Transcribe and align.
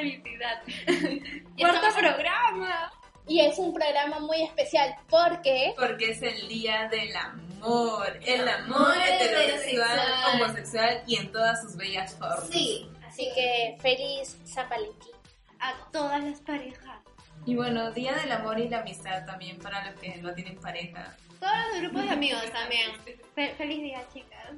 felicidad. 0.00 0.62
Cuarto 1.58 1.98
programa. 1.98 2.92
Y 3.26 3.40
es 3.40 3.58
un 3.58 3.72
programa 3.72 4.18
muy 4.18 4.42
especial 4.42 4.94
porque 5.08 5.72
Porque 5.76 6.10
es 6.10 6.22
el 6.22 6.48
día 6.48 6.88
del 6.88 7.14
amor. 7.14 8.18
El 8.26 8.48
amor 8.48 8.92
Amor 8.92 8.94
heterosexual, 9.06 10.00
homosexual 10.34 11.02
y 11.06 11.16
en 11.16 11.30
todas 11.30 11.62
sus 11.62 11.76
bellas 11.76 12.14
formas. 12.14 12.48
Sí. 12.50 12.90
así 13.06 13.28
que 13.34 13.76
feliz 13.80 14.36
Valentín. 14.68 15.12
A 15.60 15.74
todas 15.92 16.24
las 16.24 16.40
parejas. 16.40 17.00
Y 17.46 17.54
bueno, 17.54 17.90
día 17.92 18.14
del 18.14 18.32
amor 18.32 18.58
y 18.58 18.68
la 18.68 18.80
amistad 18.80 19.24
también 19.26 19.58
para 19.58 19.90
los 19.90 20.00
que 20.00 20.16
no 20.16 20.32
tienen 20.34 20.58
pareja. 20.58 21.14
Todos 21.40 21.54
los 21.72 21.80
grupos 21.82 22.02
de 22.04 22.10
amigos 22.10 22.44
también. 22.52 22.90
Fe- 23.34 23.54
feliz 23.56 23.82
día, 23.82 24.02
chicas. 24.12 24.50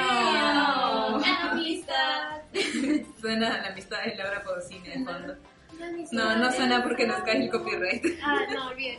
Oh. 0.00 1.20
Amistad. 1.50 2.40
Suena 3.20 3.58
la 3.62 3.68
amistad 3.68 4.02
de 4.04 4.14
Laura 4.16 4.42
Pausini 4.44 4.88
de 4.88 5.04
fondo. 5.04 5.36
No, 6.12 6.36
no 6.36 6.50
suena 6.52 6.82
porque 6.82 7.06
nos 7.06 7.22
cae 7.22 7.42
el 7.44 7.50
copyright. 7.50 8.02
Ah, 8.24 8.40
no, 8.54 8.74
bien. 8.74 8.98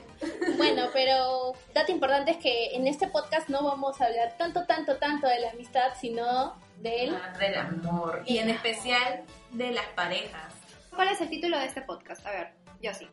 Bueno, 0.58 0.84
pero 0.94 1.54
dato 1.74 1.92
importante 1.92 2.32
es 2.32 2.38
que 2.38 2.76
en 2.76 2.86
este 2.86 3.08
podcast 3.08 3.50
no 3.50 3.64
vamos 3.64 4.00
a 4.00 4.06
hablar 4.06 4.38
tanto, 4.38 4.66
tanto, 4.68 4.98
tanto 4.98 5.28
de 5.28 5.40
la 5.40 5.50
amistad, 5.52 5.94
sino 6.00 6.56
del... 6.78 7.16
Ah, 7.16 7.36
Del 7.40 7.56
amor. 7.56 8.22
Y 8.28 8.38
en 8.38 8.52
especial 8.52 9.24
de 9.52 9.72
las 9.72 9.86
parejas. 9.96 10.54
¿Cuál 10.94 11.08
es 11.10 11.20
el 11.22 11.30
título 11.30 11.58
de 11.58 11.66
este 11.66 11.82
podcast? 11.82 12.24
A 12.28 12.32
ver, 12.32 12.52
yo 12.82 12.94
sí. 12.94 13.08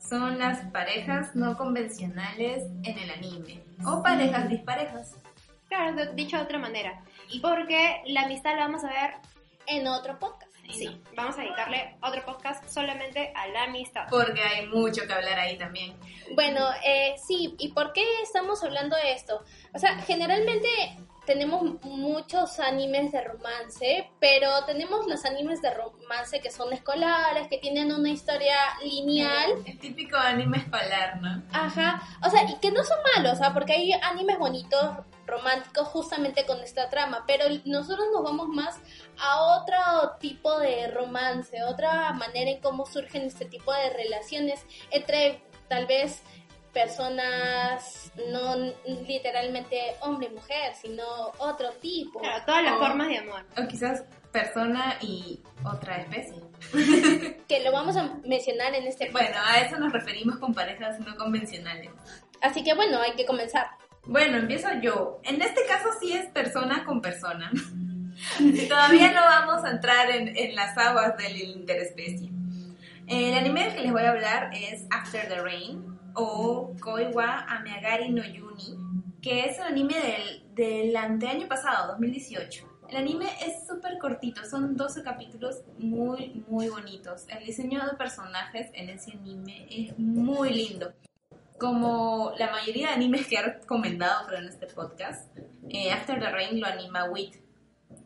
Son 0.00 0.38
las 0.38 0.60
parejas 0.70 1.34
no 1.34 1.56
convencionales 1.56 2.64
en 2.84 2.98
el 2.98 3.10
anime. 3.10 3.62
O 3.86 4.02
parejas 4.02 4.48
disparejas. 4.48 5.16
Claro, 5.68 5.94
de- 5.96 6.12
dicho 6.14 6.36
de 6.36 6.42
otra 6.44 6.58
manera. 6.58 7.02
Porque 7.42 8.02
la 8.06 8.22
amistad 8.22 8.52
la 8.56 8.66
vamos 8.66 8.84
a 8.84 8.88
ver, 8.88 9.10
en 9.66 9.86
otro 9.86 10.18
podcast. 10.18 10.48
sí, 10.70 11.02
vamos 11.16 11.36
a 11.38 11.42
dedicarle 11.42 11.96
otro 12.02 12.24
podcast 12.24 12.66
solamente 12.68 13.32
a 13.34 13.46
la 13.48 13.64
amistad. 13.64 14.06
Porque 14.10 14.42
hay 14.42 14.66
mucho 14.66 15.06
que 15.06 15.12
hablar 15.12 15.38
ahí 15.38 15.56
también. 15.58 15.94
Bueno, 16.34 16.66
eh, 16.84 17.14
sí, 17.26 17.54
¿y 17.58 17.72
por 17.72 17.92
qué 17.92 18.04
estamos 18.22 18.62
hablando 18.62 18.96
de 18.96 19.12
esto? 19.12 19.42
O 19.74 19.78
sea, 19.78 19.96
generalmente 20.00 20.68
tenemos 21.28 21.62
muchos 21.84 22.58
animes 22.58 23.12
de 23.12 23.22
romance, 23.22 24.10
pero 24.18 24.64
tenemos 24.64 25.06
los 25.06 25.26
animes 25.26 25.60
de 25.60 25.70
romance 25.74 26.40
que 26.40 26.50
son 26.50 26.72
escolares, 26.72 27.48
que 27.48 27.58
tienen 27.58 27.92
una 27.92 28.08
historia 28.08 28.56
lineal. 28.82 29.50
El 29.66 29.78
típico 29.78 30.16
anime 30.16 30.56
escolar, 30.56 31.20
¿no? 31.20 31.42
Ajá, 31.52 32.00
o 32.24 32.30
sea, 32.30 32.44
y 32.44 32.54
que 32.60 32.72
no 32.72 32.82
son 32.82 32.96
malos, 33.14 33.40
¿ah? 33.42 33.52
porque 33.52 33.74
hay 33.74 33.92
animes 33.92 34.38
bonitos, 34.38 34.96
románticos, 35.26 35.86
justamente 35.88 36.46
con 36.46 36.60
esta 36.60 36.88
trama, 36.88 37.24
pero 37.26 37.44
nosotros 37.66 38.06
nos 38.10 38.24
vamos 38.24 38.48
más 38.48 38.80
a 39.20 39.42
otro 39.60 39.76
tipo 40.20 40.58
de 40.58 40.88
romance, 40.88 41.62
otra 41.62 42.10
manera 42.14 42.50
en 42.52 42.62
cómo 42.62 42.86
surgen 42.86 43.24
este 43.24 43.44
tipo 43.44 43.70
de 43.74 43.90
relaciones 43.90 44.64
entre 44.90 45.42
tal 45.68 45.84
vez 45.84 46.22
personas, 46.72 48.12
no 48.30 48.56
literalmente 49.06 49.76
hombre 50.00 50.28
y 50.30 50.34
mujer, 50.34 50.74
sino 50.80 51.04
otro 51.38 51.70
tipo. 51.80 52.20
Claro, 52.20 52.44
todas 52.46 52.62
las 52.64 52.74
Oh. 52.74 52.78
formas 52.78 53.08
de 53.08 53.18
amor. 53.18 53.44
O 53.62 53.66
quizás 53.68 54.04
persona 54.32 54.96
y 55.00 55.40
otra 55.64 55.96
especie. 55.98 56.42
Que 57.48 57.62
lo 57.64 57.72
vamos 57.72 57.96
a 57.96 58.14
mencionar 58.24 58.74
en 58.74 58.86
este 58.86 59.10
Bueno, 59.10 59.36
a 59.44 59.60
eso 59.60 59.78
nos 59.78 59.92
referimos 59.92 60.38
con 60.38 60.52
parejas 60.54 60.98
no 61.00 61.16
convencionales. 61.16 61.90
Así 62.42 62.62
que 62.62 62.74
bueno, 62.74 63.00
hay 63.00 63.12
que 63.12 63.24
comenzar. 63.26 63.66
Bueno, 64.04 64.38
empiezo 64.38 64.68
yo. 64.80 65.20
En 65.24 65.40
este 65.42 65.64
caso 65.66 65.88
sí 66.00 66.12
es 66.12 66.26
persona 66.30 66.84
con 66.84 67.00
persona. 67.00 67.50
Todavía 68.68 69.12
no 69.12 69.20
vamos 69.22 69.64
a 69.64 69.70
entrar 69.70 70.10
en, 70.10 70.36
en 70.36 70.54
las 70.54 70.76
aguas 70.76 71.16
del 71.16 71.36
interespecie. 71.36 72.30
El 73.06 73.34
anime 73.34 73.64
del 73.64 73.74
que 73.74 73.80
les 73.82 73.92
voy 73.92 74.02
a 74.02 74.10
hablar 74.10 74.50
es 74.54 74.84
After 74.90 75.26
the 75.28 75.40
Rain 75.40 75.97
o 76.14 76.74
Koi 76.80 77.06
wa 77.12 77.44
Ameagari 77.48 78.10
no 78.10 78.24
Yuni, 78.24 78.76
que 79.22 79.46
es 79.46 79.58
un 79.58 79.64
anime 79.64 79.94
del, 79.94 80.54
del 80.54 80.96
anteaño 80.96 81.48
pasado, 81.48 81.88
2018. 81.88 82.66
El 82.88 82.96
anime 82.96 83.26
es 83.46 83.66
súper 83.66 83.98
cortito, 83.98 84.44
son 84.44 84.76
12 84.76 85.02
capítulos 85.02 85.62
muy, 85.78 86.42
muy 86.48 86.68
bonitos. 86.68 87.26
El 87.28 87.44
diseño 87.44 87.84
de 87.84 87.96
personajes 87.96 88.70
en 88.72 88.88
ese 88.88 89.12
anime 89.12 89.66
es 89.70 89.98
muy 89.98 90.50
lindo 90.50 90.92
como 91.58 92.32
la 92.38 92.50
mayoría 92.50 92.88
de 92.88 92.94
animes 92.94 93.26
que 93.26 93.36
he 93.36 93.42
recomendado 93.42 94.26
creo 94.26 94.38
en 94.38 94.48
este 94.48 94.66
podcast, 94.68 95.28
eh, 95.68 95.90
After 95.90 96.18
the 96.18 96.30
Rain 96.30 96.60
lo 96.60 96.66
anima 96.66 97.04
WIT, 97.10 97.34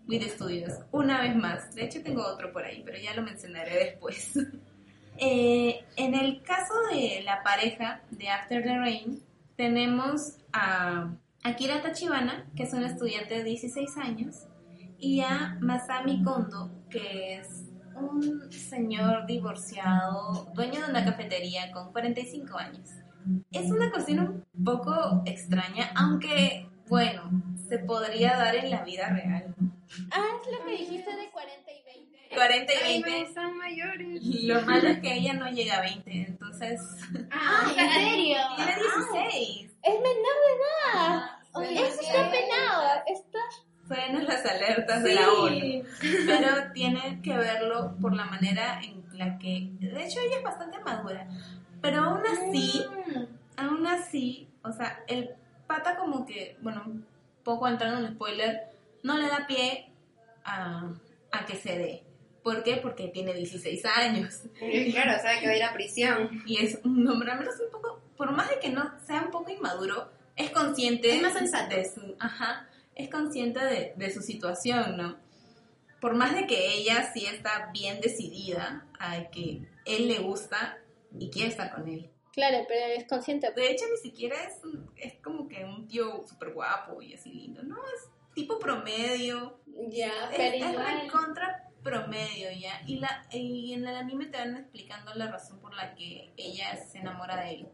WIT 0.08 0.22
Studios, 0.30 0.72
una 0.90 1.20
vez 1.20 1.36
más. 1.36 1.74
De 1.74 1.84
hecho 1.84 2.02
tengo 2.02 2.26
otro 2.26 2.52
por 2.52 2.64
ahí, 2.64 2.82
pero 2.84 2.98
ya 2.98 3.14
lo 3.14 3.22
mencionaré 3.22 3.76
después. 3.76 4.32
Eh, 5.24 5.84
en 5.94 6.16
el 6.16 6.42
caso 6.42 6.74
de 6.92 7.22
la 7.22 7.44
pareja 7.44 8.02
de 8.10 8.28
After 8.28 8.60
the 8.60 8.76
Rain, 8.76 9.22
tenemos 9.54 10.38
a 10.52 11.14
Akira 11.44 11.80
Tachibana, 11.80 12.50
que 12.56 12.64
es 12.64 12.72
un 12.72 12.82
estudiante 12.82 13.36
de 13.36 13.44
16 13.44 13.98
años, 13.98 14.48
y 14.98 15.20
a 15.20 15.56
Masami 15.60 16.24
Kondo, 16.24 16.72
que 16.90 17.36
es 17.36 17.70
un 17.94 18.50
señor 18.50 19.24
divorciado, 19.26 20.50
dueño 20.54 20.80
de 20.80 20.90
una 20.90 21.04
cafetería 21.04 21.70
con 21.70 21.92
45 21.92 22.58
años. 22.58 22.90
Es 23.52 23.70
una 23.70 23.92
cuestión 23.92 24.44
un 24.52 24.64
poco 24.64 25.22
extraña, 25.24 25.92
aunque, 25.94 26.68
bueno, 26.88 27.30
se 27.68 27.78
podría 27.78 28.36
dar 28.36 28.56
en 28.56 28.70
la 28.70 28.82
vida 28.82 29.08
real. 29.10 29.54
Ah, 30.10 30.26
es 30.40 30.58
lo 30.58 30.64
que 30.66 30.72
dijiste 30.72 31.14
de 31.14 31.30
40 32.34 32.72
y 32.72 32.76
20. 32.76 32.76
40 32.76 32.80
y 32.80 32.84
Ay, 32.84 33.02
20. 33.02 33.34
no, 33.34 33.34
son 33.42 33.58
mayores. 33.58 34.22
Lo 34.44 34.62
malo 34.62 34.88
es 34.88 34.98
que 35.00 35.14
ella 35.14 35.32
no 35.34 35.50
llega 35.50 35.78
a 35.78 35.80
20, 35.82 36.10
entonces 36.28 36.80
Ah, 37.30 37.72
¿en 37.76 37.90
serio? 37.92 38.36
tiene 38.56 38.74
16. 38.76 39.70
Es 39.82 39.94
menor 39.94 40.04
de 40.04 40.52
edad. 40.58 41.22
Oye, 41.54 41.74
Eso 41.86 42.00
está 42.00 42.30
penado. 42.30 43.02
Está... 43.06 43.38
Suenan 43.86 44.24
las 44.26 44.46
alertas 44.46 45.02
de 45.02 45.14
la 45.14 45.28
ONU, 45.32 45.82
pero 46.26 46.72
tiene 46.72 47.20
que 47.22 47.36
verlo 47.36 47.94
por 48.00 48.14
la 48.14 48.24
manera 48.24 48.80
en 48.82 49.04
la 49.18 49.38
que, 49.38 49.68
de 49.80 50.04
hecho 50.04 50.20
ella 50.20 50.36
es 50.38 50.42
bastante 50.44 50.78
madura, 50.78 51.26
pero 51.82 52.00
aún 52.04 52.22
así, 52.24 52.82
aún 53.56 53.86
así, 53.86 54.48
o 54.62 54.72
sea, 54.72 55.02
el 55.08 55.30
pata 55.66 55.96
como 55.96 56.24
que, 56.24 56.56
bueno, 56.62 56.84
un 56.86 57.04
poco 57.42 57.68
entrando 57.68 57.98
en 57.98 58.06
el 58.06 58.14
spoiler, 58.14 58.68
no 59.02 59.18
le 59.18 59.26
da 59.28 59.46
pie 59.46 59.90
a, 60.44 60.88
a 61.32 61.44
que 61.44 61.56
se 61.56 61.76
dé. 61.76 62.02
¿Por 62.42 62.62
qué? 62.62 62.76
Porque 62.76 63.08
tiene 63.08 63.34
16 63.34 63.84
años. 63.84 64.40
Claro, 64.90 65.12
sabe 65.22 65.40
que 65.40 65.46
va 65.46 65.52
a 65.52 65.56
ir 65.56 65.62
a 65.64 65.72
prisión. 65.72 66.42
Y 66.46 66.64
es 66.64 66.78
un 66.84 67.06
hombre, 67.08 67.30
al 67.32 67.38
menos 67.38 67.54
un 67.64 67.70
poco, 67.70 68.00
por 68.16 68.32
más 68.32 68.48
de 68.50 68.58
que 68.58 68.70
no 68.70 68.92
sea 69.06 69.22
un 69.22 69.30
poco 69.30 69.50
inmaduro, 69.50 70.10
es 70.36 70.50
consciente 70.50 71.14
Es 71.14 71.22
más 71.22 71.34
sensato. 71.34 71.76
de 71.76 71.84
su, 71.88 72.16
ajá, 72.18 72.68
es 72.94 73.08
consciente 73.08 73.64
de, 73.64 73.92
de 73.96 74.10
su 74.12 74.22
situación, 74.22 74.96
¿no? 74.96 75.16
Por 76.00 76.14
más 76.14 76.34
de 76.34 76.46
que 76.46 76.74
ella 76.74 77.12
sí 77.14 77.26
está 77.26 77.70
bien 77.72 78.00
decidida 78.00 78.86
a 78.98 79.30
que 79.30 79.62
él 79.84 80.08
le 80.08 80.18
gusta 80.18 80.78
y 81.16 81.30
quiere 81.30 81.50
estar 81.50 81.72
con 81.72 81.86
él. 81.88 82.10
Claro, 82.32 82.64
pero 82.66 82.86
es 82.96 83.06
consciente. 83.06 83.52
De 83.54 83.70
hecho, 83.70 83.84
ni 83.90 83.98
siquiera 83.98 84.34
es, 84.42 84.54
es 84.96 85.14
como 85.22 85.46
que 85.48 85.64
un 85.64 85.86
tío 85.86 86.24
súper 86.26 86.52
guapo 86.54 87.00
y 87.02 87.14
así 87.14 87.30
lindo, 87.30 87.62
¿no? 87.62 87.76
Es 87.94 88.08
tipo 88.34 88.58
promedio, 88.58 89.60
Ya, 89.90 90.30
es, 90.30 90.36
pero 90.36 90.56
es 90.66 90.72
igual. 90.72 91.10
contra 91.12 91.68
promedio 91.82 92.48
ya 92.58 92.80
y 92.86 92.96
la 92.98 93.26
y 93.32 93.72
en 93.74 93.86
el 93.86 93.96
anime 93.96 94.26
te 94.26 94.38
van 94.38 94.56
explicando 94.56 95.14
la 95.14 95.30
razón 95.30 95.60
por 95.60 95.74
la 95.74 95.94
que 95.94 96.32
ella 96.36 96.76
se 96.76 96.98
enamora 96.98 97.36
de 97.42 97.50
él 97.50 97.68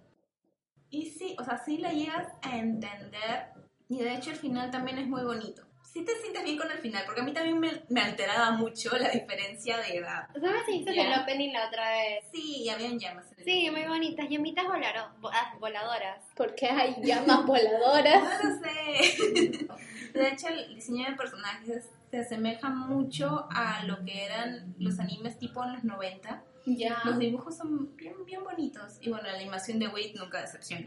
y 0.90 1.06
sí 1.06 1.36
o 1.38 1.44
sea 1.44 1.58
sí 1.58 1.78
la 1.78 1.92
llegas 1.92 2.28
a 2.42 2.56
entender 2.56 3.48
y 3.88 3.98
de 4.00 4.14
hecho 4.14 4.30
el 4.30 4.36
final 4.36 4.70
también 4.70 4.98
es 4.98 5.06
muy 5.06 5.22
bonito 5.22 5.62
sí 5.82 6.04
te 6.04 6.14
sientes 6.16 6.44
bien 6.44 6.56
con 6.58 6.70
el 6.70 6.78
final 6.78 7.02
porque 7.06 7.20
a 7.20 7.24
mí 7.24 7.32
también 7.32 7.58
me, 7.58 7.70
me 7.88 8.00
alteraba 8.00 8.50
mucho 8.52 8.96
la 8.96 9.10
diferencia 9.10 9.78
de 9.78 9.96
edad 9.96 10.28
¿Sabes 10.40 10.62
si 10.66 10.72
viste 10.72 10.94
Ya. 10.94 11.14
el 11.14 11.20
opening 11.22 11.52
la 11.52 11.66
otra 11.68 11.90
vez? 11.90 12.24
sí 12.32 12.62
y 12.64 12.68
habían 12.68 12.98
llamas 12.98 13.30
en 13.32 13.38
el 13.38 13.44
Sí, 13.44 13.70
muy 13.70 13.84
bonitas. 13.84 14.28
Llamitas 14.28 14.66
ah, 14.68 15.54
voladoras. 15.58 16.22
Porque 16.36 16.66
hay 16.66 16.96
llamas 17.02 17.46
voladoras. 17.46 18.22
no 18.44 18.50
lo 18.50 18.58
sé 18.58 19.68
de 20.18 20.28
hecho 20.28 20.48
el 20.48 20.74
diseño 20.74 21.08
de 21.10 21.16
personajes 21.16 21.90
se 22.10 22.18
asemeja 22.18 22.68
mucho 22.70 23.46
a 23.50 23.84
lo 23.84 24.04
que 24.04 24.24
eran 24.24 24.74
los 24.78 24.98
animes 24.98 25.38
tipo 25.38 25.62
en 25.64 25.72
los 25.74 25.84
90 25.84 26.42
Ya. 26.66 27.00
Los 27.04 27.18
dibujos 27.18 27.56
son 27.56 27.96
bien, 27.96 28.24
bien 28.26 28.44
bonitos. 28.44 28.98
Y 29.00 29.08
bueno, 29.10 29.26
la 29.26 29.34
animación 29.34 29.78
de 29.78 29.88
Wait 29.88 30.14
nunca 30.16 30.40
decepciona. 30.40 30.86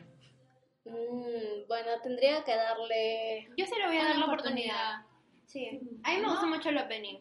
Mm, 0.86 1.68
bueno, 1.68 1.90
tendría 2.04 2.44
que 2.44 2.56
darle. 2.56 3.50
Yo 3.58 3.66
sí 3.66 3.74
le 3.80 3.88
voy 3.88 3.98
a 3.98 4.04
dar 4.06 4.18
la 4.18 4.26
oportunidad. 4.26 5.02
Sí. 5.48 5.80
A 6.04 6.12
mí 6.12 6.18
me 6.22 6.28
gusta 6.28 6.46
mucho 6.46 6.70
el 6.70 6.78
opening. 6.78 7.20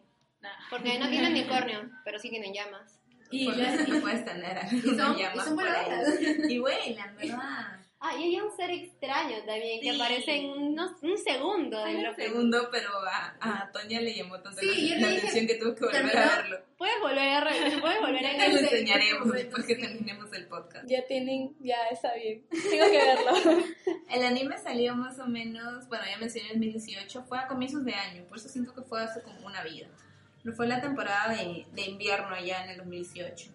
Porque 0.71 0.99
no 0.99 1.09
tienen 1.11 1.33
unicornio, 1.33 1.91
pero 2.05 2.19
sí 2.19 2.31
tienen 2.31 2.55
llamas. 2.55 3.01
Y, 3.31 3.49
Y 3.51 3.57
ya- 3.57 3.83
y 3.87 4.01
puedes 4.01 4.25
tener 4.25 4.59
Y 4.73 4.81
son- 4.81 5.17
llamas 5.17 5.37
y 5.37 5.41
son 5.49 5.55
por 5.57 5.67
ahí. 5.69 5.85
voladoras. 5.85 6.51
Y 6.51 6.59
vuelan, 6.59 7.17
¿verdad? 7.17 7.80
Ah, 8.03 8.17
y 8.19 8.23
hay 8.25 8.41
un 8.41 8.51
ser 8.57 8.71
extraño 8.71 9.37
también 9.45 9.79
que 9.83 9.91
Sí. 9.93 10.01
aparece 10.01 10.35
en 10.37 10.47
unos- 10.51 11.03
un 11.03 11.19
segundo. 11.19 11.85
en 11.87 12.03
lo 12.03 12.11
Un 12.11 12.17
que- 12.17 12.23
segundo, 12.29 12.69
pero 12.73 12.89
a, 13.07 13.37
a 13.41 13.71
Toña 13.73 14.01
le 14.01 14.15
llamó 14.15 14.41
tanto 14.41 14.59
Sí, 14.59 14.67
la, 14.67 14.75
yo 14.75 15.01
la 15.03 15.09
dije, 15.09 15.19
atención 15.19 15.47
que 15.47 15.55
tuvo 15.57 15.75
que 15.75 15.85
volver 15.85 16.17
a 16.17 16.37
verlo. 16.37 16.61
Puedes 16.79 16.99
volver 17.01 17.19
a 17.29 17.41
re- 17.43 17.51
puedes 17.83 18.01
volver 18.01 18.27
a 18.27 18.37
Ya 18.39 18.49
lo 18.49 18.59
enseñaremos 18.59 19.33
después 19.33 19.67
que 19.67 19.75
terminemos 19.75 20.33
el 20.33 20.47
podcast. 20.47 20.89
Ya 20.89 21.05
tienen, 21.07 21.55
ya 21.61 21.77
está 21.93 22.15
bien. 22.15 22.43
Tengo 22.49 22.87
que 22.91 23.05
verlo. 23.05 23.65
El 24.11 24.25
anime 24.25 24.57
salió 24.57 24.97
más 24.97 25.19
o 25.19 25.27
menos, 25.27 25.87
bueno, 25.89 26.05
ya 26.11 26.17
mencioné 26.17 26.53
en 26.53 26.61
2018, 26.61 27.23
fue 27.29 27.39
a 27.39 27.47
comienzos 27.47 27.85
de 27.85 27.93
año, 27.95 28.25
por 28.25 28.39
eso 28.39 28.49
siento 28.49 28.75
que 28.75 28.81
fue 28.81 29.03
hace 29.03 29.21
como 29.23 29.47
una 29.47 29.63
vida. 29.63 29.89
Pero 30.43 30.57
fue 30.57 30.67
la 30.67 30.81
temporada 30.81 31.35
de, 31.35 31.67
de 31.71 31.83
invierno 31.83 32.35
allá 32.35 32.65
en 32.65 32.71
el 32.71 32.77
2018. 32.79 33.51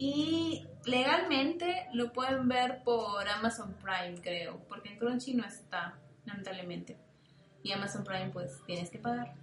Y 0.00 0.64
legalmente 0.84 1.88
lo 1.92 2.12
pueden 2.12 2.48
ver 2.48 2.82
por 2.84 3.28
Amazon 3.28 3.74
Prime, 3.82 4.20
creo, 4.22 4.60
porque 4.68 4.90
en 4.90 4.98
Crunchy 4.98 5.34
no 5.34 5.44
está, 5.44 5.98
lamentablemente. 6.24 6.96
Y 7.64 7.72
Amazon 7.72 8.04
Prime, 8.04 8.30
pues 8.32 8.62
tienes 8.64 8.90
que 8.90 8.98
pagar. 8.98 9.34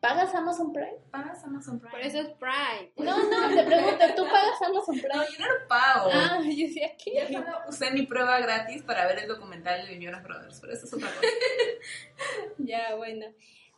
¿Pagas 0.00 0.34
Amazon 0.34 0.72
Prime? 0.72 0.96
¿Pagas 1.12 1.44
Amazon 1.44 1.78
Prime? 1.78 1.92
Por 1.92 2.00
eso 2.00 2.18
es 2.18 2.28
Prime. 2.30 2.90
No, 2.96 3.16
no, 3.16 3.54
te 3.56 3.62
pregunto, 3.62 4.04
¿tú 4.16 4.24
pagas 4.24 4.60
Amazon 4.62 4.96
No, 4.96 5.02
Prime? 5.02 5.26
yo 5.38 5.46
no 5.46 5.52
lo 5.52 5.68
pago. 5.68 6.10
Ah, 6.12 6.38
yo 6.42 6.48
decía 6.66 6.88
Yo 6.96 6.96
que... 7.04 7.32
solo 7.32 7.58
usé 7.68 7.90
mi 7.92 8.02
prueba 8.02 8.40
gratis 8.40 8.82
para 8.82 9.06
ver 9.06 9.20
el 9.20 9.28
documental 9.28 9.86
de 9.86 10.00
Jonas 10.00 10.24
Brothers, 10.24 10.60
pero 10.60 10.72
eso 10.72 10.86
es 10.86 10.92
otra 10.92 11.08
cosa. 11.08 11.20
Ya, 12.58 12.96
bueno. 12.96 13.26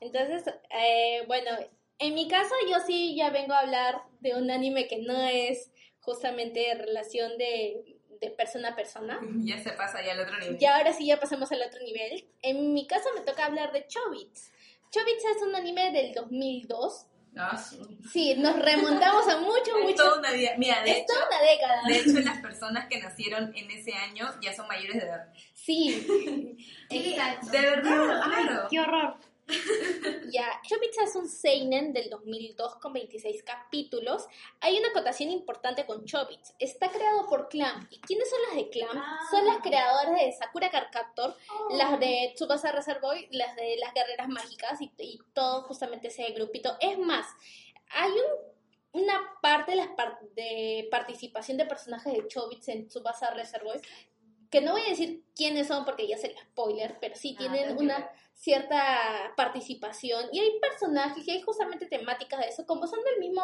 Entonces, 0.01 0.45
eh, 0.71 1.25
bueno, 1.27 1.51
en 1.99 2.15
mi 2.15 2.27
caso 2.29 2.55
yo 2.71 2.79
sí 2.87 3.15
ya 3.17 3.31
vengo 3.31 3.53
a 3.53 3.61
hablar 3.61 4.03
de 4.21 4.35
un 4.35 4.51
anime 4.51 4.87
que 4.89 4.99
no 4.99 5.21
es 5.27 5.71
justamente 6.01 6.75
relación 6.75 7.37
de, 7.39 7.97
de 8.21 8.31
persona 8.31 8.71
a 8.71 8.77
persona. 8.77 9.21
ya 9.45 9.59
se 9.59 9.71
pasa 9.73 10.05
ya 10.05 10.13
al 10.13 10.21
otro 10.21 10.39
nivel. 10.39 10.57
Y 10.61 10.65
ahora 10.67 10.93
sí 10.93 11.07
ya 11.07 11.21
pasamos 11.21 11.51
al 11.53 11.63
otro 11.63 11.81
nivel. 11.81 12.29
En 12.43 12.73
mi 12.75 12.87
caso 12.87 13.09
me 13.15 13.21
toca 13.23 13.47
hablar 13.47 13.73
de 13.73 13.87
Chobits. 13.87 14.53
Chobits 14.91 15.25
es 15.37 15.43
un 15.43 15.55
anime 15.55 15.93
del 15.93 16.13
2002. 16.15 17.07
Ah, 17.37 17.57
sí. 17.57 17.79
Sí, 18.11 18.35
nos 18.37 18.59
remontamos 18.59 19.29
a 19.29 19.39
mucho, 19.39 19.77
Es 19.79 19.85
mucho... 19.85 19.97
toda 19.97 20.19
una. 20.19 20.31
Mira, 20.57 20.83
de 20.83 20.91
Es 20.91 20.97
hecho, 20.99 21.07
toda 21.09 21.27
una 21.29 21.43
década. 21.51 21.83
de 21.87 21.97
hecho, 21.99 22.21
las 22.31 22.39
personas 22.41 22.89
que 22.89 22.99
nacieron 23.01 23.53
en 23.55 23.71
ese 23.71 23.93
año 23.93 24.29
ya 24.41 24.55
son 24.55 24.67
mayores 24.67 24.97
de 24.97 25.07
edad. 25.07 25.29
Sí, 25.55 26.57
Exacto. 26.91 27.49
De 27.51 27.61
verdad, 27.61 28.21
Ay, 28.25 28.45
claro. 28.47 28.67
qué 28.71 28.81
horror. 28.81 29.17
Ya, 30.31 30.61
Chobits 30.69 30.99
es 30.99 31.17
un 31.17 31.27
seinen 31.29 31.93
del 31.95 32.11
2002 32.11 32.77
con 32.77 32.93
26 32.93 33.43
capítulos. 33.43 34.27
Hay 34.61 34.79
una 34.79 34.89
acotación 34.89 35.31
importante 35.31 35.87
con 35.87 36.05
Chobits. 36.05 36.55
Está 36.59 36.91
creado 36.91 37.27
por 37.29 37.49
Clamp. 37.49 37.91
¿Y 37.91 37.99
quiénes 38.01 38.29
son 38.29 38.39
las 38.47 38.57
de 38.57 38.69
Clamp? 38.69 38.93
Ah. 38.95 39.19
Son 39.31 39.47
las 39.47 39.59
creadoras 39.59 40.21
de 40.21 40.33
Sakura 40.33 40.71
Card 40.71 40.91
Captor, 40.93 41.35
las 41.71 41.99
de 41.99 42.33
Tsubasa 42.35 42.73
Reserve 42.73 43.01
Boy, 43.01 43.29
las 43.31 43.57
de 43.57 43.77
las 43.79 43.95
guerreras 43.95 44.29
mágicas 44.29 44.81
y, 44.83 44.93
y 44.99 45.19
todo 45.33 45.63
justamente 45.63 46.09
ese 46.09 46.31
grupito. 46.33 46.77
Es 46.81 46.99
más, 46.99 47.27
hay 47.91 48.11
un- 48.11 49.03
una 49.03 49.21
parte 49.41 49.73
de, 49.73 49.77
las 49.79 49.89
par- 49.89 50.19
de 50.35 50.89
participación 50.91 51.57
de 51.57 51.65
personajes 51.67 52.13
de 52.13 52.27
Chobits 52.29 52.69
en 52.69 52.89
Tsubasa 52.89 53.31
Reserve 53.31 53.65
Boy 53.65 53.81
que 54.51 54.63
no 54.63 54.73
voy 54.73 54.81
a 54.83 54.89
decir 54.91 55.25
quiénes 55.37 55.69
son 55.69 55.85
porque 55.85 56.07
ya 56.09 56.17
sería 56.17 56.41
spoiler, 56.43 56.97
pero 57.01 57.15
sí 57.17 57.35
Ah, 57.35 57.39
tienen 57.39 57.77
una. 57.77 58.11
Cierta 58.39 59.33
participación 59.37 60.27
y 60.33 60.39
hay 60.39 60.61
personajes 60.61 61.27
y 61.27 61.31
hay 61.33 61.43
justamente 61.43 61.87
temáticas 61.87 62.39
de 62.39 62.47
eso 62.47 62.65
como 62.67 62.87
son 62.87 63.01
del 63.03 63.19
mismo 63.19 63.43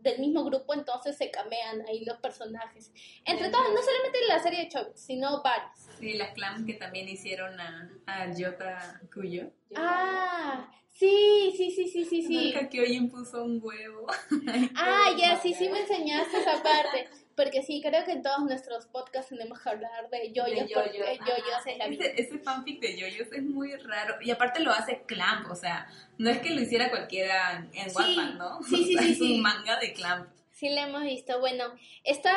del 0.00 0.18
mismo 0.20 0.44
grupo 0.44 0.74
entonces 0.74 1.16
se 1.16 1.30
camean 1.30 1.80
ahí 1.88 2.04
los 2.04 2.18
personajes 2.18 2.92
entre 3.24 3.48
todos 3.48 3.64
bien. 3.64 3.74
no 3.76 3.80
solamente 3.82 4.18
la 4.28 4.38
serie 4.38 4.58
de 4.64 4.68
Chobits 4.68 5.00
sino 5.00 5.42
varios 5.42 5.70
Sí, 5.98 6.12
las 6.12 6.34
clams 6.34 6.66
que 6.66 6.74
también 6.74 7.08
hicieron 7.08 7.58
a, 7.58 7.90
a 8.06 8.30
Yota 8.34 9.00
Kuyo. 9.10 9.50
ah 9.74 10.68
sí 10.92 11.54
sí 11.56 11.70
sí 11.70 11.88
sí 11.88 12.04
sí 12.04 12.22
sí 12.22 12.54
que 12.70 12.80
hoy 12.82 12.92
impuso 12.94 13.42
un 13.42 13.58
huevo. 13.62 14.06
Ay, 14.48 14.70
ah 14.76 15.14
ya 15.16 15.36
sí 15.40 15.54
sí 15.54 15.70
me 15.70 15.80
enseñaste 15.80 16.40
esa 16.40 16.62
parte 16.62 17.08
porque 17.36 17.62
sí 17.62 17.80
creo 17.82 18.04
que 18.04 18.12
en 18.12 18.22
todos 18.22 18.40
nuestros 18.40 18.86
podcasts 18.86 19.28
tenemos 19.28 19.60
que 19.60 19.68
hablar 19.68 20.08
de 20.10 20.32
yoyos 20.32 20.68
De 20.68 20.74
porque 20.74 20.98
yoyos. 20.98 21.18
yoyos 21.20 21.66
es 21.66 21.78
la 21.78 21.86
vida 21.88 22.04
Ese, 22.06 22.22
ese 22.22 22.38
fanfic 22.38 22.80
de 22.80 22.98
yoyos 22.98 23.28
es 23.30 23.42
muy 23.42 23.76
raro. 23.76 24.16
Y 24.22 24.30
aparte 24.30 24.60
lo 24.60 24.72
hace 24.72 25.02
Clamp, 25.06 25.50
o 25.50 25.54
sea, 25.54 25.86
no 26.18 26.30
es 26.30 26.38
que 26.40 26.50
lo 26.50 26.60
hiciera 26.62 26.88
cualquiera 26.90 27.68
en, 27.74 27.90
Sí, 27.90 27.94
Wattpad, 27.96 28.34
¿no? 28.34 28.62
sí, 28.62 28.76
sí, 28.84 28.94
O 28.94 28.98
sea, 28.98 29.02
sí, 29.06 29.12
es 29.12 29.18
sí. 29.18 29.34
un 29.36 29.42
manga 29.42 29.78
de 29.78 29.92
Clamp. 29.92 30.28
Sí, 30.50 30.70
la 30.70 30.88
hemos 30.88 31.02
visto. 31.02 31.38
Bueno, 31.38 31.74
está 32.02 32.34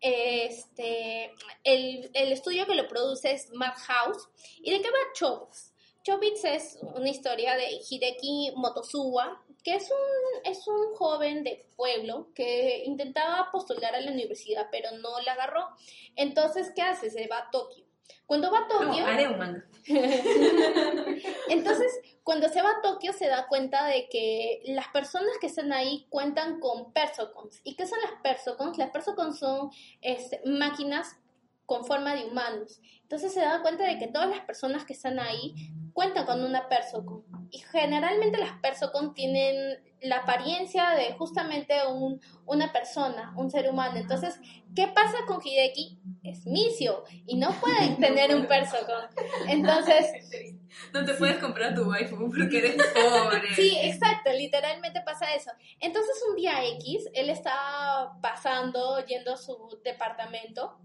este 0.00 1.32
el, 1.64 2.10
el 2.14 2.32
estudio 2.32 2.66
que 2.66 2.74
lo 2.74 2.86
produce 2.88 3.32
es 3.32 3.50
Madhouse. 3.52 4.28
¿Y 4.62 4.70
de 4.70 4.80
qué 4.80 4.88
va 4.90 5.12
Chobits? 5.14 5.72
Chobits 6.04 6.44
es 6.44 6.78
una 6.94 7.08
historia 7.08 7.56
de 7.56 7.66
Hideki 7.88 8.52
Motosuwa, 8.56 9.42
que 9.64 9.74
es 9.74 9.90
un, 9.90 10.50
es 10.52 10.68
un 10.68 10.94
joven 10.94 11.42
de 11.42 11.66
pueblo 11.74 12.28
que 12.34 12.84
intentaba 12.84 13.50
postular 13.50 13.94
a 13.94 14.00
la 14.00 14.12
universidad, 14.12 14.68
pero 14.70 14.90
no 14.98 15.20
la 15.22 15.32
agarró. 15.32 15.68
Entonces, 16.14 16.70
¿qué 16.76 16.82
hace? 16.82 17.10
Se 17.10 17.26
va 17.26 17.38
a 17.38 17.50
Tokio. 17.50 17.84
Cuando 18.26 18.50
va 18.52 18.58
a 18.58 18.68
No, 18.68 18.68
Tokio... 18.68 19.06
haré 19.06 19.26
un 19.26 19.38
manga. 19.38 19.64
Entonces, 21.48 21.92
cuando 22.22 22.50
se 22.50 22.60
va 22.60 22.70
a 22.70 22.82
Tokio 22.82 23.14
se 23.14 23.26
da 23.26 23.46
cuenta 23.48 23.86
de 23.86 24.08
que 24.10 24.62
las 24.66 24.88
personas 24.88 25.32
que 25.40 25.46
están 25.46 25.72
ahí 25.72 26.06
cuentan 26.10 26.60
con 26.60 26.92
persocons. 26.92 27.62
¿Y 27.64 27.74
qué 27.74 27.86
son 27.86 27.98
las 28.02 28.20
persocons? 28.22 28.76
Las 28.76 28.90
persocons 28.90 29.38
son 29.38 29.70
máquinas 30.44 31.16
con 31.64 31.86
forma 31.86 32.14
de 32.14 32.26
humanos. 32.26 32.80
Entonces 33.02 33.32
se 33.32 33.40
da 33.40 33.62
cuenta 33.62 33.86
de 33.86 33.98
que 33.98 34.08
todas 34.08 34.28
las 34.28 34.40
personas 34.40 34.84
que 34.84 34.92
están 34.92 35.18
ahí 35.18 35.54
cuentan 35.94 36.26
con 36.26 36.44
una 36.44 36.68
persocon. 36.68 37.24
Y 37.54 37.58
generalmente 37.58 38.36
las 38.36 38.58
persocon 38.58 39.14
tienen 39.14 39.78
la 40.00 40.16
apariencia 40.18 40.90
de 40.90 41.12
justamente 41.12 41.74
un, 41.86 42.20
una 42.46 42.72
persona, 42.72 43.32
un 43.36 43.48
ser 43.48 43.70
humano. 43.70 43.96
Entonces, 43.96 44.40
¿qué 44.74 44.88
pasa 44.88 45.18
con 45.28 45.40
Hideki? 45.40 46.00
Es 46.24 46.46
misio 46.46 47.04
y 47.26 47.36
no 47.36 47.50
pueden 47.60 47.96
tener 47.98 48.34
un 48.34 48.46
persocon. 48.46 49.04
Entonces, 49.46 50.04
No 50.92 51.04
te 51.04 51.14
puedes 51.14 51.38
comprar 51.38 51.74
tu 51.74 51.88
waifu 51.88 52.30
porque 52.30 52.58
eres 52.58 52.76
pobre. 52.94 53.54
Sí, 53.54 53.76
exacto, 53.80 54.32
literalmente 54.32 55.00
pasa 55.02 55.32
eso. 55.34 55.50
Entonces 55.80 56.14
un 56.28 56.36
día 56.36 56.64
X, 56.76 57.08
él 57.14 57.30
estaba 57.30 58.20
pasando, 58.20 59.04
yendo 59.06 59.34
a 59.34 59.36
su 59.36 59.78
departamento 59.84 60.78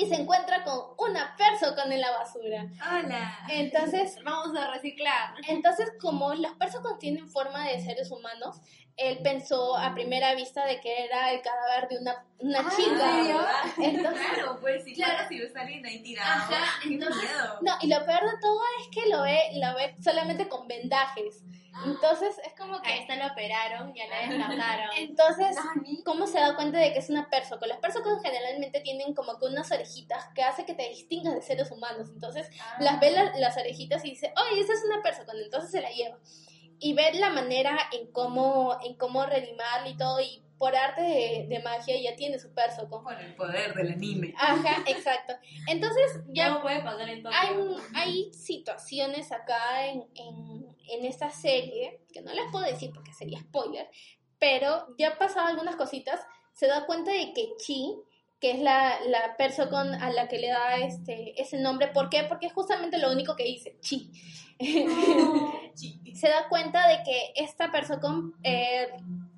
y 0.00 0.06
se 0.06 0.14
encuentra 0.14 0.64
con 0.64 0.80
una 0.98 1.36
persona 1.36 1.94
en 1.94 2.00
la 2.00 2.10
basura. 2.10 2.66
Hola. 2.90 3.38
Entonces, 3.48 4.16
Vamos 4.24 4.56
a 4.56 4.70
reciclar. 4.70 5.34
entonces 5.46 5.92
como 6.00 6.32
los 6.34 6.52
personas 6.54 6.98
tienen 6.98 7.28
forma 7.28 7.66
de 7.68 7.80
seres 7.80 8.10
humanos, 8.10 8.60
él 9.00 9.18
pensó 9.22 9.76
a 9.76 9.94
primera 9.94 10.34
vista 10.34 10.64
de 10.66 10.80
que 10.80 11.04
era 11.04 11.32
el 11.32 11.40
cadáver 11.42 11.88
de 11.88 11.98
una, 11.98 12.24
una 12.38 12.60
Ah, 12.60 12.72
chica. 12.76 13.62
Entonces, 13.78 14.26
claro, 14.34 14.58
pues 14.60 14.84
si 14.84 14.94
Claro. 14.94 15.28
si 15.28 15.40
a 15.42 15.60
alguien 15.60 15.84
ahí 15.86 16.02
tirado. 16.02 16.28
Ajá, 16.30 16.80
entonces- 16.84 17.22
miedo. 17.22 17.58
no, 17.62 17.72
y 17.80 17.86
lo 17.88 18.04
peor 18.04 18.22
de 18.22 18.38
todo 18.40 18.60
es 18.80 18.88
que 18.88 19.08
lo 19.08 19.22
ve, 19.22 19.40
lo 19.54 19.74
ve 19.74 19.96
solamente 20.02 20.48
con 20.48 20.66
vendajes. 20.68 21.42
Entonces 21.86 22.36
es 22.44 22.52
como 22.58 22.76
A 22.76 22.82
que 22.82 22.98
esta 22.98 23.14
lo 23.16 23.26
operaron, 23.32 23.94
ya 23.94 24.06
la 24.08 24.26
descartaron. 24.28 24.90
Entonces, 24.98 25.56
Nani. 25.76 26.02
¿cómo 26.02 26.26
se 26.26 26.38
da 26.40 26.54
cuenta 26.56 26.78
de 26.78 26.92
que 26.92 26.98
es 26.98 27.08
una 27.08 27.30
persona? 27.30 27.64
Las 27.68 27.78
personas 27.78 28.18
generalmente 28.22 28.80
tienen 28.80 29.14
como 29.14 29.38
que 29.38 29.46
unas 29.46 29.70
orejitas 29.70 30.26
que 30.34 30.42
hace 30.42 30.66
que 30.66 30.74
te 30.74 30.88
distingas 30.88 31.34
de 31.36 31.42
seres 31.42 31.70
humanos. 31.70 32.10
Entonces, 32.12 32.50
las 32.80 32.98
ve 33.00 33.12
la- 33.12 33.32
las 33.38 33.56
orejitas 33.56 34.04
y 34.04 34.10
dice, 34.10 34.34
oye, 34.36 34.60
esa 34.60 34.72
es 34.74 34.82
una 34.84 35.00
persona. 35.00 35.32
Entonces 35.42 35.70
se 35.70 35.80
la 35.80 35.90
lleva. 35.90 36.18
Y 36.80 36.94
ver 36.94 37.14
la 37.14 37.30
manera 37.30 37.78
en 37.92 38.10
cómo, 38.10 38.78
en 38.82 38.94
cómo 38.94 39.24
y 39.86 39.96
todo. 39.96 40.20
Y 40.20 40.42
por 40.60 40.76
arte 40.76 41.00
de, 41.00 41.46
de 41.48 41.62
magia 41.62 41.98
ya 41.98 42.14
tiene 42.16 42.38
su 42.38 42.52
persona. 42.52 42.88
Por 42.90 43.18
el 43.18 43.34
poder 43.34 43.72
del 43.74 43.92
anime. 43.92 44.34
Ajá, 44.36 44.82
exacto. 44.86 45.34
Entonces, 45.66 46.20
ya 46.28 46.50
no 46.50 46.60
puede 46.60 46.82
pasar 46.82 47.08
en 47.08 47.26
hay, 47.26 47.56
hay 47.94 48.32
situaciones 48.34 49.32
acá 49.32 49.86
en, 49.86 50.04
en, 50.14 50.76
en 50.88 51.06
esta 51.06 51.30
serie, 51.30 52.02
que 52.12 52.20
no 52.20 52.34
les 52.34 52.44
puedo 52.52 52.66
decir 52.66 52.90
porque 52.92 53.14
sería 53.14 53.40
spoiler, 53.40 53.88
pero 54.38 54.94
ya 54.98 55.12
han 55.12 55.18
pasado 55.18 55.46
algunas 55.46 55.76
cositas, 55.76 56.20
se 56.52 56.66
da 56.66 56.84
cuenta 56.84 57.10
de 57.10 57.32
que 57.32 57.54
Chi, 57.56 57.94
que 58.38 58.50
es 58.50 58.60
la, 58.60 59.00
la 59.06 59.38
persona 59.38 60.04
a 60.04 60.12
la 60.12 60.28
que 60.28 60.38
le 60.38 60.48
da 60.48 60.76
este, 60.76 61.40
ese 61.40 61.58
nombre, 61.58 61.88
¿por 61.88 62.10
qué? 62.10 62.24
Porque 62.24 62.46
es 62.46 62.52
justamente 62.52 62.98
lo 62.98 63.10
único 63.10 63.34
que 63.34 63.44
dice, 63.44 63.78
Chi. 63.80 64.10
se 66.14 66.28
da 66.28 66.48
cuenta 66.48 66.86
de 66.88 67.02
que 67.02 67.32
esta 67.36 67.70
persona 67.70 68.30
eh, 68.42 68.88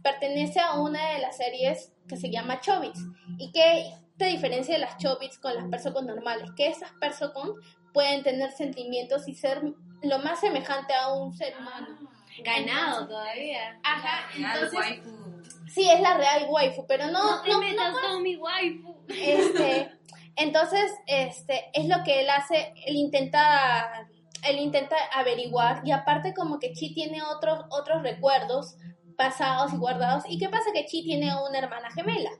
pertenece 0.03 0.61
a 0.61 0.81
una 0.81 1.13
de 1.13 1.19
las 1.21 1.37
series 1.37 1.93
que 2.09 2.17
se 2.17 2.31
llama 2.31 2.61
Chobits 2.61 3.01
y 3.39 3.53
que 3.53 3.93
te 4.17 4.27
diferencia 4.27 4.75
de 4.75 4.81
las 4.81 4.97
Chobits 4.99 5.39
con 5.39 5.55
las 5.55 5.65
personas 5.69 6.03
normales, 6.05 6.51
que 6.57 6.67
esas 6.69 6.91
personas 6.93 7.51
pueden 7.93 8.23
tener 8.23 8.51
sentimientos 8.53 9.29
y 9.29 9.35
ser 9.35 9.63
lo 10.03 10.19
más 10.21 10.41
semejante 10.41 10.95
a 10.95 11.13
un 11.13 11.33
ser 11.33 11.55
humano. 11.59 11.99
Ganado 12.43 13.07
todavía. 13.07 13.79
Ajá, 13.85 14.29
entonces 14.35 14.73
waifu. 14.73 15.43
sí 15.69 15.89
es 15.91 16.01
la 16.01 16.17
real 16.17 16.47
waifu, 16.49 16.87
pero 16.87 17.07
no, 17.09 17.37
No 17.37 17.43
te 17.43 17.51
no, 17.51 17.59
metas 17.59 17.93
no, 17.93 18.01
con 18.01 18.23
mi 18.23 18.37
waifu. 18.37 18.97
este, 19.09 19.91
Entonces, 20.37 20.91
este, 21.07 21.71
es 21.75 21.87
lo 21.89 22.03
que 22.05 22.23
él 22.23 22.31
hace, 22.31 22.73
él 22.87 22.97
intenta, 22.97 24.09
él 24.43 24.59
intenta 24.59 24.97
averiguar 25.15 25.83
y 25.85 25.93
aparte 25.93 26.35
como 26.35 26.59
que 26.59 26.73
Chi 26.73 26.95
tiene 26.95 27.23
otros, 27.23 27.61
otros 27.71 28.03
recuerdos 28.03 28.77
pasados 29.17 29.73
y 29.73 29.77
guardados. 29.77 30.25
¿Y 30.29 30.39
qué 30.39 30.49
pasa? 30.49 30.71
Que 30.75 30.85
Chi 30.87 31.03
tiene 31.05 31.31
una 31.49 31.59
hermana 31.59 31.91
gemela. 31.91 32.31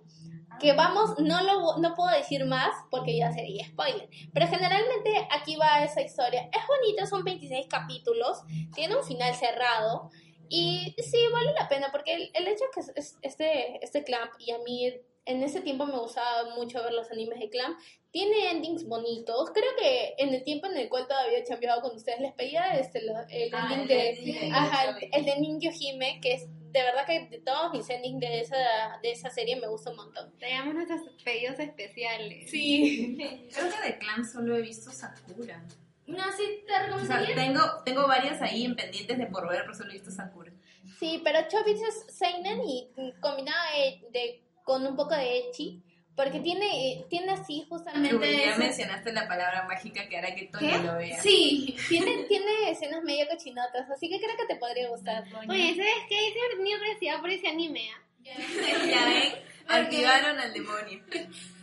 Que 0.61 0.75
vamos, 0.75 1.19
no 1.19 1.43
lo 1.43 1.79
no 1.79 1.95
puedo 1.95 2.15
decir 2.15 2.45
más 2.45 2.71
porque 2.91 3.17
ya 3.17 3.33
sería 3.33 3.67
spoiler. 3.67 4.09
Pero 4.33 4.47
generalmente 4.47 5.27
aquí 5.31 5.57
va 5.57 5.83
esa 5.83 6.03
historia. 6.03 6.43
Es 6.53 6.63
bonita, 6.69 7.07
son 7.07 7.25
26 7.25 7.67
capítulos, 7.69 8.43
tiene 8.75 8.97
un 8.97 9.03
final 9.03 9.35
cerrado. 9.35 10.11
Y 10.49 10.95
sí, 10.99 11.19
vale 11.33 11.53
la 11.59 11.69
pena 11.69 11.89
porque 11.91 12.15
el, 12.15 12.31
el 12.35 12.47
hecho 12.49 12.65
que 12.75 12.81
es, 12.81 12.93
es- 12.95 13.19
este, 13.23 13.83
este 13.85 14.05
Clamp, 14.05 14.33
y 14.39 14.51
a 14.53 14.59
mí 14.59 14.93
en 15.25 15.43
ese 15.43 15.61
tiempo 15.61 15.87
me 15.87 15.99
gustaba 15.99 16.55
mucho 16.57 16.83
ver 16.83 16.93
los 16.93 17.11
animes 17.11 17.39
de 17.39 17.49
Clamp, 17.49 17.79
tiene 18.11 18.51
endings 18.51 18.87
bonitos. 18.87 19.51
Creo 19.55 19.71
que 19.79 20.15
en 20.19 20.35
el 20.35 20.43
tiempo 20.45 20.67
en 20.67 20.77
el 20.77 20.89
cual 20.89 21.07
todavía 21.07 21.39
he 21.39 21.45
chambeado 21.45 21.81
con 21.81 21.95
ustedes 21.97 22.21
les 22.21 22.33
pedía 22.33 22.75
este, 22.79 23.03
lo- 23.03 23.15
el 23.31 23.51
Ah, 23.55 23.69
ending 23.73 23.81
el 23.83 23.89
de, 23.89 24.11
ending 24.11 24.53
ajá, 24.55 24.99
el 25.13 25.25
de 25.25 26.21
que 26.21 26.33
es 26.35 26.47
de 26.73 26.83
verdad 26.83 27.07
que 27.07 27.29
de 27.29 27.39
todos 27.41 27.73
mis 27.73 27.89
endings 27.91 28.19
de 28.21 28.41
esa, 28.41 28.99
de 29.03 29.13
esa 29.13 29.29
serie 29.31 29.57
me 29.57 29.67
gusta 29.69 29.91
un 29.91 29.97
montón. 29.97 30.33
Traíamos 30.39 30.75
nuestros 30.75 31.01
pedidos 31.23 31.59
especiales. 31.59 32.51
Sí. 32.51 33.17
Creo 33.53 33.69
que 33.71 33.89
de 33.93 33.99
clan 33.99 34.25
solo 34.25 34.57
he 34.57 34.63
visto 34.63 34.91
Sakura. 34.91 35.63
No, 36.07 36.25
sí, 36.37 36.43
te 36.67 36.73
O 36.73 36.75
sea, 36.75 36.83
recomendaría. 36.87 37.35
tengo, 37.35 37.61
tengo 37.85 38.09
varias 38.09 38.41
ahí 38.43 38.65
en 38.65 38.75
pendientes 38.75 39.17
de 39.19 39.27
por 39.27 39.49
ver, 39.49 39.61
pero 39.63 39.75
solo 39.75 39.91
he 39.91 39.95
visto 39.95 40.11
Sakura. 40.11 40.53
Sí, 40.99 41.21
pero 41.23 41.47
Chobits 41.49 41.83
es 41.83 42.07
Seinen 42.17 42.63
y 42.67 42.91
combinada 43.21 43.71
de, 43.73 44.01
de- 44.11 44.43
con 44.65 44.87
un 44.87 44.97
poco 44.97 45.15
de 45.15 45.39
Echi, 45.39 45.83
porque 46.15 46.41
tiene, 46.41 46.93
eh, 46.93 47.07
tiene 47.09 47.33
así 47.33 47.65
justamente... 47.69 48.15
Uy, 48.15 48.43
ya 48.45 48.57
mencionaste 48.57 49.13
la 49.13 49.27
palabra 49.27 49.65
mágica 49.67 50.07
que 50.09 50.19
hará 50.19 50.35
que 50.35 50.47
Toño 50.47 50.83
lo 50.83 50.99
vea. 50.99 51.21
Sí, 51.21 51.75
tiene, 51.89 52.25
tiene 52.25 52.71
escenas 52.71 53.03
medio 53.03 53.27
cochinotas, 53.29 53.91
así 53.91 54.09
que 54.09 54.21
creo 54.21 54.37
que 54.37 54.47
te 54.47 54.57
podría 54.57 54.89
gustar. 54.89 55.25
Oye, 55.49 55.75
¿sabes 55.75 55.95
qué? 56.09 56.29
Hice 56.29 56.39
tenía 56.57 56.79
curiosidad 56.79 57.21
por 57.21 57.31
ese 57.31 57.49
anime, 57.49 57.91
¿ah? 57.91 57.99
ya 58.25 58.37
ven, 59.07 59.33
activaron 59.69 60.39
al 60.39 60.53
demonio. 60.53 61.03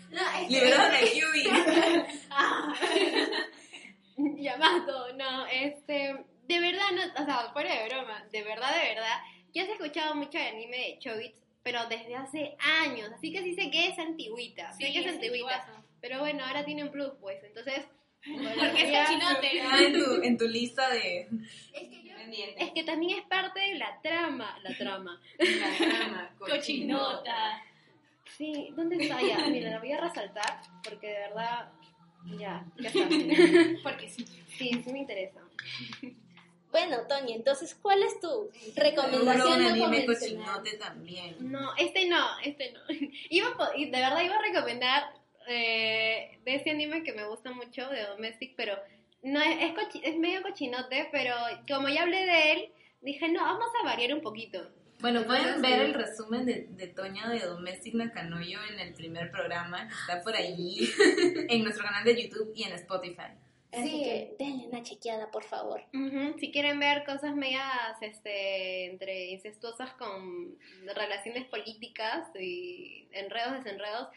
No, 0.10 0.22
es 0.42 0.50
Liberaron 0.50 0.96
al 0.96 1.06
Yui. 1.06 1.44
Yamato, 4.44 5.14
no, 5.14 5.46
este, 5.48 6.26
de 6.48 6.60
verdad, 6.60 6.92
no, 6.94 7.22
o 7.22 7.26
sea, 7.26 7.50
fuera 7.54 7.74
de 7.74 7.90
broma, 7.90 8.24
de 8.32 8.44
verdad, 8.44 8.74
de 8.74 8.90
verdad, 8.90 9.18
yo 9.54 9.64
he 9.64 9.72
escuchado 9.72 10.16
mucho 10.16 10.38
el 10.38 10.56
anime 10.56 10.78
de 10.78 11.00
Chobits, 11.00 11.42
pero 11.64 11.86
desde 11.88 12.16
hace 12.16 12.56
años, 12.84 13.10
así 13.14 13.32
que 13.32 13.44
sí 13.44 13.54
sé 13.54 13.70
que 13.70 13.88
es 13.88 14.00
antigüita, 14.00 14.72
sé 14.74 14.92
que 14.92 15.00
es, 15.00 15.08
antigüita, 15.08 15.66
pero 16.02 16.20
bueno, 16.20 16.44
ahora 16.46 16.66
tiene 16.66 16.84
un 16.84 16.92
plus, 16.92 17.12
pues, 17.20 17.44
entonces, 17.44 17.86
Porque 18.26 18.84
es 18.84 19.08
cochinote. 19.08 19.62
Ah, 19.72 19.82
en 19.82 19.94
tu, 19.94 20.24
en 20.24 20.38
tu 20.38 20.48
lista 20.48 20.90
de 20.90 21.28
Es 21.74 21.88
que 21.90 22.04
yo... 22.04 22.10
Es 22.58 22.72
que 22.72 22.84
también 22.84 23.18
es 23.18 23.26
parte 23.26 23.60
de 23.60 23.76
la 23.76 24.00
trama, 24.02 24.58
la 24.62 24.78
trama. 24.78 25.22
La 25.38 25.78
trama, 25.78 26.36
Cochinota. 26.40 27.64
Sí, 28.38 28.72
¿dónde 28.76 28.98
está 28.98 29.22
ya? 29.22 29.48
Mira, 29.48 29.72
la 29.72 29.80
voy 29.80 29.92
a 29.92 30.02
resaltar, 30.02 30.62
porque 30.84 31.08
de 31.08 31.20
verdad, 31.20 31.72
ya, 32.38 32.66
ya 32.78 32.90
está. 32.90 33.08
Porque 33.84 34.10
sí. 34.10 34.26
Sí, 34.58 34.82
sí 34.84 34.94
me 34.94 35.00
interesa. 35.00 35.42
Bueno, 36.72 36.98
Tony, 37.08 37.34
entonces, 37.34 37.76
¿cuál 37.82 38.04
es 38.04 38.20
tu 38.20 38.50
recomendación 38.76 39.54
un 39.54 39.64
no 39.64 39.70
anime 39.70 40.06
cochinote 40.06 40.78
también. 40.78 41.36
No, 41.40 41.76
este 41.78 42.08
no, 42.08 42.26
este 42.44 42.72
no. 42.74 42.80
Iba 43.30 43.50
de 43.76 43.90
verdad 43.92 44.22
iba 44.22 44.36
a 44.36 44.42
recomendar 44.42 45.04
eh, 45.48 46.38
de 46.46 46.56
este 46.56 46.72
anime 46.72 47.04
que 47.04 47.14
me 47.14 47.26
gusta 47.26 47.52
mucho, 47.52 47.90
de 47.90 48.04
Domestic, 48.04 48.54
pero 48.56 48.78
no 49.24 49.42
es, 49.42 49.64
es, 49.64 49.72
cochi- 49.74 50.02
es 50.04 50.16
medio 50.18 50.42
cochinote, 50.44 51.10
pero 51.12 51.34
como 51.68 51.90
ya 51.90 52.04
hablé 52.04 52.26
de 52.26 52.52
él, 52.52 52.72
dije, 53.02 53.28
no, 53.30 53.42
vamos 53.42 53.68
a 53.82 53.86
variar 53.86 54.14
un 54.14 54.22
poquito. 54.22 54.70
Bueno, 55.00 55.24
pueden 55.26 55.46
Entonces, 55.48 55.72
ver 55.72 55.80
el 55.82 55.94
resumen 55.94 56.46
de, 56.46 56.68
de 56.72 56.88
Toño 56.88 57.30
de 57.30 57.40
Domestic 57.40 57.94
Nakanoyo 57.96 58.60
en 58.72 58.80
el 58.82 58.94
primer 58.94 59.32
programa. 59.32 59.88
Está 59.88 60.22
por 60.22 60.36
ahí 60.36 60.90
en 61.50 61.64
nuestro 61.64 61.86
canal 61.86 62.04
de 62.04 62.22
YouTube 62.22 62.52
y 62.54 62.64
en 62.64 62.74
Spotify. 62.74 63.32
Así 63.72 63.84
Sí. 63.90 64.04
que 64.04 64.36
denle 64.40 64.68
una 64.68 64.82
chequeada, 64.84 65.30
por 65.32 65.44
favor. 65.44 65.82
Ujú, 65.94 66.40
Si 66.40 66.52
quieren 66.52 66.80
ver 66.80 67.04
cosas 67.06 67.36
medias 67.36 67.64
este, 68.02 68.86
entre 68.86 69.26
incestuosas 69.32 69.92
con 69.94 70.58
relaciones 70.96 71.46
políticas 71.46 72.28
y 72.40 73.08
enredos, 73.12 73.64
desenredos, 73.64 74.08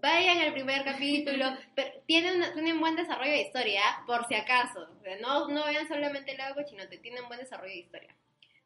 vayan 0.00 0.38
al 0.38 0.52
primer 0.52 0.82
capítulo. 0.84 1.56
pero 1.76 1.90
tiene, 2.06 2.34
una, 2.34 2.52
tiene 2.52 2.72
un 2.72 2.80
buen 2.80 2.96
desarrollo 2.96 3.30
de 3.30 3.42
historia, 3.42 3.80
por 4.06 4.26
si 4.26 4.34
acaso. 4.34 4.88
O 4.98 5.02
sea, 5.02 5.16
no, 5.20 5.48
no 5.48 5.64
vean 5.66 5.86
solamente 5.86 6.32
el 6.32 6.38
lado 6.38 6.54
cochinote, 6.56 6.98
tiene 6.98 7.20
un 7.20 7.28
buen 7.28 7.38
desarrollo 7.40 7.72
de 7.72 7.78
historia. 7.80 8.14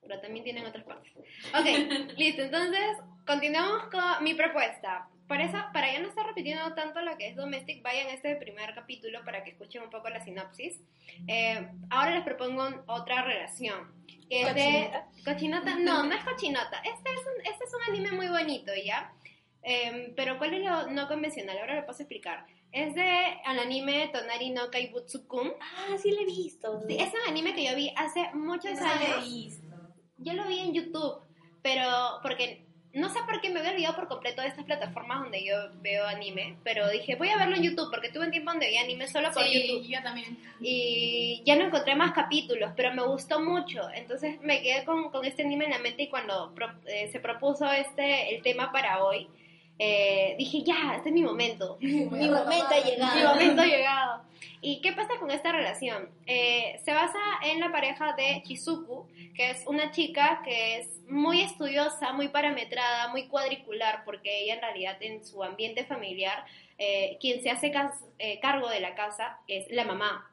Pero 0.00 0.18
también 0.22 0.42
tienen 0.44 0.64
otras 0.64 0.84
partes. 0.86 1.12
Ok, 1.14 1.66
listo. 2.16 2.40
Entonces, 2.42 2.96
continuamos 3.26 3.84
con 3.90 4.24
mi 4.24 4.32
propuesta. 4.32 5.06
Por 5.30 5.40
eso, 5.40 5.58
para 5.72 5.92
ya 5.92 6.00
no 6.00 6.08
estar 6.08 6.26
repitiendo 6.26 6.74
tanto 6.74 7.00
lo 7.02 7.16
que 7.16 7.28
es 7.28 7.36
Domestic, 7.36 7.84
vayan 7.84 8.08
a 8.08 8.14
este 8.14 8.34
primer 8.34 8.74
capítulo 8.74 9.24
para 9.24 9.44
que 9.44 9.52
escuchen 9.52 9.80
un 9.80 9.88
poco 9.88 10.08
la 10.08 10.18
sinopsis. 10.24 10.80
Eh, 11.28 11.68
ahora 11.88 12.16
les 12.16 12.24
propongo 12.24 12.68
otra 12.88 13.22
relación. 13.22 13.92
Que 14.28 14.42
es 14.42 14.54
de 14.56 14.90
cochinota. 15.24 15.76
No, 15.76 16.02
no 16.02 16.12
es 16.16 16.24
cochinota. 16.24 16.78
Este 16.78 17.10
es 17.10 17.20
un, 17.20 17.46
este 17.46 17.64
es 17.64 17.72
un 17.72 17.94
anime 17.94 18.10
muy 18.10 18.26
bonito, 18.26 18.72
¿ya? 18.84 19.12
Eh, 19.62 20.12
pero 20.16 20.36
¿cuál 20.36 20.52
es 20.54 20.64
lo 20.64 20.88
no 20.90 21.06
convencional? 21.06 21.56
Ahora 21.58 21.76
lo 21.76 21.86
paso 21.86 22.00
a 22.00 22.02
explicar. 22.02 22.44
Es 22.72 22.96
de 22.96 23.26
el 23.48 23.58
anime 23.60 24.10
Tonari 24.12 24.50
no 24.50 24.68
Kaibutsu-kun. 24.68 25.52
Ah, 25.60 25.96
sí 25.96 26.10
lo 26.10 26.22
he 26.22 26.24
visto. 26.24 26.82
Sí, 26.88 26.96
es 26.98 27.08
un 27.14 27.30
anime 27.30 27.54
que 27.54 27.66
yo 27.70 27.76
vi 27.76 27.92
hace 27.96 28.30
muchos 28.34 28.80
No 28.80 28.80
lo 28.80 29.00
he 29.00 29.06
años. 29.12 29.24
visto. 29.24 29.76
Yo 30.18 30.32
lo 30.32 30.48
vi 30.48 30.58
en 30.58 30.74
YouTube, 30.74 31.22
pero 31.62 32.18
porque 32.20 32.66
no 32.92 33.08
sé 33.08 33.20
por 33.24 33.40
qué 33.40 33.50
me 33.50 33.60
había 33.60 33.72
olvidado 33.72 33.94
por 33.96 34.08
completo 34.08 34.42
de 34.42 34.48
estas 34.48 34.64
plataformas 34.64 35.20
donde 35.20 35.44
yo 35.44 35.54
veo 35.80 36.06
anime, 36.06 36.56
pero 36.64 36.88
dije, 36.90 37.14
voy 37.16 37.28
a 37.28 37.36
verlo 37.36 37.56
en 37.56 37.62
YouTube 37.62 37.88
porque 37.90 38.08
tuve 38.10 38.24
un 38.24 38.30
tiempo 38.32 38.50
donde 38.50 38.68
vi 38.68 38.76
anime 38.78 39.06
solo 39.06 39.30
por 39.32 39.44
YouTube 39.52 39.86
yo 39.88 40.02
también. 40.02 40.36
y 40.60 41.42
ya 41.46 41.56
no 41.56 41.66
encontré 41.66 41.94
más 41.94 42.12
capítulos, 42.12 42.72
pero 42.76 42.92
me 42.92 43.02
gustó 43.02 43.40
mucho. 43.40 43.82
Entonces 43.94 44.40
me 44.42 44.60
quedé 44.62 44.84
con, 44.84 45.10
con 45.10 45.24
este 45.24 45.42
anime 45.44 45.66
en 45.66 45.70
la 45.70 45.78
mente 45.78 46.02
y 46.04 46.08
cuando 46.08 46.52
pro- 46.54 46.72
eh, 46.86 47.08
se 47.12 47.20
propuso 47.20 47.70
este 47.70 48.34
el 48.34 48.42
tema 48.42 48.72
para 48.72 49.04
hoy, 49.04 49.28
eh, 49.78 50.34
dije, 50.36 50.62
ya, 50.62 50.94
este 50.96 51.08
es 51.08 51.14
mi 51.14 51.22
momento. 51.22 51.78
Mi 51.80 52.28
momento 52.28 52.66
ha 52.74 52.80
llegado. 52.84 53.16
Mi 53.16 53.22
momento 53.24 53.62
ha 53.62 53.66
llegado. 53.66 54.22
¿Y 54.62 54.82
qué 54.82 54.92
pasa 54.92 55.18
con 55.18 55.30
esta 55.30 55.52
relación? 55.52 56.10
Eh, 56.26 56.78
se 56.84 56.92
basa 56.92 57.18
en 57.42 57.60
la 57.60 57.72
pareja 57.72 58.12
de 58.12 58.42
Chizuku, 58.42 59.08
que 59.34 59.50
es 59.50 59.66
una 59.66 59.90
chica 59.90 60.42
que 60.44 60.78
es 60.78 61.00
muy 61.08 61.40
estudiosa, 61.40 62.12
muy 62.12 62.28
parametrada, 62.28 63.08
muy 63.08 63.26
cuadricular, 63.28 64.04
porque 64.04 64.42
ella 64.42 64.54
en 64.54 64.60
realidad 64.60 64.96
en 65.00 65.24
su 65.24 65.42
ambiente 65.42 65.84
familiar, 65.86 66.44
eh, 66.76 67.16
quien 67.20 67.42
se 67.42 67.50
hace 67.50 67.72
eh, 68.18 68.38
cargo 68.40 68.68
de 68.68 68.80
la 68.80 68.94
casa 68.94 69.38
es 69.48 69.66
la 69.70 69.84
mamá. 69.84 70.29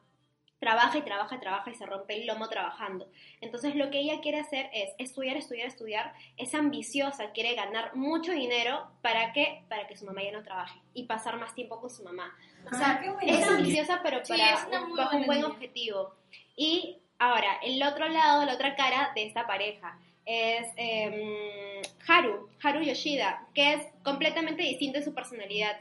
Trabaja 0.60 0.98
y 0.98 1.02
trabaja 1.02 1.36
y 1.36 1.38
trabaja 1.38 1.70
y 1.70 1.74
se 1.74 1.86
rompe 1.86 2.14
el 2.16 2.26
lomo 2.26 2.48
trabajando. 2.48 3.08
Entonces 3.40 3.76
lo 3.76 3.90
que 3.90 4.00
ella 4.00 4.20
quiere 4.20 4.40
hacer 4.40 4.68
es 4.72 4.90
estudiar, 4.98 5.36
estudiar, 5.36 5.68
estudiar. 5.68 6.14
Es 6.36 6.52
ambiciosa, 6.54 7.30
quiere 7.30 7.54
ganar 7.54 7.94
mucho 7.94 8.32
dinero. 8.32 8.90
¿Para 9.00 9.32
qué? 9.32 9.62
Para 9.68 9.86
que 9.86 9.96
su 9.96 10.04
mamá 10.04 10.22
ya 10.24 10.32
no 10.32 10.42
trabaje 10.42 10.80
y 10.94 11.04
pasar 11.04 11.38
más 11.38 11.54
tiempo 11.54 11.80
con 11.80 11.90
su 11.90 12.02
mamá. 12.02 12.36
O 12.66 12.74
sea, 12.74 13.00
Ah, 13.04 13.16
es 13.22 13.46
ambiciosa, 13.48 14.00
pero 14.02 14.20
para 14.26 14.82
un- 14.82 14.96
bajo 14.96 15.18
buen 15.20 15.38
idea. 15.38 15.46
objetivo. 15.46 16.14
Y 16.56 16.98
ahora, 17.20 17.58
el 17.62 17.80
otro 17.84 18.08
lado, 18.08 18.44
la 18.44 18.54
otra 18.54 18.74
cara 18.74 19.12
de 19.14 19.26
esta 19.26 19.46
pareja 19.46 19.96
es 20.26 20.66
em, 20.76 21.82
Haru, 22.06 22.48
Haru 22.62 22.82
Yoshida, 22.82 23.46
que 23.54 23.74
es 23.74 23.86
completamente 24.02 24.62
distinto 24.62 24.98
en 24.98 25.04
su 25.04 25.14
personalidad. 25.14 25.78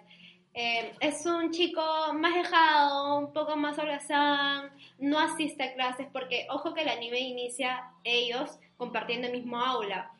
Eh, 0.59 0.91
es 1.01 1.23
un 1.27 1.51
chico 1.51 1.83
más 2.15 2.33
dejado, 2.33 3.19
un 3.19 3.31
poco 3.31 3.55
más 3.55 3.77
holgazán, 3.77 4.71
no 4.97 5.19
asiste 5.19 5.61
a 5.61 5.75
clases 5.75 6.07
porque, 6.11 6.47
ojo 6.49 6.73
que 6.73 6.81
el 6.81 6.89
anime 6.89 7.19
inicia 7.19 7.91
ellos 8.03 8.57
compartiendo 8.75 9.27
el 9.27 9.33
mismo 9.33 9.59
aula, 9.59 10.11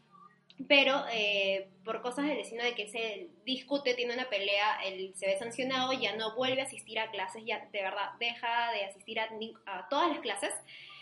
pero 0.68 1.06
eh, 1.12 1.72
por 1.84 2.04
cosas 2.04 2.26
del 2.26 2.38
destino 2.38 2.64
de 2.64 2.76
que 2.76 2.88
se 2.88 3.32
discute, 3.46 3.96
tiene 3.96 4.14
una 4.14 4.30
pelea, 4.30 4.78
él 4.86 5.12
se 5.16 5.26
ve 5.26 5.40
sancionado, 5.40 5.92
ya 5.94 6.16
no 6.16 6.36
vuelve 6.36 6.62
a 6.62 6.66
asistir 6.66 7.00
a 7.00 7.10
clases, 7.10 7.44
ya 7.44 7.68
de 7.72 7.82
verdad 7.82 8.12
deja 8.20 8.72
de 8.74 8.86
asistir 8.86 9.20
a, 9.20 9.30
a 9.66 9.90
todas 9.90 10.10
las 10.10 10.20
clases. 10.20 10.54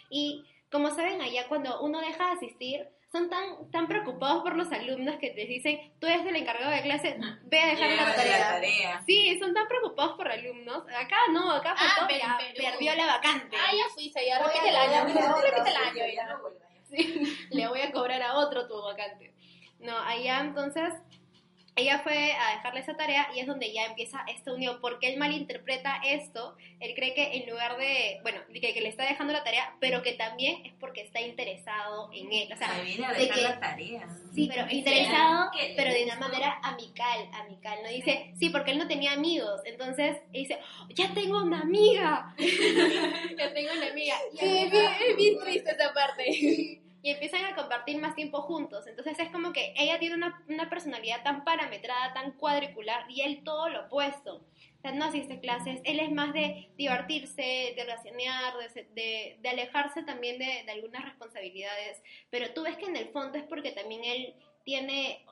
Y 0.10 0.46
como 0.72 0.92
saben 0.92 1.22
allá 1.22 1.50
cuando 1.50 1.82
uno 1.82 2.00
deja 2.00 2.28
de 2.28 2.32
asistir 2.32 2.88
son 3.16 3.30
tan, 3.30 3.72
tan 3.72 3.88
preocupados 3.88 4.44
por 4.44 4.56
los 4.58 4.70
alumnos 4.74 5.16
que 5.22 5.34
les 5.34 5.48
dicen, 5.48 5.94
tú 6.00 6.08
eres 6.08 6.26
el 6.26 6.36
encargado 6.36 6.70
de 6.72 6.82
clase, 6.82 7.18
ve 7.44 7.60
a 7.62 7.68
dejar 7.68 7.90
la 7.92 8.14
tarea. 8.14 8.38
la 8.40 8.46
tarea. 8.56 9.02
Sí, 9.06 9.40
son 9.40 9.54
tan 9.54 9.68
preocupados 9.70 10.18
por 10.18 10.28
alumnos. 10.28 10.84
Acá 10.90 11.16
no, 11.32 11.50
acá 11.50 11.74
Ah, 11.78 11.88
faltó, 11.96 12.08
Perú. 12.14 12.28
perdió 12.58 12.94
la 12.96 13.06
vacante. 13.06 13.56
Ah, 13.58 13.72
ya 13.74 13.94
fuiste, 13.94 14.26
ya 14.28 14.40
repite 14.40 14.68
el 14.70 14.76
año. 14.76 15.06
Repite 15.06 15.70
el 15.70 15.76
año 15.78 16.14
ya. 16.14 16.38
Sí, 16.90 17.48
le 17.52 17.68
voy 17.68 17.82
a 17.82 17.92
cobrar 17.92 18.22
a 18.22 18.36
otro 18.38 18.68
tu 18.68 18.80
vacante. 18.82 19.34
No, 19.80 19.98
allá 19.98 20.42
entonces 20.42 20.94
ella 21.78 22.00
fue 22.00 22.32
a 22.32 22.56
dejarle 22.56 22.80
esa 22.80 22.96
tarea 22.96 23.28
y 23.36 23.40
es 23.40 23.48
donde 23.48 23.74
ya 23.74 23.86
empieza 23.86 24.24
esta 24.34 24.54
unión, 24.54 24.78
porque 24.80 25.10
él 25.10 25.18
malinterpreta 25.20 26.00
esto, 26.06 26.56
él 26.80 26.94
cree 26.96 27.14
que 27.14 27.36
en 27.38 27.50
lugar 27.50 27.78
de, 27.78 28.20
bueno, 28.22 28.40
que, 28.54 28.74
que 28.74 28.80
le 28.82 28.88
está 28.88 29.04
dejando 29.04 29.34
la 29.34 29.44
tarea, 29.44 29.76
pero 29.82 30.02
que 30.02 30.14
también 30.14 30.66
es 30.66 30.74
porque 30.80 31.02
está 31.02 31.20
interesado 31.20 32.10
en 32.14 32.32
él, 32.32 32.54
o 32.54 32.56
sea, 32.58 32.70
Se 32.76 32.84
viene 32.84 33.06
a 33.06 33.12
de 33.12 33.20
dejar 33.20 33.36
que- 33.36 33.42
la 33.44 33.60
tarea. 33.60 34.08
Sí, 34.34 34.50
pero 34.54 34.70
interesado, 34.70 35.52
pero 35.76 35.94
de 35.94 36.04
una 36.06 36.16
manera 36.16 36.60
amical, 36.64 37.30
amical, 37.34 37.80
¿no? 37.84 37.90
Dice, 37.90 38.32
sí, 38.40 38.50
porque 38.50 38.72
él 38.72 38.78
no 38.78 38.88
tenía 38.88 39.12
amigos, 39.14 39.60
entonces 39.66 40.18
él 40.34 40.44
dice, 40.44 40.60
"Oh, 40.82 40.88
ya 40.90 41.14
tengo 41.14 41.42
una 41.44 41.62
amiga, 41.62 42.34
ya 43.38 43.54
tengo 43.54 43.72
una 43.78 43.88
amiga. 43.92 44.16
Y 44.34 44.38
Sí, 44.38 44.58
es 44.60 44.72
bien, 44.72 44.86
es 45.10 45.18
bien 45.18 45.40
triste 45.40 45.72
esa 45.72 45.94
parte. 45.94 46.24
y 47.06 47.12
empiezan 47.12 47.46
a 47.46 47.56
compartir 47.56 48.02
más 48.02 48.16
tiempo 48.16 48.42
juntos. 48.42 48.88
Entonces 48.88 49.20
es 49.20 49.30
como 49.30 49.54
que 49.54 49.76
ella 49.78 50.00
tiene 50.00 50.16
una, 50.16 50.44
una 50.50 50.72
personalidad 50.72 51.22
tan 51.22 51.44
parametrada, 51.44 52.16
tan 52.16 52.32
cuadricular, 52.32 53.06
y 53.10 53.22
él 53.22 53.44
todo 53.44 53.70
lo 53.70 53.86
opuesto. 53.86 54.38
O 54.38 54.82
sea, 54.82 54.92
no 54.92 55.06
asiste 55.06 55.40
clases, 55.40 55.82
él 55.84 56.00
es 56.00 56.12
más 56.12 56.34
de 56.34 56.72
divertirse, 56.76 57.74
de 57.76 57.84
relacionar, 57.84 58.56
de, 58.58 58.88
de, 58.96 59.38
de 59.40 59.50
alejarse 59.50 60.02
también 60.02 60.40
de, 60.40 60.64
de 60.66 60.72
algunas 60.72 61.06
responsabilidades, 61.06 62.02
pero 62.32 62.52
tú 62.56 62.64
ves 62.64 62.76
que 62.76 62.86
en 62.86 62.96
el 62.96 63.10
fondo 63.10 63.38
es 63.38 63.44
porque 63.44 63.72
también 63.72 64.04
él 64.04 64.34
tiene, 64.64 65.24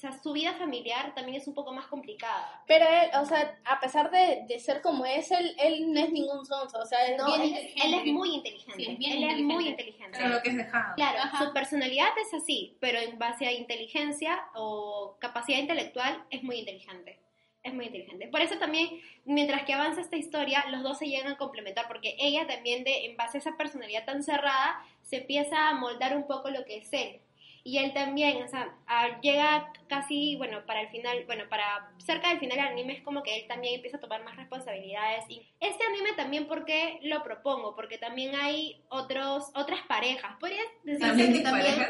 o 0.00 0.08
sea, 0.08 0.12
su 0.18 0.32
vida 0.32 0.54
familiar 0.54 1.14
también 1.14 1.36
es 1.36 1.46
un 1.46 1.52
poco 1.52 1.72
más 1.74 1.86
complicada. 1.88 2.62
Pero 2.66 2.86
él, 2.88 3.10
o 3.20 3.26
sea, 3.26 3.58
a 3.66 3.78
pesar 3.80 4.10
de, 4.10 4.44
de 4.48 4.58
ser 4.58 4.80
como 4.80 5.04
es, 5.04 5.30
él, 5.30 5.54
él 5.58 5.92
no 5.92 6.00
es 6.00 6.10
ningún 6.10 6.46
sonso, 6.46 6.78
o 6.78 6.86
sea, 6.86 7.06
es 7.06 7.18
No, 7.18 7.26
bien 7.26 7.42
él, 7.42 7.48
inteligente. 7.48 7.86
él 7.86 7.94
es 7.94 8.06
muy 8.14 8.34
inteligente, 8.34 8.82
Sí, 8.82 8.90
es 8.92 8.98
bien 8.98 9.12
él 9.12 9.24
es 9.24 9.40
muy 9.42 9.68
inteligente. 9.68 9.82
inteligente. 9.82 10.18
Pero 10.18 10.28
lo 10.30 10.42
que 10.42 10.48
es 10.48 10.56
dejado. 10.56 10.94
Claro, 10.96 11.18
Ajá. 11.18 11.44
su 11.44 11.52
personalidad 11.52 12.08
es 12.18 12.32
así, 12.32 12.78
pero 12.80 12.98
en 12.98 13.18
base 13.18 13.46
a 13.46 13.52
inteligencia 13.52 14.42
o 14.54 15.16
capacidad 15.20 15.58
intelectual 15.58 16.24
es 16.30 16.42
muy 16.42 16.60
inteligente. 16.60 17.18
Es 17.62 17.74
muy 17.74 17.84
inteligente. 17.84 18.26
Por 18.28 18.40
eso 18.40 18.56
también, 18.58 18.88
mientras 19.26 19.64
que 19.64 19.74
avanza 19.74 20.00
esta 20.00 20.16
historia, 20.16 20.64
los 20.70 20.82
dos 20.82 20.96
se 20.96 21.08
llegan 21.08 21.30
a 21.32 21.36
complementar, 21.36 21.88
porque 21.88 22.16
ella 22.18 22.46
también, 22.46 22.84
de, 22.84 23.04
en 23.04 23.18
base 23.18 23.36
a 23.36 23.40
esa 23.40 23.58
personalidad 23.58 24.06
tan 24.06 24.22
cerrada, 24.22 24.82
se 25.02 25.18
empieza 25.18 25.68
a 25.68 25.74
moldar 25.74 26.16
un 26.16 26.26
poco 26.26 26.48
lo 26.48 26.64
que 26.64 26.78
es 26.78 26.90
él. 26.94 27.20
Y 27.62 27.78
él 27.78 27.92
también, 27.92 28.42
o 28.42 28.48
sea, 28.48 28.74
llega 29.20 29.72
casi, 29.88 30.36
bueno, 30.36 30.64
para 30.66 30.82
el 30.82 30.88
final, 30.88 31.24
bueno, 31.26 31.44
para 31.48 31.90
cerca 31.98 32.30
del 32.30 32.38
final 32.38 32.56
del 32.56 32.66
anime 32.66 32.94
es 32.94 33.02
como 33.02 33.22
que 33.22 33.36
él 33.36 33.46
también 33.48 33.74
empieza 33.76 33.98
a 33.98 34.00
tomar 34.00 34.24
más 34.24 34.36
responsabilidades. 34.36 35.24
Y 35.28 35.46
este 35.60 35.84
anime 35.84 36.12
también, 36.16 36.46
¿por 36.46 36.64
qué 36.64 36.98
lo 37.02 37.22
propongo? 37.22 37.74
Porque 37.74 37.98
también 37.98 38.34
hay 38.34 38.82
otros, 38.88 39.50
otras 39.54 39.80
parejas. 39.86 40.36
Podría 40.38 40.62
decirse 40.84 41.06
¿También 41.06 41.32
que 41.32 41.40
también... 41.40 41.86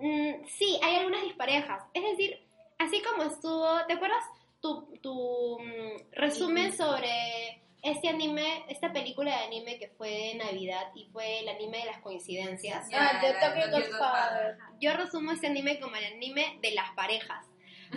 Mm, 0.00 0.46
sí, 0.46 0.78
hay 0.82 0.96
algunas 0.96 1.22
disparejas. 1.22 1.84
Es 1.94 2.02
decir, 2.02 2.40
así 2.78 3.00
como 3.02 3.22
estuvo, 3.24 3.86
¿te 3.86 3.94
acuerdas 3.94 4.24
tu, 4.60 4.98
tu 5.00 5.58
mm, 5.60 6.12
resumen 6.12 6.72
sobre 6.72 7.62
este 7.82 8.08
anime, 8.08 8.64
esta 8.68 8.92
película 8.92 9.30
de 9.30 9.44
anime 9.44 9.78
que 9.78 9.88
fue 9.88 10.10
de 10.10 10.34
Navidad 10.34 10.88
y 10.94 11.06
fue 11.12 11.40
el 11.40 11.48
anime 11.48 11.78
de 11.78 11.84
las 11.86 11.98
coincidencias? 11.98 12.88
Ah, 12.92 13.20
de 13.20 13.32
Ya, 13.32 13.40
Tokyo 13.40 13.70
Tokyo 13.70 13.88
Godfather. 13.90 14.58
Yo 14.80 14.92
resumo 14.94 15.32
este 15.32 15.46
anime 15.46 15.78
como 15.80 15.96
el 15.96 16.04
anime 16.04 16.58
de 16.60 16.72
las 16.72 16.90
parejas. 16.92 17.46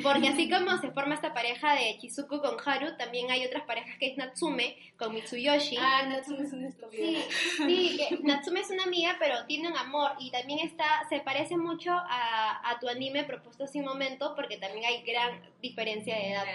Porque 0.02 0.30
así 0.30 0.50
como 0.50 0.78
se 0.78 0.92
forma 0.92 1.16
esta 1.16 1.34
pareja 1.34 1.74
de 1.76 1.98
Chizuko 2.00 2.42
con 2.42 2.58
Haru, 2.64 2.96
también 2.98 3.30
hay 3.32 3.46
otras 3.46 3.64
parejas 3.64 3.98
que 4.00 4.08
es 4.08 4.18
Natsume 4.18 4.78
con 4.98 5.14
Mitsuyoshi. 5.14 5.78
Ah, 5.78 6.04
Natsume 6.08 6.44
es 6.44 6.54
un 6.54 6.66
estúpido. 6.66 7.04
Sí, 7.04 7.24
sí, 7.58 7.98
que 7.98 8.20
Natsume 8.24 8.62
es 8.62 8.70
una 8.70 8.84
amiga, 8.84 9.18
pero 9.20 9.46
tiene 9.48 9.68
un 9.68 9.78
amor 9.78 10.12
y 10.20 10.32
también 10.32 10.60
está, 10.60 11.06
se 11.10 11.20
parece 11.20 11.58
mucho 11.58 11.92
a, 11.92 12.70
a 12.70 12.80
tu 12.80 12.88
anime 12.88 13.24
propuesto 13.24 13.66
hace 13.66 13.80
un 13.80 13.86
momento 13.86 14.34
porque 14.36 14.58
también 14.58 14.86
hay 14.86 15.04
gran 15.04 15.42
diferencia 15.62 16.16
de 16.16 16.32
edad. 16.32 16.46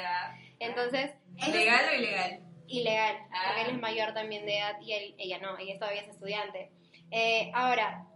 Entonces, 0.59 1.11
es 1.38 1.49
¿Legal 1.49 1.85
o 1.92 1.95
ilegal? 1.97 2.40
Ilegal, 2.68 3.16
Ah. 3.32 3.42
porque 3.46 3.62
él 3.62 3.76
es 3.76 3.80
mayor 3.80 4.14
también 4.14 4.44
de 4.46 4.58
edad 4.58 4.80
y 4.80 4.92
él, 4.92 5.14
ella 5.18 5.38
no, 5.38 5.56
ella 5.58 5.78
todavía 5.78 6.02
es 6.02 6.08
estudiante. 6.08 6.70
Eh, 7.11 7.50
ahora, 7.54 8.06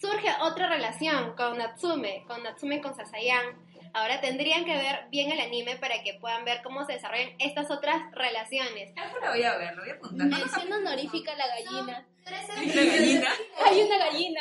surge 0.00 0.28
otra 0.40 0.68
relación 0.68 1.34
con 1.36 1.58
Natsume, 1.58 2.24
con 2.26 2.42
Natsume 2.42 2.76
y 2.76 2.80
con 2.80 2.94
Sasayan. 2.94 3.69
Ahora 3.92 4.20
tendrían 4.20 4.64
que 4.64 4.76
ver 4.76 5.06
bien 5.10 5.30
el 5.32 5.40
anime 5.40 5.76
para 5.76 6.02
que 6.02 6.14
puedan 6.14 6.44
ver 6.44 6.60
cómo 6.62 6.84
se 6.84 6.94
desarrollan 6.94 7.30
estas 7.38 7.70
otras 7.70 8.02
relaciones. 8.12 8.92
Algo 8.96 9.18
lo 9.18 9.30
voy 9.30 9.42
a 9.42 9.56
ver, 9.56 9.74
lo 9.74 9.82
voy 9.82 9.90
a 9.90 9.94
apuntar. 9.94 10.26
Mención 10.28 10.72
honorífica 10.72 11.32
a 11.32 11.36
la 11.36 11.46
gallina. 11.48 12.06
¿La 12.24 12.40
gallina? 12.84 13.28
Hay 13.64 13.82
una 13.82 13.98
gallina. 13.98 14.40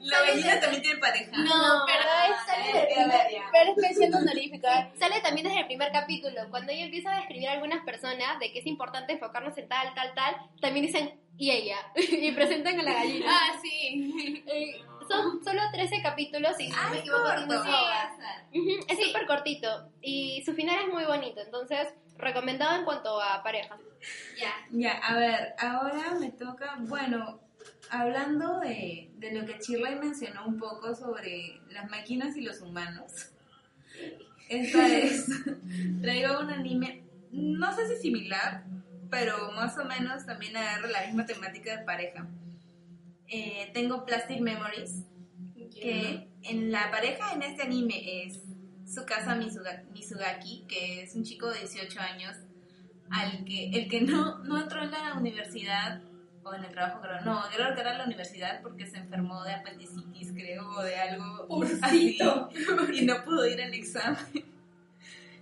La 0.00 0.20
gallina 0.22 0.60
también 0.60 0.82
tiene 0.82 0.98
pareja. 0.98 1.30
No, 1.30 1.84
pero 1.86 3.70
es, 3.70 3.76
mención 3.76 4.14
honorífica. 4.14 4.90
Sale 4.98 5.20
también 5.20 5.46
desde 5.46 5.60
el 5.60 5.66
primer 5.66 5.92
capítulo, 5.92 6.40
cuando 6.50 6.72
ella 6.72 6.86
empieza 6.86 7.12
a 7.12 7.16
describir 7.18 7.48
a 7.48 7.52
algunas 7.52 7.84
personas 7.84 8.38
de 8.40 8.52
que 8.52 8.60
es 8.60 8.66
importante 8.66 9.12
enfocarnos 9.12 9.56
en 9.58 9.68
tal, 9.68 9.94
tal, 9.94 10.14
tal, 10.14 10.36
también 10.60 10.86
dicen, 10.86 11.20
y 11.36 11.50
ella, 11.50 11.76
y 11.94 12.32
presentan 12.32 12.80
a 12.80 12.82
la 12.82 12.92
gallina. 12.92 13.26
Ah, 13.28 13.58
sí. 13.62 14.44
Son 15.10 15.44
solo 15.44 15.60
13 15.72 16.02
capítulos 16.02 16.52
y 16.60 16.64
si 16.64 16.70
no 16.70 16.90
me 16.90 16.98
equivoco 16.98 17.34
tiene 17.34 17.54
corto. 17.54 17.70
Es 18.88 19.06
súper 19.06 19.26
cortito 19.26 19.90
y 20.00 20.42
su 20.44 20.54
final 20.54 20.76
es 20.86 20.92
muy 20.92 21.04
bonito, 21.04 21.40
entonces 21.40 21.88
recomendado 22.16 22.76
en 22.76 22.84
cuanto 22.84 23.20
a 23.20 23.42
parejas. 23.42 23.80
Ya, 24.70 24.92
a 24.98 25.16
ver, 25.16 25.54
ahora 25.58 26.14
me 26.18 26.30
toca, 26.30 26.76
bueno, 26.80 27.40
hablando 27.90 28.60
de, 28.60 29.10
de 29.16 29.32
lo 29.32 29.44
que 29.46 29.58
Chirley 29.58 29.96
mencionó 29.96 30.46
un 30.46 30.58
poco 30.58 30.94
sobre 30.94 31.60
las 31.70 31.90
máquinas 31.90 32.36
y 32.36 32.42
los 32.42 32.60
humanos. 32.60 33.30
Esta 34.48 34.88
es, 34.88 35.26
traigo 36.02 36.40
un 36.40 36.50
anime, 36.50 37.02
no 37.30 37.74
sé 37.74 37.88
si 37.88 38.02
similar, 38.02 38.64
pero 39.10 39.52
más 39.52 39.76
o 39.78 39.84
menos 39.84 40.24
también 40.26 40.56
agarra 40.56 40.88
la 40.88 41.06
misma 41.06 41.26
temática 41.26 41.76
de 41.76 41.84
pareja. 41.84 42.26
Eh, 43.30 43.70
tengo 43.72 44.04
Plastic 44.04 44.40
Memories, 44.40 45.04
que 45.80 46.28
en 46.42 46.72
la 46.72 46.90
pareja 46.90 47.32
en 47.32 47.42
este 47.42 47.62
anime 47.62 48.24
es 48.24 48.40
Tsukasa 48.84 49.36
Misuga- 49.36 49.84
Mizugaki, 49.92 50.64
que 50.68 51.02
es 51.02 51.14
un 51.14 51.22
chico 51.22 51.48
de 51.48 51.60
18 51.60 52.00
años, 52.00 52.36
al 53.10 53.44
que 53.44 53.70
el 53.70 53.88
que 53.88 54.00
no, 54.00 54.38
no 54.40 54.60
entró 54.60 54.82
en 54.82 54.90
la 54.90 55.14
universidad 55.14 56.00
o 56.42 56.54
en 56.54 56.64
el 56.64 56.72
trabajo, 56.72 57.00
creo, 57.02 57.20
no, 57.20 57.42
creo 57.54 57.74
que 57.74 57.80
era 57.82 57.92
en 57.92 57.98
la 57.98 58.04
universidad 58.06 58.62
porque 58.62 58.86
se 58.86 58.96
enfermó 58.98 59.42
de 59.44 59.52
apendicitis, 59.52 60.32
creo, 60.32 60.68
o 60.70 60.82
de 60.82 60.96
algo 60.96 61.46
así, 61.82 62.18
y 62.94 63.04
no 63.04 63.24
pudo 63.24 63.46
ir 63.46 63.60
al 63.62 63.74
examen. 63.74 64.18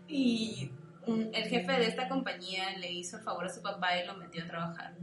Y 0.09 0.70
el 1.07 1.44
jefe 1.44 1.72
de 1.72 1.87
esta 1.87 2.09
compañía 2.09 2.77
le 2.79 2.90
hizo 2.92 3.16
el 3.18 3.22
favor 3.22 3.46
a 3.46 3.48
su 3.48 3.62
papá 3.62 3.98
y 3.98 4.07
lo 4.07 4.14
metió 4.16 4.42
a 4.42 4.46
trabajar. 4.46 4.94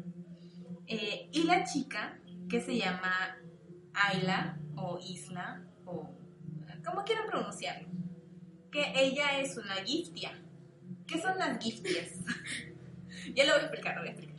Eh, 0.87 1.29
y 1.31 1.43
la 1.43 1.63
chica, 1.63 2.19
que 2.49 2.61
se 2.61 2.77
llama 2.77 3.37
Ayla 3.93 4.59
o 4.75 4.99
Isla, 4.99 5.63
o 5.85 6.09
como 6.83 7.03
quieran 7.03 7.27
pronunciarlo, 7.27 7.87
que 8.71 8.93
ella 8.95 9.39
es 9.39 9.57
una 9.57 9.75
giftia. 9.75 10.31
¿Qué 11.07 11.21
son 11.21 11.37
las 11.37 11.57
giftias? 11.63 12.11
ya 13.35 13.45
lo 13.45 13.53
voy 13.53 13.61
a 13.61 13.63
explicar, 13.63 13.95
lo 13.95 14.01
voy 14.01 14.09
a 14.09 14.11
explicar. 14.11 14.35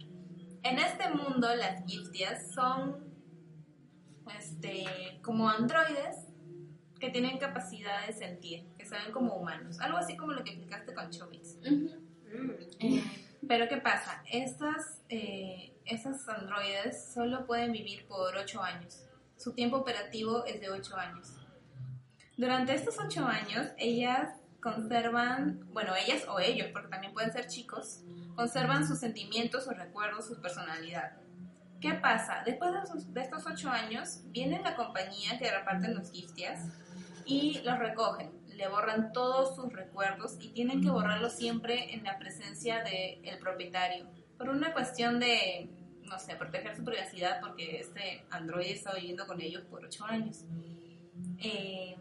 En 0.62 0.78
este 0.78 1.08
mundo 1.10 1.54
las 1.54 1.84
giftias 1.86 2.52
son 2.52 3.06
este, 4.38 4.84
como 5.22 5.48
androides 5.48 6.26
que 6.98 7.10
tienen 7.10 7.38
capacidad 7.38 8.06
de 8.06 8.12
sentir, 8.12 8.66
que 8.78 8.84
saben 8.84 9.12
como 9.12 9.34
humanos. 9.34 9.80
Algo 9.80 9.98
así 9.98 10.16
como 10.16 10.32
lo 10.32 10.42
que 10.42 10.50
explicaste 10.50 10.94
con 10.94 11.10
Chobits. 11.10 11.58
Eh, 12.80 13.04
Pero 13.46 13.68
¿qué 13.68 13.76
pasa? 13.76 14.22
Estas, 14.30 15.02
eh, 15.08 15.75
esas 15.86 16.28
androides 16.28 17.12
solo 17.12 17.46
pueden 17.46 17.72
vivir 17.72 18.06
por 18.06 18.36
8 18.36 18.62
años. 18.62 19.02
Su 19.36 19.52
tiempo 19.52 19.76
operativo 19.78 20.44
es 20.44 20.60
de 20.60 20.70
8 20.70 20.96
años. 20.96 21.32
Durante 22.36 22.74
estos 22.74 22.96
8 22.98 23.26
años, 23.26 23.68
ellas 23.78 24.30
conservan, 24.62 25.60
bueno, 25.72 25.94
ellas 25.94 26.24
o 26.28 26.38
ellos, 26.40 26.68
porque 26.72 26.88
también 26.88 27.12
pueden 27.12 27.32
ser 27.32 27.46
chicos, 27.46 28.00
conservan 28.34 28.86
sus 28.86 28.98
sentimientos, 28.98 29.64
sus 29.64 29.76
recuerdos, 29.76 30.26
su 30.26 30.40
personalidad. 30.40 31.12
¿Qué 31.80 31.94
pasa? 31.94 32.42
Después 32.44 32.72
de, 32.72 32.80
esos- 32.80 33.14
de 33.14 33.20
estos 33.20 33.46
8 33.46 33.70
años, 33.70 34.20
viene 34.26 34.60
la 34.62 34.74
compañía 34.76 35.38
que 35.38 35.50
reparten 35.50 35.94
los 35.94 36.10
giftias 36.10 36.66
y 37.24 37.60
los 37.64 37.78
recogen. 37.78 38.32
Le 38.48 38.68
borran 38.68 39.12
todos 39.12 39.54
sus 39.54 39.72
recuerdos 39.72 40.36
y 40.40 40.48
tienen 40.48 40.82
que 40.82 40.90
borrarlos 40.90 41.34
siempre 41.34 41.94
en 41.94 42.04
la 42.04 42.18
presencia 42.18 42.82
del 42.82 43.38
propietario. 43.38 44.06
Por 44.38 44.48
una 44.48 44.72
cuestión 44.72 45.18
de, 45.18 45.68
no 46.04 46.18
sé, 46.18 46.36
proteger 46.36 46.76
su 46.76 46.84
privacidad 46.84 47.40
porque 47.40 47.80
este 47.80 48.24
androide 48.30 48.72
está 48.72 48.94
viviendo 48.94 49.26
con 49.26 49.40
ellos 49.40 49.62
por 49.64 49.84
8 49.84 50.04
años. 50.04 50.44
Eh, 51.38 51.96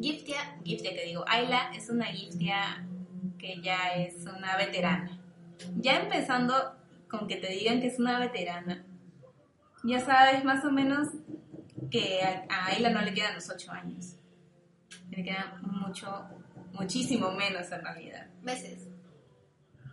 Giftia, 0.00 0.58
Giftia 0.64 0.94
que 0.94 1.04
digo, 1.04 1.24
Ayla 1.26 1.70
es 1.74 1.88
una 1.88 2.06
Giftia 2.06 2.86
que 3.38 3.60
ya 3.60 3.94
es 3.94 4.24
una 4.26 4.56
veterana. 4.56 5.18
Ya 5.76 6.00
empezando 6.00 6.76
con 7.08 7.26
que 7.26 7.36
te 7.36 7.48
digan 7.48 7.80
que 7.80 7.88
es 7.88 7.98
una 7.98 8.18
veterana, 8.18 8.84
ya 9.84 10.00
sabes 10.00 10.44
más 10.44 10.64
o 10.64 10.70
menos 10.70 11.08
que 11.90 12.22
a, 12.22 12.66
Ayla 12.66 12.90
no 12.90 13.00
le 13.02 13.14
quedan 13.14 13.34
los 13.34 13.48
8 13.48 13.72
años. 13.72 14.16
Le 15.10 15.22
queda 15.22 15.58
mucho, 15.62 16.28
muchísimo 16.72 17.30
menos 17.32 17.70
en 17.70 17.82
realidad. 17.82 18.26
Meses. 18.42 18.88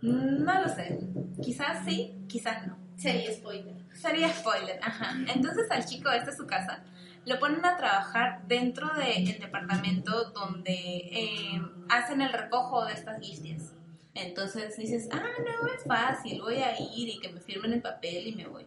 No 0.04 0.62
lo 0.62 0.68
sé. 0.68 0.98
Quizás 1.42 1.84
sí, 1.84 2.14
quizás 2.28 2.66
no. 2.66 2.76
Sería 2.96 3.32
spoiler. 3.32 3.74
Sería 3.94 4.28
spoiler, 4.28 4.78
ajá. 4.82 5.16
Entonces 5.34 5.70
al 5.70 5.84
chico 5.84 6.10
este 6.10 6.30
es 6.30 6.36
su 6.36 6.46
casa, 6.46 6.82
lo 7.24 7.38
ponen 7.38 7.64
a 7.64 7.76
trabajar 7.76 8.46
dentro 8.46 8.88
del 8.94 9.38
departamento 9.38 10.30
donde 10.32 10.72
eh, 10.72 11.62
hacen 11.88 12.20
el 12.20 12.32
recojo 12.32 12.84
de 12.84 12.92
estas 12.92 13.20
giftias. 13.20 13.72
Entonces 14.14 14.76
dices, 14.76 15.08
ah, 15.10 15.22
no, 15.38 15.66
es 15.72 15.82
fácil, 15.84 16.40
voy 16.42 16.56
a 16.56 16.78
ir 16.78 17.08
y 17.08 17.18
que 17.18 17.30
me 17.30 17.40
firmen 17.40 17.72
el 17.72 17.82
papel 17.82 18.28
y 18.28 18.34
me 18.34 18.46
voy. 18.46 18.66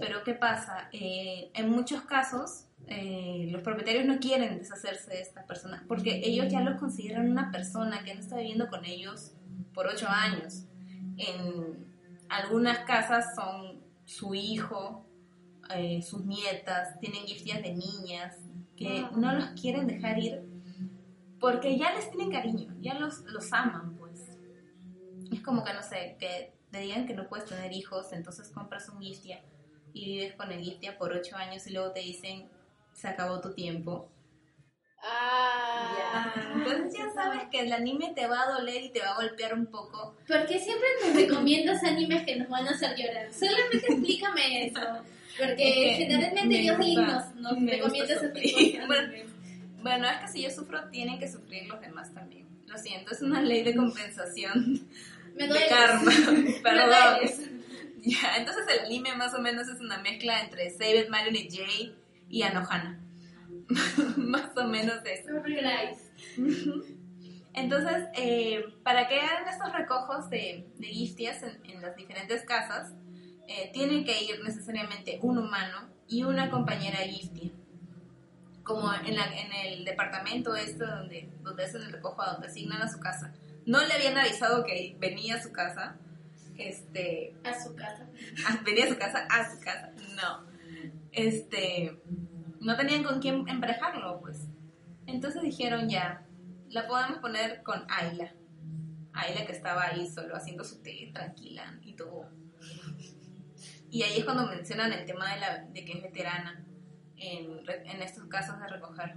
Pero 0.00 0.24
¿qué 0.24 0.34
pasa? 0.34 0.88
Eh, 0.92 1.50
en 1.54 1.70
muchos 1.70 2.02
casos 2.02 2.64
eh, 2.86 3.48
los 3.50 3.62
propietarios 3.62 4.06
no 4.06 4.18
quieren 4.18 4.58
deshacerse 4.58 5.10
de 5.10 5.20
esta 5.20 5.44
persona 5.44 5.84
porque 5.86 6.22
ellos 6.24 6.50
ya 6.50 6.60
lo 6.60 6.76
consideran 6.76 7.30
una 7.30 7.52
persona 7.52 8.02
que 8.02 8.12
han 8.12 8.18
estado 8.18 8.40
viviendo 8.40 8.68
con 8.68 8.84
ellos 8.84 9.32
por 9.74 9.86
ocho 9.86 10.08
años. 10.08 10.64
En 11.28 11.86
algunas 12.28 12.80
casas 12.80 13.34
son 13.34 13.80
su 14.04 14.34
hijo, 14.34 15.06
eh, 15.74 16.02
sus 16.02 16.24
nietas, 16.24 16.98
tienen 17.00 17.24
giftias 17.24 17.62
de 17.62 17.74
niñas 17.74 18.36
que 18.76 19.06
no 19.14 19.32
los 19.32 19.48
quieren 19.50 19.86
dejar 19.86 20.18
ir 20.18 20.50
porque 21.40 21.78
ya 21.78 21.92
les 21.94 22.10
tienen 22.10 22.30
cariño, 22.30 22.72
ya 22.80 22.94
los, 22.94 23.22
los 23.22 23.52
aman, 23.52 23.96
pues. 23.98 24.28
Es 25.32 25.40
como 25.40 25.64
que, 25.64 25.72
no 25.72 25.82
sé, 25.82 26.16
que 26.20 26.52
te 26.70 26.80
digan 26.80 27.06
que 27.06 27.14
no 27.14 27.28
puedes 27.28 27.46
tener 27.46 27.72
hijos, 27.72 28.12
entonces 28.12 28.50
compras 28.50 28.88
un 28.90 29.00
giftia 29.00 29.40
y 29.92 30.04
vives 30.04 30.34
con 30.34 30.52
el 30.52 30.60
giftia 30.60 30.98
por 30.98 31.12
ocho 31.12 31.36
años 31.36 31.66
y 31.66 31.72
luego 31.72 31.92
te 31.92 32.00
dicen, 32.00 32.48
se 32.92 33.08
acabó 33.08 33.40
tu 33.40 33.54
tiempo. 33.54 34.08
Ah. 35.02 36.32
Entonces 36.54 36.98
ya 36.98 37.10
sabes 37.14 37.44
que 37.50 37.60
el 37.60 37.72
anime 37.72 38.12
te 38.14 38.26
va 38.26 38.42
a 38.42 38.52
doler 38.52 38.84
y 38.84 38.90
te 38.90 39.00
va 39.00 39.10
a 39.10 39.14
golpear 39.16 39.54
un 39.54 39.66
poco. 39.66 40.16
¿Por 40.26 40.46
qué 40.46 40.58
siempre 40.58 40.88
nos 41.04 41.14
recomiendas 41.14 41.82
animes 41.84 42.24
que 42.24 42.36
nos 42.36 42.48
van 42.48 42.68
a 42.68 42.72
hacer 42.72 42.96
llorar? 42.96 43.32
Solamente 43.32 43.76
explícame 43.78 44.66
eso. 44.66 44.80
Porque 45.38 45.56
que 45.56 45.94
generalmente 45.96 46.44
me 46.44 46.64
yo 46.64 46.76
sí 46.82 46.96
nos, 46.96 47.34
nos 47.36 47.58
me 47.58 47.72
recomienda 47.72 48.14
gusta 48.14 48.26
ese 48.26 48.28
tipo 48.28 48.48
sufrir. 48.58 48.80
de 48.80 48.86
Bueno. 48.86 49.30
Bueno, 49.82 50.06
es 50.10 50.18
que 50.18 50.28
si 50.28 50.42
yo 50.42 50.50
sufro, 50.50 50.88
tienen 50.90 51.18
que 51.18 51.30
sufrir 51.30 51.66
los 51.66 51.80
demás 51.80 52.12
también. 52.12 52.46
Lo 52.66 52.76
siento, 52.76 53.12
es 53.12 53.22
una 53.22 53.40
ley 53.40 53.62
de 53.62 53.74
compensación 53.74 54.86
Me 55.34 55.48
de 55.48 55.66
karma. 55.68 56.12
Perdón. 56.62 57.30
Ya, 58.02 58.36
entonces 58.36 58.64
el 58.68 58.86
anime 58.86 59.14
más 59.16 59.34
o 59.34 59.40
menos 59.40 59.68
es 59.68 59.80
una 59.80 59.98
mezcla 59.98 60.42
entre 60.42 60.70
Save 60.70 61.00
It, 61.00 61.08
Marionette 61.08 61.50
J 61.50 61.92
y 62.28 62.42
Anohana. 62.42 62.98
más 64.16 64.50
o 64.56 64.64
menos 64.64 64.96
eso. 65.04 65.30
Entonces, 67.52 68.04
eh, 68.16 68.64
para 68.84 69.08
que 69.08 69.20
hagan 69.20 69.48
estos 69.48 69.72
recojos 69.72 70.30
de, 70.30 70.66
de 70.78 70.86
giftias 70.86 71.42
en, 71.42 71.58
en 71.64 71.82
las 71.82 71.96
diferentes 71.96 72.42
casas, 72.44 72.92
eh, 73.48 73.70
tiene 73.72 74.04
que 74.04 74.22
ir 74.22 74.42
necesariamente 74.44 75.18
un 75.22 75.38
humano 75.38 75.88
y 76.08 76.22
una 76.22 76.50
compañera 76.50 76.98
giftia. 76.98 77.50
Como 78.62 78.92
en, 78.94 79.16
la- 79.16 79.34
en 79.36 79.52
el 79.66 79.84
departamento 79.84 80.54
este 80.54 80.84
donde, 80.86 81.28
donde 81.42 81.64
hacen 81.64 81.82
el 81.82 81.92
recojo, 81.92 82.22
a 82.22 82.32
donde 82.34 82.46
asignan 82.46 82.82
a 82.82 82.88
su 82.88 83.00
casa. 83.00 83.32
No 83.66 83.84
le 83.84 83.92
habían 83.94 84.16
avisado 84.16 84.64
que 84.64 84.96
venía 85.00 85.36
a 85.36 85.42
su 85.42 85.50
casa. 85.52 85.96
Este, 86.56 87.34
A 87.42 87.58
su 87.58 87.74
casa. 87.74 88.06
a- 88.46 88.62
venía 88.62 88.84
a 88.84 88.88
su 88.88 88.96
casa, 88.98 89.26
a 89.28 89.50
su 89.50 89.60
casa, 89.60 89.90
no. 90.14 90.44
Este, 91.10 91.98
no 92.60 92.76
tenían 92.76 93.02
con 93.02 93.20
quién 93.20 93.48
emparejarlo, 93.48 94.20
pues. 94.20 94.48
Entonces 95.06 95.42
dijeron 95.42 95.88
ya, 95.88 96.26
la 96.68 96.86
podemos 96.86 97.18
poner 97.18 97.62
con 97.62 97.84
Ayla. 97.88 98.34
Ayla 99.12 99.46
que 99.46 99.52
estaba 99.52 99.86
ahí 99.86 100.08
solo 100.08 100.36
haciendo 100.36 100.62
su 100.62 100.80
té, 100.82 101.10
tranquila 101.12 101.78
y 101.82 101.94
todo. 101.94 102.28
Y 103.90 104.02
ahí 104.02 104.18
es 104.18 104.24
cuando 104.24 104.46
mencionan 104.46 104.92
el 104.92 105.04
tema 105.04 105.34
de, 105.34 105.40
la, 105.40 105.58
de 105.64 105.84
que 105.84 105.92
es 105.94 106.02
veterana 106.02 106.64
en, 107.16 107.68
en 107.68 108.02
estos 108.02 108.24
casos 108.26 108.60
de 108.60 108.68
recoger. 108.68 109.16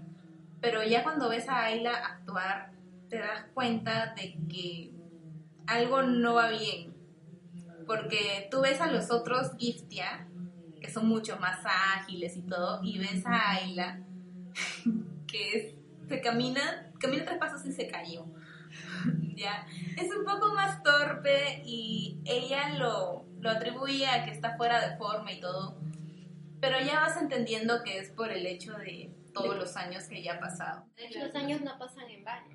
Pero 0.61 0.81
ya 0.83 1.03
cuando 1.03 1.29
ves 1.29 1.47
a 1.47 1.65
Ayla 1.65 1.93
actuar, 1.93 2.71
te 3.09 3.19
das 3.19 3.45
cuenta 3.53 4.15
de 4.15 4.35
que 4.49 4.91
algo 5.67 6.01
no 6.01 6.35
va 6.35 6.49
bien. 6.49 6.93
Porque 7.85 8.47
tú 8.49 8.61
ves 8.61 8.81
a 8.81 8.89
los 8.89 9.11
otros 9.11 9.51
Giftia, 9.57 10.27
que 10.83 10.91
son 10.91 11.07
mucho 11.07 11.37
más 11.39 11.59
ágiles 11.65 12.37
y 12.37 12.41
todo, 12.43 12.79
y 12.83 12.99
ves 12.99 13.25
a 13.25 13.51
Ayla, 13.51 13.99
que 15.27 15.57
es- 15.57 15.75
se 16.09 16.21
camina, 16.21 16.91
camina 16.99 17.25
tres 17.25 17.37
pasos 17.39 17.65
y 17.65 17.71
se 17.71 17.87
cayó. 17.87 18.25
ya, 19.35 19.65
es 19.97 20.13
un 20.15 20.25
poco 20.25 20.53
más 20.53 20.83
torpe 20.83 21.63
y 21.65 22.19
ella 22.25 22.69
lo, 22.77 23.25
lo 23.39 23.49
atribuye 23.49 24.05
a 24.07 24.25
que 24.25 24.31
está 24.31 24.57
fuera 24.57 24.87
de 24.89 24.97
forma 24.97 25.31
y 25.31 25.39
todo, 25.39 25.77
pero 26.59 26.79
ya 26.79 26.99
vas 26.99 27.19
entendiendo 27.21 27.81
que 27.83 27.97
es 27.99 28.09
por 28.11 28.31
el 28.31 28.45
hecho 28.45 28.73
de 28.73 29.11
todos 29.33 29.55
los 29.57 29.75
años 29.77 30.03
que 30.05 30.21
ya 30.21 30.33
ha 30.35 30.39
pasado. 30.39 30.85
Los 31.19 31.33
años 31.35 31.61
no 31.61 31.77
pasan 31.79 32.09
en 32.09 32.23
vano. 32.23 32.47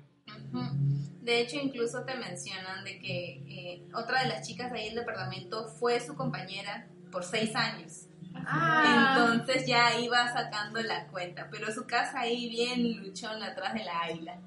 De 1.21 1.41
hecho, 1.41 1.57
incluso 1.57 2.03
te 2.05 2.15
mencionan 2.15 2.83
de 2.83 2.97
que 2.99 3.43
eh, 3.47 3.87
otra 3.93 4.23
de 4.23 4.29
las 4.29 4.47
chicas 4.47 4.71
de 4.71 4.79
ahí 4.79 4.85
del 4.87 4.99
departamento 4.99 5.67
fue 5.67 5.99
su 5.99 6.15
compañera 6.15 6.87
por 7.11 7.23
seis 7.23 7.55
años. 7.55 8.07
Ah. 8.51 9.31
Entonces 9.33 9.67
ya 9.67 9.99
iba 9.99 10.27
sacando 10.33 10.81
la 10.81 11.05
cuenta, 11.07 11.47
pero 11.51 11.71
su 11.71 11.85
casa 11.85 12.21
ahí 12.21 12.49
bien 12.49 13.03
luchona 13.03 13.47
atrás 13.47 13.73
de 13.73 13.83
la 13.83 14.01
águila. 14.01 14.37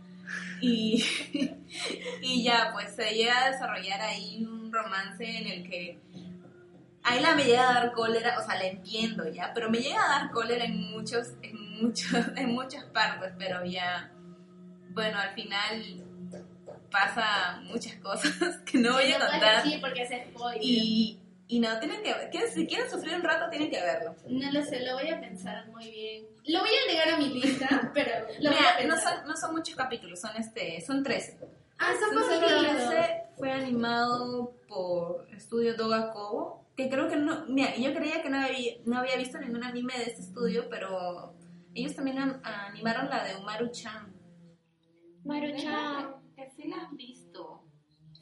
Y, 0.61 1.05
y 2.23 2.43
ya, 2.45 2.71
pues 2.73 2.95
se 2.95 3.15
llega 3.15 3.45
a 3.45 3.51
desarrollar 3.51 4.01
ahí 4.01 4.45
un 4.45 4.73
romance 4.73 5.25
en 5.25 5.47
el 5.47 5.69
que 5.69 6.01
Ayla 7.05 7.35
me 7.35 7.45
llega 7.45 7.69
a 7.69 7.75
dar 7.75 7.93
cólera, 7.93 8.39
o 8.39 8.47
sea, 8.47 8.55
la 8.57 8.67
entiendo 8.67 9.29
ya, 9.29 9.51
pero 9.53 9.69
me 9.69 9.79
llega 9.79 10.05
a 10.05 10.21
dar 10.21 10.31
cólera 10.31 10.65
en 10.65 10.91
muchos, 10.91 11.35
en 11.43 11.83
muchos, 11.83 12.13
en 12.37 12.53
muchas 12.53 12.85
partes, 12.85 13.33
pero 13.39 13.65
ya, 13.65 14.13
bueno, 14.91 15.19
al 15.19 15.35
final 15.35 16.05
pasa 16.91 17.61
muchas 17.65 17.95
cosas 18.03 18.59
que 18.65 18.79
no 18.79 18.93
voy 18.93 19.13
a 19.13 19.19
no 19.19 19.27
contar. 19.27 19.65
decir 19.65 19.81
porque 19.81 20.03
es 20.03 20.11
spoiler. 20.29 20.63
Y, 20.63 21.19
y 21.49 21.61
no, 21.61 21.79
tienen 21.81 22.03
que 22.03 22.15
ver, 22.15 22.49
si 22.49 22.67
quieren 22.67 22.89
sufrir 22.91 23.15
un 23.15 23.23
rato, 23.23 23.51
tienen 23.51 23.71
que 23.71 23.81
verlo. 23.81 24.15
No 24.29 24.51
lo 24.53 24.63
sé, 24.65 24.81
lo 24.81 24.95
voy 24.95 25.09
a 25.11 25.21
pensar 25.21 25.69
muy 25.69 25.91
bien. 25.91 26.27
Lo 26.47 26.61
voy 26.61 26.71
a 26.71 26.83
agregar 26.89 27.09
a 27.15 27.17
mi 27.19 27.29
lista, 27.29 27.91
pero 27.95 28.27
lo 28.41 28.51
voy 28.51 28.59
a 28.59 28.81
Mira, 28.83 28.95
no 28.95 29.01
son, 29.01 29.27
no 29.27 29.37
son 29.37 29.53
muchos 29.55 29.75
capítulos, 29.77 30.21
son 30.21 30.37
este, 30.37 30.81
son 30.81 31.03
13. 31.03 31.39
Ah, 31.79 31.93
son. 31.99 32.11
13, 32.39 33.23
fue 33.37 33.51
animado 33.53 34.55
por 34.69 35.27
Estudio 35.35 35.75
Doga 35.77 36.13
Kobo, 36.13 36.65
que 36.77 36.89
creo 36.89 37.09
que 37.09 37.17
no, 37.17 37.45
mira, 37.49 37.77
yo 37.77 37.93
creía 37.93 38.23
que 38.23 38.31
no 38.31 38.39
había, 38.41 38.75
no 38.87 38.99
había 38.99 39.17
visto 39.17 39.39
ningún 39.39 39.63
anime 39.65 39.93
de 39.99 40.05
este 40.05 40.23
estudio, 40.23 40.69
pero 40.71 41.35
ellos 41.75 41.95
también 41.95 42.19
an- 42.19 42.41
animaron 42.45 43.09
la 43.11 43.25
de 43.25 43.37
Umaru-chan. 43.37 44.13
Maruchan. 45.25 46.15
Que 46.35 46.49
sí 46.57 46.69
la 46.69 46.77
has 46.85 46.93
visto. 46.97 47.22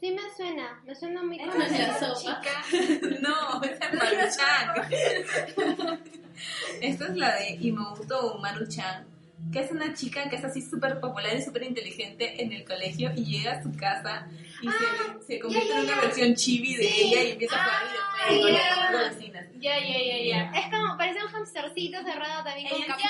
Sí 0.00 0.10
me 0.12 0.22
suena, 0.34 0.80
me 0.86 0.94
suena 0.94 1.22
muy 1.22 1.36
Esa 1.38 1.46
es 1.66 1.72
la 1.72 1.98
conocida. 1.98 2.14
sopa. 2.14 2.42
no, 3.20 3.62
esa 3.62 3.84
es 3.86 3.94
Maru-chan. 4.40 6.00
Esta 6.80 7.04
es 7.06 7.16
la 7.16 7.34
de 7.36 7.50
Imouto 7.60 8.34
Umaru-chan, 8.34 9.06
que 9.52 9.60
es 9.60 9.70
una 9.70 9.92
chica 9.92 10.28
que 10.30 10.36
es 10.36 10.44
así 10.44 10.62
súper 10.62 10.98
popular 11.00 11.36
y 11.36 11.42
súper 11.42 11.64
inteligente 11.64 12.42
en 12.42 12.52
el 12.52 12.64
colegio 12.64 13.10
y 13.14 13.24
llega 13.26 13.52
a 13.52 13.62
su 13.62 13.76
casa 13.76 14.26
y 14.62 14.68
se, 14.68 15.26
se 15.26 15.40
convierte 15.40 15.72
en 15.72 15.80
una 15.84 16.00
versión 16.00 16.34
chibi 16.34 16.76
de 16.76 16.82
Sí. 16.88 17.02
ella 17.14 17.22
y 17.24 17.30
empieza 17.32 17.56
a 17.56 17.64
jugar 17.64 17.80
Ah, 18.22 18.90
con 18.92 19.00
las 19.02 19.16
vecinas. 19.16 19.46
Ya, 19.58 19.78
ya, 19.78 19.98
ya, 19.98 20.18
ya. 20.24 20.50
Es 20.58 20.64
como, 20.74 20.96
parece 20.96 21.24
un 21.24 21.34
hamstercito 21.34 22.02
cerrado 22.02 22.44
también 22.44 22.68
con 22.68 22.80
capucha. 22.82 23.08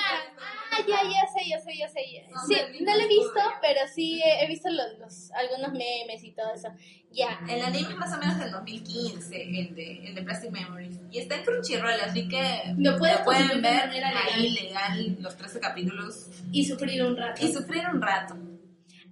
Ah, 0.73 0.79
ya, 0.87 1.03
ya 1.03 1.27
sé, 1.33 1.49
ya 1.49 1.59
sé, 1.61 1.77
ya 1.77 1.89
sé. 1.89 2.01
ya. 2.13 2.29
Son 2.31 2.49
Sí, 2.49 2.83
no 2.85 2.95
lo 2.97 3.03
he 3.03 3.09
visto, 3.09 3.41
pero 3.61 3.81
sí 3.93 4.21
he, 4.25 4.45
he 4.45 4.47
visto 4.49 4.69
los, 4.71 4.99
los- 4.99 5.31
algunos 5.33 5.73
memes 5.73 6.23
y 6.23 6.33
todo 6.33 6.53
eso. 6.55 6.69
Ya. 7.13 7.41
El 7.49 7.63
anime 7.63 7.89
es 7.91 7.97
más 7.97 8.13
o 8.15 8.19
menos 8.19 8.39
del 8.39 8.51
2015, 8.53 9.43
el 9.43 9.75
de, 9.75 10.07
el 10.09 10.15
de 10.15 10.23
Plastic 10.23 10.51
Memories. 10.53 10.97
Y 11.11 11.19
está 11.19 11.37
en 11.37 11.45
Crunchyroll, 11.45 12.01
así 12.01 12.29
que 12.29 12.63
Lo 12.79 12.97
puedes 12.99 13.19
pueden 13.19 13.43
consumir 13.49 13.63
de 13.71 13.87
ver 13.89 14.05
ahí 14.05 14.51
legal 14.51 15.17
los 15.21 15.37
13 15.37 15.59
capítulos 15.61 16.27
Y 16.53 16.65
sufrir 16.67 17.03
un 17.05 17.17
rato. 17.17 17.45
y 17.45 17.53
sufrir 17.53 17.85
un 17.93 18.01
rato. 18.01 18.37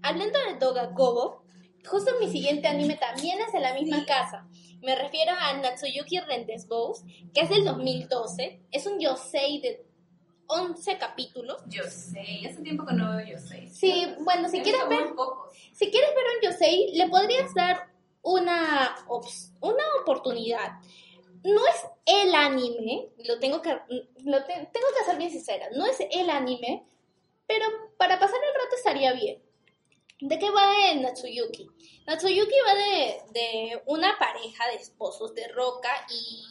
Hablando 0.02 0.38
de 0.48 0.58
Doga 0.60 0.92
Kobo, 0.94 1.44
justo 1.88 2.12
mi 2.20 2.30
siguiente 2.30 2.68
anime 2.68 2.96
también 2.96 3.38
es 3.40 3.52
de 3.52 3.60
la 3.60 3.74
misma 3.74 4.04
casa. 4.06 4.46
Me 4.80 4.94
refiero 4.94 5.32
a 5.38 5.52
Natsuyuki 5.54 6.20
Rentes 6.20 6.68
Bows, 6.68 7.02
que 7.34 7.40
es 7.40 7.50
del 7.50 7.64
2012. 7.64 8.60
Es 8.70 8.86
un 8.86 8.98
yosei 9.00 9.60
de 9.60 9.84
11 10.46 10.98
capítulos. 10.98 11.62
Yo 11.66 11.82
sé, 11.84 12.20
hace 12.48 12.62
tiempo 12.62 12.86
que 12.86 12.94
no 12.94 13.16
veo 13.16 13.26
yo 13.26 13.38
sé. 13.38 13.66
Sí, 13.68 14.06
bueno, 14.20 14.48
si 14.48 14.60
quieres 14.62 14.88
ver, 14.88 15.08
si 15.72 15.90
quieres 15.90 16.10
ver 16.14 16.24
un 16.36 16.50
yosei, 16.50 16.92
le 16.94 17.08
podrías 17.08 17.52
dar 17.54 17.88
una, 18.22 18.96
una 19.60 19.84
oportunidad. 20.02 20.72
No 21.44 21.60
es 21.66 21.86
el 22.06 22.34
anime, 22.34 23.10
lo 23.24 23.38
tengo 23.38 23.62
que, 23.62 23.70
lo 23.70 24.44
te- 24.44 24.68
tengo 24.72 24.86
que 24.98 25.04
ser 25.06 25.16
bien 25.18 25.30
sincera, 25.30 25.68
no 25.74 25.86
es 25.86 25.96
el 26.10 26.28
anime, 26.30 26.84
pero 27.46 27.64
para 27.96 28.18
pasar 28.18 28.36
el 28.36 28.54
rato 28.64 28.76
estaría 28.76 29.12
bien. 29.12 29.42
¿De 30.20 30.38
qué 30.38 30.50
va 30.50 30.70
de 30.70 31.00
Natsuyuki? 31.00 31.70
Natsuyuki 32.06 32.54
va 32.66 32.74
de, 32.74 33.22
de 33.32 33.82
una 33.86 34.18
pareja 34.18 34.66
de 34.66 34.76
esposos 34.76 35.32
de 35.34 35.46
Roca 35.48 35.90
y, 36.10 36.46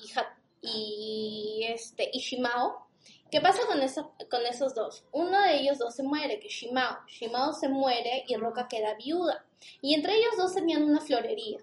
y, 0.62 1.66
este, 1.68 2.10
y 2.14 2.20
Shimao. 2.20 2.88
¿Qué 3.30 3.42
pasa 3.42 3.66
con, 3.68 3.82
eso, 3.82 4.14
con 4.32 4.46
esos 4.46 4.74
dos? 4.74 5.04
Uno 5.12 5.42
de 5.42 5.58
ellos 5.58 5.80
dos 5.80 5.96
se 5.96 6.04
muere, 6.04 6.40
que 6.40 6.48
es 6.48 6.54
Shimao. 6.54 7.00
Shimao 7.08 7.52
se 7.52 7.68
muere 7.68 8.24
y 8.28 8.38
Roca 8.38 8.70
queda 8.70 8.94
viuda. 8.96 9.46
Y 9.82 9.96
entre 9.96 10.16
ellos 10.16 10.38
dos 10.38 10.54
tenían 10.54 10.84
una 10.84 11.02
florería. 11.02 11.60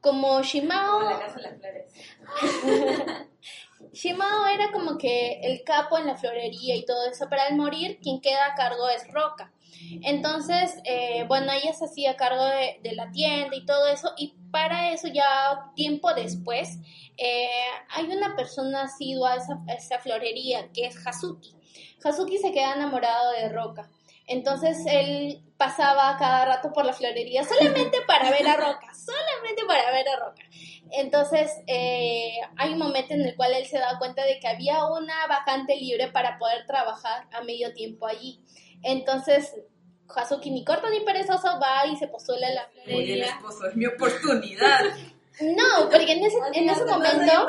Como 0.00 0.40
Shimao... 0.42 1.00
Como 1.00 1.10
la 1.10 1.18
casa 1.18 1.36
de 1.36 1.42
las 1.42 1.58
flores. 1.58 3.28
Shimao 3.92 4.46
era 4.46 4.70
como 4.70 4.96
que 4.96 5.40
el 5.42 5.64
capo 5.64 5.98
en 5.98 6.06
la 6.06 6.16
florería 6.16 6.76
y 6.76 6.84
todo 6.84 7.04
eso, 7.06 7.26
pero 7.28 7.42
al 7.42 7.56
morir 7.56 7.98
quien 8.00 8.20
queda 8.20 8.46
a 8.46 8.54
cargo 8.54 8.88
es 8.88 9.06
Roca. 9.12 9.52
Entonces, 10.02 10.74
eh, 10.84 11.24
bueno, 11.28 11.52
ella 11.52 11.72
se 11.72 11.84
hacía 11.84 12.16
cargo 12.16 12.44
de, 12.44 12.92
la 12.92 13.10
tienda 13.10 13.56
y 13.56 13.64
todo 13.64 13.86
eso, 13.88 14.12
y 14.16 14.34
para 14.50 14.92
eso 14.92 15.08
ya 15.08 15.70
tiempo 15.74 16.12
después 16.14 16.78
eh, 17.16 17.48
hay 17.90 18.06
una 18.06 18.34
persona 18.36 18.82
asidua 18.82 19.32
a 19.32 19.36
esa, 19.36 19.60
a 19.68 19.72
esa 19.74 19.98
florería 19.98 20.70
que 20.72 20.86
es 20.86 21.06
Hazuki. 21.06 21.54
Hazuki 22.02 22.38
se 22.38 22.52
queda 22.52 22.74
enamorado 22.74 23.32
de 23.32 23.48
Roca. 23.48 23.88
Entonces 24.28 24.84
él 24.86 25.42
pasaba 25.56 26.16
cada 26.18 26.44
rato 26.44 26.70
por 26.72 26.84
la 26.84 26.92
florería 26.92 27.44
solamente 27.44 27.98
para 28.06 28.30
ver 28.30 28.46
a 28.46 28.56
Roca, 28.56 28.92
solamente 28.94 29.64
para 29.66 29.90
ver 29.90 30.06
a 30.06 30.16
Roca. 30.16 30.42
Entonces 30.90 31.50
eh, 31.66 32.38
hay 32.56 32.72
un 32.74 32.78
momento 32.78 33.14
en 33.14 33.22
el 33.22 33.34
cual 33.36 33.54
él 33.54 33.66
se 33.66 33.78
da 33.78 33.98
cuenta 33.98 34.24
de 34.24 34.38
que 34.38 34.46
había 34.46 34.84
una 34.84 35.26
vacante 35.26 35.76
libre 35.76 36.08
para 36.08 36.38
poder 36.38 36.66
trabajar 36.66 37.26
a 37.32 37.40
medio 37.42 37.72
tiempo 37.72 38.06
allí. 38.06 38.40
Entonces 38.82 39.54
Hazuki 40.14 40.50
ni 40.50 40.64
corto 40.64 40.88
ni 40.90 41.00
perezoso 41.00 41.58
va 41.60 41.86
y 41.86 41.96
se 41.96 42.08
postula 42.08 42.46
a 42.46 42.52
la 42.52 42.68
Muy 42.68 42.74
bien, 42.84 42.84
florería. 42.84 43.26
esposo, 43.26 43.66
es 43.68 43.76
mi 43.76 43.86
oportunidad. 43.86 44.80
No, 45.40 45.88
porque 45.90 46.12
en 46.12 46.24
ese, 46.24 46.36
en 46.54 46.68
ese 46.68 46.80
¿No 46.84 46.86
se 46.86 46.92
momento, 46.92 47.48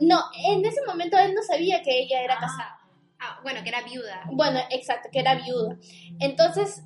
no, 0.00 0.20
en 0.46 0.64
ese 0.64 0.80
momento 0.86 1.16
él 1.18 1.34
no 1.34 1.42
sabía 1.42 1.82
que 1.82 2.00
ella 2.00 2.22
era 2.22 2.34
casada. 2.38 2.78
Ah, 3.20 3.38
bueno, 3.42 3.62
que 3.62 3.68
era 3.68 3.82
viuda. 3.82 4.22
Bueno, 4.32 4.58
exacto, 4.70 5.10
que 5.12 5.20
era 5.20 5.34
viuda. 5.36 5.76
Entonces, 6.18 6.82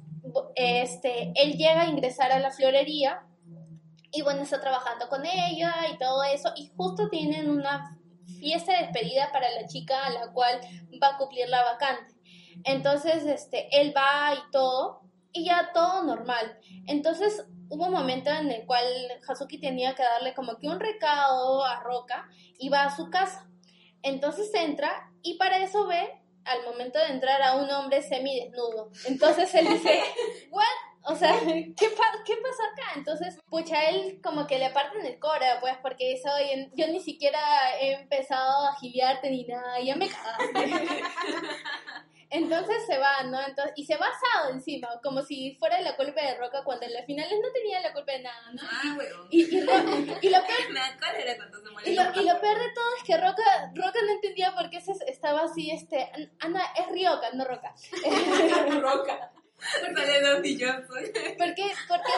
este, 0.56 1.32
él 1.36 1.52
llega 1.56 1.82
a 1.82 1.86
ingresar 1.86 2.32
a 2.32 2.40
la 2.40 2.50
florería 2.50 3.22
y 4.10 4.22
bueno, 4.22 4.42
está 4.42 4.60
trabajando 4.60 5.08
con 5.08 5.24
ella 5.24 5.74
y 5.92 5.98
todo 5.98 6.22
eso 6.24 6.52
y 6.56 6.70
justo 6.76 7.08
tienen 7.08 7.48
una 7.50 7.98
fiesta 8.38 8.72
de 8.72 8.86
despedida 8.86 9.30
para 9.32 9.48
la 9.50 9.66
chica 9.66 10.04
a 10.04 10.10
la 10.10 10.32
cual 10.32 10.60
va 11.02 11.08
a 11.14 11.16
cumplir 11.16 11.48
la 11.48 11.62
vacante. 11.62 12.13
Entonces, 12.64 13.24
este, 13.26 13.68
él 13.80 13.92
va 13.96 14.34
y 14.34 14.50
todo 14.52 15.02
y 15.32 15.46
ya 15.46 15.70
todo 15.74 16.02
normal. 16.04 16.58
Entonces, 16.86 17.44
hubo 17.68 17.86
un 17.86 17.92
momento 17.92 18.30
en 18.30 18.50
el 18.52 18.64
cual 18.66 18.84
Hazuki 19.28 19.58
tenía 19.58 19.94
que 19.94 20.02
darle 20.02 20.34
como 20.34 20.58
que 20.58 20.68
un 20.68 20.78
recado 20.78 21.64
a 21.64 21.80
Roca 21.80 22.28
y 22.58 22.68
va 22.68 22.84
a 22.84 22.94
su 22.94 23.10
casa. 23.10 23.48
Entonces 24.02 24.52
entra 24.54 25.10
y 25.22 25.34
para 25.38 25.58
eso 25.58 25.86
ve 25.86 26.20
al 26.44 26.62
momento 26.64 26.98
de 26.98 27.06
entrar 27.06 27.40
a 27.42 27.56
un 27.56 27.70
hombre 27.70 28.02
semidesnudo. 28.02 28.90
Entonces 29.06 29.52
él 29.54 29.66
dice, 29.66 30.02
¿what? 30.50 30.62
O 31.06 31.14
sea, 31.16 31.38
¿qué, 31.40 31.88
pa- 31.90 32.22
¿qué 32.24 32.34
pasó 32.36 32.62
acá? 32.72 32.92
Entonces, 32.96 33.38
pucha, 33.50 33.82
él 33.90 34.20
como 34.22 34.46
que 34.46 34.58
le 34.58 34.70
parten 34.70 35.04
el 35.04 35.18
core, 35.18 35.46
pues, 35.60 35.74
porque 35.82 36.18
oye, 36.38 36.70
yo 36.76 36.86
ni 36.88 37.00
siquiera 37.00 37.38
he 37.80 37.92
empezado 37.94 38.66
a 38.68 38.74
gilearte 38.76 39.28
ni 39.30 39.44
nada, 39.44 39.80
ya 39.80 39.96
me 39.96 40.08
cagaste. 40.08 41.02
Entonces 42.34 42.84
se 42.84 42.98
va, 42.98 43.22
¿no? 43.22 43.40
Entonces, 43.40 43.72
y 43.76 43.84
se 43.86 43.96
va 43.96 44.06
asado 44.08 44.52
encima, 44.52 44.88
como 45.04 45.22
si 45.22 45.54
fuera 45.56 45.80
la 45.80 45.94
culpa 45.94 46.20
de 46.20 46.36
Roca 46.36 46.64
cuando 46.64 46.84
en 46.84 46.92
las 46.92 47.06
finales 47.06 47.38
no 47.40 47.52
tenía 47.52 47.80
la 47.80 47.92
culpa 47.92 48.10
de 48.10 48.22
nada, 48.22 48.52
¿no? 48.52 48.62
Ah. 48.64 48.98
Y, 49.30 49.42
y, 49.42 49.56
y 49.56 49.60
lo 49.60 49.66
peor 49.66 50.20
y 51.84 51.94
lo, 51.94 52.04
Roca. 52.04 52.20
y 52.20 52.24
lo 52.24 52.40
peor 52.40 52.58
de 52.58 52.72
todo 52.74 52.96
es 52.98 53.04
que 53.04 53.16
Roca, 53.16 53.70
Roca 53.74 53.98
no 54.04 54.12
entendía 54.12 54.52
por 54.52 54.68
qué 54.68 54.80
se 54.80 54.92
estaba 55.06 55.42
así, 55.42 55.70
este, 55.70 56.10
Ana, 56.40 56.60
es 56.76 56.88
Ryoka, 56.88 57.30
no 57.34 57.44
Roca. 57.44 57.72
Roca. 58.80 59.30
Don 60.22 60.42
Johnson. 60.58 61.02
¿Por 61.38 61.54
qué, 61.54 61.72
por 61.88 62.02
qué, 62.02 62.12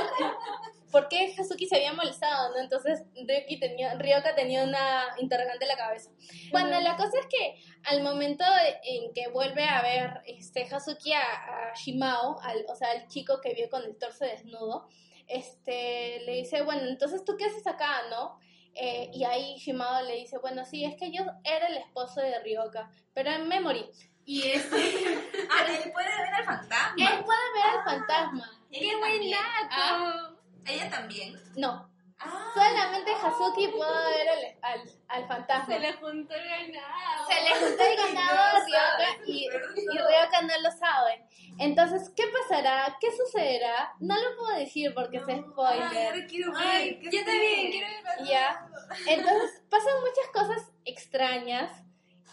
por 0.90 1.08
qué 1.08 1.34
Hazuki 1.38 1.66
se 1.66 1.76
había 1.76 1.92
molestado, 1.92 2.50
no? 2.50 2.58
Entonces 2.58 3.02
Ryoki 3.14 3.58
tenía, 3.58 3.94
Ryoka 3.94 4.34
tenía 4.34 4.64
una 4.64 5.04
interrogante 5.18 5.64
en 5.64 5.68
la 5.68 5.76
cabeza. 5.76 6.10
Bueno, 6.52 6.80
la 6.80 6.96
cosa 6.96 7.18
es 7.18 7.26
que 7.26 7.56
al 7.84 8.02
momento 8.02 8.44
en 8.82 9.12
que 9.12 9.28
vuelve 9.28 9.64
a 9.64 9.82
ver 9.82 10.22
este, 10.26 10.62
Hazuki 10.70 11.12
a, 11.12 11.20
a 11.20 11.74
Shimao, 11.74 12.40
al, 12.42 12.64
o 12.68 12.74
sea, 12.74 12.90
al 12.90 13.06
chico 13.08 13.40
que 13.40 13.54
vio 13.54 13.68
con 13.68 13.82
el 13.84 13.96
torso 13.98 14.24
desnudo, 14.24 14.88
este, 15.26 16.20
le 16.20 16.32
dice, 16.36 16.62
bueno, 16.62 16.82
entonces 16.88 17.24
tú 17.24 17.36
qué 17.36 17.46
haces 17.46 17.66
acá, 17.66 18.02
¿no? 18.10 18.38
Eh, 18.74 19.10
y 19.12 19.24
ahí 19.24 19.56
Shimao 19.56 20.02
le 20.04 20.16
dice, 20.16 20.38
bueno, 20.38 20.64
sí, 20.64 20.84
es 20.84 20.96
que 20.96 21.10
yo 21.10 21.24
era 21.44 21.66
el 21.66 21.78
esposo 21.78 22.20
de 22.20 22.38
Ryoka, 22.40 22.90
pero 23.14 23.30
me 23.44 23.60
morí. 23.60 23.86
Y 24.24 24.42
este, 24.42 24.76
Ah, 25.50 25.64
él 25.68 25.92
puede 25.92 26.08
ver 26.08 26.34
al 26.34 26.44
fantasma. 26.44 26.94
él 26.98 27.24
puede 27.24 27.52
ver 27.54 27.78
al 27.78 27.84
fantasma. 27.84 28.50
¡Qué 28.70 28.96
buen 28.96 29.22
Ah, 29.70 30.35
Ella 30.66 30.90
también. 30.90 31.34
no, 31.56 31.90
Ah. 32.18 32.50
solamente 32.54 33.12
Hazuki 33.12 33.68
puede 33.68 34.16
ver 34.16 34.28
al, 34.30 34.80
al, 34.80 34.90
al 35.08 35.28
fantasma. 35.28 35.74
Se 35.74 35.80
le 35.80 35.92
juntó 35.92 36.34
el 36.34 36.48
ganado. 36.48 37.26
Se 37.28 37.42
le 37.42 37.50
juntó 37.66 37.82
el 37.84 37.96
ganado 37.96 38.38
a 38.56 38.64
Ryoka 38.64 39.22
y, 39.26 39.44
y 39.44 39.98
Ryoka 39.98 40.42
no 40.42 40.60
lo 40.62 40.70
sabe. 40.70 41.26
Entonces, 41.58 42.10
¿qué 42.16 42.24
pasará? 42.28 42.96
¿Qué 43.00 43.08
sucederá? 43.14 43.92
No 44.00 44.14
lo 44.16 44.34
puedo 44.38 44.56
decir 44.58 44.94
porque 44.94 45.18
es 45.18 45.24
Ay, 45.28 45.42
spoiler. 45.50 46.06
ahora 46.06 46.26
quiero 46.26 46.52
ver. 46.52 46.62
Ay, 46.66 46.98
¿qué 47.00 47.10
yo 47.18 47.24
también 47.26 47.70
quiero 47.70 47.86
ver. 47.86 48.26
Ya. 48.28 48.66
Entonces, 49.08 49.62
pasan 49.68 49.94
muchas 50.00 50.28
cosas 50.32 50.72
extrañas. 50.86 51.70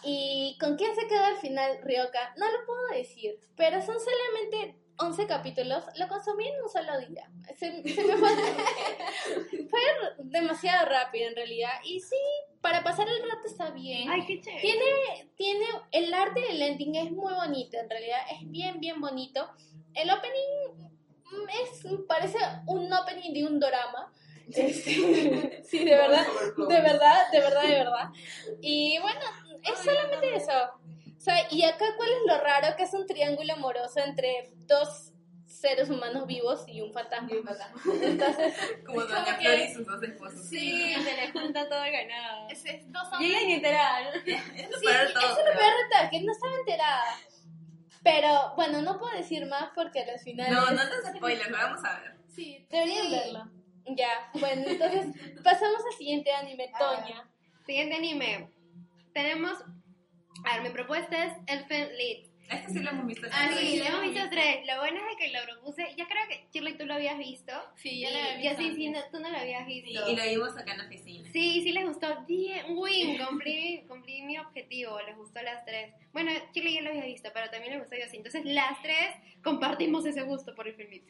¿Y 0.06 0.58
con 0.62 0.78
quién 0.78 0.96
se 0.96 1.08
queda 1.08 1.28
al 1.28 1.38
final 1.38 1.80
Ryoka? 1.84 2.34
No 2.38 2.50
lo 2.50 2.66
puedo 2.66 2.88
decir. 2.88 3.38
Pero 3.58 3.82
son 3.82 3.98
solamente 4.00 4.78
11 4.98 5.28
capítulos. 5.28 5.84
Lo 5.98 6.08
consumí 6.08 6.48
en 6.48 6.62
un 6.62 6.70
solo 6.70 7.00
día. 7.08 7.30
Se, 7.58 7.84
se 7.88 8.04
me 8.04 8.18
fue. 8.18 8.30
fue 9.70 9.80
demasiado 10.20 10.88
rápido 10.88 11.30
en 11.30 11.36
realidad. 11.36 11.74
Y 11.84 12.00
sí, 12.00 12.16
para 12.62 12.84
pasar 12.84 13.08
el 13.10 13.22
rato 13.30 13.46
está 13.46 13.72
bien. 13.72 14.10
Ay, 14.10 14.26
qué 14.26 14.40
chévere. 14.40 14.62
Tiene, 14.62 15.32
tiene, 15.36 15.66
el 15.92 16.14
arte 16.14 16.40
del 16.40 16.62
ending 16.62 16.96
es 16.96 17.12
muy 17.12 17.34
bonito, 17.34 17.78
en 17.78 17.90
realidad 17.90 18.20
es 18.32 18.50
bien, 18.50 18.80
bien 18.80 19.02
bonito. 19.02 19.50
El 19.94 20.10
opening 20.10 20.90
mm, 21.26 21.50
es, 21.62 21.86
parece 22.08 22.38
un 22.68 22.92
opening 22.92 23.34
de 23.34 23.46
un 23.46 23.60
drama. 23.60 24.12
Este, 24.48 25.62
sí, 25.64 25.84
de 25.84 25.96
verdad, 25.96 26.26
de 26.58 26.82
verdad, 26.82 27.32
de 27.32 27.40
verdad, 27.40 27.64
de 27.64 27.76
verdad. 27.76 28.10
Y 28.62 28.98
bueno, 29.00 29.22
es 29.64 29.80
solamente 29.80 30.36
eso. 30.36 30.54
O 31.24 31.26
sea, 31.26 31.48
y 31.52 31.64
acá 31.64 31.86
cuál 31.96 32.10
es 32.10 32.18
lo 32.28 32.38
raro, 32.44 32.76
que 32.76 32.84
es 32.84 32.94
un 32.94 33.08
triángulo 33.08 33.54
amoroso 33.54 34.02
entre 34.02 34.52
dos 34.68 35.14
seres 35.46 35.90
humanos 35.90 36.28
vivos 36.28 36.66
y 36.68 36.82
un 36.82 36.92
fantasma. 36.92 37.30
Entonces, 38.02 38.54
Como 38.86 39.04
Doña 39.04 39.24
Flor 39.24 39.40
que- 39.40 39.64
y 39.64 39.74
sus 39.74 39.86
dos 39.88 40.04
esposos. 40.04 40.50
Sí, 40.50 40.94
se 41.02 41.16
le 41.16 41.32
junta 41.32 41.70
todo 41.70 41.82
el 41.82 41.94
ganado. 41.94 42.50
es, 42.50 42.66
es 42.66 42.92
dos 42.92 43.08
Llegan 43.22 43.50
y 43.50 43.54
enterar. 43.54 44.04
Es 44.26 44.70
lo 44.70 44.78
Sí, 44.80 44.86
todo. 44.86 45.00
es 45.06 45.14
lo 45.14 45.36
pero- 45.46 45.60
peor 45.60 45.74
de 45.74 45.98
todo, 45.98 46.10
que 46.12 46.22
no 46.24 46.32
estaba 46.34 46.54
enterada. 46.60 47.04
Pero 48.04 48.54
bueno, 48.58 48.82
no 48.82 49.00
puedo 49.00 49.16
decir 49.16 49.46
más 49.46 49.70
porque 49.74 50.02
al 50.02 50.20
final. 50.20 50.52
No, 50.52 50.72
no 50.72 50.82
te 50.90 51.18
spoilers, 51.18 51.50
lo 51.50 51.58
vamos 51.58 51.86
a 51.86 52.00
ver. 52.02 52.18
Sí, 52.36 52.68
deberían 52.70 53.10
verlo. 53.10 53.50
Ya, 53.96 54.30
bueno, 54.34 54.64
entonces 54.68 55.06
pasamos 55.42 55.82
al 55.90 55.98
siguiente 55.98 56.34
anime, 56.34 56.70
Toña. 56.78 57.30
Siguiente 57.66 57.96
anime. 57.96 58.50
Tenemos. 59.14 59.58
A 60.46 60.54
ver, 60.56 60.64
mi 60.64 60.70
propuesta 60.70 61.26
es 61.26 61.34
Elfen 61.48 61.90
Lied. 61.98 62.34
Este 62.50 62.74
sí 62.74 62.80
lo 62.80 62.92
hemos 62.92 63.08
visto. 63.08 63.28
Ah, 63.32 63.50
sí, 63.58 63.66
sí. 63.66 63.80
le 63.80 63.88
hemos 63.88 64.02
visto 64.02 64.20
tres. 64.30 64.66
Lo 64.68 64.80
bueno 64.80 65.00
es 65.00 65.18
de 65.18 65.26
que 65.26 65.32
lo 65.32 65.44
propuse. 65.46 65.96
Ya 65.96 66.06
creo 66.08 66.28
que 66.28 66.48
Shirley 66.52 66.78
tú 66.78 66.86
lo 66.86 66.96
habías 66.96 67.18
visto. 67.18 67.54
Sí, 67.76 68.04
Y 68.06 68.44
yo 68.44 68.52
sí, 68.58 68.74
sí, 68.76 68.90
no, 68.90 69.00
tú 69.12 69.20
no 69.20 69.30
lo 69.30 69.38
habías 69.38 69.66
visto. 69.66 70.10
Y 70.10 70.16
lo 70.16 70.24
vimos 70.24 70.58
acá 70.58 70.74
en 70.74 70.78
la 70.80 70.86
oficina. 70.86 71.30
Sí, 71.32 71.62
sí 71.64 71.72
les 71.72 71.86
gustó. 71.86 72.24
Bien, 72.28 72.66
win, 72.70 73.18
cumplí, 73.18 73.86
cumplí 73.88 74.22
mi 74.24 74.38
objetivo, 74.38 75.00
les 75.02 75.16
gustó 75.16 75.42
las 75.42 75.66
tres. 75.66 75.94
Bueno, 76.12 76.32
Chile 76.52 76.74
ya 76.74 76.82
lo 76.82 76.90
había 76.90 77.06
visto, 77.06 77.30
pero 77.34 77.50
también 77.50 77.74
les 77.74 77.82
gustó 77.82 77.96
yo 77.96 78.08
sí. 78.10 78.18
Entonces 78.18 78.46
las 78.46 78.82
tres 78.82 79.16
compartimos 79.42 80.06
ese 80.06 80.22
gusto 80.24 80.54
por 80.54 80.68
el 80.68 80.76
film. 80.76 81.06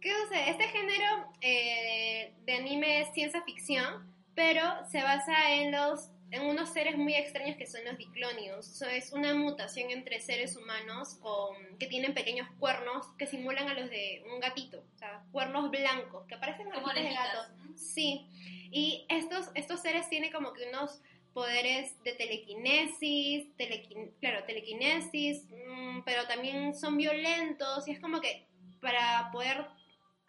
¿Qué 0.00 0.12
sucede? 0.22 0.50
Este 0.50 0.68
género 0.68 1.30
eh, 1.42 2.32
de 2.44 2.52
anime 2.54 3.02
es 3.02 3.12
ciencia 3.12 3.42
ficción, 3.42 4.14
pero 4.34 4.62
se 4.90 5.02
basa 5.02 5.52
en 5.52 5.72
los 5.72 6.10
en 6.32 6.42
unos 6.42 6.68
seres 6.70 6.96
muy 6.96 7.14
extraños 7.14 7.56
que 7.56 7.66
son 7.66 7.84
los 7.84 7.98
diclonios. 7.98 8.64
So, 8.66 8.86
es 8.86 9.12
una 9.12 9.34
mutación 9.34 9.90
entre 9.90 10.20
seres 10.20 10.56
humanos 10.56 11.14
con, 11.20 11.56
que 11.78 11.86
tienen 11.86 12.14
pequeños 12.14 12.48
cuernos 12.58 13.06
que 13.18 13.26
simulan 13.26 13.68
a 13.68 13.74
los 13.74 13.90
de 13.90 14.22
un 14.32 14.40
gatito, 14.40 14.84
o 14.94 14.98
sea, 14.98 15.22
cuernos 15.32 15.70
blancos 15.70 16.26
que 16.26 16.36
parecen 16.36 16.70
Como 16.70 16.86
de 16.88 17.00
orejitas. 17.00 17.32
gato. 17.34 17.54
Sí, 17.76 18.26
y 18.70 19.06
estos, 19.08 19.50
estos 19.54 19.80
seres 19.80 20.08
tienen 20.08 20.30
como 20.32 20.52
que 20.52 20.68
unos 20.68 21.00
poderes 21.32 22.00
de 22.04 22.12
telequinesis, 22.12 23.46
telequin- 23.56 24.10
claro, 24.20 24.44
telequinesis, 24.44 25.44
mm, 25.50 26.00
pero 26.04 26.26
también 26.26 26.74
son 26.74 26.96
violentos 26.96 27.86
y 27.88 27.92
es 27.92 28.00
como 28.00 28.20
que 28.20 28.46
para 28.80 29.30
poder 29.32 29.66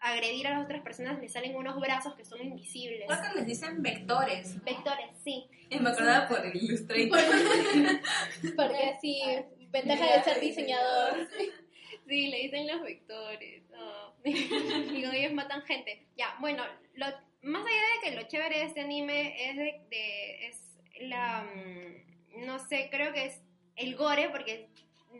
agredir 0.02 0.46
a 0.48 0.50
las 0.50 0.64
otras 0.64 0.82
personas 0.82 1.18
le 1.20 1.28
salen 1.28 1.54
unos 1.56 1.78
brazos 1.80 2.14
que 2.14 2.24
son 2.24 2.40
invisibles. 2.42 3.06
Creo 3.06 3.32
que 3.32 3.38
les 3.38 3.46
dicen 3.46 3.82
vectores. 3.82 4.56
¿no? 4.56 4.64
Vectores, 4.64 5.06
sí. 5.22 5.46
Y 5.70 5.78
me 5.78 5.90
acordaba 5.90 6.28
por 6.28 6.44
el 6.44 6.56
Illustrator. 6.56 7.20
Porque 8.56 8.90
así, 8.96 9.22
ventaja 9.70 10.16
de 10.16 10.22
ser 10.22 10.40
diseñador. 10.40 11.28
Sí, 12.08 12.26
le 12.28 12.38
dicen 12.38 12.66
los 12.66 12.82
vectores. 12.82 13.62
no. 13.70 14.12
y 14.24 15.02
con 15.04 15.14
ellos 15.14 15.32
matan 15.32 15.62
gente. 15.62 16.04
Ya, 16.16 16.34
bueno, 16.40 16.64
lo, 16.94 17.06
más 17.42 17.64
allá 17.64 17.76
de 17.94 18.10
que 18.10 18.16
lo 18.16 18.22
chévere 18.28 18.58
de 18.58 18.64
este 18.64 18.80
anime 18.80 19.50
es 19.50 19.56
de, 19.56 19.80
de- 19.88 20.46
es 20.48 20.78
la 21.02 21.44
mm, 21.44 22.44
no 22.46 22.58
sé, 22.58 22.88
creo 22.90 23.12
que 23.12 23.26
es 23.26 23.40
el 23.76 23.94
gore 23.94 24.30
porque 24.30 24.68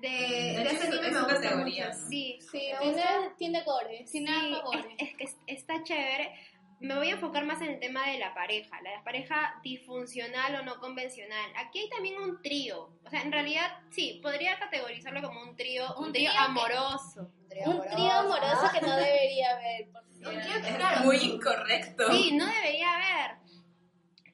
de, 0.01 0.09
De 0.09 0.09
de 0.09 0.63
hecho, 0.63 0.71
este 0.71 0.75
es 0.75 0.81
su- 0.81 0.87
anime 0.87 1.07
es 1.07 1.13
me 1.13 1.19
su 1.19 1.25
gusta 1.25 1.41
categoría, 1.43 1.87
mucho. 1.89 1.99
¿no? 2.01 2.09
Sí, 2.09 2.39
Sí, 2.41 2.71
tiene, 2.81 3.03
tiene 3.39 3.63
gore. 3.63 4.07
Sí, 4.07 4.27
gore. 4.65 4.95
es, 4.99 5.17
que 5.17 5.25
es- 5.25 5.37
está 5.47 5.83
chévere. 5.83 6.33
Me 6.81 6.97
voy 6.97 7.11
a 7.11 7.13
enfocar 7.13 7.45
más 7.45 7.61
en 7.63 7.69
el 7.69 7.79
tema 7.79 8.09
de 8.09 8.19
la 8.19 8.35
pareja, 8.35 8.81
la 8.83 9.05
pareja 9.05 9.61
disfuncional 9.63 10.57
o 10.57 10.63
no 10.65 10.81
convencional. 10.81 11.49
Aquí 11.57 11.79
hay 11.79 11.89
también 11.91 12.21
un 12.21 12.43
trío. 12.43 12.91
O 13.05 13.09
sea, 13.11 13.23
en 13.23 13.31
realidad, 13.31 13.71
sí, 13.93 14.19
podría 14.21 14.59
categorizarlo 14.59 15.23
como 15.23 15.43
un 15.43 15.55
trío, 15.55 15.85
un, 15.97 16.07
Un 16.07 16.13
trío 16.13 16.31
trío 16.31 16.41
que- 16.41 16.45
amoroso. 16.45 17.31
Un 17.67 17.83
trío 17.83 18.11
amoroso 18.13 18.69
que 18.73 18.81
no 18.85 18.97
debería 18.97 19.51
haber. 19.53 19.91
por 19.93 20.03
Un 20.03 20.41
trío 20.41 20.61
que, 20.63 20.69
Es 20.71 20.77
claro, 20.77 21.01
muy 21.05 21.19
incorrecto. 21.19 22.11
Sí, 22.13 22.33
no 22.33 22.47
debería 22.47 22.95
haber. 22.95 23.37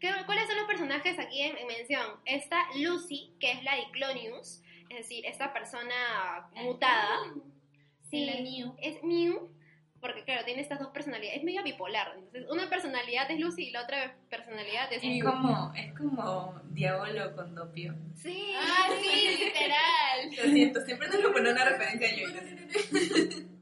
¿Qué- 0.01 0.15
¿Cuáles 0.25 0.47
son 0.47 0.57
los 0.57 0.67
personajes 0.67 1.19
aquí 1.19 1.43
en, 1.43 1.57
en 1.59 1.67
mención? 1.67 2.07
Está 2.25 2.65
Lucy, 2.77 3.35
que 3.41 3.51
es 3.53 3.63
la 3.65 3.75
de 3.75 3.91
Clonius, 3.91 4.63
es 4.91 4.97
decir, 4.99 5.25
esta 5.27 5.53
persona 5.53 6.49
mutada. 6.55 7.19
Sí, 8.11 8.29
es 8.81 9.03
Mew, 9.03 9.51
porque 10.01 10.25
claro, 10.25 10.45
tiene 10.45 10.63
estas 10.63 10.79
dos 10.79 10.89
personalidades, 10.89 11.39
es 11.39 11.45
medio 11.45 11.63
bipolar. 11.63 12.15
Entonces, 12.17 12.47
una 12.51 12.71
personalidad 12.71 13.31
es 13.31 13.39
Lucy 13.39 13.65
y 13.69 13.71
la 13.71 13.83
otra 13.83 14.17
personalidad 14.31 14.91
es 14.93 15.03
Es 15.03 15.09
Mew. 15.09 15.25
como, 15.25 15.73
es 15.75 15.93
como 15.95 16.61
Diablo 16.71 17.35
con 17.37 17.55
Dopio. 17.55 17.95
Sí, 18.15 18.53
Ah, 18.57 18.89
sí, 19.01 19.39
literal. 19.45 20.37
Lo 20.37 20.53
siento, 20.55 20.81
siempre 20.87 21.09
tengo 21.09 21.29
que 21.29 21.35
poner 21.35 21.53
una 21.53 21.65
referencia 21.65 22.09
a 22.09 22.13
yo. 22.15 23.47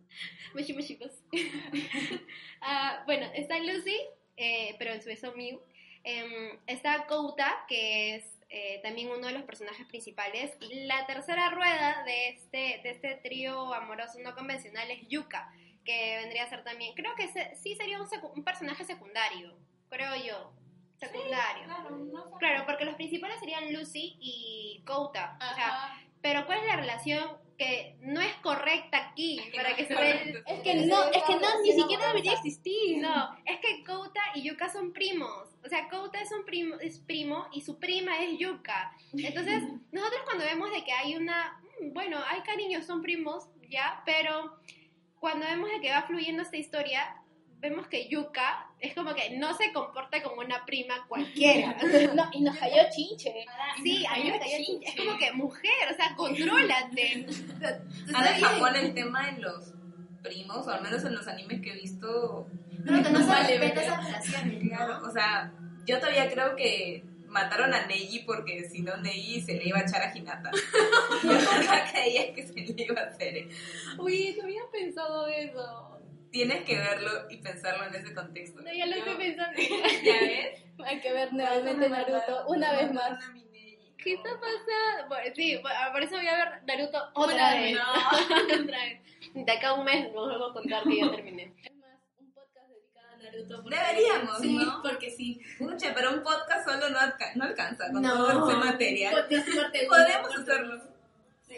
Mushi, 0.54 0.94
pues. 0.96 1.22
Ah, 2.60 3.02
bueno, 3.06 3.26
está 3.34 3.58
Lucy, 3.58 3.96
eh, 4.36 4.74
pero 4.78 4.92
en 4.92 5.02
su 5.02 5.10
eso 5.10 5.32
Mew. 5.36 5.60
Em, 6.02 6.58
está 6.66 7.06
Kouta, 7.06 7.64
que 7.68 8.16
es 8.16 8.35
eh, 8.48 8.80
también 8.82 9.10
uno 9.10 9.26
de 9.26 9.32
los 9.32 9.42
personajes 9.42 9.86
principales. 9.86 10.56
Y 10.60 10.84
la 10.86 11.06
tercera 11.06 11.50
rueda 11.50 12.02
de 12.04 12.28
este, 12.28 12.80
de 12.82 12.90
este 12.90 13.14
trío 13.16 13.72
amoroso 13.74 14.18
no 14.22 14.34
convencional 14.34 14.90
es 14.90 15.06
Yuka, 15.08 15.50
que 15.84 16.16
vendría 16.18 16.44
a 16.44 16.48
ser 16.48 16.64
también, 16.64 16.94
creo 16.94 17.14
que 17.14 17.28
se- 17.28 17.54
sí 17.56 17.74
sería 17.76 18.00
un, 18.00 18.06
secu- 18.08 18.32
un 18.34 18.42
personaje 18.44 18.84
secundario, 18.84 19.56
creo 19.88 20.14
yo. 20.16 20.52
Secundario. 20.98 21.64
claro, 21.64 21.90
no 21.90 22.24
sé. 22.24 22.30
Claro, 22.38 22.64
porque 22.66 22.84
los 22.86 22.94
principales 22.94 23.38
serían 23.38 23.72
Lucy 23.72 24.16
y 24.18 24.82
Kouta. 24.86 25.36
O 25.36 25.54
sea, 25.54 25.66
Ajá. 25.66 26.00
pero 26.22 26.46
¿cuál 26.46 26.60
es 26.60 26.66
la 26.66 26.76
relación 26.76 27.36
que 27.58 27.96
no 28.00 28.20
es 28.20 28.34
correcta 28.36 28.98
aquí 29.10 29.38
que 29.50 29.56
para 29.56 29.70
no 29.70 29.76
que 29.76 29.82
es 29.82 29.88
se 29.88 29.94
el- 29.94 29.98
correcta. 29.98 30.52
Es 30.54 30.60
que 30.60 30.74
no, 30.86 31.04
es 31.10 31.22
que 31.22 31.36
no, 31.36 31.62
ni 31.62 31.72
siquiera 31.72 32.06
debería 32.08 32.32
existir. 32.32 32.98
No, 32.98 33.36
es 33.44 33.60
que 33.60 33.84
Kouta 33.84 34.22
y 34.34 34.42
Yuka 34.42 34.68
son 34.70 34.92
primos. 34.92 35.55
O 35.66 35.68
sea, 35.68 35.88
Kouta 35.88 36.20
es 36.20 36.30
un 36.30 36.44
primo, 36.44 36.76
es 36.80 36.98
primo 36.98 37.48
y 37.52 37.60
su 37.60 37.78
prima 37.78 38.18
es 38.22 38.38
Yuka. 38.38 38.92
Entonces, 39.12 39.64
nosotros 39.92 40.20
cuando 40.24 40.44
vemos 40.44 40.70
de 40.70 40.84
que 40.84 40.92
hay 40.92 41.16
una, 41.16 41.60
mm, 41.80 41.92
bueno, 41.92 42.18
hay 42.28 42.40
cariños, 42.42 42.86
son 42.86 43.02
primos, 43.02 43.48
ya, 43.68 44.02
pero 44.06 44.56
cuando 45.18 45.44
vemos 45.46 45.68
de 45.70 45.80
que 45.80 45.90
va 45.90 46.02
fluyendo 46.02 46.42
esta 46.42 46.56
historia, 46.56 47.16
vemos 47.58 47.88
que 47.88 48.08
Yuka 48.08 48.70
es 48.78 48.94
como 48.94 49.14
que 49.14 49.36
no 49.38 49.56
se 49.56 49.72
comporta 49.72 50.22
como 50.22 50.40
una 50.40 50.64
prima 50.64 51.06
cualquiera. 51.08 51.76
No, 52.14 52.30
y 52.32 52.42
nos 52.42 52.56
cayó 52.56 52.82
chinche. 52.94 53.34
Sí, 53.82 54.06
a 54.06 54.16
mí 54.16 54.30
me 54.30 54.38
cayó 54.38 54.64
chinche. 54.64 54.88
Es 54.88 54.96
como 54.96 55.18
que 55.18 55.32
mujer, 55.32 55.92
o 55.92 55.96
sea, 55.96 56.14
contrólate. 56.14 57.26
Ahora 58.14 58.36
en 58.36 58.44
Japón 58.44 58.76
el 58.76 58.94
tema 58.94 59.32
de 59.32 59.40
los 59.40 59.72
primos, 60.22 60.66
o 60.66 60.70
al 60.70 60.82
menos 60.82 61.04
en 61.04 61.14
los 61.14 61.26
animes 61.26 61.60
que 61.60 61.70
he 61.70 61.74
visto, 61.74 62.46
Creo 62.86 63.02
que 63.02 63.10
no 63.10 63.20
se 63.20 63.26
Vale, 63.26 63.58
respeta 63.58 63.80
¿verdad? 63.80 64.00
esas 64.00 64.06
relaciones, 64.06 64.68
claro, 64.68 65.00
¿no? 65.00 65.08
o 65.08 65.10
sea, 65.10 65.52
yo 65.86 65.98
todavía 65.98 66.30
creo 66.30 66.54
que 66.56 67.04
mataron 67.28 67.74
a 67.74 67.86
Neji 67.86 68.20
porque 68.20 68.64
si 68.68 68.82
no 68.82 68.96
Neji 68.96 69.40
se 69.42 69.54
le 69.54 69.68
iba 69.68 69.78
a 69.78 69.82
echar 69.82 70.02
a 70.02 70.16
Hinata. 70.16 70.50
Yo 71.22 71.32
nunca 71.32 71.84
creía 71.92 72.32
que 72.32 72.46
se 72.46 72.54
le 72.54 72.82
iba 72.82 73.00
a 73.00 73.04
hacer. 73.06 73.48
Uy, 73.98 74.34
no 74.38 74.44
había 74.44 74.62
pensado 74.72 75.26
eso. 75.26 76.00
Tienes 76.30 76.64
que 76.64 76.76
verlo 76.76 77.10
y 77.30 77.36
pensarlo 77.38 77.84
en 77.86 77.94
ese 77.94 78.14
contexto. 78.14 78.62
No, 78.62 78.72
ya 78.72 78.86
lo 78.86 78.96
estoy 78.96 79.16
pensando. 79.16 79.58
¿Ya 80.04 80.20
ves? 80.20 80.64
Hay 80.84 81.00
que 81.00 81.12
ver 81.12 81.32
nuevamente 81.32 81.88
Naruto 81.88 82.46
una 82.48 82.72
vez 82.72 82.92
más. 82.92 83.10
Mataron 83.10 83.30
a 83.30 83.32
mi 83.32 83.44
Neji. 83.44 83.94
¿Qué 84.02 84.12
está 84.14 84.30
pasando? 84.40 85.16
Sí, 85.34 85.60
por, 85.92 86.02
eso 86.02 86.16
voy 86.16 86.26
a 86.28 86.36
ver 86.36 86.48
Naruto 86.66 86.98
otra 87.14 87.54
vez. 87.54 87.74
vez. 87.74 87.82
otra 88.62 88.78
vez. 88.84 89.00
De 89.34 89.52
acá 89.52 89.68
a 89.68 89.74
un 89.74 89.84
mes 89.84 90.12
nos 90.12 90.26
vamos 90.28 90.50
a 90.50 90.54
contar 90.54 90.82
que 90.84 91.00
ya 91.00 91.10
terminé. 91.10 91.52
Porque- 93.62 93.76
Deberíamos, 93.76 94.38
sí, 94.40 94.54
¿no? 94.56 94.82
porque 94.82 95.10
sí. 95.10 95.40
Pucha, 95.58 95.92
pero 95.94 96.12
un 96.12 96.22
podcast 96.22 96.66
solo 96.68 96.88
no, 96.90 96.98
alca- 96.98 97.32
no 97.34 97.44
alcanza 97.44 97.90
con 97.92 98.02
No. 98.02 98.14
todo 98.14 98.48
ese 98.50 98.58
material. 98.58 99.14
Parte 99.14 99.86
Podemos 99.88 100.36
hacerlo. 100.36 100.82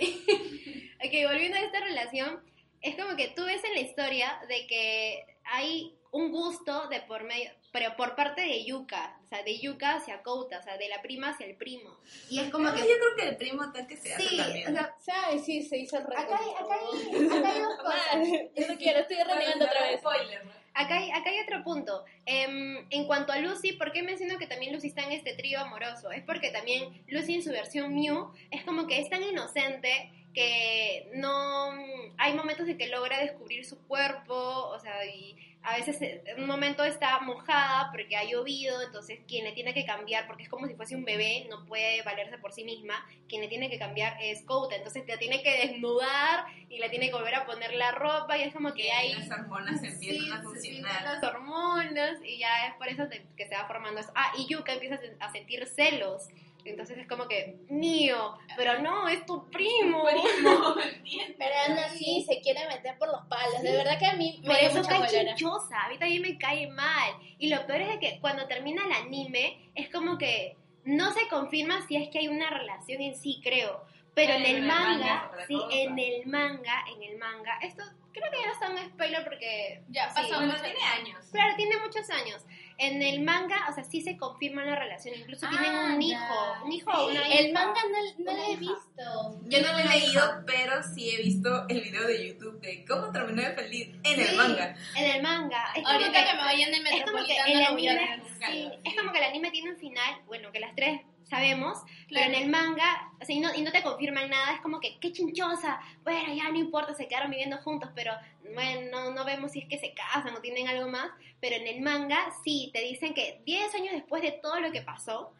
Ok, 1.00 1.12
volviendo 1.28 1.56
a 1.56 1.60
esta 1.60 1.80
relación, 1.80 2.40
es 2.82 2.96
como 2.96 3.14
que 3.16 3.28
tú 3.28 3.44
ves 3.44 3.62
en 3.64 3.72
la 3.74 3.80
historia 3.80 4.40
de 4.48 4.66
que 4.66 5.24
hay 5.44 5.94
un 6.10 6.32
gusto 6.32 6.88
de 6.88 7.00
por 7.02 7.22
medio, 7.22 7.50
pero 7.70 7.94
por 7.96 8.16
parte 8.16 8.40
de 8.40 8.64
Yuka, 8.64 9.16
o 9.24 9.28
sea, 9.28 9.42
de 9.44 9.58
Yuka 9.60 9.94
hacia 9.96 10.22
Kouta, 10.22 10.58
o 10.58 10.62
sea, 10.62 10.76
de 10.76 10.88
la 10.88 11.00
prima 11.00 11.30
hacia 11.30 11.46
el 11.46 11.54
primo. 11.54 11.96
Y 12.30 12.40
es 12.40 12.50
como 12.50 12.68
Como 12.70 12.76
que... 12.82 12.88
yo 12.88 12.96
creo 12.98 13.16
que 13.16 13.28
el 13.28 13.36
primo 13.36 13.70
tal 13.72 13.86
que 13.86 13.96
se 13.96 14.12
hace 14.12 14.26
Sí, 14.28 14.36
también. 14.36 14.68
o 14.76 15.00
sea. 15.00 15.38
Sí, 15.44 15.62
se 15.62 15.78
hizo 15.78 15.98
el 15.98 16.02
acá 16.04 16.18
hay, 16.18 16.50
acá 16.64 16.74
hay, 16.74 17.26
acá 17.38 17.48
hay 17.52 17.60
dos 17.60 17.76
cosas. 17.82 18.28
Yo 18.56 18.66
no 18.72 18.76
quiero, 18.78 18.98
estoy 19.00 19.16
renegando 19.18 19.64
otra 19.66 19.82
vez. 19.82 20.00
Spoiler, 20.00 20.44
¿no? 20.46 20.52
Acá 20.78 20.98
hay, 20.98 21.10
acá 21.10 21.30
hay 21.30 21.40
otro 21.40 21.64
punto. 21.64 22.04
Em, 22.24 22.86
en 22.90 23.04
cuanto 23.08 23.32
a 23.32 23.38
Lucy, 23.40 23.72
¿por 23.72 23.90
qué 23.90 24.04
menciono 24.04 24.38
que 24.38 24.46
también 24.46 24.72
Lucy 24.72 24.86
está 24.86 25.02
en 25.02 25.10
este 25.10 25.34
trío 25.34 25.58
amoroso? 25.58 26.12
Es 26.12 26.22
porque 26.22 26.52
también 26.52 27.02
Lucy 27.08 27.34
en 27.34 27.42
su 27.42 27.50
versión 27.50 27.92
Mew 27.96 28.30
es 28.52 28.62
como 28.62 28.86
que 28.86 29.00
es 29.00 29.10
tan 29.10 29.24
inocente 29.24 30.12
que 30.32 31.10
no 31.14 31.72
hay 32.16 32.32
momentos 32.34 32.68
de 32.68 32.76
que 32.76 32.86
logra 32.86 33.18
descubrir 33.18 33.64
su 33.64 33.76
cuerpo, 33.88 34.34
o 34.34 34.78
sea, 34.78 35.04
y 35.04 35.36
a 35.62 35.76
veces 35.76 36.00
eh, 36.00 36.22
en 36.26 36.40
un 36.42 36.46
momento 36.46 36.84
está 36.84 37.18
mojada 37.20 37.90
porque 37.90 38.16
ha 38.16 38.24
llovido, 38.24 38.80
entonces 38.82 39.20
quien 39.26 39.44
le 39.44 39.52
tiene 39.52 39.74
que 39.74 39.84
cambiar, 39.84 40.26
porque 40.26 40.44
es 40.44 40.48
como 40.48 40.66
si 40.66 40.74
fuese 40.74 40.96
un 40.96 41.04
bebé, 41.04 41.46
no 41.50 41.66
puede 41.66 42.00
valerse 42.02 42.38
por 42.38 42.52
sí 42.52 42.64
misma, 42.64 43.04
quien 43.28 43.42
le 43.42 43.48
tiene 43.48 43.68
que 43.68 43.78
cambiar 43.78 44.16
es 44.22 44.42
Kouta, 44.44 44.76
entonces 44.76 45.04
la 45.06 45.18
tiene 45.18 45.42
que 45.42 45.66
desnudar 45.66 46.46
y 46.68 46.78
le 46.78 46.88
tiene 46.88 47.08
que 47.08 47.14
volver 47.14 47.34
a 47.34 47.44
poner 47.46 47.74
la 47.74 47.90
ropa 47.92 48.38
y 48.38 48.42
es 48.42 48.54
como 48.54 48.72
que 48.72 48.86
Y 48.86 48.88
hay 48.90 49.12
las 49.14 49.30
hormonas 49.30 49.82
empiezan 49.82 49.98
Sí, 50.24 50.30
a 50.32 50.42
funcionar. 50.42 51.02
las 51.02 51.24
hormonas 51.24 52.18
y 52.24 52.38
ya 52.38 52.66
es 52.68 52.74
por 52.74 52.88
eso 52.88 53.08
que 53.36 53.46
se 53.48 53.54
va 53.54 53.66
formando 53.66 54.00
eso. 54.00 54.12
Ah, 54.14 54.32
y 54.38 54.46
Yuka 54.46 54.72
empieza 54.74 54.98
a 55.20 55.32
sentir 55.32 55.66
celos. 55.66 56.28
Entonces 56.70 56.98
es 56.98 57.06
como 57.06 57.26
que, 57.26 57.58
mío, 57.68 58.36
pero 58.56 58.80
no, 58.80 59.08
es 59.08 59.24
tu 59.26 59.48
primo. 59.50 60.04
Pero 61.38 61.54
aún 61.66 61.78
así 61.78 62.24
se 62.28 62.40
quiere 62.40 62.66
meter 62.68 62.98
por 62.98 63.08
los 63.08 63.22
palos. 63.26 63.62
De 63.62 63.72
verdad 63.72 63.98
que 63.98 64.06
a 64.06 64.14
mí 64.14 64.40
me 64.42 64.48
Por 64.48 64.56
eso 64.56 64.78
mucha 64.78 65.06
chinchosa, 65.06 65.84
a 65.84 65.88
mí 65.88 65.98
también 65.98 66.22
me 66.22 66.38
cae 66.38 66.66
mal. 66.68 67.12
Y 67.38 67.48
lo 67.48 67.66
peor 67.66 67.82
es 67.82 67.88
de 67.88 67.98
que 67.98 68.18
cuando 68.20 68.46
termina 68.46 68.82
el 68.84 68.92
anime, 68.92 69.70
es 69.74 69.88
como 69.88 70.18
que 70.18 70.56
no 70.84 71.12
se 71.12 71.28
confirma 71.28 71.86
si 71.86 71.96
es 71.96 72.08
que 72.08 72.20
hay 72.20 72.28
una 72.28 72.50
relación 72.50 73.00
en 73.02 73.14
sí, 73.14 73.40
creo. 73.42 73.84
Pero 74.26 74.32
en 74.34 74.44
el 74.46 74.56
el 74.56 74.62
manga 74.62 75.30
sí, 75.46 75.58
en 75.70 75.98
el 75.98 76.26
manga, 76.26 76.84
en 76.94 77.02
el 77.02 77.18
manga, 77.18 77.58
esto 77.62 77.82
creo 78.12 78.30
que 78.32 78.38
ya 78.42 78.50
está 78.50 78.70
un 78.70 78.78
spoiler 78.90 79.22
porque 79.22 79.82
Ya, 79.88 80.08
sí, 80.10 80.14
pasó 80.16 80.34
Bueno, 80.36 80.46
mucho 80.52 80.62
tiene 80.64 80.82
años. 80.82 81.24
Claro, 81.30 81.54
tiene 81.56 81.76
muchos 81.78 82.10
años. 82.10 82.44
En 82.78 83.02
el 83.02 83.20
manga, 83.22 83.66
o 83.70 83.74
sea, 83.74 83.84
sí 83.84 84.00
se 84.00 84.16
confirma 84.16 84.64
la 84.64 84.74
relación. 84.76 85.14
Incluso 85.16 85.46
Ah, 85.46 85.50
tienen 85.50 85.74
un 85.78 86.00
ya. 86.00 86.06
hijo, 86.16 86.64
un 86.64 86.72
hijo 86.72 86.90
o 86.90 87.10
una 87.10 87.28
hija. 87.28 87.38
El 87.40 87.52
manga 87.52 87.80
no, 87.92 88.24
no 88.24 88.36
lo 88.36 88.52
he 88.52 88.56
visto. 88.56 89.40
Yo 89.46 89.60
no 89.62 89.72
lo 89.72 89.78
he 89.78 89.84
leído, 89.88 90.42
pero 90.46 90.82
sí 90.82 91.10
he 91.10 91.22
visto 91.22 91.66
el 91.68 91.80
video 91.80 92.06
de 92.06 92.28
YouTube 92.28 92.60
de 92.60 92.84
cómo 92.86 93.10
terminó 93.12 93.42
de 93.42 93.52
feliz 93.54 93.88
en 94.04 94.20
el 94.20 94.26
Sí, 94.28 94.36
manga. 94.36 94.76
En 94.96 95.04
el 95.10 95.22
manga. 95.22 95.64
Es 95.76 95.82
como 95.82 95.88
Ahorita 95.88 96.12
que, 96.12 96.24
que 96.30 96.34
me 96.34 96.40
vayan 96.40 96.70
de 96.70 96.76
es 96.76 96.82
como 96.82 96.94
que 97.24 97.34
Metropolitano 97.34 97.46
el 97.52 97.66
anime, 97.66 97.94
ver. 97.94 98.22
sí, 98.50 98.68
es 98.84 98.96
como 98.96 99.12
que 99.12 99.18
el 99.18 99.24
anime 99.24 99.50
tiene 99.50 99.70
un 99.70 99.76
final, 99.78 100.20
bueno, 100.26 100.50
que 100.52 100.60
las 100.60 100.74
tres 100.74 101.00
sabemos, 101.28 101.78
Claro. 101.78 102.06
pero 102.08 102.24
en 102.26 102.34
el 102.34 102.48
manga, 102.50 103.10
o 103.20 103.24
sea, 103.24 103.34
y 103.34 103.40
no, 103.40 103.54
y 103.54 103.62
no 103.62 103.70
te 103.72 103.82
confirman 103.82 104.30
nada, 104.30 104.54
es 104.54 104.60
como 104.60 104.80
que, 104.80 104.98
qué 104.98 105.12
chinchosa, 105.12 105.80
bueno, 106.04 106.32
ya 106.34 106.48
no 106.50 106.58
importa, 106.58 106.94
se 106.94 107.06
quedaron 107.08 107.30
viviendo 107.30 107.58
juntos, 107.58 107.90
pero 107.94 108.12
bueno, 108.54 108.90
no, 108.90 109.10
no 109.12 109.24
vemos 109.24 109.52
si 109.52 109.60
es 109.60 109.68
que 109.68 109.78
se 109.78 109.92
casan 109.92 110.34
o 110.34 110.40
tienen 110.40 110.68
algo 110.68 110.88
más, 110.88 111.10
pero 111.40 111.56
en 111.56 111.66
el 111.66 111.80
manga 111.82 112.30
sí, 112.42 112.70
te 112.72 112.80
dicen 112.80 113.12
que 113.14 113.40
10 113.44 113.74
años 113.74 113.92
después 113.92 114.22
de 114.22 114.32
todo 114.32 114.58
lo 114.60 114.72
que 114.72 114.82
pasó, 114.82 115.32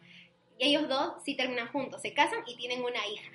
ellos 0.59 0.89
dos 0.89 1.14
sí 1.24 1.34
terminan 1.36 1.68
juntos, 1.68 2.03
se 2.03 2.12
casan 2.12 2.41
y 2.47 2.57
tienen 2.57 2.82
una 2.82 3.07
hija. 3.07 3.30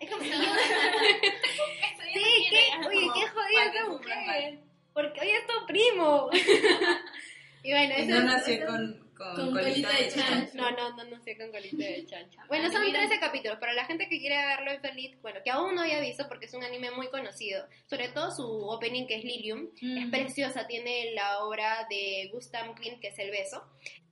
Es 0.00 0.10
como 0.10 0.22
que 0.22 0.30
yo- 0.30 0.36
Sí, 2.14 2.46
qué, 2.50 2.86
oye, 2.86 3.08
qué 3.14 3.26
jodida 3.28 3.64
esa 3.72 3.88
mujer. 3.88 4.58
porque 4.92 5.20
hoy 5.20 5.28
es 5.30 5.46
tu 5.46 5.66
primo. 5.66 6.28
y 7.64 7.70
bueno, 7.72 7.94
eso 7.96 8.10
no 8.10 8.18
es- 8.18 8.24
nació 8.24 8.54
eso- 8.54 8.66
con, 8.66 9.03
con, 9.14 9.34
con 9.34 9.50
colita 9.52 9.88
colita 9.88 9.92
de 9.92 10.04
de 10.04 10.10
chancho. 10.10 10.52
No, 10.56 10.70
no, 10.70 10.96
no, 10.96 11.04
no 11.04 11.20
sé 11.22 11.36
con 11.38 11.50
colita 11.50 11.76
de 11.84 12.06
chancho. 12.10 12.38
Bueno, 12.48 12.64
Bueno, 12.68 12.72
son 12.72 12.82
mira. 12.82 13.00
13 13.00 13.20
capítulos. 13.20 13.58
Para 13.58 13.72
la 13.72 13.84
gente 13.84 14.08
que 14.08 14.18
quiere 14.18 14.36
verlo 14.36 14.70
en 14.72 14.80
feliz, 14.80 15.16
bueno, 15.22 15.40
que 15.44 15.50
aún 15.50 15.74
no 15.74 15.82
haya 15.82 16.00
visto 16.00 16.28
porque 16.28 16.46
es 16.46 16.54
un 16.54 16.62
anime 16.64 16.90
muy 16.90 17.08
conocido. 17.08 17.66
Sobre 17.86 18.08
todo 18.08 18.30
su 18.30 18.44
opening 18.44 19.06
que 19.06 19.16
es 19.16 19.24
Lilium. 19.24 19.68
Es 19.80 20.10
preciosa, 20.10 20.66
tiene 20.66 21.12
la 21.14 21.38
obra 21.44 21.86
de 21.88 22.30
Gustav 22.32 22.74
Klimt 22.74 23.00
que 23.00 23.08
es 23.08 23.18
El 23.18 23.30
Beso. 23.30 23.64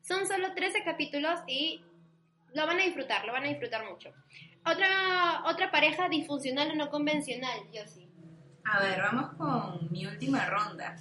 Son 0.03 0.27
solo 0.27 0.53
13 0.55 0.83
capítulos 0.85 1.41
y 1.47 1.81
lo 2.55 2.67
van 2.67 2.81
a 2.81 2.85
disfrutar, 2.85 3.25
lo 3.25 3.33
van 3.33 3.45
a 3.45 3.49
disfrutar 3.49 3.89
mucho. 3.89 4.13
Otra, 4.65 5.43
otra 5.47 5.71
pareja 5.71 6.09
disfuncional 6.09 6.71
o 6.71 6.75
no 6.75 6.91
convencional, 6.91 7.59
yo 7.73 7.87
sí. 7.87 8.07
A 8.65 8.81
ver, 8.81 9.01
vamos 9.01 9.33
con 9.37 9.91
mi 9.91 10.07
última 10.07 10.47
ronda. 10.47 10.97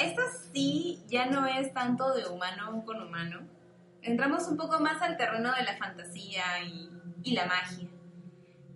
Esta 0.00 0.22
sí 0.52 1.02
ya 1.08 1.26
no 1.26 1.46
es 1.46 1.74
tanto 1.74 2.14
de 2.14 2.26
humano 2.26 2.82
con 2.86 3.02
humano. 3.02 3.40
Entramos 4.00 4.48
un 4.48 4.56
poco 4.56 4.80
más 4.80 5.02
al 5.02 5.18
terreno 5.18 5.52
de 5.54 5.62
la 5.62 5.76
fantasía 5.76 6.62
y, 6.64 6.88
y 7.22 7.32
la 7.32 7.44
magia. 7.44 7.86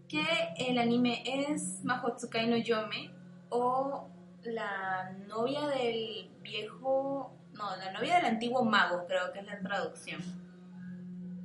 Que 0.06 0.22
el 0.58 0.78
anime 0.78 1.22
es 1.24 1.82
Mahotsukai 1.82 2.46
no 2.46 2.58
Yome 2.58 3.10
o 3.48 4.06
la 4.42 5.12
novia 5.26 5.66
del 5.68 6.30
viejo... 6.42 7.34
No, 7.54 7.74
la 7.76 7.92
novia 7.92 8.16
del 8.16 8.26
antiguo 8.26 8.64
mago, 8.64 9.06
creo 9.06 9.32
que 9.32 9.38
es 9.38 9.46
la 9.46 9.60
traducción. 9.60 10.20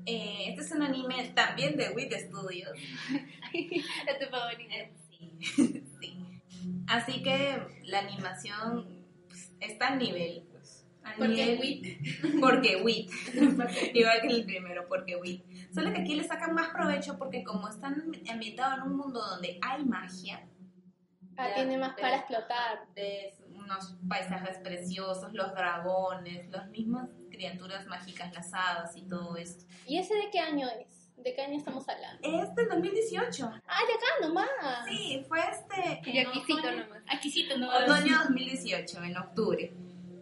Eh, 0.06 0.46
este 0.50 0.62
es 0.62 0.72
un 0.72 0.82
anime 0.82 1.30
también 1.36 1.78
de 1.78 1.92
WIT 1.92 2.14
Studios. 2.14 2.72
Es 3.54 4.20
tu 4.20 4.26
favorito. 4.30 4.74
Sí. 5.10 5.38
sí. 6.02 6.42
Así 6.88 7.22
que 7.22 7.62
la 7.84 8.00
animación 8.00 8.99
está 9.60 9.88
al 9.90 10.00
nivel. 10.00 10.44
Pues, 10.52 10.86
al 11.04 11.16
Porque 11.16 11.46
nivel- 11.46 11.60
WIT. 11.60 12.40
Porque 12.42 12.76
WIT. 12.84 13.10
Igual 13.96 14.22
que 14.22 14.28
el 14.28 14.46
primero, 14.46 14.88
porque 14.88 15.16
WIT. 15.16 15.74
Solo 15.74 15.92
que 15.94 16.02
aquí 16.02 16.16
le 16.16 16.24
sacan 16.24 16.54
más 16.54 16.70
provecho 16.70 17.18
porque 17.18 17.44
como 17.44 17.68
están 17.70 18.04
ambientados 18.30 18.78
en 18.78 18.84
un 18.84 18.98
mundo 18.98 19.20
donde 19.26 19.60
hay 19.62 19.84
magia, 19.86 20.46
Ah, 21.42 21.48
Ya, 21.50 21.56
tiene 21.56 21.78
más 21.78 21.96
de- 21.96 22.02
para 22.02 22.18
explotar. 22.18 22.80
de 22.96 23.34
unos 23.54 23.96
paisajes 24.10 24.58
preciosos, 24.58 25.32
los 25.32 25.54
dragones, 25.54 26.50
las 26.50 26.68
mismas 26.70 27.08
criaturas 27.32 27.88
mágicas, 27.88 28.34
las 28.34 28.54
hadas 28.54 28.98
y 28.98 29.04
todo 29.08 29.38
esto. 29.38 29.64
¿Y 29.88 30.00
ese 30.00 30.16
de 30.16 30.30
qué 30.32 30.40
año 30.40 30.68
es? 30.68 30.99
¿De 31.24 31.34
qué 31.36 31.42
año 31.42 31.58
estamos 31.58 31.88
hablando? 31.90 32.22
Es 32.24 32.56
del 32.56 32.70
2018. 32.70 33.52
Ah, 33.68 33.80
de 33.86 33.94
acá 33.94 34.28
nomás. 34.28 34.86
Sí, 34.88 35.24
fue 35.28 35.40
este 35.40 36.10
Y 36.10 36.20
aquícito 36.20 36.72
nomás. 36.72 37.04
Aquisito 37.08 37.58
no. 37.58 37.70
Otoño 37.70 38.20
2018, 38.20 39.04
en 39.04 39.18
octubre. 39.18 39.74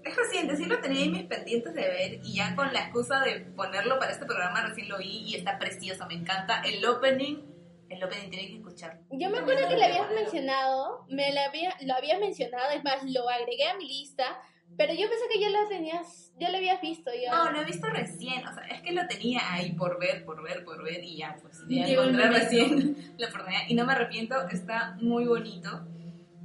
Es 0.04 0.16
reciente, 0.16 0.56
sí 0.56 0.66
lo 0.66 0.80
tenía 0.80 1.06
en 1.06 1.12
mis 1.12 1.24
pendientes 1.24 1.74
de 1.74 1.82
ver 1.82 2.20
y 2.24 2.36
ya 2.36 2.56
con 2.56 2.72
la 2.72 2.80
excusa 2.80 3.20
de 3.20 3.41
ponerlo 3.41 4.00
para 4.00 4.14
este 4.14 4.26
programa 4.26 4.62
recién 4.66 4.88
lo 4.88 4.98
vi 4.98 5.24
y 5.28 5.36
está 5.36 5.60
precioso, 5.60 6.08
me 6.08 6.14
encanta. 6.14 6.62
El 6.62 6.84
opening, 6.86 7.43
el 7.89 8.04
opening 8.04 8.30
tienen 8.30 8.48
que 8.48 8.56
escucharlo. 8.58 9.02
Yo 9.12 9.30
me 9.30 9.39
acuerdo 9.39 9.68
que 9.68 9.76
le 9.76 9.84
habías 9.84 10.10
mencionado, 10.12 11.06
me 11.10 11.32
la 11.34 11.45
había, 11.45 11.76
lo 11.82 11.93
habías 11.93 12.20
mencionado, 12.22 12.72
es 12.72 12.84
más, 12.86 13.04
lo 13.04 13.30
agregué 13.30 13.68
a 13.68 13.76
mi 13.76 13.86
lista, 13.86 14.39
pero 14.78 14.94
yo 14.94 15.10
pensé 15.10 15.26
que 15.34 15.40
ya 15.40 15.50
lo 15.50 15.68
tenías, 15.68 16.32
ya 16.40 16.50
lo 16.52 16.58
habías 16.58 16.80
visto. 16.82 17.10
Ya. 17.22 17.32
No, 17.32 17.52
lo 17.52 17.62
he 17.62 17.66
visto 17.66 17.88
recién, 17.88 18.46
o 18.48 18.54
sea, 18.54 18.64
es 18.68 18.82
que 18.82 18.92
lo 18.92 19.08
tenía 19.08 19.42
ahí 19.52 19.72
por 19.74 20.00
ver, 20.00 20.24
por 20.24 20.42
ver, 20.44 20.64
por 20.64 20.84
ver 20.84 21.04
y 21.04 21.18
ya, 21.18 21.36
pues 21.42 21.64
ya 21.68 21.86
encontré 21.88 22.30
recién 22.30 22.96
la 23.18 23.28
oportunidad 23.28 23.62
y 23.68 23.74
no 23.76 23.86
me 23.86 23.94
arrepiento, 23.94 24.48
está 24.50 24.96
muy 25.02 25.26
bonito. 25.26 25.88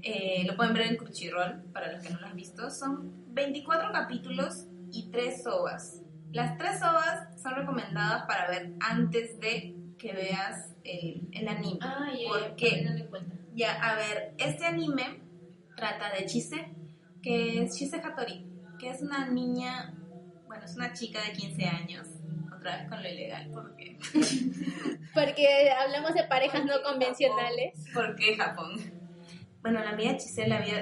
Eh, 0.05 0.45
lo 0.47 0.57
pueden 0.57 0.75
ver 0.75 0.87
en 0.89 0.97
Crunchyroll, 0.97 1.63
para 1.73 1.93
los 1.93 2.03
que 2.03 2.11
no 2.11 2.19
lo 2.19 2.27
han 2.27 2.35
visto. 2.35 2.71
Son 2.71 3.13
24 3.35 3.93
capítulos 3.93 4.67
y 4.91 5.11
3 5.11 5.47
ovas. 5.47 6.01
Las 6.33 6.59
3 6.59 6.83
ovas 6.83 7.41
son 7.41 7.55
recomendadas 7.55 8.25
para 8.25 8.49
ver 8.49 8.73
antes 8.81 9.39
de 9.39 9.77
que 9.99 10.13
veas 10.13 10.75
el, 10.83 11.29
el 11.33 11.47
anime. 11.49 11.79
Ah, 11.83 12.11
ya, 12.19 12.29
¿Por 12.29 12.41
ya, 12.41 12.57
qué? 12.57 12.71
teniendo 12.71 13.05
en 13.05 13.11
cuenta. 13.11 13.37
Ya, 13.55 13.75
a 13.81 13.95
ver, 13.95 14.35
este 14.39 14.65
anime 14.65 15.21
trata 15.77 16.11
de 16.11 16.27
Chise, 16.27 16.75
que 17.23 17.63
es 17.63 17.77
Chise 17.77 18.01
Hattori, 18.03 18.47
que 18.79 18.91
es 18.91 19.01
una 19.01 19.29
niña, 19.29 19.95
bueno, 20.47 20.65
es 20.65 20.77
una 20.77 20.93
chica 20.93 21.21
de 21.23 21.33
15 21.33 21.65
años, 21.65 22.09
otra 22.55 22.77
vez 22.77 22.89
con 22.89 23.03
lo 23.03 23.09
ilegal, 23.09 23.49
porque 23.53 23.99
Porque 25.15 25.71
hablamos 25.71 26.15
de 26.15 26.25
parejas 26.25 26.65
no 26.65 26.83
convencionales. 26.83 27.75
¿Por 27.93 28.17
qué 28.17 28.37
Japón? 28.37 28.73
Bueno, 29.61 29.81
la 29.81 29.95
vida, 29.95 30.17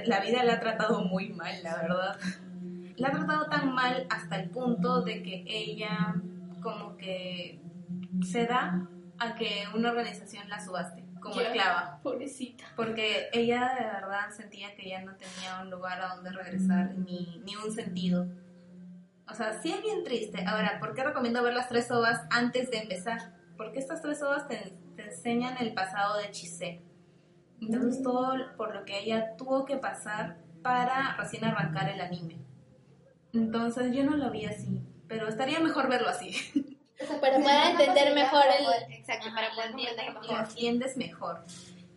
la 0.07 0.21
vida 0.21 0.43
la 0.43 0.55
ha 0.55 0.61
tratado 0.61 1.05
muy 1.05 1.31
mal, 1.31 1.63
la 1.63 1.77
verdad. 1.77 2.19
La 2.97 3.09
ha 3.09 3.11
tratado 3.11 3.47
tan 3.49 3.75
mal 3.75 4.07
hasta 4.09 4.37
el 4.37 4.51
punto 4.51 5.03
de 5.03 5.23
que 5.23 5.45
ella 5.47 6.15
como 6.63 6.97
que 6.97 7.61
se 8.23 8.47
da 8.47 8.89
a 9.19 9.35
que 9.35 9.65
una 9.75 9.91
organización 9.91 10.49
la 10.49 10.65
subaste 10.65 11.10
como 11.21 11.41
esclava. 11.41 12.01
Pobrecita. 12.03 12.65
Porque 12.77 13.29
ella 13.33 13.75
de 13.79 13.85
verdad 13.85 14.31
sentía 14.31 14.75
que 14.75 14.89
ya 14.89 15.03
no 15.03 15.15
tenía 15.17 15.61
un 15.63 15.71
lugar 15.71 16.01
a 16.01 16.15
donde 16.15 16.33
regresar 16.33 16.95
ni, 16.97 17.43
ni 17.45 17.57
un 17.57 17.73
sentido. 17.73 18.27
O 19.31 19.35
sea, 19.35 19.61
sí 19.63 19.73
es 19.73 19.83
bien 19.83 20.03
triste. 20.03 20.45
Ahora, 20.47 20.79
¿por 20.81 20.95
qué 20.95 21.05
recomiendo 21.05 21.43
ver 21.43 21.55
las 21.55 21.69
tres 21.69 21.91
ovas 21.91 22.21
antes 22.31 22.71
de 22.71 22.79
empezar? 22.79 23.35
Porque 23.57 23.79
estas 23.79 24.03
tres 24.03 24.23
ovas 24.23 24.49
te, 24.49 24.77
te 24.97 25.05
enseñan 25.05 25.57
el 25.61 25.73
pasado 25.73 26.19
de 26.19 26.31
Chise. 26.31 26.83
Entonces, 27.61 28.03
todo 28.03 28.35
por 28.57 28.75
lo 28.75 28.85
que 28.85 28.99
ella 28.99 29.37
tuvo 29.37 29.65
que 29.67 29.77
pasar 29.77 30.39
para 30.63 31.17
recién 31.17 31.45
arrancar 31.45 31.89
el 31.91 32.01
anime. 32.01 32.39
Entonces, 33.33 33.95
yo 33.95 34.03
no 34.05 34.17
lo 34.17 34.31
vi 34.31 34.47
así. 34.47 34.83
Pero 35.07 35.29
estaría 35.29 35.61
mejor 35.61 35.89
verlo 35.89 36.09
así. 36.09 36.35
Para 37.09 37.39
poder 37.39 37.71
entender 37.71 38.15
mejor 38.15 38.45
el... 38.59 38.93
Exacto, 38.95 39.27
Ajá, 39.29 39.35
para 39.37 39.51
poder 39.55 39.75
mejor. 39.75 40.49
entiendes 40.49 40.97
mejor. 40.97 41.45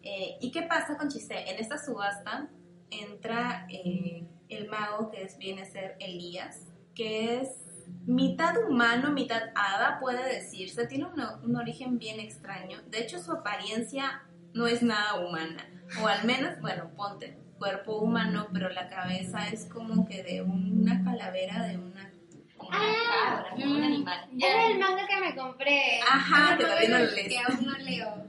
Eh, 0.01 0.37
¿Y 0.41 0.51
qué 0.51 0.63
pasa 0.63 0.97
con 0.97 1.09
Chise? 1.09 1.49
En 1.49 1.59
esta 1.59 1.77
subasta 1.77 2.47
entra 2.89 3.65
eh, 3.69 4.25
el 4.49 4.67
mago 4.67 5.09
que 5.11 5.23
es- 5.23 5.37
viene 5.37 5.63
a 5.63 5.65
ser 5.65 5.95
Elías, 5.99 6.67
que 6.95 7.37
es 7.39 7.49
mitad 8.05 8.55
humano, 8.67 9.11
mitad 9.11 9.43
hada, 9.55 9.99
puede 9.99 10.23
decirse. 10.35 10.87
Tiene 10.87 11.05
una- 11.05 11.35
un 11.43 11.55
origen 11.55 11.97
bien 11.99 12.19
extraño. 12.19 12.81
De 12.87 12.99
hecho, 13.01 13.19
su 13.19 13.31
apariencia 13.31 14.23
no 14.53 14.67
es 14.67 14.81
nada 14.83 15.15
humana. 15.15 15.67
O 16.01 16.07
al 16.07 16.23
menos, 16.25 16.59
bueno, 16.61 16.89
ponte 16.95 17.37
cuerpo 17.57 17.97
humano, 17.97 18.47
pero 18.53 18.69
la 18.69 18.89
cabeza 18.89 19.47
es 19.49 19.65
como 19.65 20.05
que 20.07 20.23
de 20.23 20.41
una 20.41 21.03
calavera, 21.03 21.63
de 21.67 21.77
una... 21.77 22.12
Como 22.73 22.85
una 22.85 23.03
cabra, 23.13 23.49
como 23.51 23.75
un 23.75 23.83
animal. 23.83 24.29
Era 24.39 24.67
el 24.67 24.79
manga 24.79 25.07
que 25.07 25.17
me 25.17 25.35
compré. 25.35 25.99
Ajá, 26.01 26.51
Es 26.51 26.57
que 26.57 26.63
todavía 26.63 26.89
no 26.89 26.99
lo 26.99 27.11
lees. 27.11 27.27
Que 27.27 27.39
aún 27.39 27.65
no 27.65 27.77
leo. 27.77 28.25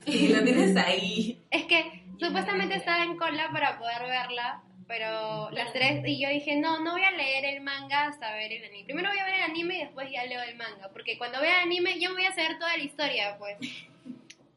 Y 0.06 0.28
lo 0.28 0.42
tienes 0.42 0.76
ahí. 0.76 1.38
Es 1.50 1.64
que 1.64 2.04
supuestamente 2.18 2.74
estaba 2.74 3.04
en 3.04 3.16
cola 3.16 3.50
para 3.52 3.78
poder 3.78 4.02
verla, 4.02 4.62
pero 4.88 5.50
las 5.50 5.72
tres, 5.72 6.02
y 6.06 6.20
yo 6.20 6.28
dije, 6.30 6.56
no, 6.56 6.80
no 6.80 6.92
voy 6.92 7.04
a 7.04 7.12
leer 7.12 7.44
el 7.44 7.60
manga 7.62 8.06
hasta 8.06 8.32
ver 8.34 8.50
el 8.50 8.64
anime. 8.64 8.84
Primero 8.84 9.10
voy 9.10 9.18
a 9.18 9.24
ver 9.24 9.34
el 9.34 9.42
anime 9.42 9.76
y 9.76 9.80
después 9.80 10.10
ya 10.10 10.24
leo 10.24 10.42
el 10.42 10.56
manga, 10.56 10.88
porque 10.92 11.16
cuando 11.18 11.40
vea 11.40 11.58
el 11.58 11.66
anime 11.66 12.00
yo 12.00 12.08
me 12.10 12.16
voy 12.16 12.24
a 12.24 12.34
saber 12.34 12.58
toda 12.58 12.76
la 12.76 12.82
historia, 12.82 13.36
pues. 13.38 13.56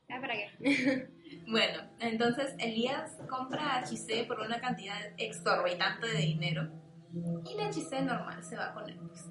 ¿Ya 0.09 0.19
para 0.21 0.33
qué? 0.33 1.07
Bueno, 1.45 1.81
entonces 1.99 2.55
Elías 2.57 3.17
compra 3.29 3.75
a 3.75 3.83
Chise 3.83 4.23
por 4.23 4.39
una 4.39 4.61
cantidad 4.61 4.97
exorbitante 5.17 6.07
de 6.07 6.19
dinero 6.19 6.69
y 7.13 7.57
la 7.57 7.69
Chise 7.69 8.01
normal 8.01 8.43
se 8.43 8.55
va 8.55 8.73
con 8.73 8.89
él. 8.89 8.97
pues. 9.07 9.25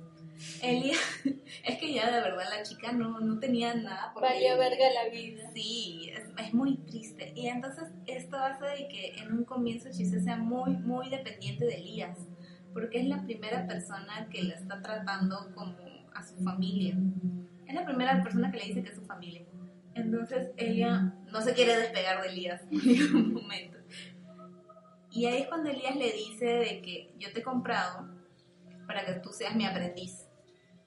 Elías, 0.62 0.99
es 1.64 1.78
que 1.78 1.93
ya 1.93 2.11
de 2.11 2.20
verdad 2.20 2.45
la 2.51 2.62
chica 2.62 2.93
no, 2.93 3.20
no 3.20 3.39
tenía 3.39 3.74
nada 3.74 4.12
por 4.12 4.22
vivir. 4.22 4.59
verga 4.59 4.85
la 4.93 5.11
vida. 5.11 5.51
Sí, 5.55 6.11
es, 6.12 6.30
es 6.37 6.55
muy 6.55 6.78
triste. 6.78 7.33
Y 7.37 7.47
entonces 7.49 7.91
esto 8.07 8.37
hace 8.39 8.64
de 8.64 8.89
que 8.89 9.14
en 9.18 9.33
un 9.33 9.45
comienzo 9.45 9.91
Chise 9.91 10.20
sea 10.20 10.37
muy, 10.37 10.76
muy 10.76 11.11
dependiente 11.11 11.64
de 11.64 11.74
Elías, 11.74 12.18
porque 12.72 13.01
es 13.01 13.07
la 13.07 13.22
primera 13.22 13.66
persona 13.66 14.28
que 14.30 14.43
la 14.43 14.55
está 14.55 14.80
tratando 14.83 15.53
como 15.55 15.76
a 16.14 16.22
su 16.22 16.37
familia. 16.43 16.97
Es 17.66 17.74
la 17.74 17.85
primera 17.85 18.22
persona 18.22 18.51
que 18.51 18.59
le 18.59 18.64
dice 18.64 18.83
que 18.83 18.91
es 18.91 18.97
su 18.97 19.05
familia. 19.05 19.43
Entonces 19.95 20.51
ella 20.57 21.14
no 21.30 21.41
se 21.43 21.53
quiere 21.53 21.76
despegar 21.76 22.22
de 22.22 22.28
Elías 22.28 22.62
en 22.70 22.78
ningún 22.78 23.35
momento. 23.35 23.78
Y 25.12 25.26
ahí 25.26 25.42
es 25.42 25.48
cuando 25.48 25.70
Elías 25.70 25.94
le 25.94 26.10
dice 26.12 26.46
de 26.46 26.80
que 26.80 27.14
yo 27.18 27.32
te 27.32 27.40
he 27.40 27.42
comprado 27.42 28.08
para 28.86 29.04
que 29.04 29.14
tú 29.20 29.30
seas 29.30 29.54
mi 29.54 29.66
aprendiz. 29.66 30.26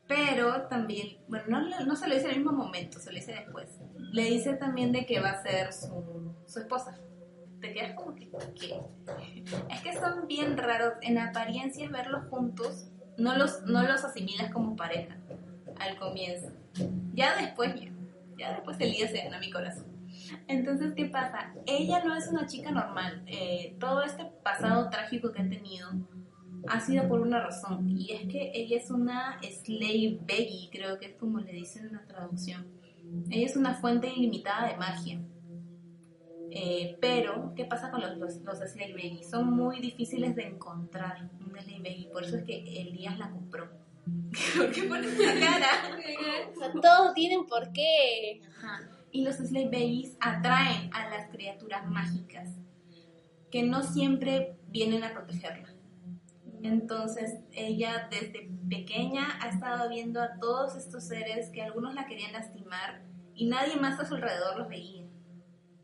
Pero 0.07 0.63
también, 0.63 1.17
bueno, 1.28 1.61
no, 1.61 1.86
no 1.86 1.95
se 1.95 2.07
lo 2.07 2.15
dice 2.15 2.28
en 2.28 2.34
el 2.34 2.38
mismo 2.38 2.51
momento, 2.51 2.99
se 2.99 3.11
lo 3.11 3.15
dice 3.15 3.34
después. 3.34 3.80
Le 4.11 4.23
dice 4.26 4.53
también 4.53 4.91
de 4.91 5.05
que 5.05 5.19
va 5.19 5.30
a 5.30 5.43
ser 5.43 5.71
su, 5.73 6.34
su 6.47 6.59
esposa. 6.59 6.99
Te 7.61 7.73
quedas 7.73 7.95
como 7.95 8.15
que. 8.15 8.30
Es 9.69 9.82
que 9.82 9.93
son 9.93 10.28
bien 10.28 10.57
raros. 10.57 10.93
En 11.01 11.17
apariencia, 11.17 11.88
verlos 11.89 12.28
juntos, 12.30 12.88
no 13.17 13.36
los, 13.38 13.63
no 13.63 13.84
los 13.84 14.03
asimilas 14.03 14.51
como 14.51 14.76
pareja 14.76 15.17
al 15.80 15.97
comienzo. 15.97 16.49
Ya 17.13 17.36
después, 17.38 17.73
ya, 17.76 17.91
ya 18.38 18.53
después 18.53 18.78
Elías 18.80 19.11
se 19.11 19.23
gana 19.23 19.39
mi 19.39 19.51
corazón. 19.51 19.95
Entonces, 20.47 20.93
¿qué 20.95 21.05
pasa? 21.05 21.53
Ella 21.65 22.03
no 22.03 22.15
es 22.15 22.28
una 22.28 22.45
chica 22.47 22.71
normal. 22.71 23.23
Eh, 23.28 23.76
todo 23.80 24.03
este 24.03 24.26
pasado 24.43 24.89
trágico 24.89 25.32
que 25.32 25.41
ha 25.41 25.49
tenido 25.49 25.89
ha 26.67 26.80
sido 26.80 27.07
por 27.07 27.21
una 27.21 27.41
razón. 27.41 27.89
Y 27.89 28.11
es 28.11 28.28
que 28.28 28.51
ella 28.53 28.78
es 28.78 28.89
una 28.89 29.39
slave 29.41 30.19
beggy, 30.26 30.69
creo 30.71 30.97
que 30.97 31.07
es 31.07 31.15
como 31.15 31.39
le 31.39 31.53
dicen 31.53 31.88
en 31.88 31.93
la 31.93 32.05
traducción. 32.05 32.67
Ella 33.30 33.45
es 33.45 33.55
una 33.55 33.76
fuente 33.76 34.07
ilimitada 34.07 34.69
de 34.69 34.78
magia. 34.78 35.21
Eh, 36.51 36.97
pero, 37.01 37.53
¿qué 37.55 37.65
pasa 37.65 37.91
con 37.91 38.01
los, 38.01 38.17
los, 38.17 38.38
los 38.41 38.59
slave 38.59 38.93
beggy? 38.93 39.23
Son 39.23 39.51
muy 39.51 39.80
difíciles 39.80 40.36
de 40.36 40.47
encontrar 40.47 41.30
un 41.39 41.59
slave 41.59 41.82
beggy. 41.82 42.07
Por 42.11 42.23
eso 42.23 42.38
es 42.38 42.43
que 42.43 42.82
Elías 42.82 43.17
la 43.19 43.30
compró. 43.30 43.69
¿Por 44.57 44.71
qué 44.71 44.84
pones 44.84 45.17
la 45.19 45.34
cara? 45.39 45.67
O 46.55 46.59
sea, 46.59 46.71
todos 46.82 47.13
tienen 47.13 47.45
por 47.45 47.71
qué. 47.71 48.41
Ajá. 48.57 48.95
Y 49.16 49.22
los 49.22 49.38
slave 49.38 49.68
babies 49.68 50.18
atraen 50.20 50.93
a 50.93 51.09
las 51.09 51.30
criaturas 51.30 51.88
mágicas 51.88 52.49
que 53.49 53.63
no 53.63 53.82
siempre 53.82 54.57
vienen 54.68 55.05
a 55.05 55.13
protegerla. 55.13 55.70
Entonces 56.61 57.36
ella 57.53 58.09
desde 58.11 58.51
pequeña 58.70 59.39
ha 59.41 59.47
estado 59.47 59.88
viendo 59.88 60.22
a 60.22 60.38
todos 60.38 60.76
estos 60.76 61.05
seres 61.05 61.49
que 61.51 61.61
algunos 61.61 61.93
la 61.93 62.07
querían 62.07 62.34
lastimar 62.34 63.03
y 63.34 63.45
nadie 63.45 63.78
más 63.78 63.97
a 64.01 64.05
su 64.05 64.16
alrededor 64.16 64.57
los 64.57 64.68
veía. 64.68 65.05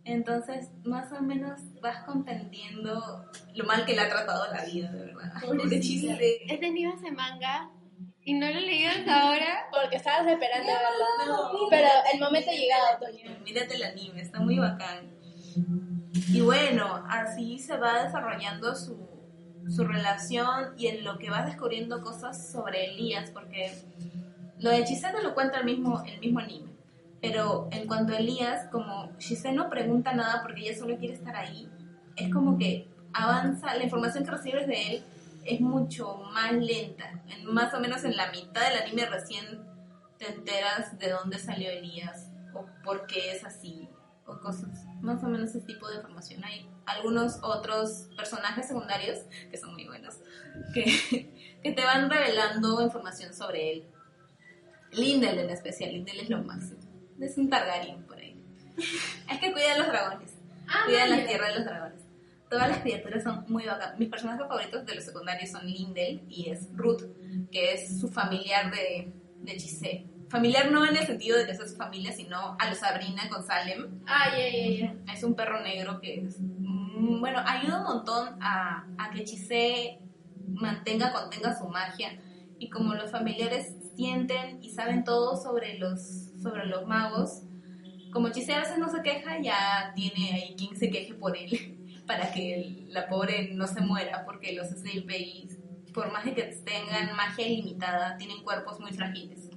Entonces 0.04 0.70
más 0.84 1.14
o 1.14 1.22
menos 1.22 1.62
vas 1.82 2.04
comprendiendo 2.04 3.32
lo 3.56 3.64
mal 3.64 3.86
que 3.86 3.94
le 3.94 4.02
ha 4.02 4.10
tratado 4.10 4.54
la 4.54 4.66
vida, 4.66 4.92
de 4.92 5.06
verdad. 5.06 5.32
He 6.50 6.58
tenido 6.58 6.92
ese 6.96 7.12
manga 7.12 7.72
y 8.24 8.34
no 8.34 8.48
lo 8.48 8.58
he 8.58 8.62
leído 8.62 8.92
hasta 8.92 9.22
ahora. 9.22 9.68
Porque 9.72 9.96
estabas 9.98 10.28
esperando 10.28 10.72
verlo. 10.72 11.68
Pero 11.70 11.88
el 12.14 12.20
momento 12.20 12.52
ha 12.52 12.54
llegado, 12.54 13.00
Toño. 13.00 13.38
Mírate 13.44 13.76
el 13.76 13.84
anime, 13.84 14.22
está 14.22 14.40
muy 14.40 14.60
bacán. 14.60 15.12
Y 16.30 16.42
bueno, 16.42 17.04
así 17.10 17.60
se 17.60 17.78
va 17.78 18.04
desarrollando 18.04 18.76
su, 18.76 18.98
su 19.70 19.84
relación 19.86 20.74
y 20.78 20.88
en 20.88 21.04
lo 21.04 21.18
que 21.18 21.30
vas 21.30 21.46
descubriendo 21.46 22.02
cosas 22.02 22.52
sobre 22.52 22.94
Elías, 22.94 23.32
porque 23.32 23.72
lo 24.60 24.70
de 24.70 24.84
Chiseno 24.84 25.22
lo 25.22 25.34
cuenta 25.34 25.60
el 25.60 25.66
mismo, 25.66 26.04
el 26.06 26.20
mismo 26.20 26.40
anime. 26.40 26.72
Pero 27.22 27.70
en 27.72 27.88
cuanto 27.88 28.14
a 28.14 28.18
Elías, 28.18 28.68
como 28.72 29.16
Chiseno 29.18 29.64
no 29.64 29.70
pregunta 29.70 30.14
nada 30.14 30.42
porque 30.42 30.62
ella 30.62 30.78
solo 30.78 30.98
quiere 30.98 31.14
estar 31.14 31.36
ahí, 31.36 31.70
es 32.16 32.34
como 32.34 32.58
que 32.58 32.88
avanza, 33.14 33.76
la 33.76 33.84
información 33.84 34.24
que 34.26 34.32
recibes 34.32 34.68
de 34.68 34.88
él 34.90 35.04
es 35.46 35.62
mucho 35.62 36.16
más 36.34 36.54
lenta. 36.54 37.24
En, 37.28 37.46
más 37.54 37.74
o 37.74 37.80
menos 37.80 38.04
en 38.04 38.16
la 38.16 38.32
mitad 38.32 38.62
del 38.70 38.82
anime 38.82 39.06
recién 39.06 39.64
te 40.18 40.30
enteras 40.30 40.98
de 41.00 41.10
dónde 41.10 41.40
salió 41.40 41.70
Elías 41.70 42.30
o 42.54 42.66
por 42.84 43.08
qué 43.08 43.32
es 43.32 43.44
así 43.44 43.90
o 44.26 44.40
cosas. 44.40 44.86
Más 45.02 45.24
o 45.24 45.28
menos 45.28 45.50
ese 45.50 45.62
tipo 45.62 45.90
de 45.90 45.98
información. 45.98 46.44
Hay 46.44 46.70
algunos 46.86 47.40
otros 47.42 48.08
personajes 48.16 48.68
secundarios 48.68 49.20
que 49.50 49.58
son 49.58 49.74
muy 49.74 49.88
buenos 49.88 50.18
que, 50.74 51.60
que 51.64 51.72
te 51.72 51.84
van 51.84 52.10
revelando 52.10 52.82
información 52.82 53.34
sobre 53.34 53.74
él. 53.74 53.86
Lindel 54.92 55.40
en 55.40 55.50
especial, 55.50 55.94
Lindel 55.94 56.20
es 56.20 56.30
lo 56.30 56.44
máximo. 56.44 56.82
Es 57.20 57.38
un 57.38 57.50
Targaryen 57.50 58.04
por 58.04 58.18
ahí. 58.18 58.38
Es 59.32 59.40
que 59.40 59.54
cuida 59.54 59.74
a 59.74 59.78
los 59.78 59.88
dragones. 59.88 60.32
cuida 60.86 61.08
la 61.08 61.26
tierra 61.26 61.48
de 61.48 61.56
los 61.56 61.66
dragones. 61.66 62.01
Todas 62.52 62.68
las 62.68 62.80
criaturas 62.80 63.24
son 63.24 63.46
muy 63.48 63.66
bacanas. 63.66 63.98
Mis 63.98 64.10
personajes 64.10 64.46
favoritos 64.46 64.86
de 64.86 64.96
los 64.96 65.06
secundarios 65.06 65.52
son 65.52 65.66
Lindel 65.66 66.22
y 66.28 66.50
es 66.50 66.68
Ruth, 66.76 67.04
que 67.50 67.72
es 67.72 67.98
su 67.98 68.10
familiar 68.10 68.70
de, 68.70 69.14
de 69.40 69.56
Chisé. 69.56 70.06
Familiar 70.28 70.70
no 70.70 70.86
en 70.86 70.98
el 70.98 71.06
sentido 71.06 71.38
de 71.38 71.46
que 71.46 71.56
sea 71.56 71.66
su 71.66 71.78
familia, 71.78 72.12
sino 72.12 72.58
a 72.60 72.70
los 72.70 72.80
Sabrina 72.80 73.30
con 73.30 73.42
Salem. 73.42 74.02
Ah, 74.06 74.38
ya, 74.38 74.50
ya, 74.50 74.80
ya. 74.82 75.14
Es 75.14 75.24
un 75.24 75.34
perro 75.34 75.62
negro 75.62 76.02
que 76.02 76.26
es, 76.26 76.42
mm, 76.42 77.22
bueno, 77.22 77.40
ayuda 77.46 77.78
un 77.78 77.84
montón 77.86 78.38
a, 78.42 78.86
a 78.98 79.12
que 79.12 79.24
Chisé 79.24 80.00
mantenga, 80.46 81.14
contenga 81.14 81.58
su 81.58 81.70
magia. 81.70 82.20
Y 82.60 82.70
como 82.70 82.96
los 82.96 83.12
familiares 83.12 83.74
sienten 83.96 84.62
y 84.62 84.72
saben 84.72 85.06
todo 85.06 85.42
sobre 85.42 85.80
los, 85.80 86.02
sobre 86.44 86.66
los 86.66 86.86
magos, 86.86 87.44
como 88.12 88.28
Chisé 88.30 88.56
a 88.56 88.60
veces 88.60 88.78
no 88.78 88.90
se 88.90 89.02
queja, 89.02 89.40
ya 89.42 89.94
tiene 89.96 90.34
ahí 90.34 90.56
quien 90.58 90.76
se 90.76 90.90
queje 90.90 91.14
por 91.14 91.38
él, 91.38 91.78
para 92.08 92.32
que 92.32 92.86
la 92.88 93.08
pobre 93.08 93.50
no 93.54 93.68
se 93.68 93.82
muera, 93.82 94.26
porque 94.26 94.54
los 94.54 94.68
Slave 94.70 95.02
Babies, 95.02 95.60
por 95.94 96.12
más 96.12 96.26
de 96.26 96.34
que 96.34 96.44
tengan 96.44 97.16
magia 97.16 97.48
ilimitada, 97.48 98.18
tienen 98.18 98.44
cuerpos 98.44 98.80
muy 98.80 98.92
frágiles. 98.94 99.50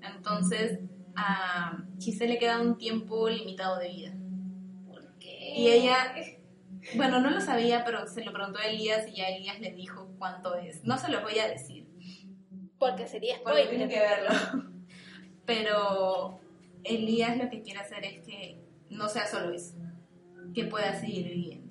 Entonces, 0.00 0.80
a 1.16 1.84
Chisé 1.98 2.28
le 2.28 2.38
queda 2.38 2.60
un 2.60 2.78
tiempo 2.78 3.28
limitado 3.28 3.78
de 3.78 3.88
vida. 3.88 4.14
Y 5.56 5.68
ella, 5.68 6.14
bueno, 6.94 7.20
no 7.20 7.30
lo 7.30 7.40
sabía, 7.40 7.84
pero 7.84 8.06
se 8.06 8.24
lo 8.24 8.32
preguntó 8.32 8.60
a 8.60 8.66
Elías 8.66 9.08
y 9.08 9.16
ya 9.16 9.28
Elías 9.28 9.58
le 9.60 9.72
dijo 9.72 10.08
cuánto 10.18 10.54
es. 10.54 10.84
No 10.84 10.98
se 10.98 11.10
lo 11.10 11.22
voy 11.22 11.38
a 11.38 11.48
decir, 11.48 11.86
Porque 12.78 13.08
sería 13.08 13.36
porque 13.42 13.64
spoiler. 13.64 13.68
tienen 13.70 13.88
que 13.88 13.98
verlo. 13.98 14.72
Pero 15.46 16.38
Elías 16.84 17.36
lo 17.38 17.48
que 17.50 17.62
quiere 17.62 17.80
hacer 17.80 18.04
es 18.04 18.20
que 18.20 18.60
no 18.90 19.08
sea 19.08 19.26
solo 19.26 19.52
eso, 19.52 19.74
que 20.54 20.64
pueda 20.64 20.94
seguir 21.00 21.26
viviendo. 21.28 21.67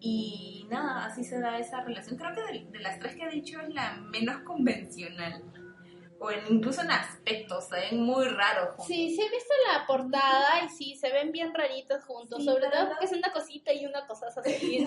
Y 0.00 0.66
nada, 0.70 1.06
así 1.06 1.24
se 1.24 1.40
da 1.40 1.58
esa 1.58 1.82
relación. 1.82 2.16
Creo 2.16 2.34
que 2.34 2.52
de, 2.52 2.64
de 2.70 2.78
las 2.80 2.98
tres 2.98 3.16
que 3.16 3.24
he 3.24 3.30
dicho 3.30 3.60
es 3.60 3.72
la 3.74 3.92
menos 4.12 4.42
convencional. 4.42 5.42
O 6.18 6.30
en- 6.30 6.40
incluso 6.48 6.80
en 6.80 6.90
aspectos, 6.90 7.68
se 7.68 7.74
ven 7.76 8.00
muy 8.02 8.26
raros. 8.28 8.68
juntos. 8.70 8.86
Sí, 8.86 9.14
sí 9.14 9.20
he 9.20 9.30
visto 9.30 9.52
la 9.70 9.86
portada 9.86 10.64
y 10.64 10.68
sí, 10.70 10.96
se 10.96 11.12
ven 11.12 11.30
bien 11.30 11.52
raritos 11.54 12.02
juntos. 12.04 12.38
Sí, 12.38 12.46
sobre 12.46 12.68
todo 12.68 12.84
no- 12.84 12.88
porque 12.88 13.04
es 13.04 13.12
una 13.12 13.30
cosita 13.32 13.72
y 13.72 13.84
una 13.84 14.06
cosa 14.06 14.28
así. 14.28 14.84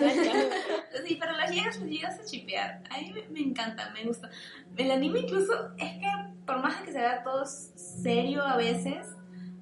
Sí, 1.06 1.16
pero 1.20 1.32
las 1.32 1.50
llegas, 1.50 1.78
las 1.78 1.88
llegas 1.88 2.18
a 2.18 2.24
chipear. 2.24 2.82
A 2.90 2.98
mí 2.98 3.12
me, 3.12 3.28
me 3.28 3.40
encanta, 3.40 3.90
me 3.90 4.04
gusta. 4.04 4.28
El 4.76 4.90
anime 4.90 5.20
incluso 5.20 5.70
es 5.78 5.92
que 5.98 6.06
por 6.46 6.58
más 6.62 6.80
de 6.80 6.86
que 6.86 6.92
se 6.92 6.98
vea 6.98 7.22
todo 7.22 7.44
serio 7.46 8.42
a 8.44 8.56
veces, 8.56 9.06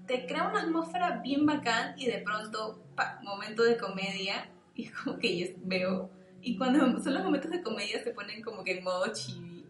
te 0.07 0.27
crea 0.27 0.49
una 0.49 0.63
atmósfera 0.63 1.21
bien 1.23 1.45
bacán 1.45 1.95
y 1.99 2.07
de 2.07 2.19
pronto, 2.19 2.83
pa, 2.95 3.19
momento 3.23 3.63
de 3.63 3.77
comedia 3.77 4.49
y 4.79 4.85
es 4.85 4.93
como 4.93 5.19
que 5.19 5.37
yo 5.37 5.47
veo. 5.65 6.09
Y 6.41 6.57
cuando 6.57 7.03
son 7.03 7.13
los 7.13 7.25
momentos 7.25 7.51
de 7.51 7.63
comedia 7.63 8.03
se 8.03 8.13
ponen 8.13 8.43
como 8.43 8.63
que 8.63 8.79
en 8.79 8.85
modo 8.85 9.13
chibi. 9.13 9.67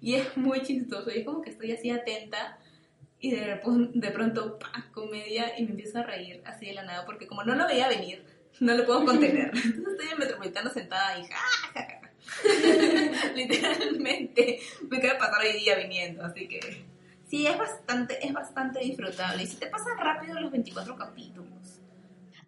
Y 0.00 0.14
es 0.14 0.36
muy 0.36 0.62
chistoso 0.62 1.10
y 1.10 1.18
es 1.18 1.24
como 1.24 1.42
que 1.42 1.50
estoy 1.50 1.72
así 1.72 1.90
atenta 1.90 2.58
y 3.18 3.32
de, 3.32 3.60
de 3.94 4.10
pronto, 4.12 4.58
pa, 4.58 4.88
comedia 4.92 5.58
y 5.58 5.64
me 5.64 5.70
empiezo 5.70 5.98
a 5.98 6.04
reír 6.04 6.42
así 6.44 6.66
de 6.66 6.74
la 6.74 6.84
nada 6.84 7.04
porque 7.04 7.26
como 7.26 7.42
no 7.42 7.56
lo 7.56 7.66
veía 7.66 7.88
venir, 7.88 8.24
no 8.60 8.74
lo 8.74 8.86
puedo 8.86 9.04
contener. 9.04 9.46
Entonces 9.46 9.78
estoy 9.78 10.08
en 10.12 10.18
Metropolitano 10.18 10.70
sentada 10.70 11.18
y 11.18 11.24
ja, 11.24 11.36
ja, 11.36 11.82
ja, 11.82 12.00
ja. 12.00 12.12
Literalmente 13.34 14.60
me 14.88 14.98
de 14.98 15.14
pasar 15.16 15.40
hoy 15.44 15.58
día 15.58 15.76
viniendo, 15.76 16.24
así 16.24 16.46
que 16.46 16.84
sí, 17.28 17.48
es 17.48 17.58
bastante, 17.58 18.24
es 18.24 18.32
bastante 18.32 18.78
disfrutable. 18.78 19.42
Y 19.42 19.46
si 19.46 19.56
te 19.56 19.66
pasan 19.66 19.98
rápido 19.98 20.38
los 20.38 20.52
24 20.52 20.96
capítulos. 20.96 21.81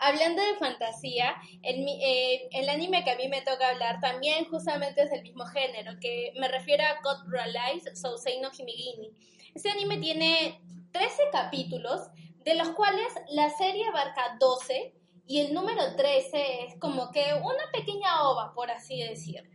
Hablando 0.07 0.43
de 0.43 0.55
fantasía, 0.57 1.35
el, 1.63 1.87
eh, 1.89 2.49
el 2.53 2.69
anime 2.69 3.05
que 3.05 3.11
a 3.13 3.17
mí 3.17 3.27
me 3.29 3.41
toca 3.41 3.71
hablar 3.71 4.01
también 4.01 4.45
justamente 4.45 5.03
es 5.03 5.11
del 5.11 5.23
mismo 5.23 5.47
género, 5.47 5.93
que 5.99 6.35
me 6.39 6.47
refiero 6.49 6.85
a 6.85 7.01
God 7.03 7.27
Realize 7.27 7.97
Sousei 7.97 8.39
no 8.39 8.51
Himigini. 8.53 9.13
Este 9.55 9.71
anime 9.71 9.97
tiene 9.97 10.61
13 10.93 11.23
capítulos, 11.33 12.03
de 12.45 12.55
los 12.55 12.69
cuales 12.73 13.07
la 13.31 13.49
serie 13.49 13.87
abarca 13.87 14.37
12 14.39 14.95
y 15.27 15.41
el 15.41 15.55
número 15.55 15.97
13 15.97 16.65
es 16.67 16.79
como 16.79 17.11
que 17.11 17.25
una 17.43 17.71
pequeña 17.73 18.29
ova, 18.29 18.53
por 18.55 18.71
así 18.71 19.03
decirlo. 19.03 19.49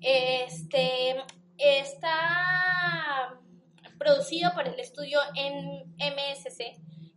Este 0.00 1.22
está 1.58 3.38
producido 3.98 4.50
por 4.54 4.66
el 4.66 4.80
estudio 4.80 5.20
en 5.34 5.94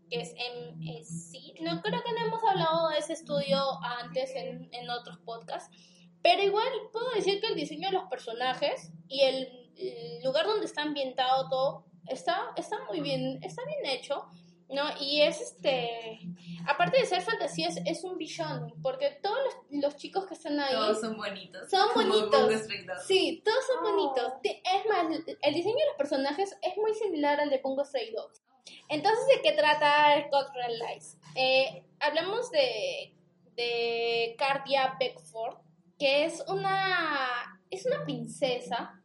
Que 0.10 0.22
es 0.22 0.34
MSC. 0.34 1.62
No 1.62 1.82
creo 1.82 2.02
que 2.04 2.12
no 2.14 2.26
hemos 2.26 2.42
hablado 2.44 2.90
de 2.90 2.98
ese 3.00 3.14
estudio 3.14 3.60
antes 4.02 4.36
en, 4.36 4.70
en 4.74 4.90
otros 4.90 5.18
podcasts, 5.20 5.70
pero 6.22 6.44
igual 6.44 6.68
puedo 6.92 7.10
decir 7.12 7.40
que 7.42 7.48
el 7.48 7.56
diseño 7.56 7.90
de 7.90 7.96
los 7.98 8.10
personajes 8.10 8.92
y 9.08 9.22
el, 9.22 9.72
el 9.78 10.24
lugar 10.24 10.46
donde 10.46 10.66
está 10.66 10.82
ambientado 10.84 11.48
todo 11.50 11.86
está, 12.08 12.52
está 12.56 12.78
muy 12.88 13.02
bien, 13.02 13.40
está 13.44 13.64
bien 13.66 13.86
hecho. 13.98 14.26
¿no? 14.70 14.84
Y 15.00 15.22
es 15.22 15.40
este, 15.40 16.20
aparte 16.68 16.98
de 17.00 17.06
ser 17.06 17.22
fantasía, 17.22 17.70
es, 17.70 17.78
es 17.86 18.04
un 18.04 18.18
billón, 18.18 18.74
porque 18.84 19.18
todos 19.24 19.38
los, 19.70 19.82
los 19.82 19.96
chicos 19.96 20.26
que 20.26 20.34
están 20.34 20.60
ahí 20.60 20.74
Todos 20.76 21.00
son 21.00 21.16
bonitos. 21.16 21.70
Son 21.70 21.88
Como 21.94 22.06
bonitos. 22.06 22.68
Sí, 23.08 23.42
todos 23.46 23.66
son 23.66 23.78
Oh. 23.80 23.90
bonitos. 23.94 24.34
Es 24.44 24.86
más, 24.90 25.06
el 25.42 25.54
diseño 25.54 25.76
de 25.78 25.86
los 25.88 25.96
personajes 25.98 26.58
es 26.62 26.76
muy 26.76 26.94
similar 26.96 27.40
al 27.40 27.50
de 27.50 27.60
Bungo 27.60 27.86
Stray 27.86 28.12
Dogs. 28.12 28.42
Entonces, 28.90 29.26
¿de 29.28 29.42
qué 29.42 29.52
trata 29.54 30.28
God 30.32 30.48
Realize? 30.54 31.18
Eh, 31.36 31.84
hablamos 32.00 32.52
de, 32.52 33.14
de 33.56 34.36
Cardia 34.38 34.96
Beckford, 35.00 35.58
que 36.00 36.26
es 36.26 36.44
una, 36.48 37.62
es 37.70 37.86
una 37.86 38.04
princesa, 38.04 39.02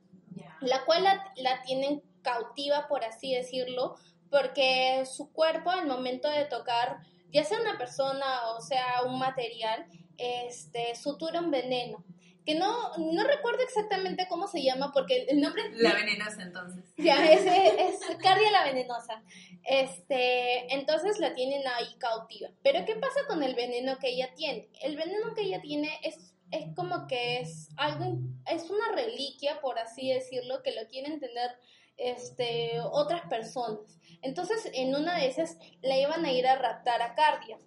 la 0.60 0.84
cual 0.84 1.04
la, 1.04 1.32
la 1.36 1.62
tienen 1.62 2.02
cautiva, 2.22 2.86
por 2.88 3.04
así 3.04 3.34
decirlo, 3.34 3.96
porque 4.30 5.04
su 5.06 5.32
cuerpo 5.32 5.70
al 5.70 5.86
momento 5.86 6.28
de 6.28 6.44
tocar 6.44 7.00
ya 7.32 7.44
sea 7.44 7.60
una 7.60 7.78
persona 7.78 8.50
o 8.56 8.60
sea 8.60 9.02
un 9.06 9.18
material, 9.18 9.86
este, 10.18 10.94
sutura 10.94 11.40
un 11.40 11.50
veneno. 11.50 12.04
Que 12.44 12.54
no, 12.54 12.96
no 12.96 13.24
recuerdo 13.24 13.62
exactamente 13.62 14.26
cómo 14.28 14.48
se 14.48 14.62
llama 14.62 14.90
porque 14.92 15.26
el 15.28 15.40
nombre... 15.40 15.62
La 15.74 15.94
venenosa 15.94 16.42
entonces. 16.42 16.84
Ya, 16.96 17.30
ese 17.30 17.88
es 17.88 18.00
Cardia 18.20 18.50
la 18.50 18.64
venenosa. 18.64 19.22
Este, 19.64 20.74
entonces 20.74 21.18
la 21.20 21.34
tienen 21.34 21.62
ahí 21.68 21.94
cautiva. 21.98 22.50
Pero 22.62 22.84
¿qué 22.84 22.96
pasa 22.96 23.20
con 23.28 23.42
el 23.42 23.54
veneno 23.54 23.98
que 23.98 24.08
ella 24.08 24.32
tiene? 24.34 24.68
El 24.82 24.96
veneno 24.96 25.34
que 25.34 25.42
ella 25.42 25.60
tiene 25.60 26.00
es, 26.02 26.34
es 26.50 26.74
como 26.74 27.06
que 27.06 27.40
es 27.40 27.68
algo, 27.76 28.18
es 28.50 28.68
una 28.70 28.92
reliquia, 28.92 29.60
por 29.60 29.78
así 29.78 30.12
decirlo, 30.12 30.62
que 30.62 30.72
lo 30.72 30.88
quieren 30.88 31.20
tener 31.20 31.52
este, 31.96 32.80
otras 32.90 33.22
personas. 33.28 33.98
Entonces, 34.22 34.70
en 34.74 34.94
una 34.94 35.18
de 35.18 35.26
esas 35.26 35.58
la 35.82 35.96
iban 35.96 36.24
a 36.24 36.32
ir 36.32 36.46
a 36.46 36.56
raptar 36.56 37.02
a 37.02 37.14
Cardia. 37.14 37.58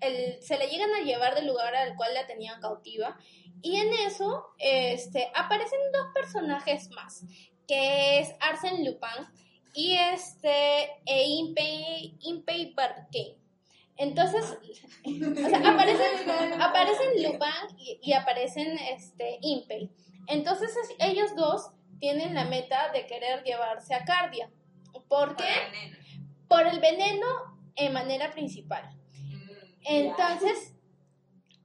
El, 0.00 0.42
se 0.42 0.56
la 0.56 0.66
llegan 0.66 0.92
a 0.94 1.04
llevar 1.04 1.34
del 1.34 1.46
lugar 1.46 1.74
al 1.74 1.96
cual 1.96 2.14
la 2.14 2.26
tenían 2.26 2.60
cautiva. 2.60 3.18
Y 3.62 3.76
en 3.76 3.92
eso 4.06 4.46
este, 4.58 5.30
aparecen 5.34 5.78
dos 5.92 6.08
personajes 6.14 6.90
más, 6.90 7.24
que 7.66 8.18
es 8.20 8.34
Arsène 8.40 8.84
Lupin 8.84 9.26
y 9.72 9.94
este 9.94 10.84
e 11.06 11.24
Impey, 11.26 12.16
Impey. 12.20 12.74
Entonces, 13.96 14.44
o 15.04 15.48
sea, 15.48 15.70
aparecen, 15.70 16.60
aparecen 16.60 17.22
Lupin 17.22 17.78
y, 17.78 17.98
y 18.02 18.12
aparecen 18.12 18.76
este, 18.78 19.38
Impey. 19.40 19.90
Entonces 20.26 20.76
es- 20.76 20.96
ellos 20.98 21.34
dos 21.36 21.70
tienen 22.00 22.34
la 22.34 22.44
meta 22.44 22.90
de 22.92 23.06
querer 23.06 23.44
llevarse 23.44 23.94
a 23.94 24.04
Cardia. 24.04 24.50
¿Por 25.08 25.36
qué? 25.36 25.44
Por 26.48 26.66
el 26.66 26.80
veneno 26.80 27.26
en 27.76 27.92
manera 27.92 28.30
principal. 28.32 28.84
Mm, 29.14 29.48
Entonces, 29.84 30.73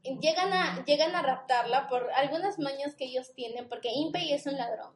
llegan 0.04 0.54
a, 0.54 0.84
llegan 0.86 1.16
a 1.16 1.22
raptarla 1.22 1.88
por 1.88 2.12
algunas 2.14 2.60
mañas 2.60 2.96
que 2.96 3.06
ellos 3.06 3.34
tienen, 3.34 3.68
porque 3.68 3.92
Impey 3.94 4.34
es 4.34 4.46
un 4.46 4.58
ladrón. 4.58 4.94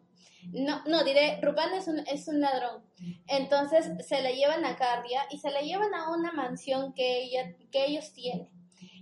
No, 0.51 0.83
no, 0.85 1.03
diré, 1.03 1.39
Rupan 1.41 1.73
es 1.73 1.87
un, 1.87 1.99
es 1.99 2.27
un 2.27 2.41
ladrón. 2.41 2.83
Entonces 3.27 3.91
se 4.05 4.21
la 4.21 4.31
llevan 4.31 4.65
a 4.65 4.75
Cardia 4.75 5.25
y 5.29 5.37
se 5.37 5.51
la 5.51 5.61
llevan 5.61 5.93
a 5.93 6.11
una 6.11 6.31
mansión 6.33 6.93
que, 6.93 7.23
ella, 7.23 7.55
que 7.71 7.85
ellos 7.85 8.13
tienen. 8.13 8.49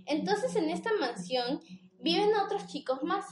Entonces 0.06 0.54
en 0.56 0.70
esta 0.70 0.90
mansión 1.00 1.60
viven 1.98 2.34
otros 2.36 2.66
chicos 2.66 3.02
más. 3.02 3.26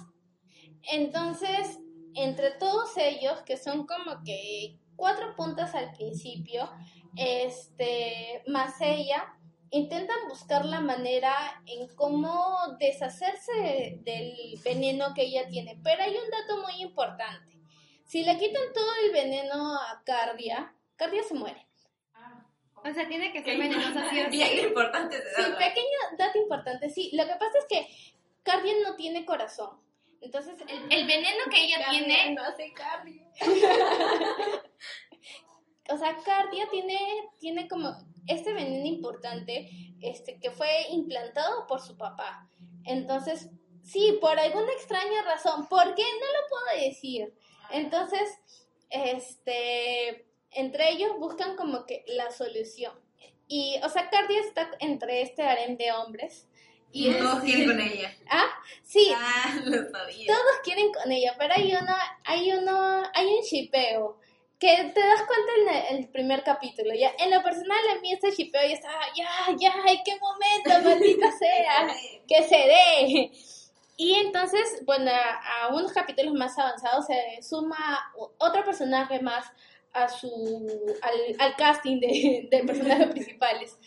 Entonces, 0.93 1.79
entre 2.15 2.53
todos 2.53 2.97
ellos, 2.97 3.43
que 3.43 3.57
son 3.57 3.87
como 3.87 4.23
que 4.25 4.79
cuatro 4.97 5.35
puntas 5.37 5.75
al 5.75 5.93
principio, 5.93 6.71
este, 7.17 8.43
más 8.47 8.81
ella, 8.81 9.35
intentan 9.71 10.17
buscar 10.29 10.65
la 10.65 10.81
manera 10.81 11.63
en 11.67 11.87
cómo 11.95 12.59
deshacerse 12.79 13.53
de- 13.53 13.99
del 14.03 14.59
veneno 14.65 15.15
que 15.15 15.23
ella 15.23 15.47
tiene. 15.49 15.79
Pero 15.83 16.03
hay 16.03 16.11
un 16.17 16.31
dato 16.31 16.61
muy 16.63 16.83
importante. 16.83 17.59
Si 18.05 18.25
le 18.25 18.37
quitan 18.39 18.73
todo 18.75 18.91
el 19.05 19.13
veneno 19.13 19.75
a 19.77 20.03
Cardia, 20.05 20.75
Cardia 20.97 21.23
se 21.23 21.35
muere. 21.35 21.67
O 22.83 22.91
sea, 22.95 23.07
tiene 23.07 23.31
que 23.33 23.43
ser 23.45 23.59
venenosa 23.59 24.09
sí 24.11 24.21
o. 24.23 24.31
Bien 24.31 24.59
importante 24.69 25.17
Sí, 25.37 25.43
dato. 25.43 25.59
pequeño 25.59 25.99
dato 26.19 26.39
importante, 26.39 26.89
sí. 26.91 27.11
Lo 27.13 27.25
que 27.27 27.35
pasa 27.35 27.59
es 27.59 27.67
que 27.69 27.87
Cardia 28.43 28.73
no 28.83 28.97
tiene 28.97 29.25
corazón. 29.27 29.79
Entonces, 30.23 30.59
el, 30.67 30.93
el 30.93 31.07
veneno 31.07 31.45
que 31.51 31.65
ella 31.65 31.87
tiene, 31.91 32.35
no 32.35 32.43
hace 32.43 32.73
cardio. 32.73 33.23
o 35.91 35.97
sea, 35.97 36.17
Cardia 36.25 36.69
tiene, 36.71 36.99
tiene 37.39 37.69
como 37.69 37.93
este 38.27 38.53
veneno 38.53 38.87
importante 38.87 39.69
este, 40.01 40.39
que 40.39 40.51
fue 40.51 40.69
implantado 40.91 41.67
por 41.67 41.81
su 41.81 41.97
papá. 41.97 42.49
Entonces, 42.85 43.49
sí, 43.83 44.19
por 44.21 44.39
alguna 44.39 44.73
extraña 44.73 45.23
razón, 45.23 45.67
¿por 45.69 45.95
qué? 45.95 46.03
No 46.03 46.27
lo 46.27 46.49
puedo 46.49 46.87
decir. 46.87 47.35
Entonces, 47.71 48.29
este, 48.91 50.27
entre 50.53 50.91
ellos 50.91 51.13
buscan 51.19 51.57
como 51.57 51.85
que 51.87 52.05
la 52.09 52.31
solución. 52.31 52.93
Y, 53.47 53.81
o 53.83 53.89
sea, 53.89 54.09
Cardia 54.11 54.41
está 54.41 54.71
entre 54.81 55.23
este 55.23 55.43
harem 55.43 55.77
de 55.77 55.93
hombres. 55.93 56.47
Y 56.93 57.13
todos 57.15 57.41
quieren 57.41 57.67
con 57.69 57.81
ella. 57.81 58.13
Ah, 58.29 58.49
sí, 58.83 59.13
Ah, 59.17 59.61
lo 59.65 59.91
sabía. 59.91 60.27
todos 60.27 60.57
quieren 60.65 60.93
con 60.93 61.11
ella, 61.13 61.35
pero 61.39 61.55
hay 61.57 61.73
uno, 61.75 61.95
hay 62.25 62.53
uno, 62.53 63.03
hay 63.15 63.27
un 63.27 63.41
shipeo 63.43 64.20
que 64.61 64.93
te 64.95 65.01
das 65.01 65.23
cuenta 65.23 65.89
en 65.89 65.97
el, 65.97 66.09
primer 66.09 66.45
capítulo. 66.45 66.93
Ya, 66.95 67.13
en 67.19 67.31
lo 67.31 67.43
personal 67.43 67.79
a 67.97 68.01
mí 68.01 68.13
este 68.13 68.31
shipeo 68.31 68.61
ya 68.61 68.75
estaba, 68.75 69.01
ya, 69.17 69.27
ya, 69.59 69.73
ay, 69.87 70.03
qué 70.05 70.19
momento, 70.21 70.85
maldita 70.89 71.33
sea, 71.33 71.89
que 72.29 72.43
se 72.43 72.57
dé. 72.57 73.33
Y 73.97 74.15
entonces, 74.17 74.83
bueno, 74.85 75.11
a, 75.11 75.69
unos 75.69 75.93
capítulos 75.93 76.35
más 76.35 76.59
avanzados 76.59 77.07
se 77.07 77.43
suma 77.43 78.13
otro 78.37 78.63
personaje 78.65 79.21
más 79.21 79.47
a 79.95 80.09
su, 80.09 80.29
al, 81.01 81.37
al 81.39 81.57
casting 81.57 81.99
de, 81.99 82.49
de 82.51 82.65
personajes 82.65 83.07
principales. 83.13 83.79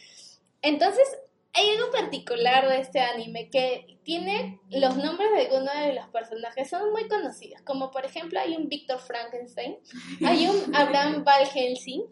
Entonces, 0.64 1.08
hay 1.56 1.70
algo 1.70 1.92
particular 1.92 2.68
de 2.68 2.80
este 2.80 3.00
anime 3.00 3.50
que 3.50 4.00
tiene 4.04 4.60
los 4.70 4.98
nombres 4.98 5.30
de 5.32 5.42
algunos 5.48 5.74
de 5.76 5.94
los 5.94 6.08
personajes 6.10 6.70
son 6.70 6.92
muy 6.92 7.08
conocidos, 7.08 7.62
como 7.62 7.90
por 7.92 8.06
ejemplo 8.06 8.40
hay 8.40 8.56
un 8.56 8.68
Víctor 8.70 9.00
Frankenstein, 9.00 9.78
hay 10.26 10.48
un 10.48 10.76
Abraham 10.76 11.24
Val 11.24 11.46
Helsing 11.48 12.04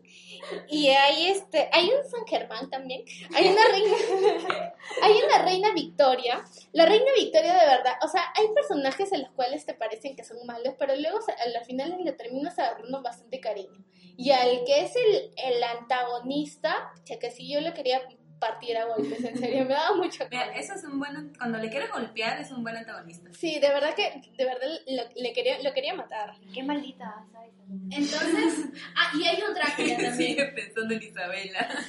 y 0.70 0.90
hay 0.90 1.28
este, 1.28 1.70
hay 1.74 1.86
un 1.90 2.10
San 2.10 2.26
Germán 2.28 2.70
también, 2.70 3.04
hay 3.36 3.48
una 3.50 3.62
reina, 3.68 3.96
hay 5.02 5.14
una 5.26 5.38
reina 5.44 5.74
Victoria, 5.74 6.44
la 6.72 6.86
reina 6.86 7.12
Victoria 7.18 7.54
de 7.54 7.66
verdad, 7.66 7.94
o 8.04 8.08
sea, 8.08 8.32
hay 8.36 8.48
personajes 8.54 9.12
en 9.12 9.22
los 9.24 9.32
cuales 9.32 9.66
te 9.66 9.74
parecen 9.74 10.16
que 10.16 10.24
son 10.24 10.38
malos, 10.46 10.76
pero 10.78 10.96
luego 10.96 11.20
se- 11.22 11.34
al 11.34 11.66
final 11.66 11.98
le 12.04 12.12
terminas 12.14 12.58
agarrando 12.60 13.02
bastante 13.02 13.40
cariño. 13.40 13.84
Y 14.18 14.32
al 14.32 14.64
que 14.66 14.82
es 14.82 14.96
el, 14.96 15.32
el 15.38 15.64
antagonista, 15.64 16.92
che, 17.06 17.18
que 17.18 17.32
si 17.32 17.52
yo 17.52 17.60
le 17.62 17.74
quería 17.74 18.02
partir 18.42 18.76
a 18.76 18.86
golpes, 18.86 19.24
en 19.24 19.38
serio, 19.38 19.64
me 19.64 19.74
daba 19.74 19.96
mucho 19.96 20.26
Mira, 20.30 20.54
eso 20.56 20.74
es 20.74 20.84
un 20.84 21.00
buen. 21.00 21.34
Cuando 21.38 21.60
le 21.60 21.70
quieres 21.70 21.90
golpear, 21.92 22.42
es 22.42 22.52
un 22.52 22.64
buen 22.64 22.76
antagonista. 22.76 23.30
Sí, 23.34 23.60
de 23.60 23.70
verdad 23.70 23.94
que, 23.96 24.22
de 24.36 24.46
verdad 24.46 24.68
lo, 24.88 25.04
le 25.16 25.32
quería, 25.32 25.62
lo 25.62 25.72
quería 25.74 25.94
matar. 25.94 26.34
Qué 26.54 26.64
maldita, 26.64 27.26
¿sabes? 27.32 27.54
Entonces, 27.92 28.66
ah, 28.98 29.12
y 29.18 29.26
hay 29.26 29.42
un 29.48 29.54
Drácula 29.54 29.96
también. 30.10 30.18
Sigue 30.18 30.46
pensando 30.48 30.94
en 30.94 31.04
Isabela. 31.04 31.70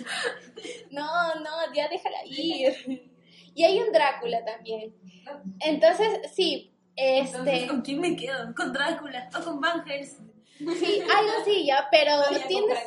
No, 0.92 1.34
no, 1.36 1.74
ya 1.74 1.88
déjala 1.88 2.18
ir. 2.26 3.10
Y 3.54 3.64
hay 3.64 3.80
un 3.80 3.90
Drácula 3.92 4.44
también. 4.44 4.94
Entonces, 5.60 6.08
sí, 6.34 6.72
Entonces, 6.94 7.54
este, 7.54 7.66
¿con 7.66 7.80
quién 7.80 8.00
me 8.00 8.14
quedo? 8.14 8.54
¿Con 8.54 8.72
Drácula 8.72 9.28
o 9.36 9.42
con 9.42 9.60
Van 9.60 9.84
Helsing? 9.84 10.30
sí, 10.78 11.00
algo 11.00 11.32
así 11.40 11.66
ya, 11.66 11.88
pero 11.90 12.12
No, 12.16 12.30
ya 12.30 12.38
con 12.38 12.48
tienes. 12.48 12.78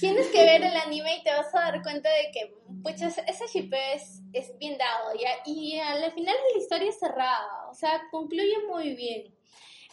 Tienes 0.00 0.28
que 0.28 0.44
ver 0.44 0.62
el 0.62 0.76
anime 0.76 1.16
y 1.16 1.22
te 1.22 1.30
vas 1.30 1.54
a 1.54 1.60
dar 1.60 1.82
cuenta 1.82 2.08
de 2.08 2.30
que, 2.32 2.54
pues, 2.82 3.00
ese 3.02 3.46
shipeo 3.52 3.94
es, 3.94 4.22
es 4.32 4.56
bien 4.58 4.78
dado, 4.78 5.14
¿ya? 5.14 5.30
Y 5.44 5.78
al 5.78 6.10
final 6.12 6.34
la 6.54 6.60
historia 6.60 6.88
es 6.88 6.98
cerrada, 6.98 7.68
o 7.70 7.74
sea, 7.74 8.00
concluye 8.10 8.66
muy 8.68 8.94
bien. 8.94 9.34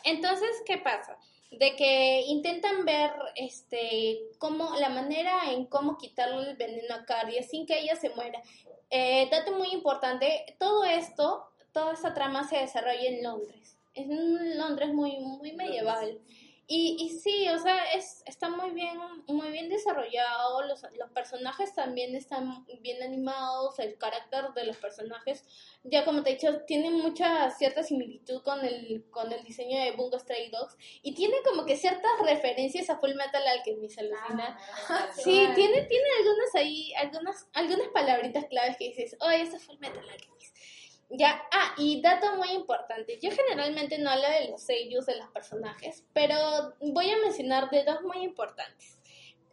Entonces, 0.04 0.50
¿qué 0.66 0.78
pasa? 0.78 1.18
De 1.52 1.76
que 1.76 2.22
intentan 2.28 2.86
ver, 2.86 3.12
este, 3.36 4.20
cómo, 4.38 4.76
la 4.78 4.90
manera 4.90 5.52
en 5.52 5.66
cómo 5.66 5.98
quitarle 5.98 6.52
el 6.52 6.58
veneno 6.58 6.96
a 6.96 7.06
Cardia 7.06 7.44
sin 7.44 7.66
que 7.66 7.80
ella 7.80 7.96
se 7.96 8.10
muera. 8.12 8.42
Eh, 8.90 9.28
dato 9.30 9.52
muy 9.52 9.70
importante, 9.74 10.56
todo 10.60 10.86
esto, 10.86 11.46
toda 11.74 11.94
esta 11.94 12.14
trama 12.14 12.48
se 12.48 12.58
desarrolla 12.58 13.08
en 13.08 13.24
Londres. 13.24 13.78
Es 13.94 14.08
un 14.08 14.58
Londres 14.58 14.94
muy, 14.94 15.18
muy 15.20 15.54
medieval. 15.54 16.22
Y, 16.70 16.98
y 17.00 17.18
sí, 17.20 17.48
o 17.48 17.58
sea, 17.60 17.94
es, 17.94 18.24
está 18.26 18.50
muy 18.50 18.72
bien, 18.72 19.00
muy 19.28 19.52
bien 19.52 19.70
desarrollado, 19.70 20.64
los, 20.64 20.82
los 21.00 21.10
personajes 21.12 21.74
también 21.74 22.14
están 22.14 22.66
bien 22.82 23.02
animados, 23.02 23.80
el 23.80 23.98
carácter 23.98 24.52
de 24.54 24.66
los 24.66 24.76
personajes, 24.76 25.46
ya 25.86 26.04
como 26.04 26.24
te 26.24 26.32
he 26.32 26.34
dicho, 26.34 26.64
tiene 26.68 26.90
mucha 26.90 27.50
cierta 27.52 27.84
similitud 27.84 28.42
con 28.44 28.66
el, 28.66 29.06
con 29.12 29.32
el 29.32 29.46
diseño 29.46 29.80
de 29.82 29.94
Bungo 29.94 30.20
Stray 30.20 30.50
Dogs, 30.50 30.76
y 31.02 31.16
tiene 31.16 31.38
como 31.46 31.66
que 31.66 31.78
ciertas 31.78 32.12
referencias 32.22 32.90
a 32.90 32.98
Full 32.98 33.14
Metal 33.16 33.48
Alchemist, 33.48 34.00
alucina. 34.00 34.60
Sí, 35.16 35.48
tiene, 35.56 35.84
tiene 35.84 36.06
algunas 36.20 36.56
ahí, 36.56 36.94
algunas, 36.96 37.48
algunas 37.54 37.88
palabritas 37.94 38.44
claves 38.46 38.76
que 38.76 38.90
dices, 38.90 39.16
oh, 39.22 39.30
eso 39.30 39.56
es 39.56 39.64
Full 39.64 39.80
Metal 39.80 40.04
Alchemist. 40.04 40.37
Ya, 41.10 41.42
ah, 41.54 41.74
y 41.78 42.02
dato 42.02 42.36
muy 42.36 42.50
importante, 42.50 43.18
yo 43.22 43.32
generalmente 43.32 43.98
no 43.98 44.10
hablo 44.10 44.30
de 44.30 44.50
los 44.50 44.62
sellos 44.62 45.06
de 45.06 45.16
los 45.18 45.30
personajes, 45.30 46.04
pero 46.14 46.36
voy 46.82 47.10
a 47.10 47.18
mencionar 47.24 47.70
de 47.70 47.86
dos 47.86 48.02
muy 48.02 48.24
importantes. 48.26 49.00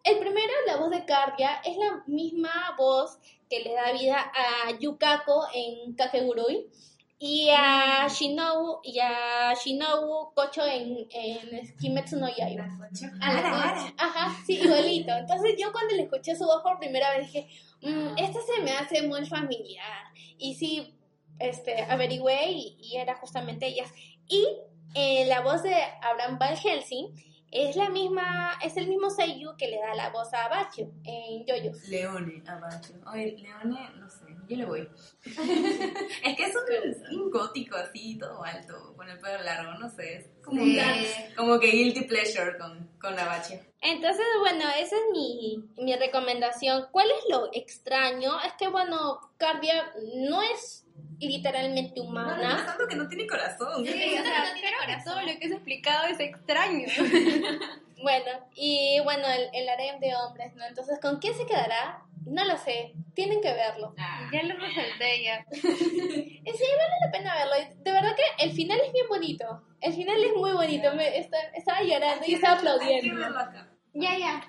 El 0.03 0.19
primero, 0.19 0.53
la 0.67 0.77
voz 0.77 0.91
de 0.91 1.05
Cardia, 1.05 1.63
es 1.65 1.77
la 1.77 2.03
misma 2.09 2.75
voz 2.77 3.19
que 3.49 3.61
le 3.61 3.73
da 3.73 3.93
vida 3.93 4.33
a 4.35 4.73
Yukako 4.79 5.47
en 5.55 5.95
Kakegurui. 5.95 6.69
y 7.17 7.49
a 7.57 8.07
Shinobu 8.09 8.81
y 8.83 8.99
a 8.99 9.55
Shinobu 9.55 10.35
Kocho 10.35 10.67
en, 10.67 11.07
en 11.11 11.77
Kimetsu 11.79 12.17
no 12.19 12.29
Yaiba. 12.29 12.65
Ara, 13.23 13.41
ara. 13.63 13.95
Ajá, 13.97 14.37
sí, 14.45 14.61
igualito. 14.61 15.13
Entonces 15.13 15.55
yo 15.57 15.73
cuando 15.73 15.95
le 15.95 16.03
escuché 16.03 16.35
su 16.37 16.45
voz 16.45 16.63
por 16.63 16.79
primera 16.79 17.17
vez 17.17 17.33
dije, 17.33 17.49
"Mm, 17.81 18.19
esta 18.19 18.41
se 18.43 18.61
me 18.63 18.73
hace 18.73 19.03
muy 19.07 19.25
familiar. 19.25 20.05
Y 20.37 20.55
sí, 20.57 20.94
este, 21.39 21.83
averigüé 21.83 22.51
y, 22.51 22.77
y 22.81 22.97
era 22.97 23.17
justamente 23.17 23.67
ellas. 23.67 23.91
Y 24.29 24.47
eh, 24.95 25.27
la 25.27 25.41
voz 25.41 25.63
de 25.63 25.75
Abraham 26.03 26.39
Van 26.39 26.57
Helsing 26.57 27.09
es 27.51 27.77
la 27.77 27.89
misma, 27.89 28.59
es 28.65 28.77
el 28.77 28.89
mismo 28.89 29.11
Seiyu 29.11 29.57
que 29.57 29.69
le 29.69 29.79
da 29.79 29.95
la 29.95 30.11
voz 30.11 30.33
a 30.35 30.49
Bachio 30.49 30.91
en 31.05 31.45
Yoyos. 31.47 31.87
Leone, 31.89 32.43
abacho. 32.49 32.95
Oye, 33.13 33.37
Leone, 33.39 33.91
no 33.97 34.11
sé, 34.11 34.27
yo 34.49 34.57
le 34.57 34.65
voy. 34.65 34.89
es 35.25 36.37
que 36.37 36.45
es 36.45 36.55
un, 37.13 37.21
un 37.23 37.31
gótico 37.31 37.77
así, 37.77 38.19
todo 38.19 38.43
alto, 38.43 38.95
con 38.97 39.09
el 39.09 39.19
pelo 39.21 39.43
largo, 39.43 39.75
no 39.79 39.89
sé. 39.89 40.17
Es 40.17 40.27
como, 40.45 40.63
Sí. 40.65 40.79
un- 40.79 41.35
como 41.37 41.61
que 41.61 41.69
guilty 41.71 42.05
pleasure 42.05 42.59
con, 42.59 42.89
con 43.01 43.15
la 43.15 43.25
bache. 43.25 43.61
Entonces, 43.81 44.25
bueno, 44.41 44.65
esa 44.79 44.97
es 44.97 45.03
mi, 45.13 45.63
mi 45.77 45.95
recomendación. 45.97 46.87
¿Cuál 46.91 47.07
es 47.11 47.25
lo 47.31 47.51
extraño? 47.53 48.33
Es 48.45 48.53
que, 48.59 48.69
bueno, 48.69 49.21
Carbia 49.37 49.93
no 50.17 50.43
es 50.43 50.84
literalmente 51.21 52.01
No, 52.01 52.05
no, 52.05 52.11
humana. 52.11 52.57
es 52.59 52.67
tanto 52.67 52.87
que 52.89 52.97
no 52.97 53.09
tiene 53.09 53.27
corazón. 53.27 53.85
Sí, 53.87 53.93
o 54.19 54.23
sea, 54.23 54.45
creo 54.61 54.97
que 54.99 55.05
todo 55.05 55.21
lo 55.21 55.27
que 55.39 55.47
es 55.47 55.53
explicado 55.53 56.07
es 56.07 56.21
extraño. 56.21 56.87
Bueno, 58.03 58.27
y 58.55 59.01
bueno, 59.03 59.27
el, 59.29 59.49
el 59.55 59.67
harem 59.67 59.99
de 59.99 60.15
hombres, 60.15 60.55
¿no? 60.57 60.67
Entonces, 60.67 60.99
¿con 61.01 61.21
quién 61.21 61.33
se 61.35 61.47
quedará? 61.47 62.03
No 62.27 62.45
lo 62.45 62.59
sé. 62.59 62.93
Tienen 63.15 63.41
que 63.41 63.51
verlo. 63.55 63.95
ya 64.31 64.43
lo 64.43 64.57
resalté 64.57 65.23
ya. 65.25 65.47
En 65.53 66.55
serio, 66.55 66.75
vale 66.77 66.95
la 67.01 67.11
pena 67.11 67.35
verlo. 67.35 67.75
De 67.79 67.93
verdad 67.93 68.15
que 68.15 68.45
el 68.45 68.53
final 68.53 68.79
es 68.85 68.93
bien 68.93 69.07
bonito. 69.09 69.63
El 69.81 69.95
final 69.95 70.23
es 70.23 70.35
muy 70.37 70.53
bonito. 70.53 70.93
Me, 70.95 71.17
está- 71.17 71.49
estaba 71.55 71.81
llorando 71.83 72.27
y 72.27 72.35
estaba 72.35 72.59
Hay 72.59 72.63
que 72.63 72.69
aplaudiendo. 72.71 73.21
verlo 73.21 73.39
acá. 73.39 73.69
Ya, 73.95 74.19
ya. 74.19 74.41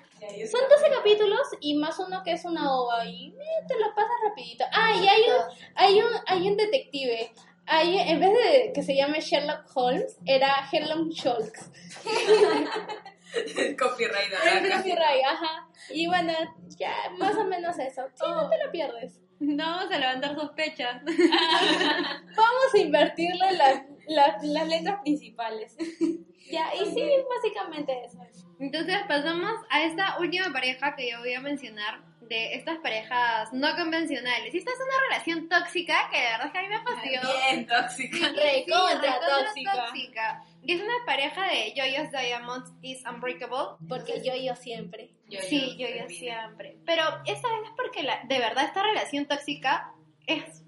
Son 0.50 0.60
12 0.68 0.90
capítulos 0.96 1.46
y 1.60 1.74
más 1.74 1.98
uno 1.98 2.22
que 2.24 2.32
es 2.32 2.44
una 2.44 2.74
ova 2.74 3.04
y 3.06 3.28
eh, 3.28 3.64
te 3.68 3.78
lo 3.78 3.94
pasas 3.94 4.16
rapidito. 4.28 4.64
Ah, 4.72 4.92
y 4.94 5.06
hay 5.06 5.22
un, 5.22 5.36
hay 5.74 6.00
un, 6.00 6.12
hay 6.26 6.48
un 6.48 6.56
detective. 6.56 7.32
Hay, 7.66 7.98
en 7.98 8.20
vez 8.20 8.30
de 8.32 8.72
que 8.72 8.82
se 8.82 8.94
llame 8.96 9.20
Sherlock 9.20 9.64
Holmes, 9.74 10.18
era 10.24 10.68
Sherlock 10.70 11.12
Scholz. 11.12 11.70
Copyright 13.78 14.32
El 14.32 14.66
acá. 14.66 14.76
copyright, 14.78 15.24
ajá. 15.26 15.68
Y 15.90 16.06
bueno, 16.06 16.32
ya, 16.78 16.94
más 17.18 17.36
o 17.36 17.44
menos 17.44 17.78
eso. 17.78 18.02
Sí, 18.14 18.24
no 18.26 18.48
te 18.48 18.64
lo 18.64 18.70
pierdes. 18.70 19.20
No 19.38 19.64
vamos 19.66 19.92
a 19.92 19.98
levantar 19.98 20.34
sospechas. 20.34 21.02
Vamos 21.04 22.74
a 22.74 22.78
invertirle 22.78 23.52
las, 23.52 23.82
las, 24.08 24.42
las 24.42 24.68
letras 24.68 25.00
principales. 25.02 25.76
Ya, 26.48 26.72
y 26.76 26.94
sí, 26.94 27.02
básicamente 27.28 28.04
eso. 28.04 28.18
Entonces 28.60 28.98
pasamos 29.08 29.50
a 29.68 29.82
esta 29.82 30.16
última 30.20 30.52
pareja 30.52 30.94
que 30.94 31.10
yo 31.10 31.18
voy 31.18 31.34
a 31.34 31.40
mencionar, 31.40 32.04
de 32.28 32.54
estas 32.54 32.78
parejas 32.78 33.52
no 33.52 33.74
convencionales. 33.76 34.54
Y 34.54 34.58
esta 34.58 34.70
es 34.70 34.78
una 34.78 35.08
relación 35.08 35.48
tóxica 35.48 36.08
que 36.10 36.22
la 36.22 36.30
verdad 36.32 36.46
es 36.46 36.52
que 36.52 36.58
a 36.58 36.62
mí 36.62 36.68
me 36.68 36.80
fastidió. 36.80 37.20
Bien 37.20 37.66
tóxica. 37.66 38.28
Recontra 38.28 39.20
tóxica. 39.20 39.86
tóxica. 39.86 40.44
Y 40.62 40.72
es 40.72 40.82
una 40.82 40.94
pareja 41.04 41.44
de 41.46 41.72
Joyous 41.76 42.10
Diamonds 42.10 42.72
is 42.82 43.02
Unbreakable. 43.06 43.76
Porque 43.88 44.22
yo, 44.24 44.34
yo 44.36 44.56
siempre. 44.56 45.10
sí, 45.48 45.76
yo, 45.78 45.88
yo 45.88 46.08
siempre. 46.08 46.78
Pero 46.84 47.02
esta 47.26 47.48
vez 47.48 47.64
es 47.64 47.72
porque 47.76 48.02
la, 48.02 48.22
de 48.24 48.38
verdad 48.38 48.64
esta 48.64 48.82
relación 48.82 49.26
tóxica 49.26 49.92
es... 50.26 50.62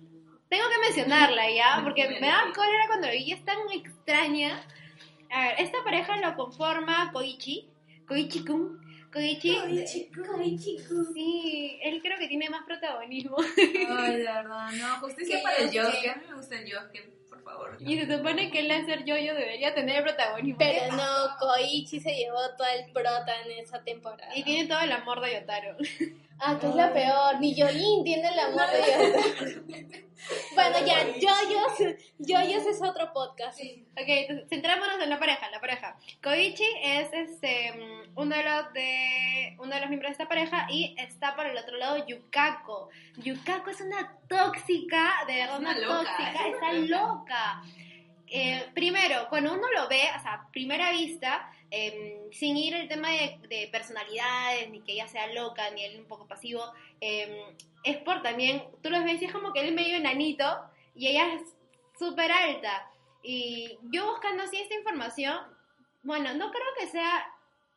Tengo 0.49 0.65
que 0.69 0.79
mencionarla 0.79 1.51
ya, 1.51 1.81
porque 1.85 2.09
me 2.09 2.27
da 2.27 2.45
cólera 2.55 2.87
cuando 2.87 3.07
la 3.07 3.13
vi, 3.13 3.33
es 3.33 3.45
tan 3.45 3.59
extraña. 3.73 4.65
A 5.31 5.43
ver, 5.43 5.55
esta 5.59 5.85
pareja 5.85 6.17
lo 6.17 6.35
conforma 6.37 7.11
Koichi, 7.13 7.69
Koichi-kun. 8.07 8.81
Koichi, 9.13 9.57
sí, 11.15 11.79
él 11.83 12.01
creo 12.03 12.19
que 12.19 12.29
tiene 12.29 12.51
más 12.51 12.65
protagonismo. 12.65 13.37
Ay, 13.89 14.17
de 14.17 14.25
verdad, 14.25 14.73
no. 14.73 15.01
Justicia 15.01 15.41
para 15.43 15.57
el 15.57 15.71
sé. 15.71 15.81
A 15.81 16.17
mí 16.17 16.23
me 16.29 16.35
gusta 16.35 16.59
el 16.59 16.67
Yosuke, 16.67 17.11
por 17.29 17.43
favor. 17.43 17.77
Y 17.81 17.99
se 17.99 18.17
supone 18.17 18.51
que 18.51 18.61
él 18.61 18.71
al 18.71 18.87
ser 18.87 19.05
yo-yo 19.05 19.35
debería 19.35 19.75
tener 19.75 20.03
protagonismo. 20.03 20.59
Pero 20.59 20.95
no, 20.95 21.37
Koichi 21.39 22.01
se 22.01 22.15
llevó 22.15 22.39
todo 22.57 22.69
el 22.69 22.91
prota 22.93 23.43
en 23.43 23.59
esa 23.59 23.83
temporada. 23.83 24.37
Y 24.37 24.43
tiene 24.45 24.69
todo 24.69 24.81
el 24.81 24.93
amor 24.93 25.21
de 25.21 25.41
Yotaro. 25.41 25.77
Ah, 26.41 26.59
que 26.59 26.69
es 26.69 26.75
la 26.75 26.93
peor. 26.93 27.41
Ni 27.41 27.55
Yolín 27.55 28.05
tiene 28.05 28.29
el 28.29 28.39
amor 28.39 28.67
de 28.71 28.79
Yotaro. 28.79 30.09
bueno, 30.55 30.87
ya, 30.87 31.07
Yoyos, 31.15 31.97
Yoyos 32.19 32.67
es 32.67 32.83
otro 32.83 33.13
podcast. 33.13 33.61
Ok, 33.61 34.05
entonces, 34.07 34.49
centrémonos 34.49 35.01
en 35.01 35.11
la 35.11 35.19
pareja, 35.19 35.51
la 35.51 35.61
pareja. 35.61 35.97
Koichi 36.23 36.65
es 36.83 37.13
este 37.13 37.73
mm, 37.73 38.19
uno 38.19 38.37
de 38.37 38.43
los 38.45 38.73
de 38.73 39.57
uno 39.59 39.75
de 39.75 39.81
los 39.81 39.89
miembros 39.89 40.11
de 40.11 40.13
esta 40.13 40.29
pareja 40.29 40.67
y 40.71 40.95
está 40.99 41.35
por 41.35 41.47
el 41.47 41.57
otro 41.57 41.77
lado 41.77 42.07
Yukako. 42.07 42.91
Yukako 43.17 43.71
es 43.71 43.81
una 43.81 44.17
tóxica, 44.29 45.25
de 45.27 45.35
verdad 45.35 45.59
una, 45.59 45.71
una 45.71 45.79
loca, 45.81 46.17
tóxica, 46.17 46.49
es 46.49 46.55
está 46.55 46.73
loca. 46.73 47.63
Eh, 48.31 48.67
primero, 48.75 49.27
cuando 49.29 49.55
uno 49.55 49.67
lo 49.75 49.89
ve, 49.89 50.03
o 50.17 50.23
sea, 50.23 50.35
a 50.35 50.49
primera 50.53 50.91
vista, 50.91 51.51
em, 51.71 52.31
sin 52.33 52.57
ir 52.57 52.75
el 52.75 52.89
tema 52.89 53.11
de, 53.11 53.39
de 53.49 53.69
personalidades, 53.71 54.71
ni 54.71 54.81
que 54.81 54.93
ella 54.93 55.09
sea 55.09 55.33
loca, 55.33 55.71
ni 55.71 55.85
él 55.85 56.01
un 56.01 56.07
poco 56.07 56.27
pasivo, 56.27 56.63
em, 57.01 57.31
es 57.85 57.97
por 57.99 58.23
también, 58.23 58.65
tú 58.83 58.91
los 58.91 59.05
ves 59.05 59.21
y 59.23 59.27
es 59.27 59.33
como 59.33 59.53
que 59.53 59.61
él 59.61 59.69
es 59.69 59.75
medio 59.75 59.97
enanito 59.97 60.45
y 60.95 61.09
ella 61.09 61.35
es 61.35 61.43
súper 61.99 62.31
alta. 62.31 62.91
Y 63.23 63.79
yo 63.91 64.11
buscando 64.11 64.45
así 64.45 64.57
esta 64.57 64.75
información, 64.75 65.37
bueno, 66.03 66.35
no 66.35 66.51
creo 66.51 66.67
que 66.79 66.87
sea 66.87 67.27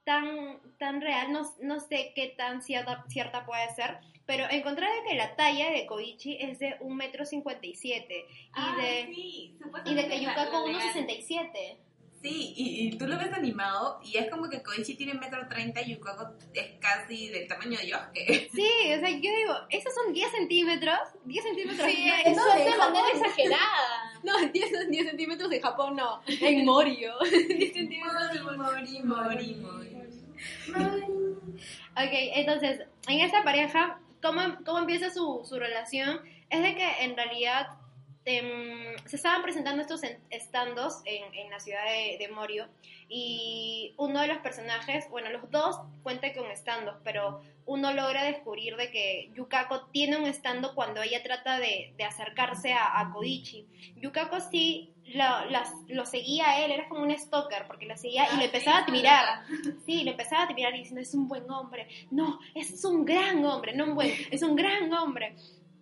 tan, 0.04 0.60
tan 0.78 1.02
real, 1.02 1.32
no, 1.32 1.42
no 1.62 1.80
sé 1.80 2.12
qué 2.16 2.30
tan 2.38 2.62
cierta, 2.62 3.04
cierta 3.08 3.46
puede 3.46 3.70
ser, 3.76 4.00
pero 4.26 4.46
encontré 4.50 4.88
de 4.88 5.10
que 5.10 5.16
la 5.16 5.36
talla 5.36 5.72
de 5.72 5.86
Koichi 5.86 6.38
es 6.40 6.60
de 6.60 6.80
1,57m 6.80 8.06
y, 8.10 8.26
Ah, 8.54 8.76
de, 8.80 9.14
sí, 9.14 9.58
y 9.86 9.94
de 9.94 10.08
que 10.08 10.22
Yukako 10.22 10.66
uno 10.66 10.80
1,67m. 10.80 11.78
Sí, 12.22 12.54
y, 12.56 12.88
y 12.88 12.98
tú 12.98 13.08
lo 13.08 13.18
ves 13.18 13.34
animado 13.34 14.00
y 14.04 14.18
es 14.18 14.30
como 14.30 14.48
que 14.48 14.62
Koichi 14.62 14.94
tiene 14.96 15.16
metro 15.16 15.48
treinta 15.50 15.82
y 15.82 15.96
Yukako 15.96 16.36
es 16.54 16.80
casi 16.80 17.30
del 17.30 17.48
tamaño 17.48 17.80
de 17.80 17.88
Yosuke. 17.88 18.50
Sí, 18.54 18.94
o 18.96 19.00
sea, 19.00 19.10
yo 19.10 19.32
digo, 19.36 19.54
esos 19.70 19.94
son 19.94 20.14
10 20.14 20.32
centímetros, 20.32 21.00
10 21.26 21.44
centímetros. 21.44 21.92
Sí, 21.92 22.06
no, 22.06 22.32
eso 22.32 22.42
no, 22.46 22.54
es 22.54 22.66
de 22.66 22.72
en 22.72 22.78
manera 22.78 23.08
exagerada. 23.14 24.22
No, 24.24 24.38
10, 24.38 24.90
10 24.90 25.08
centímetros 25.08 25.52
en 25.52 25.62
Japón 25.62 25.96
no, 25.96 26.22
en 26.28 26.66
Morio. 26.66 27.16
10 27.32 27.74
centímetros. 27.74 28.44
Mori, 28.44 29.02
mori, 29.02 29.04
mori, 29.04 29.56
mori. 29.56 29.92
Ok, 31.98 32.14
entonces, 32.36 32.82
en 33.08 33.20
esta 33.22 33.44
pareja, 33.44 34.00
¿cómo, 34.22 34.42
cómo 34.64 34.80
empieza 34.80 35.10
su, 35.10 35.42
su 35.44 35.58
relación? 35.58 36.22
Es 36.52 36.62
de 36.62 36.76
que 36.76 37.04
en 37.04 37.16
realidad 37.16 37.68
em, 38.26 38.96
se 39.06 39.16
estaban 39.16 39.42
presentando 39.42 39.82
estos 39.82 40.02
estandos 40.30 41.02
en, 41.06 41.34
en 41.34 41.50
la 41.50 41.60
ciudad 41.60 41.84
de, 41.86 42.18
de 42.20 42.28
Morio 42.30 42.68
y 43.14 43.94
uno 43.98 44.22
de 44.22 44.28
los 44.28 44.38
personajes, 44.38 45.10
bueno, 45.10 45.30
los 45.32 45.50
dos 45.52 45.78
cuentan 46.04 46.34
con 46.34 46.50
estandos, 46.50 46.96
pero 47.04 47.42
uno 47.66 47.94
logra 47.94 48.24
descubrir 48.24 48.76
de 48.78 48.90
que 48.90 49.32
Yukako 49.36 49.88
tiene 49.88 50.18
un 50.18 50.26
estando 50.26 50.74
cuando 50.76 51.02
ella 51.02 51.22
trata 51.22 51.60
de, 51.60 51.94
de 51.98 52.04
acercarse 52.04 52.72
a, 52.74 53.00
a 53.00 53.12
Koichi. 53.12 53.66
Yukako 53.98 54.40
sí 54.40 54.94
lo, 55.08 55.46
las- 55.50 55.74
lo 55.90 56.06
seguía 56.06 56.52
a 56.52 56.64
él, 56.66 56.72
era 56.72 56.88
como 56.88 57.02
un 57.04 57.12
stalker, 57.18 57.68
porque 57.68 57.86
lo 57.86 57.98
seguía 57.98 58.28
y 58.34 58.38
le 58.38 58.46
empezaba 58.46 58.78
a 58.78 58.84
admirar. 58.86 59.44
Sí, 59.86 60.04
le 60.04 60.12
empezaba 60.12 60.44
a 60.44 60.46
admirar 60.48 60.74
y 60.76 60.80
diciendo, 60.80 61.02
es 61.02 61.14
un 61.14 61.28
buen 61.28 61.50
hombre. 61.52 61.88
No, 62.12 62.40
es 62.56 62.84
un 62.86 63.04
gran 63.04 63.44
hombre, 63.46 63.74
no 63.76 63.86
un 63.86 63.96
buen, 63.96 64.12
es 64.32 64.42
un 64.42 64.56
gran 64.56 64.92
hombre. 64.94 65.36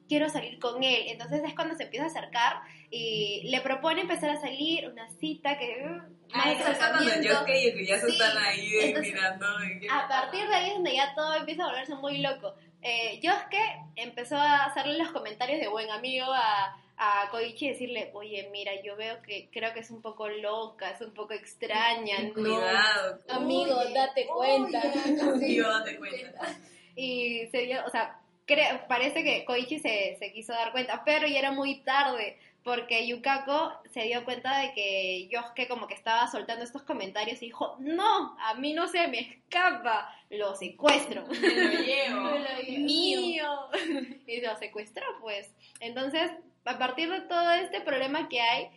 Quiero 0.10 0.28
salir 0.30 0.60
con 0.60 0.84
él. 0.84 1.03
Entonces 1.07 1.41
es 1.45 1.53
cuando 1.53 1.76
se 1.76 1.84
empieza 1.84 2.05
a 2.05 2.10
acercar 2.10 2.62
y 2.89 3.43
le 3.49 3.62
propone 3.62 4.01
empezar 4.01 4.32
a 4.32 4.41
salir, 4.41 4.89
una 4.89 5.07
cita 5.12 5.57
que... 5.57 5.86
uh, 5.86 6.01
Ah, 6.34 6.51
eso 6.51 6.64
cuando 6.78 6.99
Yasu 7.22 8.07
Sí, 8.07 8.12
están 8.14 8.38
ahí 8.38 8.68
eh, 8.76 8.88
entonces, 8.89 9.14
mirando. 9.14 9.45
y 9.64 9.80
que- 9.80 9.88
A 9.89 10.07
partir 10.07 10.47
de 10.47 10.55
ahí 10.55 10.68
es 10.70 10.74
donde 10.76 10.93
ya 10.95 11.14
todo 11.16 11.34
empieza 11.36 11.64
a 11.64 11.68
volverse 11.68 11.95
muy 11.95 12.18
loco. 12.20 12.53
Eh, 12.82 13.20
Yosuke 13.22 13.57
empezó 13.95 14.36
a 14.38 14.66
hacerle 14.66 14.97
los 14.97 15.12
comentarios 15.12 15.60
de 15.60 15.68
buen 15.68 15.89
amigo 15.89 16.28
a, 16.32 16.76
a 16.97 17.30
Koichi 17.32 17.66
y 17.66 17.70
decirle, 17.70 18.12
oye, 18.14 18.47
mira, 18.51 18.72
yo 18.84 18.95
veo 18.95 19.22
que 19.24 19.49
creo 19.51 19.74
que 19.74 19.80
es 19.80 19.89
un 19.89 20.01
poco 20.03 20.28
loca, 20.30 20.91
es 20.91 21.01
un 21.01 21.14
poco 21.16 21.34
extraña, 21.34 22.20
¿no? 22.20 22.34
Cuidado. 22.34 23.20
Amigo, 23.30 23.78
Oye, 23.80 23.93
date 23.93 24.28
cuenta. 24.28 24.82
Amigo, 25.34 25.68
date 25.68 25.97
cuenta. 25.97 26.55
Y 26.95 27.47
se 27.47 27.62
dio, 27.62 27.84
o 27.86 27.89
sea, 27.89 28.19
creo, 28.50 28.88
parece 28.88 29.24
que 29.24 29.45
Koichi 29.45 29.78
se, 29.78 30.16
se 30.18 30.34
quiso 30.34 30.54
dar 30.54 30.72
cuenta, 30.72 31.04
pero 31.06 31.28
ya 31.28 31.38
era 31.38 31.52
muy 31.52 31.82
tarde, 31.82 32.39
porque 32.64 33.08
Yukako 33.08 33.72
se 33.91 34.04
dio 34.04 34.26
cuenta 34.26 34.60
de 34.60 34.74
que 34.74 35.28
Yosuke 35.32 35.68
como 35.68 35.88
que 35.88 35.93
estaba 35.93 36.28
soltando 36.28 36.64
estos 36.64 36.82
comentarios 36.82 37.41
y 37.43 37.45
dijo, 37.45 37.78
no, 37.80 38.36
a 38.39 38.56
mí 38.56 38.74
no 38.74 38.88
se 38.88 39.08
me 39.08 39.20
escapa, 39.20 40.12
lo 40.32 40.56
secuestro. 40.56 41.26
Me 41.28 41.36
lo 41.36 41.82
llevo. 41.82 42.32
mío. 42.80 43.47
y 44.28 44.41
lo 44.41 44.58
secuestró, 44.58 45.06
pues. 45.22 45.54
Entonces, 45.80 46.32
a 46.66 46.78
partir 46.80 47.10
de 47.12 47.22
todo 47.22 47.52
este 47.52 47.82
problema 47.82 48.28
que 48.28 48.41
hay, 48.41 48.70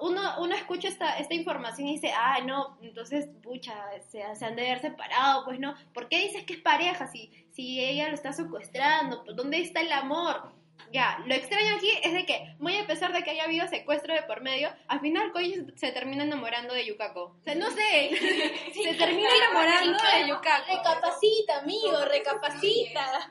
uno, 0.00 0.20
uno 0.38 0.54
escucha 0.54 0.88
esta, 0.88 1.18
esta 1.18 1.34
información 1.34 1.88
y 1.88 1.94
dice, 1.94 2.12
ah, 2.16 2.40
no, 2.44 2.78
entonces, 2.82 3.28
pucha, 3.42 3.74
se, 4.10 4.22
se 4.34 4.44
han 4.44 4.56
de 4.56 4.62
haber 4.66 4.80
separado, 4.80 5.44
pues 5.44 5.58
no, 5.58 5.74
¿por 5.94 6.08
qué 6.08 6.18
dices 6.20 6.44
que 6.44 6.54
es 6.54 6.60
pareja 6.60 7.06
si, 7.06 7.30
si 7.52 7.84
ella 7.84 8.08
lo 8.08 8.14
está 8.14 8.32
secuestrando? 8.32 9.24
¿Dónde 9.34 9.60
está 9.60 9.80
el 9.80 9.92
amor? 9.92 10.52
Ya, 10.92 11.22
lo 11.24 11.34
extraño 11.34 11.76
aquí 11.76 11.90
es 12.02 12.12
de 12.12 12.26
que, 12.26 12.54
muy 12.58 12.76
a 12.76 12.86
pesar 12.86 13.12
de 13.12 13.22
que 13.22 13.30
haya 13.30 13.44
habido 13.44 13.66
secuestro 13.68 14.12
de 14.12 14.22
por 14.22 14.40
medio, 14.40 14.70
al 14.88 15.00
final 15.00 15.30
Koji 15.32 15.66
se 15.76 15.92
termina 15.92 16.24
enamorando 16.24 16.74
de 16.74 16.86
Yukako. 16.86 17.36
O 17.40 17.42
sea, 17.44 17.54
no 17.54 17.70
sé, 17.70 18.10
se 18.74 18.94
termina 18.94 19.28
enamorando 19.36 19.98
de 19.98 20.28
Yukako. 20.28 20.66
Recapacita, 20.66 21.58
amigo, 21.60 22.04
recapacita. 22.06 23.30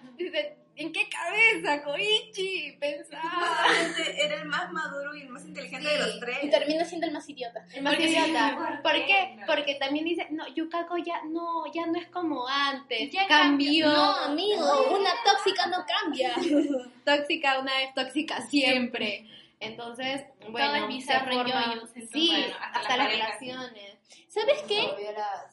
¿En 0.79 0.91
qué 0.93 1.07
cabeza, 1.09 1.83
Koichi? 1.83 2.77
Pensaba. 2.79 3.65
Era 4.17 4.35
el 4.41 4.45
más 4.45 4.71
maduro 4.71 5.15
y 5.15 5.21
el 5.21 5.29
más 5.29 5.45
inteligente 5.45 5.87
de 5.87 5.97
los 5.99 6.15
Y 6.15 6.19
tres. 6.19 6.49
termina 6.49 6.85
siendo 6.85 7.07
el 7.07 7.13
más 7.13 7.27
idiota. 7.29 7.65
El 7.73 7.83
más 7.83 7.93
Porque 7.95 8.09
idiota. 8.09 8.55
¿Por 8.57 8.81
¿por 8.81 9.05
qué? 9.05 9.37
Porque 9.45 9.75
también 9.75 10.05
dice, 10.05 10.27
no, 10.31 10.47
Yukako 10.47 10.97
ya 10.97 11.21
no, 11.25 11.71
ya 11.73 11.85
no 11.85 11.99
es 11.99 12.07
como 12.07 12.47
antes. 12.47 13.11
Ya 13.11 13.27
cambió. 13.27 13.87
No, 13.87 14.15
amigo, 14.17 14.87
una 14.97 15.11
tóxica 15.25 15.65
no 15.67 15.85
cambia. 15.85 16.33
Tóxica 17.05 17.59
una 17.59 17.75
vez, 17.75 17.93
tóxica 17.93 18.41
siempre. 18.47 19.25
Entonces, 19.59 20.23
bueno, 20.49 20.87
es 20.87 21.05
se 21.05 21.19
forma- 21.19 21.81
Sí, 22.11 22.27
bueno, 22.29 22.55
hasta 22.61 22.79
hasta, 22.79 22.97
las 22.97 23.09
relaciones. 23.09 23.97
¿Sabes 24.29 24.61
qué? 24.67 24.87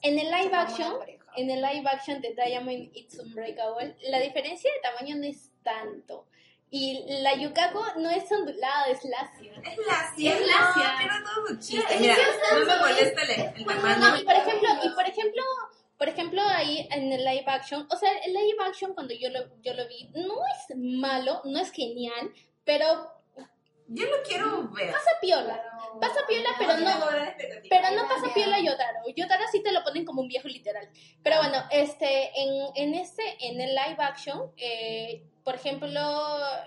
En 0.03 0.19
el 0.19 0.27
live 0.31 0.55
action. 0.55 0.95
En 1.37 1.51
el 1.51 1.63
live 1.63 1.89
action 1.89 2.21
de 2.21 2.35
Diamond 2.35 2.91
It's 2.95 3.19
Unbreakable, 3.19 3.97
la 4.09 4.21
diferencia 4.21 4.71
de 4.73 4.81
tamaño 4.81 5.17
no 5.17 5.25
es 5.25 5.51
tanto. 5.63 6.27
Y 6.69 7.05
la 7.23 7.35
Yukako 7.37 7.85
no 7.99 8.11
es 8.11 8.31
ondulada, 8.33 8.87
es 8.87 9.05
lacia. 9.05 9.53
Es 9.53 9.79
lacia. 9.87 10.35
Es 10.35 10.47
lacia. 10.47 10.93
No, 11.47 11.59
tiene 11.61 11.85
todo. 11.85 12.01
Mira, 12.01 12.17
no 12.53 12.67
me 12.67 12.79
molesta 12.81 13.23
el, 13.23 13.31
el 13.57 13.67
tamaño. 13.67 13.99
No, 13.99 14.17
y 14.17 14.25
por 14.25 14.35
ejemplo, 14.35 14.69
y 14.83 14.89
por 14.91 15.07
ejemplo, 15.07 15.43
por 15.97 16.09
ejemplo 16.09 16.43
ahí 16.43 16.89
en 16.91 17.13
el 17.13 17.25
live 17.25 17.45
action, 17.47 17.87
o 17.89 17.97
sea, 17.97 18.11
el 18.25 18.33
live 18.33 18.57
action 18.67 18.95
cuando 18.95 19.15
yo 19.15 19.31
lo, 19.31 19.61
yo 19.63 19.75
lo 19.75 19.87
vi, 19.87 20.11
no 20.15 20.35
es 20.45 20.77
malo, 20.77 21.41
no 21.45 21.59
es 21.61 21.71
genial, 21.71 22.33
pero 22.65 23.16
Yo 23.89 24.05
lo 24.05 24.23
quiero 24.23 24.69
ver. 24.71 24.93
pasa 24.93 25.11
piola. 25.21 25.63
Pasa 26.01 26.21
piola, 26.29 26.49
pero 26.59 26.77
no, 26.79 26.91
Pero 27.71 27.91
no 27.97 28.09
pasa 28.09 28.35
piola 28.35 28.59
Yotaro. 28.61 29.01
Yotaro 29.15 29.45
sí 29.51 29.63
te 29.63 29.73
lo 29.73 29.83
ponen 29.85 30.05
como 30.05 30.23
un 30.23 30.29
viejo 30.29 30.49
literal. 30.49 30.89
Pero 31.23 31.37
bueno, 31.39 31.65
este, 31.71 32.33
en, 32.41 32.67
en 32.75 32.95
este, 32.95 33.23
en 33.47 33.61
el 33.61 33.71
live 33.75 33.97
action, 33.99 34.53
eh, 34.57 35.23
por 35.47 35.55
ejemplo, 35.55 35.89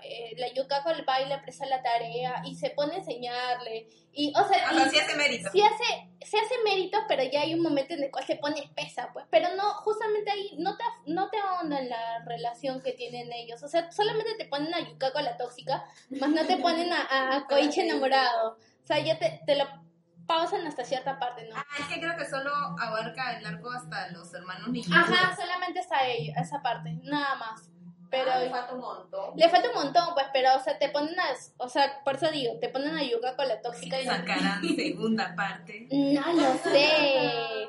eh, 0.02 0.34
la 0.38 0.48
Yukako 0.54 0.94
le 0.94 1.02
va 1.02 1.20
y 1.20 1.28
le 1.28 1.36
presta 1.40 1.66
la 1.66 1.82
tarea 1.82 2.40
y 2.46 2.54
se 2.54 2.70
pone 2.70 2.94
a 2.94 2.96
enseñarle. 2.96 3.86
Y, 4.10 4.32
o 4.34 4.48
sea, 4.48 4.72
y- 4.72 4.88
sí 4.88 4.98
hace 4.98 5.16
mérito. 5.16 5.50
sí 5.52 5.60
hace, 5.60 6.08
se 6.26 6.38
hace 6.38 6.54
mérito, 6.64 6.96
pero 7.06 7.22
ya 7.22 7.42
hay 7.42 7.52
un 7.52 7.60
momento 7.60 7.92
en 7.92 8.04
el 8.04 8.10
cual 8.10 8.24
se 8.24 8.36
pone 8.36 8.58
espesa, 8.58 9.10
pues. 9.12 9.26
Pero 9.30 9.54
no, 9.54 9.74
justamente 9.74 10.30
ahí 10.30 10.56
no 10.56 10.78
te, 10.78 10.84
no 11.04 11.28
te 11.28 11.36
ahondan 11.36 11.90
la 11.90 12.24
relación 12.24 12.80
que 12.80 12.92
tienen 12.92 13.30
ellos. 13.34 13.62
O 13.62 13.68
sea, 13.68 13.92
solamente 13.92 14.34
te 14.38 14.46
ponen 14.46 14.72
a 14.72 14.80
Yukako 14.80 15.20
la 15.20 15.36
tóxica, 15.36 15.84
más 16.18 16.30
no 16.30 16.46
te 16.46 16.56
ponen 16.62 16.90
a, 16.90 17.36
a 17.36 17.46
Koichi 17.48 17.80
enamorado. 17.82 18.52
O 18.82 18.86
sea, 18.86 18.98
ya 19.00 19.18
te, 19.18 19.42
te 19.44 19.56
lo 19.56 19.66
pausan 20.26 20.66
hasta 20.66 20.86
cierta 20.86 21.18
parte, 21.18 21.46
¿no? 21.50 21.56
Ah, 21.56 21.66
es 21.78 21.84
que 21.86 22.00
creo 22.00 22.16
que 22.16 22.24
solo 22.24 22.50
abarca 22.80 23.36
el 23.36 23.44
arco 23.44 23.70
hasta 23.72 24.08
los 24.12 24.32
hermanos 24.32 24.68
niños. 24.68 24.90
Ajá, 24.96 25.36
solamente 25.36 25.80
está 25.80 25.98
ahí, 25.98 26.32
esa 26.34 26.62
parte, 26.62 26.94
nada 27.02 27.34
más. 27.34 27.68
Pero 28.10 28.30
Ah, 28.32 28.40
falta 28.50 28.74
un 28.74 28.80
montón. 28.80 29.36
le 29.36 29.48
falta 29.48 29.68
un 29.68 29.74
montón, 29.84 30.04
pues, 30.14 30.26
pero, 30.32 30.56
o 30.56 30.60
sea, 30.60 30.78
te 30.78 30.88
ponen 30.88 31.18
a, 31.20 31.28
o 31.58 31.68
sea, 31.68 32.02
por 32.04 32.16
eso 32.16 32.30
digo, 32.30 32.58
te 32.60 32.68
ponen 32.68 32.96
a 32.96 33.04
Yukako 33.04 33.44
la 33.44 33.60
tóxica 33.62 34.00
y 34.00 34.04
Sacarán 34.04 34.62
segunda 34.76 35.34
parte. 35.36 35.86
no 35.90 36.32
lo 36.32 36.54
sé, 36.58 37.68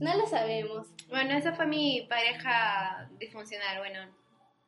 no 0.00 0.16
lo 0.16 0.26
sabemos. 0.28 0.86
Bueno, 1.08 1.34
esa 1.36 1.52
fue 1.54 1.66
mi 1.66 2.06
pareja 2.08 3.08
disfuncional, 3.18 3.78
bueno. 3.78 4.00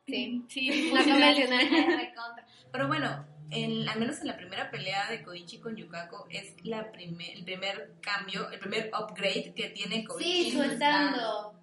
Sí. 0.05 0.43
Sí, 0.49 0.91
No 0.93 1.03
convencional. 1.03 1.67
Recontra. 1.99 2.45
Pero 2.71 2.87
bueno, 2.87 3.25
en, 3.49 3.87
al 3.87 3.99
menos 3.99 4.19
en 4.21 4.27
la 4.27 4.35
primera 4.37 4.69
pelea 4.71 5.09
de 5.09 5.23
Koichi 5.23 5.59
con 5.59 5.75
Yukako 5.75 6.27
es 6.29 6.53
la 6.65 6.91
primer, 6.91 7.29
el 7.37 7.43
primer 7.45 7.93
cambio, 8.01 8.49
el 8.51 8.59
primer 8.59 8.91
upgrade 8.97 9.53
que 9.53 9.69
tiene 9.69 10.03
Koichi. 10.05 10.51
Sí, 10.51 10.57
soltando. 10.57 11.53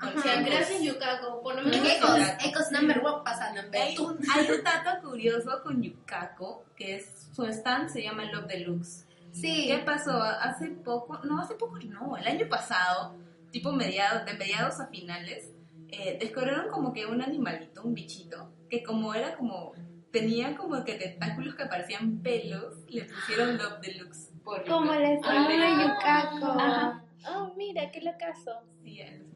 Porque, 0.00 0.18
O 0.18 0.22
sea, 0.22 0.34
pues, 0.40 0.46
gracias 0.46 0.82
Yukako, 0.82 1.42
por 1.42 1.56
lo 1.56 1.62
menos 1.62 1.86
Ecos, 1.86 2.18
Ecos 2.42 2.72
number 2.72 3.04
one 3.04 3.22
pasa 3.22 3.52
number 3.52 3.80
Hay 3.82 3.96
hay 3.98 4.50
un 4.50 4.64
dato 4.64 5.06
curioso 5.06 5.62
con 5.62 5.82
Yukako, 5.82 6.64
que 6.74 6.96
es 6.96 7.28
su 7.32 7.44
stand 7.44 7.90
se 7.90 8.02
llama 8.02 8.24
Love 8.24 8.46
Deluxe. 8.46 9.06
Sí. 9.32 9.66
¿Qué 9.68 9.78
pasó? 9.84 10.12
Hace 10.22 10.68
poco, 10.68 11.18
no, 11.24 11.40
hace 11.40 11.54
poco 11.54 11.78
no, 11.80 12.16
el 12.16 12.26
año 12.26 12.48
pasado, 12.48 13.14
tipo 13.50 13.72
mediados, 13.72 14.24
de 14.24 14.34
mediados 14.34 14.80
a 14.80 14.86
finales, 14.86 15.50
eh, 15.88 16.16
descubrieron 16.18 16.70
como 16.70 16.92
que 16.92 17.04
un 17.06 17.20
animalito, 17.20 17.82
un 17.82 17.94
bichito, 17.94 18.50
que 18.70 18.82
como 18.82 19.12
era 19.14 19.36
como, 19.36 19.74
tenía 20.10 20.56
como 20.56 20.82
que 20.82 20.94
tentáculos 20.94 21.54
que 21.56 21.66
parecían 21.66 22.22
pelos, 22.22 22.74
le 22.88 23.04
pusieron 23.04 23.58
Love 23.58 23.80
Deluxe. 23.80 24.30
Por 24.42 24.64
Como 24.64 24.94
les 24.94 25.20
Ah. 25.24 25.46
de 25.46 25.82
Yukako. 25.84 26.58
Ajá. 26.58 27.04
Oh, 27.28 27.52
mira, 27.56 27.90
qué 27.90 28.00
locazo. 28.00 28.62
Sí, 28.82 28.94
gente. 28.94 29.29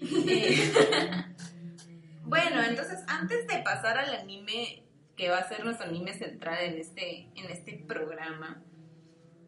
Eh, 0.00 0.72
bueno, 2.22 2.62
entonces 2.62 3.00
antes 3.08 3.46
de 3.46 3.58
pasar 3.62 3.98
al 3.98 4.14
anime 4.14 4.82
que 5.16 5.30
va 5.30 5.38
a 5.38 5.48
ser 5.48 5.64
nuestro 5.64 5.86
anime 5.88 6.12
central 6.12 6.58
en 6.62 6.78
este, 6.78 7.30
en 7.34 7.50
este 7.50 7.84
programa, 7.86 8.62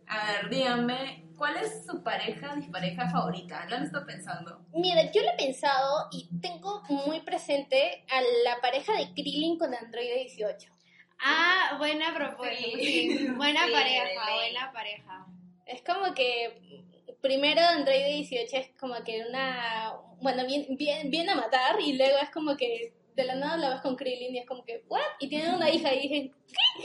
a 0.06 0.32
ver, 0.32 0.48
díganme, 0.48 1.26
¿cuál 1.36 1.56
es 1.58 1.84
su 1.86 2.02
pareja, 2.02 2.56
dispareja 2.56 3.10
favorita? 3.10 3.66
¿Lo 3.66 3.76
han 3.76 3.84
estado 3.84 4.06
pensando? 4.06 4.64
Mira, 4.72 5.10
yo 5.12 5.20
lo 5.22 5.28
he 5.32 5.36
pensado 5.36 6.08
y 6.10 6.30
tengo 6.40 6.82
muy 6.88 7.20
presente 7.20 8.04
a 8.10 8.20
la 8.44 8.60
pareja 8.62 8.94
de 8.94 9.12
Krillin 9.12 9.58
con 9.58 9.74
Android 9.74 10.08
18. 10.14 10.72
Ah, 11.20 11.74
buena 11.78 12.14
propuesta. 12.14 12.56
Sí. 12.56 13.18
Sí. 13.18 13.28
Buena 13.36 13.66
Sí, 13.66 13.72
pareja, 13.72 14.34
buena 14.34 14.72
pareja. 14.72 15.26
Es 15.66 15.82
como 15.82 16.14
que 16.14 16.86
primero 17.20 17.60
Android 17.60 18.04
18 18.04 18.56
es 18.56 18.68
como 18.78 18.94
que 19.04 19.24
una, 19.28 19.94
bueno, 20.20 20.46
bien, 20.46 20.66
bien, 20.76 21.10
bien 21.10 21.28
a 21.30 21.34
matar 21.34 21.80
y 21.80 21.94
luego 21.96 22.18
es 22.22 22.30
como 22.30 22.56
que 22.56 22.92
de 23.14 23.24
la 23.24 23.34
nada 23.34 23.56
la 23.56 23.70
ves 23.70 23.80
con 23.80 23.96
Krillin 23.96 24.34
y 24.36 24.38
es 24.38 24.46
como 24.46 24.64
que, 24.64 24.84
¿what? 24.88 25.00
Y 25.18 25.28
tienen 25.28 25.52
una 25.54 25.68
hija 25.70 25.92
y 25.92 26.00
dije, 26.02 26.32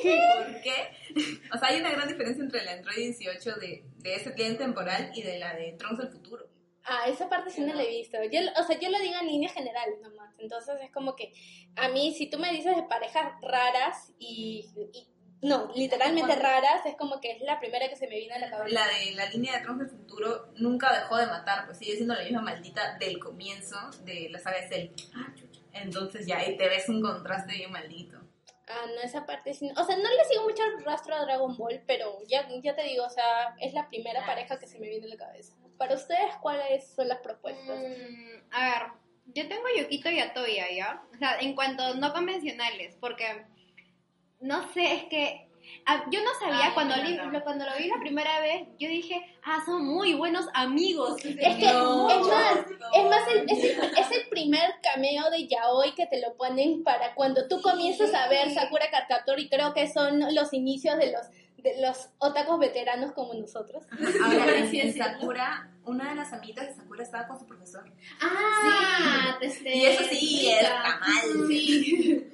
¿Por 0.01 0.61
qué? 0.61 0.73
O 1.53 1.57
sea, 1.59 1.69
hay 1.69 1.79
una 1.79 1.91
gran 1.91 2.07
diferencia 2.07 2.43
entre 2.43 2.61
el 2.61 2.67
Android 2.69 2.97
18 2.97 3.55
de, 3.59 3.83
de 3.99 4.15
ese 4.15 4.31
tiempo 4.31 4.57
temporal 4.63 5.11
y 5.13 5.21
de 5.21 5.37
la 5.37 5.53
de 5.53 5.73
Trunks 5.73 5.99
del 5.99 6.09
futuro. 6.09 6.49
ah, 6.85 7.03
esa 7.07 7.29
parte 7.29 7.51
sí 7.51 7.61
no 7.61 7.73
la 7.75 7.83
he 7.83 7.87
visto. 7.89 8.17
Yo, 8.31 8.39
o 8.59 8.63
sea, 8.63 8.79
yo 8.79 8.89
lo 8.89 8.99
digo 8.99 9.13
en 9.21 9.27
líneas 9.27 9.53
generales 9.53 9.99
nomás. 10.01 10.33
Entonces 10.39 10.75
es 10.81 10.91
como 10.91 11.15
que 11.15 11.31
a 11.75 11.89
mí, 11.89 12.13
si 12.13 12.27
tú 12.29 12.39
me 12.39 12.51
dices 12.51 12.75
de 12.75 12.83
parejas 12.83 13.33
raras 13.43 14.11
y, 14.17 14.65
y- 14.91 15.07
no, 15.43 15.71
literalmente 15.75 16.35
raras, 16.35 16.85
es 16.85 16.95
como 16.95 17.19
que 17.21 17.31
es 17.31 17.41
la 17.41 17.59
primera 17.59 17.87
que 17.89 17.95
se 17.95 18.07
me 18.07 18.15
viene 18.15 18.33
a 18.33 18.39
la 18.39 18.49
cabeza. 18.49 18.73
La 18.73 18.87
de 18.87 19.11
la 19.15 19.25
línea 19.29 19.53
de 19.57 19.63
Trunks 19.63 19.79
del 19.79 19.89
futuro 19.89 20.47
nunca 20.55 20.91
dejó 20.93 21.17
de 21.17 21.27
matar, 21.27 21.65
pues 21.65 21.77
sigue 21.77 21.95
siendo 21.95 22.15
la 22.15 22.23
misma 22.23 22.41
maldita 22.41 22.97
del 22.97 23.19
comienzo 23.19 23.77
de 24.03 24.29
la 24.29 24.39
saga 24.39 24.61
de 24.61 24.67
Cell. 24.67 24.89
Entonces 25.73 26.25
ya 26.25 26.37
ahí 26.37 26.55
te 26.57 26.67
ves 26.67 26.87
un 26.89 27.01
contraste 27.01 27.53
bien 27.53 27.71
maldito. 27.71 28.17
Ah, 28.67 28.85
no, 28.95 29.01
esa 29.01 29.25
parte 29.25 29.53
sí. 29.53 29.69
O 29.75 29.83
sea, 29.83 29.97
no 29.97 30.09
le 30.09 30.25
sigo 30.25 30.43
mucho 30.43 30.63
el 30.63 30.85
rastro 30.85 31.13
a 31.15 31.25
Dragon 31.25 31.55
Ball, 31.57 31.81
pero 31.85 32.19
ya, 32.27 32.47
ya 32.61 32.73
te 32.73 32.83
digo, 32.83 33.03
o 33.05 33.09
sea, 33.09 33.55
es 33.59 33.73
la 33.73 33.89
primera 33.89 34.21
Ah, 34.23 34.25
pareja 34.25 34.57
que 34.57 34.67
se 34.67 34.79
me 34.79 34.87
viene 34.87 35.05
a 35.07 35.09
la 35.09 35.17
cabeza. 35.17 35.53
Para 35.77 35.95
ustedes, 35.95 36.33
¿cuáles 36.41 36.87
son 36.95 37.09
las 37.09 37.19
propuestas? 37.19 37.77
Mm, 37.77 38.51
a 38.51 38.69
ver, 38.69 38.87
yo 39.25 39.47
tengo 39.49 39.63
a 39.67 39.81
Yukito 39.81 40.09
y 40.09 40.19
a 40.19 40.33
Toya, 40.33 40.71
¿ya? 40.71 41.03
O 41.13 41.17
sea, 41.17 41.37
en 41.39 41.55
cuanto 41.55 41.95
no 41.95 42.13
convencionales, 42.13 42.95
porque 43.01 43.25
no 44.43 44.71
sé, 44.73 44.93
es 44.93 45.03
que 45.05 45.47
yo 46.11 46.19
no 46.23 46.29
sabía 46.39 46.73
cuando, 46.73 46.95
li- 46.97 47.15
lo- 47.31 47.43
cuando 47.43 47.65
lo 47.65 47.71
vi 47.77 47.87
la 47.87 47.97
primera 47.99 48.39
vez, 48.41 48.67
yo 48.79 48.87
dije, 48.89 49.21
ah, 49.43 49.63
son 49.65 49.85
muy 49.85 50.13
buenos 50.13 50.45
amigos. 50.53 51.23
Es 51.23 51.35
que, 51.57 51.65
No, 51.73 52.09
es 52.09 52.27
más, 52.27 52.57
es 52.93 53.03
más, 53.05 53.27
el- 53.29 53.49
es, 53.49 53.63
el, 53.63 53.97
es 53.97 54.11
el 54.11 54.29
primer 54.29 54.75
cameo 54.83 55.29
de 55.29 55.47
Yaoi 55.47 55.95
que 55.95 56.05
te 56.07 56.19
lo 56.21 56.35
ponen 56.35 56.83
para 56.83 57.15
cuando 57.15 57.47
tú 57.47 57.61
comienzas 57.61 58.13
a 58.13 58.27
ver 58.27 58.53
Sakura 58.53 58.85
Card 58.91 59.07
y 59.39 59.49
creo 59.49 59.73
que 59.73 59.91
son 59.91 60.19
los 60.35 60.53
inicios 60.53 60.97
de 60.97 61.11
los 61.11 61.25
de 61.63 61.79
los 61.79 62.09
otakus 62.17 62.59
veteranos 62.59 63.13
como 63.13 63.33
nosotros. 63.35 63.85
Ahora, 64.21 64.57
en, 64.57 64.67
Sí, 64.69 64.81
en 64.81 64.91
sí. 64.91 64.99
Sakura, 64.99 65.71
una 65.85 66.09
de 66.09 66.15
las 66.15 66.33
amiguitas 66.33 66.67
de 66.67 66.73
Sakura 66.75 67.03
estaba 67.03 67.25
con 67.25 67.39
su 67.39 67.45
profesor. 67.47 67.85
Ah, 68.21 69.37
este, 69.39 69.77
Y 69.77 69.85
eso 69.85 70.03
sí, 70.03 70.49
está 70.49 70.99
mal. 70.99 71.47
Sí. 71.47 72.27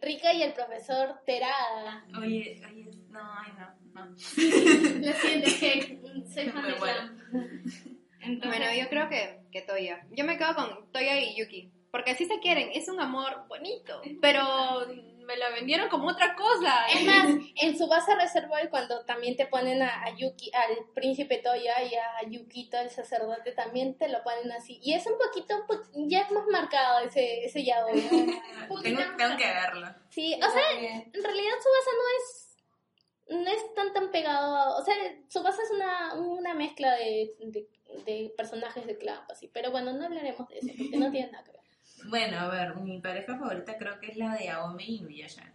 Rika 0.00 0.32
y 0.32 0.42
el 0.42 0.52
profesor 0.52 1.20
Terada. 1.26 2.04
Oye, 2.18 2.60
oye, 2.70 2.90
no, 3.10 3.20
ay, 3.20 3.52
no, 3.58 4.04
no. 4.04 4.10
Lo 5.06 5.12
siento, 5.12 5.46
es 5.48 5.54
que 5.58 6.00
soy 6.32 6.48
fan 6.50 6.66
de 6.66 6.78
bueno. 6.78 7.20
Entonces, 8.22 8.60
Bueno, 8.60 8.74
yo 8.78 8.88
creo 8.88 9.08
que, 9.08 9.40
que 9.50 9.62
Toya. 9.62 10.06
Yo 10.10 10.24
me 10.24 10.36
quedo 10.36 10.54
con 10.54 10.90
Toya 10.92 11.18
y 11.20 11.36
Yuki. 11.36 11.72
Porque 11.90 12.14
sí 12.14 12.26
se 12.26 12.38
quieren, 12.38 12.70
es 12.72 12.88
un 12.88 13.00
amor 13.00 13.46
bonito, 13.48 14.00
pero 14.20 14.86
me 15.24 15.36
la 15.36 15.50
vendieron 15.50 15.88
como 15.88 16.08
otra 16.08 16.34
cosa. 16.34 16.86
Es 16.86 17.04
más, 17.06 17.26
en 17.56 17.78
su 17.78 17.86
base 17.88 18.14
Reservoir, 18.14 18.68
cuando 18.70 19.04
también 19.04 19.36
te 19.36 19.46
ponen 19.46 19.82
a, 19.82 20.02
a 20.04 20.10
Yuki, 20.16 20.50
al 20.54 20.86
príncipe 20.94 21.38
Toya 21.38 21.82
y 21.82 21.94
a 21.94 22.28
Yukito, 22.28 22.78
el 22.78 22.90
sacerdote, 22.90 23.52
también 23.52 23.96
te 23.96 24.08
lo 24.08 24.22
ponen 24.22 24.50
así. 24.52 24.78
Y 24.82 24.94
es 24.94 25.06
un 25.06 25.18
poquito, 25.18 25.56
un 25.56 25.66
po- 25.66 25.82
ya 25.94 26.20
es 26.22 26.30
más 26.30 26.46
marcado 26.48 27.00
ese, 27.00 27.44
ese 27.44 27.64
yaoi. 27.64 28.00
tengo, 28.82 29.00
tengo 29.16 29.36
que 29.36 29.46
verlo. 29.46 29.86
Sí, 30.10 30.34
o 30.34 30.50
sea, 30.50 30.70
en 30.72 31.12
realidad 31.12 31.52
su 31.62 31.68
base 31.68 31.90
no 31.96 32.08
es, 32.18 32.46
no 33.44 33.50
es 33.50 33.74
tan 33.74 33.92
tan 33.92 34.10
pegado, 34.10 34.56
a- 34.56 34.76
o 34.78 34.84
sea, 34.84 34.94
su 35.28 35.42
base 35.42 35.62
es 35.62 35.70
una, 35.70 36.14
una 36.14 36.54
mezcla 36.54 36.92
de, 36.96 37.34
de, 37.40 37.68
de 38.04 38.32
personajes 38.36 38.86
de 38.86 38.98
Clamp, 38.98 39.30
así. 39.30 39.48
Pero 39.48 39.70
bueno, 39.70 39.92
no 39.92 40.04
hablaremos 40.06 40.48
de 40.48 40.58
eso, 40.58 40.68
porque 40.76 40.96
no 40.98 41.10
tiene 41.10 41.30
nada 41.30 41.44
que 41.44 41.52
ver. 41.52 41.59
Bueno, 42.04 42.38
a 42.40 42.48
ver, 42.48 42.74
mi 42.76 43.00
pareja 43.00 43.36
favorita 43.38 43.76
creo 43.78 43.98
que 44.00 44.08
es 44.08 44.16
la 44.16 44.34
de 44.34 44.48
Aome 44.50 44.84
y 44.84 44.96
Inuyasha. 44.96 45.52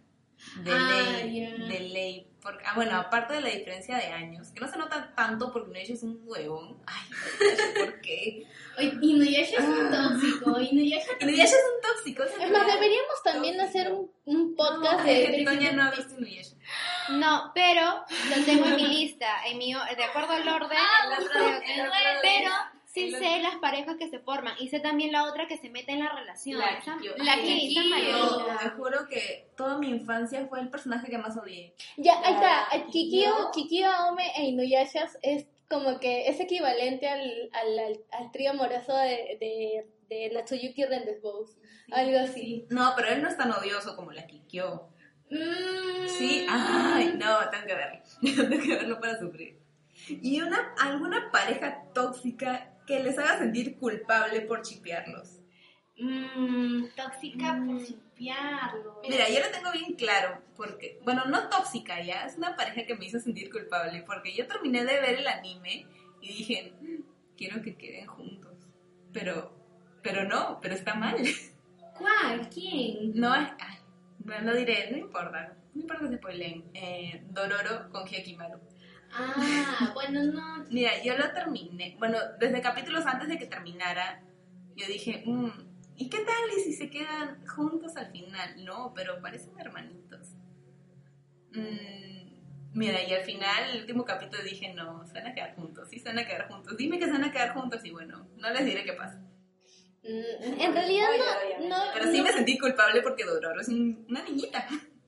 De 0.62 0.70
Ah, 0.70 1.02
ley, 1.22 1.40
de 1.68 1.80
ley. 1.80 2.30
Porque, 2.42 2.62
ah, 2.66 2.72
bueno, 2.76 2.96
aparte 2.98 3.34
de 3.34 3.40
la 3.40 3.48
diferencia 3.48 3.96
de 3.96 4.06
años, 4.08 4.50
que 4.52 4.60
no 4.60 4.68
se 4.68 4.76
nota 4.78 5.12
tanto 5.16 5.50
porque 5.50 5.70
Inuyasha 5.70 5.94
es 5.94 6.02
un 6.02 6.20
huevón. 6.24 6.76
Ay, 6.86 7.08
¿por 7.78 8.00
qué? 8.00 8.46
Inuyasha 9.00 9.56
es 9.58 9.64
un 9.64 9.90
tóxico. 9.90 10.60
Inuyasha 10.60 11.10
Inuyasha 11.20 11.44
es 11.56 11.64
un 11.74 11.80
tóxico. 11.90 12.22
esa 12.22 12.44
Es 12.44 12.50
más, 12.50 12.66
deberíamos 12.66 13.22
también 13.24 13.60
hacer 13.60 13.90
un, 13.92 14.12
un 14.26 14.54
podcast 14.54 15.00
No, 15.00 15.04
de... 15.04 15.24
es 15.24 15.30
que 15.36 15.44
Toña 15.44 15.72
no 15.72 15.82
ha 15.84 15.90
visto 15.90 16.14
Inuyasha. 16.18 16.54
No, 17.10 17.50
pero 17.54 18.04
lo 18.36 18.44
tengo 18.44 18.66
en 18.66 18.76
mi 18.76 18.88
lista, 18.88 19.46
en 19.46 19.58
mi, 19.58 19.72
de 19.72 20.04
acuerdo 20.04 20.32
al 20.32 20.46
orden, 20.46 20.78
el 20.78 21.24
otro- 21.24 21.46
el 21.46 21.80
otro 21.80 21.92
pero 22.22 22.50
sí 23.02 23.10
sé 23.12 23.40
las 23.42 23.56
parejas 23.56 23.96
que 23.98 24.08
se 24.08 24.18
forman 24.20 24.54
y 24.58 24.68
sé 24.68 24.80
también 24.80 25.12
la 25.12 25.24
otra 25.24 25.46
que 25.46 25.56
se 25.58 25.70
mete 25.70 25.92
en 25.92 26.00
la 26.00 26.12
relación. 26.12 26.58
La 26.58 26.66
Esa- 26.78 26.96
Kikyo. 26.96 27.14
la 27.18 27.36
Yo 27.36 27.90
maleta. 27.90 28.58
te 28.62 28.68
juro 28.70 29.06
que 29.08 29.50
toda 29.56 29.78
mi 29.78 29.88
infancia 29.90 30.46
fue 30.48 30.60
el 30.60 30.68
personaje 30.70 31.08
que 31.10 31.18
más 31.18 31.36
odié. 31.36 31.74
Ya, 31.96 32.20
ahí 32.24 32.34
está. 32.34 32.68
Yo- 32.92 33.50
Kikyo, 33.52 33.90
Aome 33.90 34.24
e 34.36 34.44
Inuyasha 34.46 35.06
es 35.22 35.46
como 35.68 35.98
que 35.98 36.28
es 36.28 36.38
equivalente 36.40 37.08
al, 37.08 37.50
al, 37.52 37.78
al, 37.78 38.00
al 38.12 38.30
trío 38.32 38.50
amoroso 38.52 38.96
de, 38.96 39.36
de, 39.40 39.86
de 40.08 40.30
Natsuyuki 40.34 40.84
Rendezvous. 40.84 41.56
Algo 41.92 42.18
así. 42.18 42.66
No, 42.70 42.92
pero 42.96 43.08
él 43.08 43.22
no 43.22 43.28
es 43.28 43.36
tan 43.36 43.50
odioso 43.52 43.94
como 43.96 44.12
la 44.12 44.26
Kikyo. 44.26 44.88
Mm, 45.30 46.06
Sí, 46.06 46.46
ay, 46.48 47.14
no, 47.18 47.38
tengo 47.50 47.66
que 47.66 47.74
verlo. 47.74 48.00
tengo 48.48 48.62
que 48.62 48.74
verlo 48.76 49.00
para 49.00 49.18
sufrir. 49.18 49.58
Y 50.08 50.40
una, 50.40 50.72
alguna 50.78 51.30
pareja 51.32 51.82
tóxica 51.94 52.72
que 52.86 53.02
les 53.02 53.18
haga 53.18 53.38
sentir 53.38 53.76
culpable 53.76 54.40
por 54.42 54.62
chipearlos. 54.62 55.40
mm, 55.98 56.88
tóxica 56.94 57.54
Mm. 57.54 57.66
por 57.70 57.80
limpiarlo. 57.80 59.00
Mira, 59.08 59.28
yo 59.30 59.40
lo 59.40 59.50
tengo 59.50 59.72
bien 59.72 59.94
claro, 59.94 60.42
porque, 60.54 60.98
bueno, 61.04 61.24
no 61.24 61.48
tóxica 61.48 62.02
ya, 62.02 62.26
es 62.26 62.36
una 62.36 62.54
pareja 62.54 62.84
que 62.86 62.94
me 62.96 63.06
hizo 63.06 63.18
sentir 63.18 63.50
culpable, 63.50 64.02
porque 64.02 64.34
yo 64.34 64.46
terminé 64.46 64.84
de 64.84 65.00
ver 65.00 65.18
el 65.20 65.26
anime 65.26 65.86
y 66.20 66.28
dije, 66.28 66.74
"Mm, 66.82 67.00
quiero 67.36 67.62
que 67.62 67.76
queden 67.76 68.06
juntos. 68.06 68.52
Pero, 69.12 69.56
pero 70.02 70.24
no, 70.24 70.58
pero 70.60 70.74
está 70.74 70.94
mal. 70.94 71.16
¿Cuál? 71.98 72.48
¿Quién? 72.50 73.12
No 73.14 73.34
es, 73.34 73.48
ay, 73.58 73.78
bueno, 74.18 74.52
lo 74.52 74.56
diré, 74.58 74.90
no 74.90 74.98
importa, 74.98 75.56
no 75.74 75.80
importa 75.80 76.08
se 76.08 76.16
spoileen. 76.18 76.62
Eh, 76.74 77.22
Dororo 77.30 77.88
con 77.90 78.04
Hyakimaru. 78.06 78.58
Ah, 79.18 79.90
bueno, 79.94 80.22
no. 80.24 80.64
Mira, 80.70 81.02
yo 81.02 81.16
lo 81.16 81.30
terminé, 81.32 81.96
bueno, 81.98 82.18
desde 82.38 82.60
capítulos 82.60 83.06
antes 83.06 83.28
de 83.28 83.38
que 83.38 83.46
terminara, 83.46 84.22
yo 84.74 84.86
dije, 84.86 85.22
"Mm, 85.24 85.48
¿y 85.96 86.08
qué 86.10 86.18
tal 86.18 86.50
y 86.56 86.60
si 86.62 86.72
se 86.74 86.90
quedan 86.90 87.46
juntos 87.46 87.96
al 87.96 88.10
final? 88.12 88.64
No, 88.64 88.92
pero 88.94 89.20
parecen 89.22 89.58
hermanitos. 89.58 90.34
Mm, 91.52 92.74
mira, 92.74 93.02
y 93.02 93.14
al 93.14 93.22
final, 93.24 93.70
el 93.70 93.80
último 93.82 94.04
capítulo 94.04 94.42
dije, 94.42 94.74
no, 94.74 95.06
se 95.06 95.14
van 95.14 95.28
a 95.28 95.34
quedar 95.34 95.54
juntos, 95.54 95.88
sí 95.88 95.98
se 95.98 96.08
van 96.08 96.18
a 96.18 96.26
quedar 96.26 96.48
juntos, 96.48 96.76
dime 96.76 96.98
que 96.98 97.06
se 97.06 97.12
van 97.12 97.24
a 97.24 97.32
quedar 97.32 97.54
juntos 97.54 97.82
y 97.84 97.90
bueno, 97.90 98.28
no 98.36 98.50
les 98.50 98.64
diré 98.64 98.84
qué 98.84 98.92
pasa. 98.92 99.18
Mm, 100.02 100.60
En 100.60 100.72
realidad 100.74 101.08
no, 101.60 101.68
no, 101.68 101.76
Pero 101.94 102.10
sí 102.12 102.18
no- 102.18 102.24
me 102.24 102.32
sentí 102.32 102.58
culpable 102.58 103.00
porque 103.02 103.24
Dororo 103.24 103.60
es 103.60 103.68
un- 103.68 104.04
una 104.08 104.22
niñita. 104.22 104.66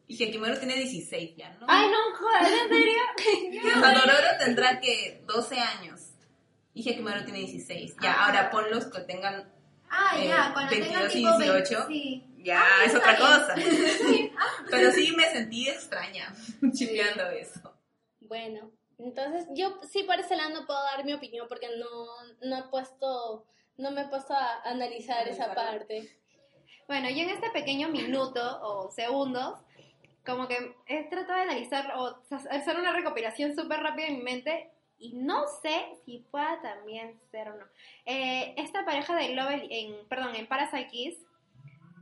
Y 0.08 0.16
Hyakimaru 0.16 0.56
tiene 0.58 0.74
16 0.74 1.36
ya, 1.36 1.50
¿no? 1.60 1.66
Ay, 1.68 1.86
no, 1.90 2.16
joder, 2.16 2.42
¿en 2.62 2.68
serio? 2.68 3.02
O 3.76 3.80
sea, 3.80 3.92
Dororo 3.92 4.28
tendrá 4.38 4.80
que 4.80 5.22
12 5.26 5.58
años. 5.60 6.00
Y 6.74 6.82
Hyakimaru 6.82 7.24
tiene 7.24 7.40
16. 7.40 7.94
Ya, 8.02 8.12
Ah. 8.14 8.26
ahora 8.26 8.50
ponlos 8.50 8.86
que 8.86 9.00
tengan 9.00 9.52
Ah, 9.90 10.16
Eh, 10.18 10.28
ya, 10.28 10.50
cuando 10.52 10.70
22 10.70 10.92
tengan 10.92 11.10
y 11.10 11.12
tipo 11.14 11.38
18. 11.38 11.78
20, 11.88 11.92
sí. 11.94 12.24
Ya, 12.38 12.60
Ah, 12.62 12.84
es 12.86 12.94
otra 12.94 13.16
cosa. 13.16 13.54
Pero 14.70 14.90
sí 14.92 15.14
me 15.16 15.24
sentí 15.30 15.68
extraña 15.68 16.34
chipeando 16.72 17.28
eso. 17.30 17.74
Bueno, 18.20 18.70
entonces 18.98 19.46
yo 19.54 19.78
sí 19.90 20.02
por 20.04 20.18
ese 20.20 20.36
lado 20.36 20.50
no 20.50 20.66
puedo 20.66 20.82
dar 20.84 21.04
mi 21.04 21.12
opinión 21.14 21.46
porque 21.48 21.68
no, 21.78 22.06
no 22.42 22.58
he 22.58 22.62
puesto, 22.70 23.46
no 23.78 23.90
me 23.90 24.02
he 24.02 24.08
puesto 24.08 24.34
a 24.34 24.62
analizar 24.64 25.26
esa 25.28 25.54
parte. 25.54 26.18
Bueno, 26.86 27.08
yo 27.10 27.22
en 27.22 27.30
este 27.30 27.50
pequeño 27.50 27.88
minuto 27.88 28.60
o 28.62 28.90
segundos, 28.90 29.58
como 30.24 30.46
que 30.46 30.74
he 30.86 31.04
tratado 31.04 31.38
de 31.38 31.42
analizar 31.44 31.92
o 31.96 32.18
hacer 32.50 32.78
una 32.78 32.92
recopilación 32.92 33.54
súper 33.54 33.80
rápida 33.80 34.06
en 34.06 34.18
mi 34.18 34.22
mente 34.22 34.70
y 34.98 35.12
no 35.14 35.44
sé 35.62 35.86
si 36.04 36.26
pueda 36.30 36.60
también 36.60 37.18
ser 37.30 37.48
o 37.48 37.56
no. 37.56 37.64
Eh, 38.04 38.54
esta 38.56 38.84
pareja 38.84 39.14
de 39.14 39.28
Global, 39.28 39.66
en, 39.70 40.06
perdón, 40.08 40.34
en 40.34 40.46
Parasite 40.46 40.88
Kiss, 40.88 41.16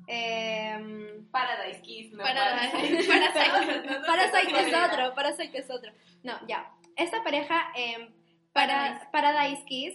em, 0.07 1.31
Paradise 1.31 1.83
Kiss, 1.83 2.13
no 2.13 2.23
Parasite, 2.25 3.05
Parasite, 3.07 4.01
Parasite 4.07 4.61
es 4.61 4.75
otro, 4.75 5.15
Parasite 5.15 5.59
es 5.59 5.71
otro. 5.71 5.93
No, 6.23 6.35
ya. 6.49 6.73
Esta 6.97 7.23
pareja, 7.23 7.71
em, 7.75 8.15
para, 8.53 9.11
Paradise 9.13 9.65
Kiss, 9.67 9.95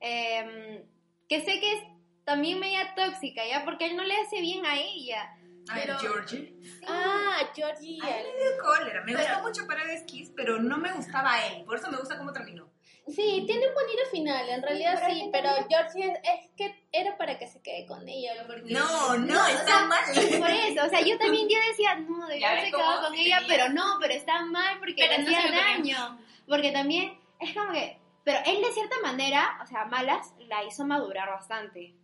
em, 0.00 0.84
que 1.28 1.40
sé 1.40 1.58
que 1.58 1.72
es 1.72 1.82
también 2.24 2.60
media 2.60 2.94
tóxica, 2.94 3.46
¿ya? 3.46 3.64
Porque 3.64 3.86
él 3.86 3.96
no 3.96 4.04
le 4.04 4.14
hace 4.16 4.40
bien 4.40 4.64
a 4.66 4.76
ella. 4.78 5.36
Ay, 5.68 5.82
Pero- 5.86 5.98
Georgie. 5.98 6.54
Ah, 6.88 7.38
Georgie. 7.54 7.98
Ay, 8.02 8.24
me 8.36 8.42
dio 8.42 8.58
cólera. 8.62 9.02
Me 9.04 9.14
gustó 9.14 9.40
mucho 9.42 9.66
Paradise 9.66 10.04
Kiss, 10.06 10.32
pero 10.36 10.58
no 10.60 10.76
me 10.78 10.92
gustaba 10.92 11.46
él. 11.46 11.64
Por 11.64 11.76
eso 11.78 11.90
me 11.90 11.98
gusta 11.98 12.18
cómo 12.18 12.32
terminó. 12.32 12.68
Sí, 13.08 13.42
tiene 13.46 13.66
un 13.66 13.74
bonito 13.74 14.02
final, 14.12 14.48
en 14.48 14.62
realidad 14.62 14.94
pero 15.00 15.12
sí, 15.12 15.20
que 15.24 15.28
pero 15.32 15.54
también- 15.56 15.68
Georgie 15.68 16.12
es, 16.12 16.18
es 16.22 16.50
que 16.56 16.86
era 16.92 17.16
para 17.16 17.36
que 17.36 17.48
se 17.48 17.60
quede 17.60 17.84
con 17.86 18.08
ella. 18.08 18.32
Porque... 18.46 18.72
No, 18.72 19.16
no, 19.18 19.42
o 19.42 19.46
está 19.48 19.64
sea, 19.66 19.84
mal. 19.86 20.04
Por 20.38 20.50
eso, 20.50 20.86
o 20.86 20.88
sea, 20.88 21.00
yo 21.00 21.18
también 21.18 21.48
yo 21.48 21.58
decía, 21.68 21.96
no, 21.96 22.26
debió 22.28 22.46
haberse 22.46 22.70
quedado 22.70 23.02
con 23.08 23.14
ella, 23.16 23.40
pero 23.48 23.68
no, 23.70 23.96
pero 24.00 24.14
está 24.14 24.44
mal 24.44 24.78
porque 24.78 24.94
Pero 25.08 25.12
le 25.22 25.30
no 25.30 25.36
hacía 25.36 25.50
daño. 25.50 26.18
Porque 26.46 26.70
también 26.70 27.18
es 27.40 27.54
como 27.54 27.72
que, 27.72 27.98
pero 28.24 28.38
él 28.46 28.62
de 28.62 28.72
cierta 28.72 28.96
manera, 29.02 29.58
o 29.62 29.66
sea, 29.66 29.84
malas, 29.86 30.32
la 30.46 30.62
hizo 30.64 30.84
madurar 30.84 31.28
bastante. 31.28 31.94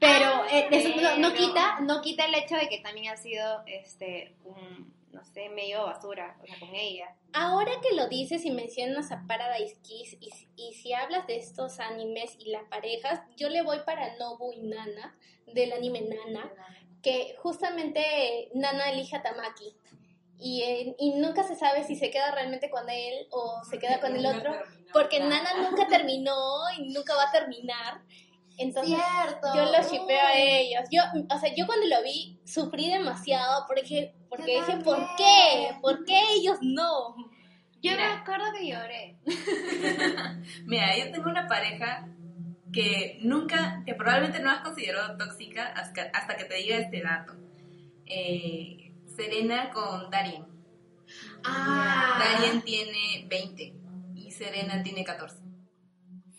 Pero 0.00 0.44
eh, 0.50 0.68
eso 0.70 0.90
no, 1.00 1.16
no 1.18 1.34
quita, 1.34 1.80
no 1.80 2.00
quita 2.02 2.26
el 2.26 2.34
hecho 2.34 2.56
de 2.56 2.68
que 2.68 2.78
también 2.78 3.12
ha 3.12 3.16
sido, 3.16 3.62
este, 3.66 4.36
un, 4.44 4.94
no 5.12 5.24
sé, 5.24 5.48
medio 5.48 5.84
basura, 5.84 6.36
o 6.42 6.46
sea, 6.46 6.58
con 6.60 6.74
ella. 6.74 7.14
Ahora 7.32 7.72
que 7.82 7.96
lo 7.96 8.08
dices 8.08 8.44
y 8.44 8.50
mencionas 8.50 9.10
a 9.10 9.24
Paradise 9.26 9.76
Kiss 9.82 10.16
y, 10.20 10.30
y 10.56 10.74
si 10.74 10.92
hablas 10.92 11.26
de 11.26 11.36
estos 11.36 11.80
animes 11.80 12.36
y 12.38 12.50
las 12.50 12.64
parejas, 12.64 13.20
yo 13.36 13.48
le 13.48 13.62
voy 13.62 13.78
para 13.84 14.16
Nobu 14.16 14.52
y 14.52 14.62
Nana, 14.62 15.16
del 15.46 15.72
anime 15.72 16.02
Nana, 16.02 16.50
que 17.02 17.34
justamente 17.38 18.50
Nana 18.54 18.90
elige 18.90 19.16
a 19.16 19.22
Tamaki. 19.22 19.74
Y, 20.40 20.62
eh, 20.62 20.94
y 20.98 21.14
nunca 21.14 21.42
se 21.42 21.56
sabe 21.56 21.82
si 21.82 21.96
se 21.96 22.10
queda 22.10 22.30
realmente 22.30 22.70
con 22.70 22.88
él 22.88 23.26
o 23.30 23.60
se 23.68 23.78
queda 23.78 24.00
con 24.00 24.14
el 24.14 24.24
otro, 24.36 24.54
porque 24.92 25.20
Nana 25.20 25.68
nunca 25.68 25.88
terminó 25.88 26.36
y 26.78 26.92
nunca 26.92 27.14
va 27.14 27.24
a 27.28 27.32
terminar. 27.32 28.02
Entonces, 28.58 28.98
Cierto. 28.98 29.48
yo 29.54 29.62
los 29.64 29.90
shipeo 29.90 30.20
a 30.20 30.36
ellos. 30.36 30.82
Yo, 30.90 31.02
o 31.30 31.38
sea, 31.38 31.54
yo 31.54 31.66
cuando 31.66 31.86
lo 31.86 32.02
vi 32.02 32.40
sufrí 32.44 32.90
demasiado 32.90 33.64
porque, 33.68 34.14
porque 34.28 34.52
Yo 34.54 34.60
dije, 34.60 34.72
también. 34.72 34.84
¿por 34.84 35.16
qué? 35.16 35.74
¿Por 35.80 36.04
qué 36.04 36.20
ellos 36.34 36.58
no? 36.60 37.14
Yo 37.80 37.92
Mira. 37.92 37.96
me 37.96 38.20
acuerdo 38.20 38.46
que 38.58 38.68
lloré. 38.68 39.16
Mira, 40.66 40.96
yo 40.98 41.12
tengo 41.12 41.30
una 41.30 41.46
pareja 41.46 42.08
que 42.72 43.18
nunca, 43.22 43.82
que 43.86 43.94
probablemente 43.94 44.40
no 44.40 44.50
has 44.50 44.60
considerado 44.60 45.16
tóxica 45.16 45.66
hasta, 45.68 46.10
hasta 46.12 46.36
que 46.36 46.44
te 46.44 46.54
diga 46.56 46.76
este 46.78 47.00
dato. 47.00 47.34
Eh, 48.06 48.92
Serena 49.16 49.70
con 49.70 50.10
Darien. 50.10 50.44
Ah. 51.44 52.18
Darien 52.18 52.62
tiene 52.62 53.24
20 53.28 53.74
y 54.16 54.30
Serena 54.32 54.82
tiene 54.82 55.04
14. 55.04 55.36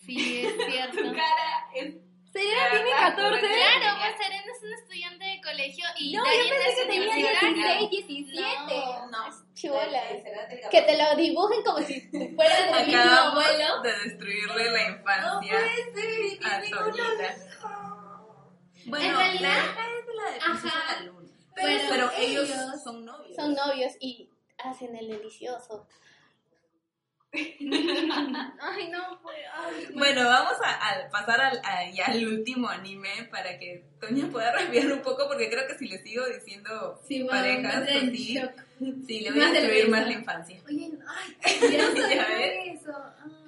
Sí, 0.04 0.42
es 0.44 0.54
cierto. 0.70 1.02
cara 1.12 1.70
es... 1.74 1.94
Serena 2.32 2.70
tiene 2.70 2.90
14. 2.90 3.40
Claro, 3.40 3.98
pues 3.98 4.16
Serena 4.26 4.52
es 4.56 4.62
una 4.62 4.76
estudiante 4.76 5.24
de 5.24 5.40
colegio 5.42 5.84
y 5.98 6.12
No, 6.16 6.24
yo 6.24 6.30
Darien 6.30 6.48
pensé 6.50 6.68
es 6.70 6.74
que 6.76 6.86
tenía 6.86 7.10
universitaria. 7.12 7.78
16, 7.88 8.06
17. 8.06 8.74
No, 9.10 9.54
Chibola. 9.54 10.02
Serena 10.08 10.48
tiene 10.48 10.68
Que 10.70 10.82
te 10.82 10.96
lo 10.98 11.16
dibujen 11.16 11.62
como 11.64 11.78
si 11.78 12.00
fuera 12.36 12.80
el 12.80 12.86
mismo 12.86 13.02
abuelo. 13.02 13.82
de 13.82 13.92
destruirle 14.04 14.70
la 14.70 14.88
infancia 14.90 15.58
a 16.44 16.60
Toñita. 16.60 17.36
Bueno, 18.86 19.04
En 19.06 19.16
realidad- 19.16 19.40
la 19.40 19.64
hija 19.64 19.86
es 19.98 20.06
de 20.06 20.14
la 20.14 20.30
de 20.30 20.38
Ajá. 20.70 20.94
la 20.94 21.00
Luna. 21.02 21.28
Pero 21.54 21.68
Pero, 21.90 22.06
son 22.10 22.20
ellos, 22.22 22.48
ellos. 22.50 22.82
son 22.82 23.04
novios. 23.04 23.36
Son 23.36 23.54
novios 23.54 23.92
y 24.00 24.30
hacen 24.58 24.96
el 24.96 25.08
delicioso. 25.08 25.86
Ay, 27.32 28.88
no, 28.90 29.20
pues, 29.22 29.36
ay. 29.54 29.86
Bueno, 29.94 30.24
vamos 30.24 30.54
a, 30.64 30.70
a 30.90 31.08
pasar 31.10 31.40
al, 31.40 31.60
a- 31.64 31.88
ya 31.90 32.06
al 32.06 32.26
último 32.26 32.68
anime 32.68 33.28
para 33.30 33.58
que 33.58 33.84
Toña 34.00 34.26
pueda 34.28 34.50
respirar 34.52 34.92
un 34.92 35.02
poco 35.02 35.28
porque 35.28 35.48
creo 35.48 35.66
que 35.68 35.78
si 35.78 35.86
le 35.88 36.02
sigo 36.02 36.24
diciendo 36.26 37.00
Sí, 37.06 37.22
bueno, 37.22 37.30
parejas 37.38 37.88
así, 37.88 38.34
shock. 38.34 38.52
sí, 39.06 39.20
le 39.20 39.30
voy 39.30 39.40
a 39.40 39.44
Más 39.44 39.52
destruir 39.52 39.88
más 39.88 40.06
la 40.06 40.12
infancia. 40.12 40.60
Oye, 40.66 40.90
ay, 41.06 41.56
ya 41.72 42.26
ves. 42.28 42.80
eso. 42.80 42.92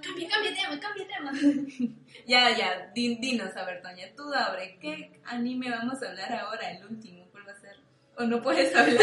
Cambia, 0.02 0.28
cambia 0.28 0.54
tema, 0.54 0.80
cambia 0.80 1.06
tema. 1.08 1.32
Ya, 2.26 2.56
ya, 2.56 2.92
din- 2.94 3.20
dinos, 3.20 3.56
a 3.56 3.64
ver, 3.64 3.82
Toña, 3.82 4.06
tú 4.16 4.32
abre, 4.32 4.78
¿qué 4.80 5.18
anime 5.24 5.70
vamos 5.70 6.00
a 6.02 6.08
hablar 6.08 6.32
ahora, 6.32 6.70
el 6.70 6.84
último? 6.84 7.26
¿Cuál 7.32 7.48
va 7.48 7.52
a 7.52 7.60
ser? 7.60 7.76
¿O 8.16 8.22
no 8.24 8.40
puedes 8.40 8.72
hablar? 8.76 9.00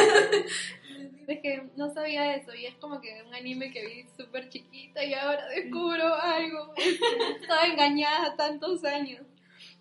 Es 1.29 1.39
que 1.41 1.63
no 1.75 1.93
sabía 1.93 2.35
eso 2.35 2.53
y 2.55 2.65
es 2.65 2.75
como 2.75 2.99
que 2.99 3.23
un 3.25 3.33
anime 3.33 3.71
que 3.71 3.85
vi 3.85 4.05
súper 4.17 4.49
chiquita 4.49 5.03
y 5.03 5.13
ahora 5.13 5.47
descubro 5.47 6.15
algo. 6.15 6.73
Estaba 7.41 7.67
engañada 7.67 8.35
tantos 8.35 8.83
años. 8.83 9.21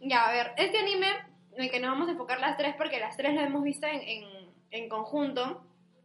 Ya, 0.00 0.28
a 0.28 0.32
ver, 0.32 0.52
este 0.56 0.78
anime 0.78 1.08
en 1.54 1.64
el 1.64 1.70
que 1.70 1.80
nos 1.80 1.90
vamos 1.90 2.08
a 2.08 2.12
enfocar 2.12 2.40
las 2.40 2.56
tres 2.56 2.74
porque 2.76 3.00
las 3.00 3.16
tres 3.16 3.34
lo 3.34 3.40
hemos 3.40 3.64
visto 3.64 3.86
en, 3.86 4.00
en, 4.00 4.24
en 4.70 4.88
conjunto 4.88 5.64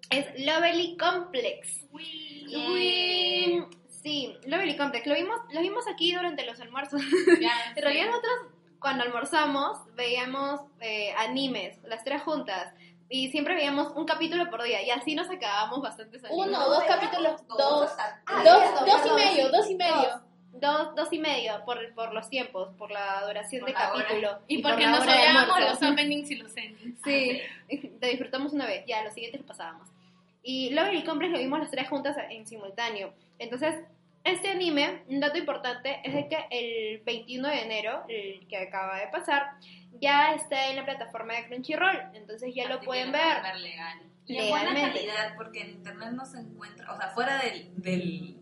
es 0.09 0.45
Lovely 0.45 0.97
Complex. 0.97 1.85
Uy, 1.91 3.63
sí, 3.87 4.35
Lovely 4.45 4.77
Complex. 4.77 5.07
Lo 5.07 5.15
vimos, 5.15 5.39
lo 5.51 5.61
vimos 5.61 5.87
aquí 5.87 6.13
durante 6.13 6.45
los 6.45 6.59
almuerzos. 6.59 7.01
En 7.75 7.81
realidad 7.81 8.07
nosotros 8.07 8.33
cuando 8.79 9.03
almorzamos 9.03 9.79
veíamos 9.95 10.61
eh, 10.81 11.13
animes, 11.17 11.79
las 11.83 12.03
tres 12.03 12.21
juntas. 12.21 12.73
Y 13.13 13.29
siempre 13.29 13.53
veíamos 13.53 13.93
un 13.95 14.05
capítulo 14.05 14.49
por 14.49 14.63
día 14.63 14.81
y 14.81 14.89
así 14.89 15.13
nos 15.13 15.29
acabábamos 15.29 15.83
bastantes 15.83 16.23
animes. 16.23 16.47
Uno, 16.47 16.67
dos 16.67 16.83
capítulos, 16.85 17.47
dos, 17.47 17.91
Ah, 17.99 18.43
dos, 18.43 18.57
cierto, 18.63 18.85
dos 18.87 19.05
y 19.05 19.13
medio, 19.13 19.45
sí, 19.45 19.51
dos 19.55 19.69
y 19.69 19.75
medio. 19.75 20.21
Dos, 20.53 20.95
dos 20.95 21.13
y 21.13 21.19
medio 21.19 21.63
por, 21.63 21.93
por 21.93 22.11
los 22.11 22.27
tiempos, 22.27 22.69
por 22.75 22.89
la 22.89 23.23
duración 23.27 23.59
Por 23.59 23.69
del 23.69 23.77
la 23.77 23.93
hora. 23.93 24.03
capítulo. 24.03 24.39
Y 24.47 24.63
por 24.63 24.71
porque 24.71 24.85
la 24.85 24.91
nos 24.93 25.01
hora 25.01 25.13
de 25.13 25.19
odiábamos 25.19 25.59
los 25.59 25.91
openings 25.91 26.31
y 26.31 26.35
los 26.37 26.57
endings. 26.57 26.99
Sí, 27.03 27.39
te 27.99 28.07
disfrutamos 28.07 28.51
una 28.51 28.65
vez, 28.65 28.83
ya 28.87 29.03
los 29.03 29.13
siguientes 29.13 29.41
los 29.41 29.47
pasábamos. 29.47 29.87
Y 30.41 30.71
Lovely 30.71 31.03
Complex 31.03 31.33
lo 31.33 31.37
vimos 31.37 31.59
las 31.59 31.69
tres 31.69 31.87
juntas 31.89 32.17
en 32.31 32.47
simultáneo. 32.47 33.13
Entonces, 33.37 33.75
este 34.23 34.49
anime, 34.49 35.03
un 35.07 35.19
dato 35.19 35.37
importante 35.37 35.99
es 36.03 36.15
de 36.15 36.27
que 36.27 36.47
el 36.49 36.99
21 37.03 37.47
de 37.47 37.61
enero, 37.61 38.05
el 38.07 38.47
que 38.47 38.57
acaba 38.57 38.97
de 38.97 39.07
pasar, 39.09 39.51
ya 40.01 40.33
está 40.33 40.69
en 40.69 40.75
la 40.77 40.85
plataforma 40.85 41.33
de 41.33 41.47
Crunchyroll. 41.47 41.97
Entonces 42.13 42.53
ya 42.53 42.67
lo 42.67 42.79
pueden 42.81 43.11
ver. 43.11 43.41
pueden 43.41 43.63
legal. 43.63 43.99
Y 44.25 44.37
en 44.37 44.49
buena 44.49 44.73
calidad, 44.73 45.35
porque 45.35 45.61
en 45.61 45.69
internet 45.71 46.11
no 46.13 46.25
se 46.25 46.39
encuentra, 46.39 46.93
o 46.93 46.97
sea, 46.97 47.09
fuera 47.09 47.41
del, 47.41 47.73
del, 47.75 48.37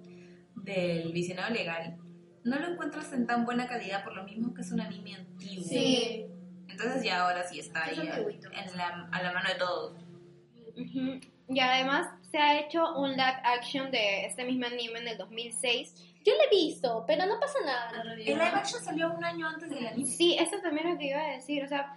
del 0.56 1.12
visionado 1.12 1.52
legal, 1.52 1.98
no 2.44 2.60
lo 2.60 2.68
encuentras 2.68 3.12
en 3.14 3.26
tan 3.26 3.46
buena 3.46 3.68
calidad 3.68 4.04
por 4.04 4.16
lo 4.16 4.24
mismo 4.24 4.54
que 4.54 4.62
es 4.62 4.72
un 4.72 4.82
anime 4.82 5.16
antiguo. 5.16 5.64
Sí. 5.64 6.28
Entonces 6.68 7.04
ya 7.04 7.26
ahora 7.26 7.44
sí 7.48 7.60
está 7.60 7.86
Es 7.86 8.00
ahí 8.00 8.08
en 8.08 8.78
la, 8.78 9.10
a 9.12 9.24
la 9.24 9.34
mano 9.34 9.50
de 9.50 9.56
todos. 9.56 9.96
Y 11.54 11.60
además 11.60 12.08
se 12.32 12.38
ha 12.38 12.60
hecho 12.60 12.96
un 12.98 13.12
live 13.12 13.42
action 13.44 13.92
de 13.92 14.26
este 14.26 14.46
mismo 14.46 14.66
anime 14.66 15.00
en 15.00 15.08
el 15.10 15.18
2006. 15.18 16.11
Yo 16.24 16.34
lo 16.34 16.44
he 16.44 16.50
visto, 16.50 17.04
pero 17.08 17.26
no 17.26 17.40
pasa 17.40 17.60
nada. 17.66 18.04
El 18.14 18.26
live 18.26 18.44
action 18.44 18.84
salió 18.84 19.12
un 19.12 19.24
año 19.24 19.48
antes 19.48 19.70
del 19.70 19.88
anime. 19.88 20.10
Sí, 20.10 20.38
eso 20.40 20.58
también 20.62 20.88
es 20.88 20.94
lo 20.94 21.00
que 21.00 21.08
iba 21.08 21.20
a 21.20 21.32
decir. 21.32 21.64
O 21.64 21.68
sea, 21.68 21.96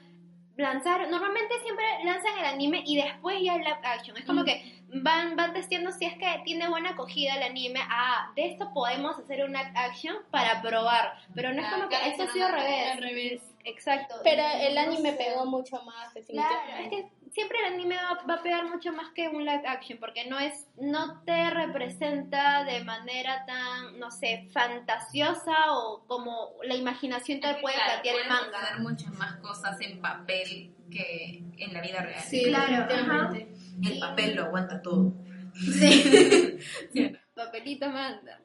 lanzar, 0.56 1.08
normalmente 1.10 1.54
siempre 1.62 1.84
lanzan 2.04 2.38
el 2.38 2.44
anime 2.46 2.82
y 2.86 2.96
después 2.96 3.38
ya 3.42 3.56
el 3.56 3.62
live 3.62 3.80
action. 3.82 4.16
Es 4.16 4.24
como 4.24 4.44
que 4.44 4.82
van, 4.88 5.36
van 5.36 5.52
testeando 5.52 5.90
si 5.92 6.06
es 6.06 6.14
que 6.14 6.42
tiene 6.44 6.68
buena 6.68 6.90
acogida 6.90 7.34
el 7.34 7.42
anime. 7.42 7.80
Ah, 7.88 8.32
de 8.36 8.46
esto 8.46 8.72
podemos 8.72 9.18
hacer 9.18 9.44
un 9.44 9.52
live 9.52 9.72
action 9.74 10.16
para 10.30 10.62
probar. 10.62 11.18
Pero 11.34 11.52
no 11.52 11.60
es 11.60 11.68
como 11.68 11.88
que 11.88 11.96
esto 12.08 12.22
ha 12.22 12.28
sido 12.28 12.46
al 12.46 12.52
revés. 12.52 12.92
Al 12.92 13.02
revés. 13.02 13.53
Exacto. 13.64 14.16
Pero 14.22 14.42
el 14.60 14.74
No 14.74 14.80
anime 14.82 15.10
sé. 15.12 15.16
pegó 15.16 15.46
mucho 15.46 15.82
más, 15.84 16.12
Claro, 16.28 16.54
es 16.82 16.88
que 16.90 17.08
siempre 17.32 17.58
el 17.60 17.74
anime 17.74 17.96
va, 17.96 18.22
va 18.28 18.34
a 18.34 18.42
pegar 18.42 18.64
mucho 18.66 18.92
más 18.92 19.10
que 19.14 19.26
un 19.28 19.44
live 19.44 19.62
action, 19.66 19.98
porque 19.98 20.26
no 20.28 20.38
es, 20.38 20.68
no 20.76 21.22
te 21.24 21.50
representa 21.50 22.64
de 22.64 22.84
manera 22.84 23.44
tan, 23.46 23.98
no 23.98 24.10
sé, 24.10 24.48
fantasiosa 24.52 25.54
o 25.72 26.04
como 26.06 26.50
la 26.62 26.74
imaginación 26.74 27.40
te 27.40 27.54
puede 27.56 27.74
Claro, 27.76 27.90
plantear 28.02 28.16
el 28.16 28.22
puedes 28.28 28.42
manga. 28.42 28.58
hacer 28.60 28.78
muchas 28.80 29.12
más 29.14 29.36
cosas 29.36 29.80
en 29.80 30.00
papel 30.00 30.72
que 30.90 31.42
en 31.58 31.72
la 31.72 31.80
vida 31.80 32.02
real. 32.02 32.20
Sí, 32.22 32.44
Claro. 32.44 33.34
El 33.82 33.98
papel 33.98 34.36
lo 34.36 34.44
aguanta 34.44 34.80
todo. 34.82 35.12
Papelito 37.34 37.88
manda. 37.88 38.40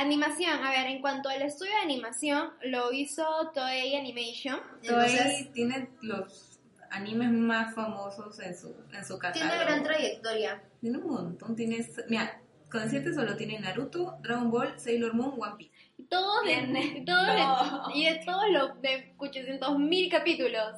Animación, 0.00 0.64
a 0.64 0.70
ver, 0.70 0.86
en 0.86 1.00
cuanto 1.00 1.28
al 1.28 1.42
estudio 1.42 1.72
de 1.72 1.78
animación, 1.82 2.50
lo 2.64 2.92
hizo 2.92 3.24
Toei 3.54 3.96
Animation. 3.96 4.60
Entonces, 4.82 5.22
Toei 5.22 5.44
tiene 5.52 5.88
los 6.02 6.58
animes 6.90 7.30
más 7.30 7.74
famosos 7.74 8.38
en 8.40 8.56
su, 8.56 8.74
en 8.92 9.04
su 9.04 9.18
catálogo. 9.18 9.50
tiene 9.50 9.64
gran 9.64 9.82
trayectoria. 9.84 10.62
Tiene 10.80 10.98
un 10.98 11.06
montón. 11.12 11.56
Tiene, 11.56 11.86
mira, 12.08 12.40
con 12.70 12.82
decirte 12.82 13.14
solo 13.14 13.36
tiene 13.36 13.58
Naruto, 13.58 14.18
Dragon 14.22 14.50
Ball, 14.50 14.78
Sailor 14.78 15.14
Moon, 15.14 15.34
One 15.38 15.54
Piece. 15.56 15.72
Todos 16.08 16.44
de, 16.44 16.50
Tiene 16.54 17.04
todos 17.06 17.26
de- 17.94 17.98
y 17.98 18.04
de 18.04 18.20
todos 18.24 18.44
los 18.50 18.80
de 18.82 19.14
800 19.18 19.78
mil 19.78 20.10
capítulos. 20.10 20.74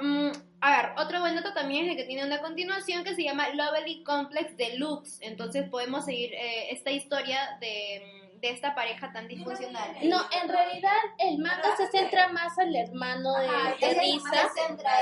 Mm, 0.00 0.30
a 0.60 0.76
ver, 0.76 0.90
otro 0.98 1.20
buen 1.20 1.34
dato 1.34 1.52
también 1.52 1.84
es 1.84 1.90
de 1.90 1.96
que 1.96 2.04
tiene 2.04 2.24
una 2.24 2.40
continuación 2.40 3.04
que 3.04 3.14
se 3.14 3.22
llama 3.22 3.48
Lovely 3.50 4.02
Complex 4.02 4.56
Deluxe. 4.56 5.18
Entonces 5.22 5.68
podemos 5.68 6.04
seguir 6.04 6.34
eh, 6.34 6.72
esta 6.72 6.90
historia 6.90 7.56
de, 7.60 8.28
de 8.40 8.50
esta 8.50 8.74
pareja 8.74 9.12
tan 9.12 9.28
disfuncional. 9.28 9.96
No, 10.04 10.20
en 10.42 10.48
realidad 10.48 10.98
el 11.18 11.38
manga 11.38 11.76
se 11.76 11.86
centra 11.88 12.28
más 12.28 12.58
al 12.58 12.74
hermano 12.74 13.34
de, 13.38 13.46
Ajá, 13.46 13.76
de 13.80 14.00
Risa. 14.00 14.50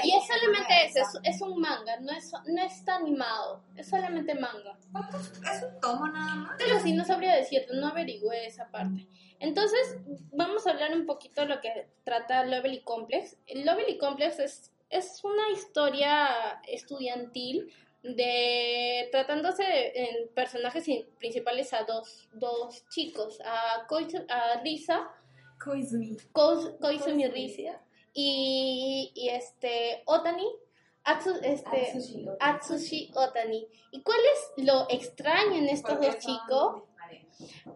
Y 0.03 0.17
es 0.17 0.27
solamente 0.27 0.75
en 0.75 0.91
eso, 0.91 1.21
es, 1.23 1.37
es 1.37 1.43
un 1.43 1.61
manga, 1.61 1.97
no, 2.01 2.13
es, 2.13 2.33
no 2.47 2.63
está 2.63 2.97
animado, 2.97 3.63
es 3.77 3.89
solamente 3.89 4.35
manga. 4.35 4.79
¿Cuántos? 4.93 5.31
¿Es 5.31 5.63
un 5.63 5.81
tomo 5.81 6.07
nada 6.09 6.35
más? 6.35 6.57
Pero 6.59 6.81
sí, 6.81 6.93
no 6.93 7.05
sabría 7.05 7.35
decirte, 7.35 7.75
no 7.75 7.89
averigüé 7.89 8.47
esa 8.47 8.71
parte. 8.71 9.07
Entonces, 9.39 9.99
vamos 10.33 10.67
a 10.67 10.71
hablar 10.71 10.93
un 10.95 11.05
poquito 11.05 11.43
de 11.43 11.49
lo 11.49 11.61
que 11.61 11.89
trata 12.05 12.45
Lovely 12.45 12.83
Complex. 12.83 13.37
El 13.47 13.67
Lovely 13.67 13.99
Complex 13.99 14.39
es, 14.39 14.73
es 14.91 15.23
una 15.25 15.51
historia 15.51 16.61
estudiantil 16.67 17.73
de 18.03 19.09
tratándose 19.11 19.65
en 19.95 20.29
personajes 20.35 20.87
in- 20.89 21.07
principales 21.19 21.73
a 21.73 21.83
dos, 21.85 22.29
dos 22.33 22.85
chicos, 22.89 23.41
a, 23.45 23.87
a 24.29 24.61
Risa, 24.63 25.09
Koizumi. 25.63 26.17
Koizumi 26.81 27.27
Risa 27.29 27.81
y, 28.15 29.11
y 29.15 29.29
este 29.31 30.03
Otani, 30.07 30.47
Atsu- 31.05 31.41
este, 31.43 31.93
Atsushi 32.41 33.11
Otani. 33.15 33.67
¿Y 33.91 34.03
cuál 34.03 34.19
es 34.35 34.65
lo 34.65 34.87
extraño 34.91 35.55
en 35.57 35.69
estos 35.69 36.01
dos 36.01 36.19
chicos? 36.19 36.83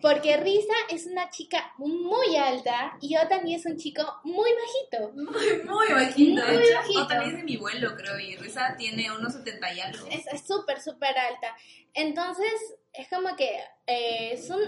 Porque 0.01 0.36
Risa 0.39 0.73
es 0.90 1.07
una 1.07 1.28
chica 1.31 1.73
muy 1.77 2.36
alta 2.36 2.97
y 3.01 3.16
Otani 3.16 3.55
es 3.55 3.66
un 3.66 3.77
chico 3.77 4.02
muy 4.24 4.51
bajito. 4.52 5.12
Muy, 5.12 5.62
muy 5.65 5.89
bajito. 5.93 6.43
Muy 6.47 6.57
hecho. 6.57 6.74
bajito. 6.74 7.23
Es 7.23 7.36
de 7.36 7.43
mi 7.43 7.57
vuelo, 7.57 7.94
creo, 7.97 8.19
y 8.19 8.36
Risa 8.36 8.74
tiene 8.78 9.11
unos 9.11 9.35
70 9.35 9.74
y 9.74 9.81
algo. 9.81 10.07
Es 10.11 10.27
es 10.27 10.47
súper, 10.47 10.81
súper 10.81 11.19
alta. 11.19 11.55
Entonces, 11.93 12.77
es 12.93 13.09
como 13.09 13.36
que 13.36 13.61
eh, 13.86 14.39
son 14.39 14.61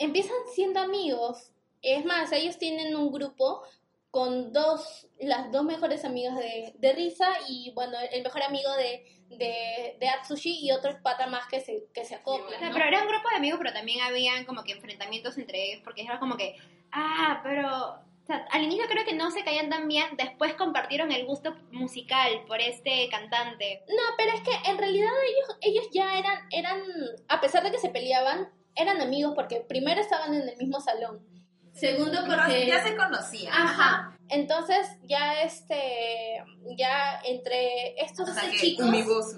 empiezan 0.00 0.36
siendo 0.54 0.80
amigos. 0.80 1.52
Es 1.82 2.04
más, 2.04 2.32
ellos 2.32 2.58
tienen 2.58 2.96
un 2.96 3.12
grupo 3.12 3.62
con 4.10 4.52
dos, 4.52 5.06
las 5.20 5.52
dos 5.52 5.64
mejores 5.64 6.04
amigas 6.04 6.36
de, 6.36 6.72
de 6.76 6.92
Risa 6.92 7.28
y, 7.48 7.72
bueno, 7.74 7.96
el 8.12 8.22
mejor 8.22 8.42
amigo 8.42 8.70
de, 8.76 9.20
de, 9.28 9.96
de 10.00 10.08
Atsushi 10.08 10.58
y 10.66 10.72
otro 10.72 11.00
pata 11.02 11.26
más 11.28 11.46
que 11.46 11.60
se, 11.60 11.84
que 11.94 12.04
se 12.04 12.16
acopla. 12.16 12.56
O 12.56 12.58
sea, 12.58 12.68
¿no? 12.68 12.74
pero 12.74 12.86
era 12.86 13.02
un 13.02 13.08
grupo 13.08 13.28
de 13.30 13.36
amigos, 13.36 13.58
pero 13.58 13.72
también 13.72 14.00
habían 14.00 14.44
como 14.44 14.64
que 14.64 14.72
enfrentamientos 14.72 15.38
entre 15.38 15.70
ellos, 15.70 15.82
porque 15.84 16.02
era 16.02 16.18
como 16.18 16.36
que, 16.36 16.56
ah, 16.90 17.40
pero... 17.44 18.00
o 18.00 18.26
sea, 18.26 18.44
al 18.50 18.64
inicio 18.64 18.86
creo 18.88 19.04
que 19.04 19.14
no 19.14 19.30
se 19.30 19.44
caían 19.44 19.70
tan 19.70 19.86
bien, 19.86 20.16
después 20.16 20.54
compartieron 20.54 21.12
el 21.12 21.24
gusto 21.24 21.54
musical 21.70 22.44
por 22.48 22.60
este 22.60 23.08
cantante. 23.10 23.84
No, 23.88 24.02
pero 24.16 24.32
es 24.32 24.40
que 24.40 24.70
en 24.70 24.78
realidad 24.78 25.10
ellos, 25.28 25.58
ellos 25.60 25.88
ya 25.92 26.18
eran, 26.18 26.48
eran, 26.50 26.82
a 27.28 27.40
pesar 27.40 27.62
de 27.62 27.70
que 27.70 27.78
se 27.78 27.90
peleaban, 27.90 28.48
eran 28.74 29.00
amigos 29.00 29.34
porque 29.36 29.60
primero 29.60 30.00
estaban 30.00 30.34
en 30.34 30.48
el 30.48 30.56
mismo 30.56 30.80
salón. 30.80 31.24
Segundo, 31.72 32.20
porque. 32.26 32.66
ya 32.66 32.82
se 32.82 32.96
conocían. 32.96 33.52
Ajá. 33.54 34.16
Entonces, 34.28 34.86
ya 35.04 35.42
este, 35.42 36.42
ya 36.76 37.20
entre 37.24 38.00
estos 38.02 38.28
O 38.28 38.32
sea 38.32 38.42
seis 38.44 38.60
que 38.60 38.66
chicos, 38.68 38.86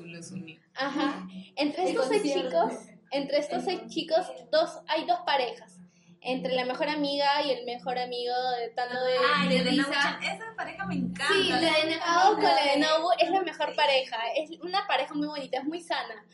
los 0.06 0.30
unió. 0.32 0.60
ajá, 0.74 1.26
entre 1.56 1.84
estos 1.90 2.08
seis 2.08 2.22
chicos, 2.22 2.72
entre 3.10 3.38
estos 3.38 3.64
seis 3.64 3.80
chicos, 3.88 4.26
dos, 4.50 4.80
hay 4.88 5.04
dos 5.06 5.20
parejas. 5.24 5.78
entre 6.24 6.52
la 6.54 6.64
mejor 6.64 6.88
amiga 6.88 7.42
y 7.44 7.50
el 7.50 7.64
mejor 7.64 7.98
amigo 7.98 8.34
de 8.60 8.68
tanto 8.68 9.02
de, 9.02 9.14
Ay, 9.34 9.48
de 9.48 9.64
de. 9.64 9.72
Nobu-chan, 9.72 10.22
esa 10.22 10.44
pareja 10.56 10.86
me 10.86 10.94
encanta. 10.94 11.32
Sí, 11.34 11.48
la 11.48 11.58
de 11.58 11.90
Nakao 11.90 12.34
con 12.34 12.44
la 12.44 12.64
de 12.64 12.76
Nobu 12.78 13.08
es 13.18 13.30
la 13.30 13.42
mejor 13.42 13.74
pareja. 13.74 14.18
Es 14.36 14.50
una 14.60 14.86
pareja 14.86 15.14
muy 15.14 15.26
bonita, 15.26 15.58
es 15.58 15.64
muy 15.64 15.80
sana. 15.80 16.24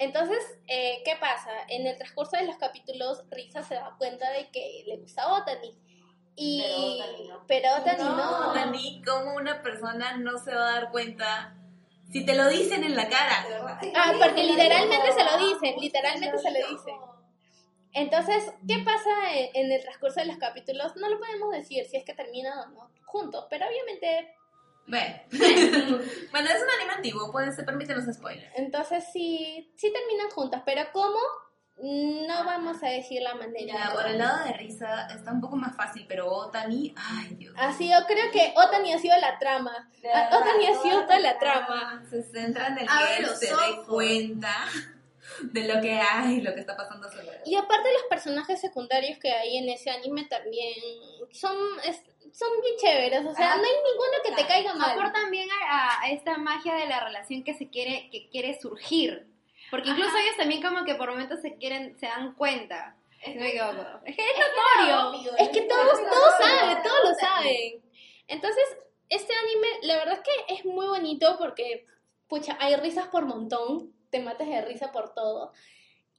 Entonces, 0.00 0.38
eh, 0.66 1.02
¿qué 1.04 1.14
pasa? 1.20 1.50
En 1.68 1.86
el 1.86 1.94
transcurso 1.98 2.38
de 2.38 2.46
los 2.46 2.56
capítulos, 2.56 3.22
Risa 3.30 3.62
se 3.62 3.74
da 3.74 3.94
cuenta 3.98 4.30
de 4.30 4.48
que 4.50 4.82
le 4.86 4.96
gusta 4.96 5.30
Otani. 5.30 5.78
Y... 6.36 6.64
Pero 7.46 7.68
Otani 7.76 8.02
no. 8.04 8.16
No, 8.16 8.54
Dani, 8.54 9.02
como 9.04 9.34
una 9.34 9.62
persona 9.62 10.16
no 10.16 10.38
se 10.38 10.54
va 10.54 10.70
a 10.70 10.72
dar 10.72 10.90
cuenta 10.90 11.54
si 12.10 12.24
te 12.24 12.34
lo 12.34 12.48
dicen 12.48 12.82
en 12.82 12.96
la 12.96 13.10
cara? 13.10 13.46
Ah, 13.94 14.14
porque 14.18 14.42
literalmente 14.42 15.12
se 15.12 15.22
lo 15.22 15.46
dicen, 15.46 15.78
literalmente 15.78 16.38
se 16.38 16.50
lo 16.50 16.68
dicen. 16.70 16.96
Entonces, 17.92 18.54
¿qué 18.66 18.78
pasa 18.82 19.10
en, 19.34 19.50
en 19.66 19.72
el 19.72 19.82
transcurso 19.82 20.20
de 20.20 20.26
los 20.26 20.38
capítulos? 20.38 20.96
No 20.96 21.10
lo 21.10 21.18
podemos 21.18 21.52
decir 21.52 21.84
si 21.84 21.98
es 21.98 22.04
que 22.04 22.14
terminan 22.14 22.58
o 22.58 22.66
no 22.68 22.90
juntos, 23.04 23.46
pero 23.50 23.66
obviamente, 23.66 24.34
Bueno. 24.90 25.14
bueno, 26.32 26.48
es 26.50 26.62
un 26.62 26.70
anime 26.78 26.92
antiguo, 26.96 27.30
pueden, 27.32 27.54
se 27.54 27.62
permiten 27.62 27.96
los 28.04 28.14
spoilers. 28.14 28.52
entonces 28.56 29.04
sí, 29.12 29.72
sí 29.76 29.92
terminan 29.92 30.30
juntas, 30.30 30.62
pero 30.66 30.82
¿cómo? 30.92 31.18
No 31.82 32.44
vamos 32.44 32.82
a 32.82 32.88
decir 32.88 33.22
la 33.22 33.34
manera. 33.36 33.72
Ya, 33.72 33.94
por 33.94 34.06
el 34.06 34.18
lado 34.18 34.44
de 34.44 34.52
Risa 34.52 35.06
está 35.06 35.32
un 35.32 35.40
poco 35.40 35.56
más 35.56 35.74
fácil, 35.74 36.04
pero 36.06 36.30
Otani, 36.30 36.94
ay 36.96 37.28
Dios. 37.36 37.54
Ha 37.58 37.72
sido, 37.72 38.04
creo 38.06 38.30
que 38.30 38.52
Otani 38.54 38.92
ha 38.92 38.98
sido 38.98 39.16
la 39.16 39.38
trama. 39.38 39.88
Ah, 40.14 40.28
Otani 40.38 40.66
ha 40.66 40.74
sido 40.82 41.02
toda 41.04 41.20
la 41.20 41.38
trama. 41.38 42.04
Se 42.10 42.22
centra 42.22 42.66
en 42.66 42.78
el 42.78 42.86
que 42.86 43.16
él 43.16 43.22
los 43.22 43.38
se 43.38 43.46
dé 43.46 43.82
cuenta 43.88 44.54
de 45.42 45.64
lo 45.72 45.80
que 45.80 45.92
hay, 45.98 46.42
lo 46.42 46.52
que 46.52 46.60
está 46.60 46.76
pasando 46.76 47.08
a 47.08 47.12
su. 47.12 47.18
Y 47.46 47.54
aparte 47.54 47.90
los 47.94 48.02
personajes 48.10 48.60
secundarios 48.60 49.18
que 49.18 49.32
hay 49.32 49.56
en 49.56 49.70
ese 49.70 49.88
anime 49.90 50.26
también 50.26 50.74
son, 51.32 51.56
es- 51.86 52.02
son 52.32 52.48
bien 52.60 52.76
chéveres, 52.78 53.24
o 53.26 53.34
sea, 53.34 53.52
Ah, 53.52 53.56
no 53.56 53.62
hay 53.62 53.70
ninguno 53.70 54.16
que 54.24 54.32
te 54.32 54.46
caiga 54.48 54.74
mal. 54.74 54.90
Aportan 54.92 55.30
bien 55.30 55.48
a, 55.68 56.02
a 56.02 56.10
esta 56.10 56.36
magia 56.38 56.74
de 56.74 56.86
la 56.86 57.00
relación 57.04 57.42
que 57.44 57.54
se 57.54 57.68
quiere, 57.70 58.08
que 58.10 58.28
quiere 58.30 58.58
surgir. 58.60 59.26
Porque 59.70 59.90
incluso 59.90 60.16
ellos 60.16 60.36
también 60.36 60.62
como 60.62 60.84
que 60.84 60.94
por 60.96 61.10
momentos 61.10 61.40
se 61.40 61.56
quieren, 61.56 61.98
se 61.98 62.06
dan 62.06 62.34
cuenta. 62.34 62.96
No 63.26 63.40
me 63.40 63.48
equivoco. 63.50 64.00
Es 64.04 64.16
que 64.16 64.22
es 64.22 64.36
notorio. 64.86 65.36
Es 65.38 65.48
que 65.50 65.62
todos, 65.62 65.92
todos 66.10 66.34
saben, 66.40 66.82
todos 66.82 66.98
lo 67.04 67.14
saben. 67.14 67.82
Entonces, 68.26 68.64
este 69.08 69.32
anime, 69.34 69.68
la 69.82 69.96
verdad 69.96 70.14
es 70.14 70.20
que 70.20 70.54
es 70.54 70.64
muy 70.64 70.86
bonito 70.86 71.36
porque, 71.38 71.86
pucha, 72.28 72.56
hay 72.60 72.76
risas 72.76 73.08
por 73.08 73.26
montón, 73.26 73.92
te 74.10 74.20
matas 74.20 74.48
de 74.48 74.62
risa 74.62 74.90
por 74.90 75.14
todo. 75.14 75.52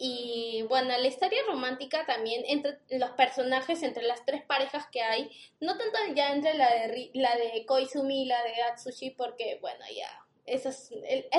Y 0.04 0.64
bueno, 0.68 0.98
la 0.98 1.08
historia 1.08 1.44
romántica 1.48 2.08
también 2.08 2.44
entre 2.48 2.80
los 2.98 3.12
personajes, 3.12 3.84
entre 3.84 4.02
las 4.02 4.26
tres 4.26 4.42
parejas 4.44 4.88
que 4.92 5.04
hay, 5.04 5.30
no 5.60 5.78
tanto 5.78 6.00
ya 6.16 6.34
entre 6.34 6.56
la 6.56 6.68
de, 6.72 7.12
la 7.14 7.36
de 7.36 7.64
Koizumi 7.68 8.24
y 8.24 8.26
la 8.26 8.42
de 8.42 8.64
Atsushi, 8.64 9.12
porque 9.12 9.60
bueno, 9.62 9.86
ya, 9.96 10.10
esa 10.48 10.70
es, 10.70 10.90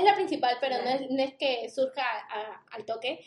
la 0.04 0.14
principal, 0.14 0.58
pero 0.60 0.76
no 0.80 0.90
es, 0.90 1.10
no 1.10 1.20
es 1.24 1.34
que 1.34 1.68
surja 1.70 2.04
a- 2.04 2.64
al 2.70 2.84
toque. 2.84 3.24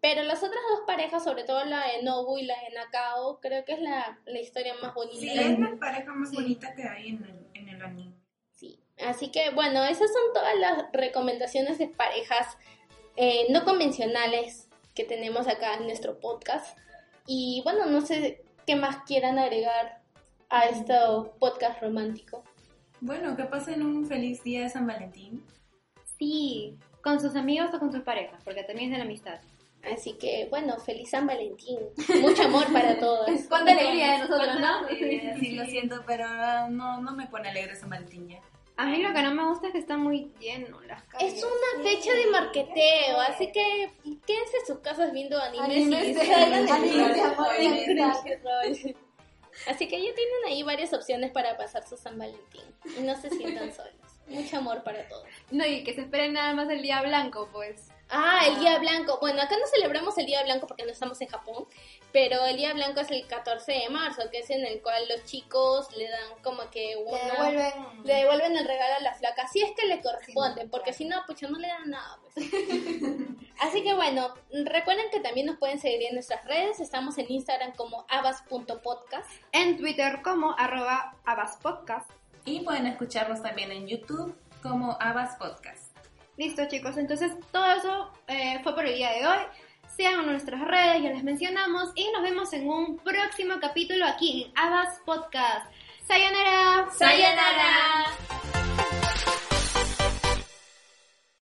Pero 0.00 0.22
las 0.22 0.38
otras 0.38 0.62
dos 0.70 0.80
parejas, 0.86 1.22
sobre 1.22 1.44
todo 1.44 1.62
la 1.66 1.86
de 1.88 2.02
Nobu 2.02 2.38
y 2.38 2.44
la 2.44 2.58
de 2.58 2.70
Nakao, 2.70 3.40
creo 3.40 3.66
que 3.66 3.72
es 3.74 3.80
la, 3.80 4.18
la 4.24 4.40
historia 4.40 4.72
más 4.80 4.94
bonita. 4.94 5.18
Sí, 5.20 5.28
es 5.38 5.58
la 5.58 5.76
pareja 5.78 6.14
más 6.14 6.32
bonita 6.32 6.74
que 6.74 6.84
hay 6.84 7.08
en 7.08 7.24
el, 7.24 7.46
en 7.60 7.68
el 7.68 7.82
anime. 7.82 8.14
Sí, 8.54 8.80
así 9.06 9.30
que 9.30 9.50
bueno, 9.50 9.84
esas 9.84 10.10
son 10.10 10.32
todas 10.32 10.56
las 10.56 10.84
recomendaciones 10.94 11.76
de 11.76 11.88
parejas 11.88 12.56
eh, 13.16 13.48
no 13.50 13.64
convencionales 13.64 14.67
que 14.98 15.04
tenemos 15.04 15.46
acá 15.46 15.74
en 15.74 15.84
nuestro 15.84 16.18
podcast. 16.18 16.76
Y 17.24 17.60
bueno, 17.62 17.86
no 17.86 18.00
sé 18.00 18.42
qué 18.66 18.74
más 18.74 18.96
quieran 19.04 19.38
agregar 19.38 20.02
a 20.50 20.64
este 20.64 20.92
podcast 21.38 21.80
romántico. 21.80 22.42
Bueno, 23.00 23.36
que 23.36 23.44
pasen 23.44 23.86
un 23.86 24.06
feliz 24.06 24.42
día 24.42 24.62
de 24.62 24.70
San 24.70 24.88
Valentín. 24.88 25.44
Sí, 26.18 26.76
con 27.00 27.20
sus 27.20 27.36
amigos 27.36 27.70
o 27.72 27.78
con 27.78 27.92
sus 27.92 28.00
parejas, 28.02 28.42
porque 28.42 28.64
también 28.64 28.86
es 28.86 28.92
de 28.94 28.98
la 28.98 29.04
amistad. 29.04 29.38
Así 29.84 30.14
que 30.14 30.48
bueno, 30.50 30.76
feliz 30.80 31.10
San 31.10 31.28
Valentín. 31.28 31.78
Mucho 32.20 32.42
amor 32.42 32.72
para 32.72 32.98
todos. 32.98 33.30
Cuánta 33.48 33.70
alegría 33.70 34.14
de 34.14 34.18
nosotros, 34.18 34.60
¿no? 34.60 34.88
Sí, 34.88 35.20
sí, 35.38 35.52
lo 35.52 35.64
siento, 35.66 36.02
pero 36.08 36.26
no, 36.70 37.00
no 37.00 37.14
me 37.14 37.28
pone 37.28 37.50
alegre 37.50 37.76
San 37.76 37.88
Valentín 37.88 38.26
ya. 38.26 38.40
A 38.78 38.86
mí 38.86 39.02
lo 39.02 39.12
que 39.12 39.22
no 39.22 39.34
me 39.34 39.44
gusta 39.44 39.66
es 39.66 39.72
que 39.72 39.80
está 39.80 39.96
muy 39.96 40.32
lleno 40.38 40.80
las 40.82 41.02
calles. 41.02 41.34
Es 41.34 41.44
una 41.44 41.82
fecha 41.82 42.14
de 42.14 42.26
marqueteo, 42.30 43.20
así 43.28 43.50
que 43.50 43.90
quédense 44.24 44.56
en 44.60 44.66
sus 44.66 44.78
casas 44.78 45.12
viendo 45.12 45.36
animes. 45.36 46.16
Así 49.66 49.88
que 49.88 50.00
ya 50.00 50.14
tienen 50.14 50.44
ahí 50.46 50.62
varias 50.62 50.92
opciones 50.92 51.32
para 51.32 51.56
pasar 51.56 51.88
su 51.88 51.96
San 51.96 52.16
Valentín 52.16 52.62
y 52.96 53.02
no 53.02 53.20
se 53.20 53.30
sientan 53.30 53.72
solos. 53.74 53.94
Mucho 54.28 54.58
amor 54.58 54.84
para 54.84 55.08
todos. 55.08 55.24
No, 55.50 55.66
y 55.66 55.82
que 55.82 55.94
se 55.94 56.02
esperen 56.02 56.34
nada 56.34 56.54
más 56.54 56.70
el 56.70 56.80
día 56.80 57.02
blanco, 57.02 57.48
pues. 57.52 57.88
Ah, 58.10 58.40
el 58.46 58.58
Día 58.58 58.78
Blanco. 58.78 59.18
Bueno, 59.20 59.42
acá 59.42 59.56
no 59.58 59.66
celebramos 59.66 60.16
el 60.18 60.26
Día 60.26 60.42
Blanco 60.42 60.66
porque 60.66 60.84
no 60.84 60.92
estamos 60.92 61.20
en 61.20 61.28
Japón, 61.28 61.66
pero 62.12 62.44
el 62.46 62.56
Día 62.56 62.72
Blanco 62.72 63.00
es 63.00 63.10
el 63.10 63.26
14 63.26 63.72
de 63.72 63.88
marzo, 63.90 64.22
que 64.30 64.38
es 64.38 64.50
en 64.50 64.64
el 64.64 64.80
cual 64.80 65.06
los 65.08 65.24
chicos 65.24 65.94
le 65.96 66.08
dan 66.08 66.42
como 66.42 66.70
que 66.70 66.96
una... 66.96 67.18
Le 67.18 67.30
devuelven... 67.30 68.04
le 68.04 68.14
devuelven 68.14 68.56
el 68.56 68.66
regalo 68.66 68.94
a 68.96 69.00
la 69.00 69.14
flaca, 69.14 69.46
si 69.48 69.62
es 69.62 69.72
que 69.72 69.86
le 69.86 70.00
corresponde, 70.00 70.62
Sí, 70.62 70.68
porque 70.70 70.92
claro. 70.92 70.98
si 70.98 71.04
no, 71.04 71.16
pues 71.26 71.42
no 71.42 71.58
le 71.58 71.68
dan 71.68 71.90
nada. 71.90 72.18
pues. 72.22 72.46
Así 73.60 73.82
que 73.82 73.94
bueno, 73.94 74.34
recuerden 74.50 75.10
que 75.10 75.20
también 75.20 75.46
nos 75.46 75.58
pueden 75.58 75.78
seguir 75.78 76.02
en 76.08 76.14
nuestras 76.14 76.44
redes, 76.44 76.80
estamos 76.80 77.18
en 77.18 77.30
Instagram 77.30 77.72
como 77.74 78.06
abas.podcast. 78.08 79.28
En 79.52 79.76
Twitter 79.76 80.20
como 80.22 80.54
arroba 80.56 81.16
abaspodcast. 81.24 82.10
Y 82.44 82.60
pueden 82.60 82.86
escucharnos 82.86 83.42
también 83.42 83.72
en 83.72 83.86
YouTube 83.86 84.34
como 84.62 84.96
Abbas 85.00 85.36
Podcast. 85.36 85.77
Listo, 86.38 86.66
chicos. 86.68 86.96
Entonces, 86.96 87.32
todo 87.50 87.66
eso 87.72 88.12
eh, 88.28 88.60
fue 88.62 88.72
por 88.74 88.86
el 88.86 88.94
día 88.94 89.10
de 89.10 89.26
hoy. 89.26 89.38
Sigan 89.96 90.24
nuestras 90.24 90.60
redes, 90.60 91.02
ya 91.02 91.10
les 91.10 91.24
mencionamos. 91.24 91.90
Y 91.96 92.08
nos 92.12 92.22
vemos 92.22 92.52
en 92.52 92.68
un 92.68 92.96
próximo 92.98 93.54
capítulo 93.60 94.06
aquí 94.06 94.44
en 94.44 94.52
Abbas 94.56 95.00
Podcast. 95.04 95.66
¡Sayonara! 96.06 96.88
¡Sayonara! 96.96 98.67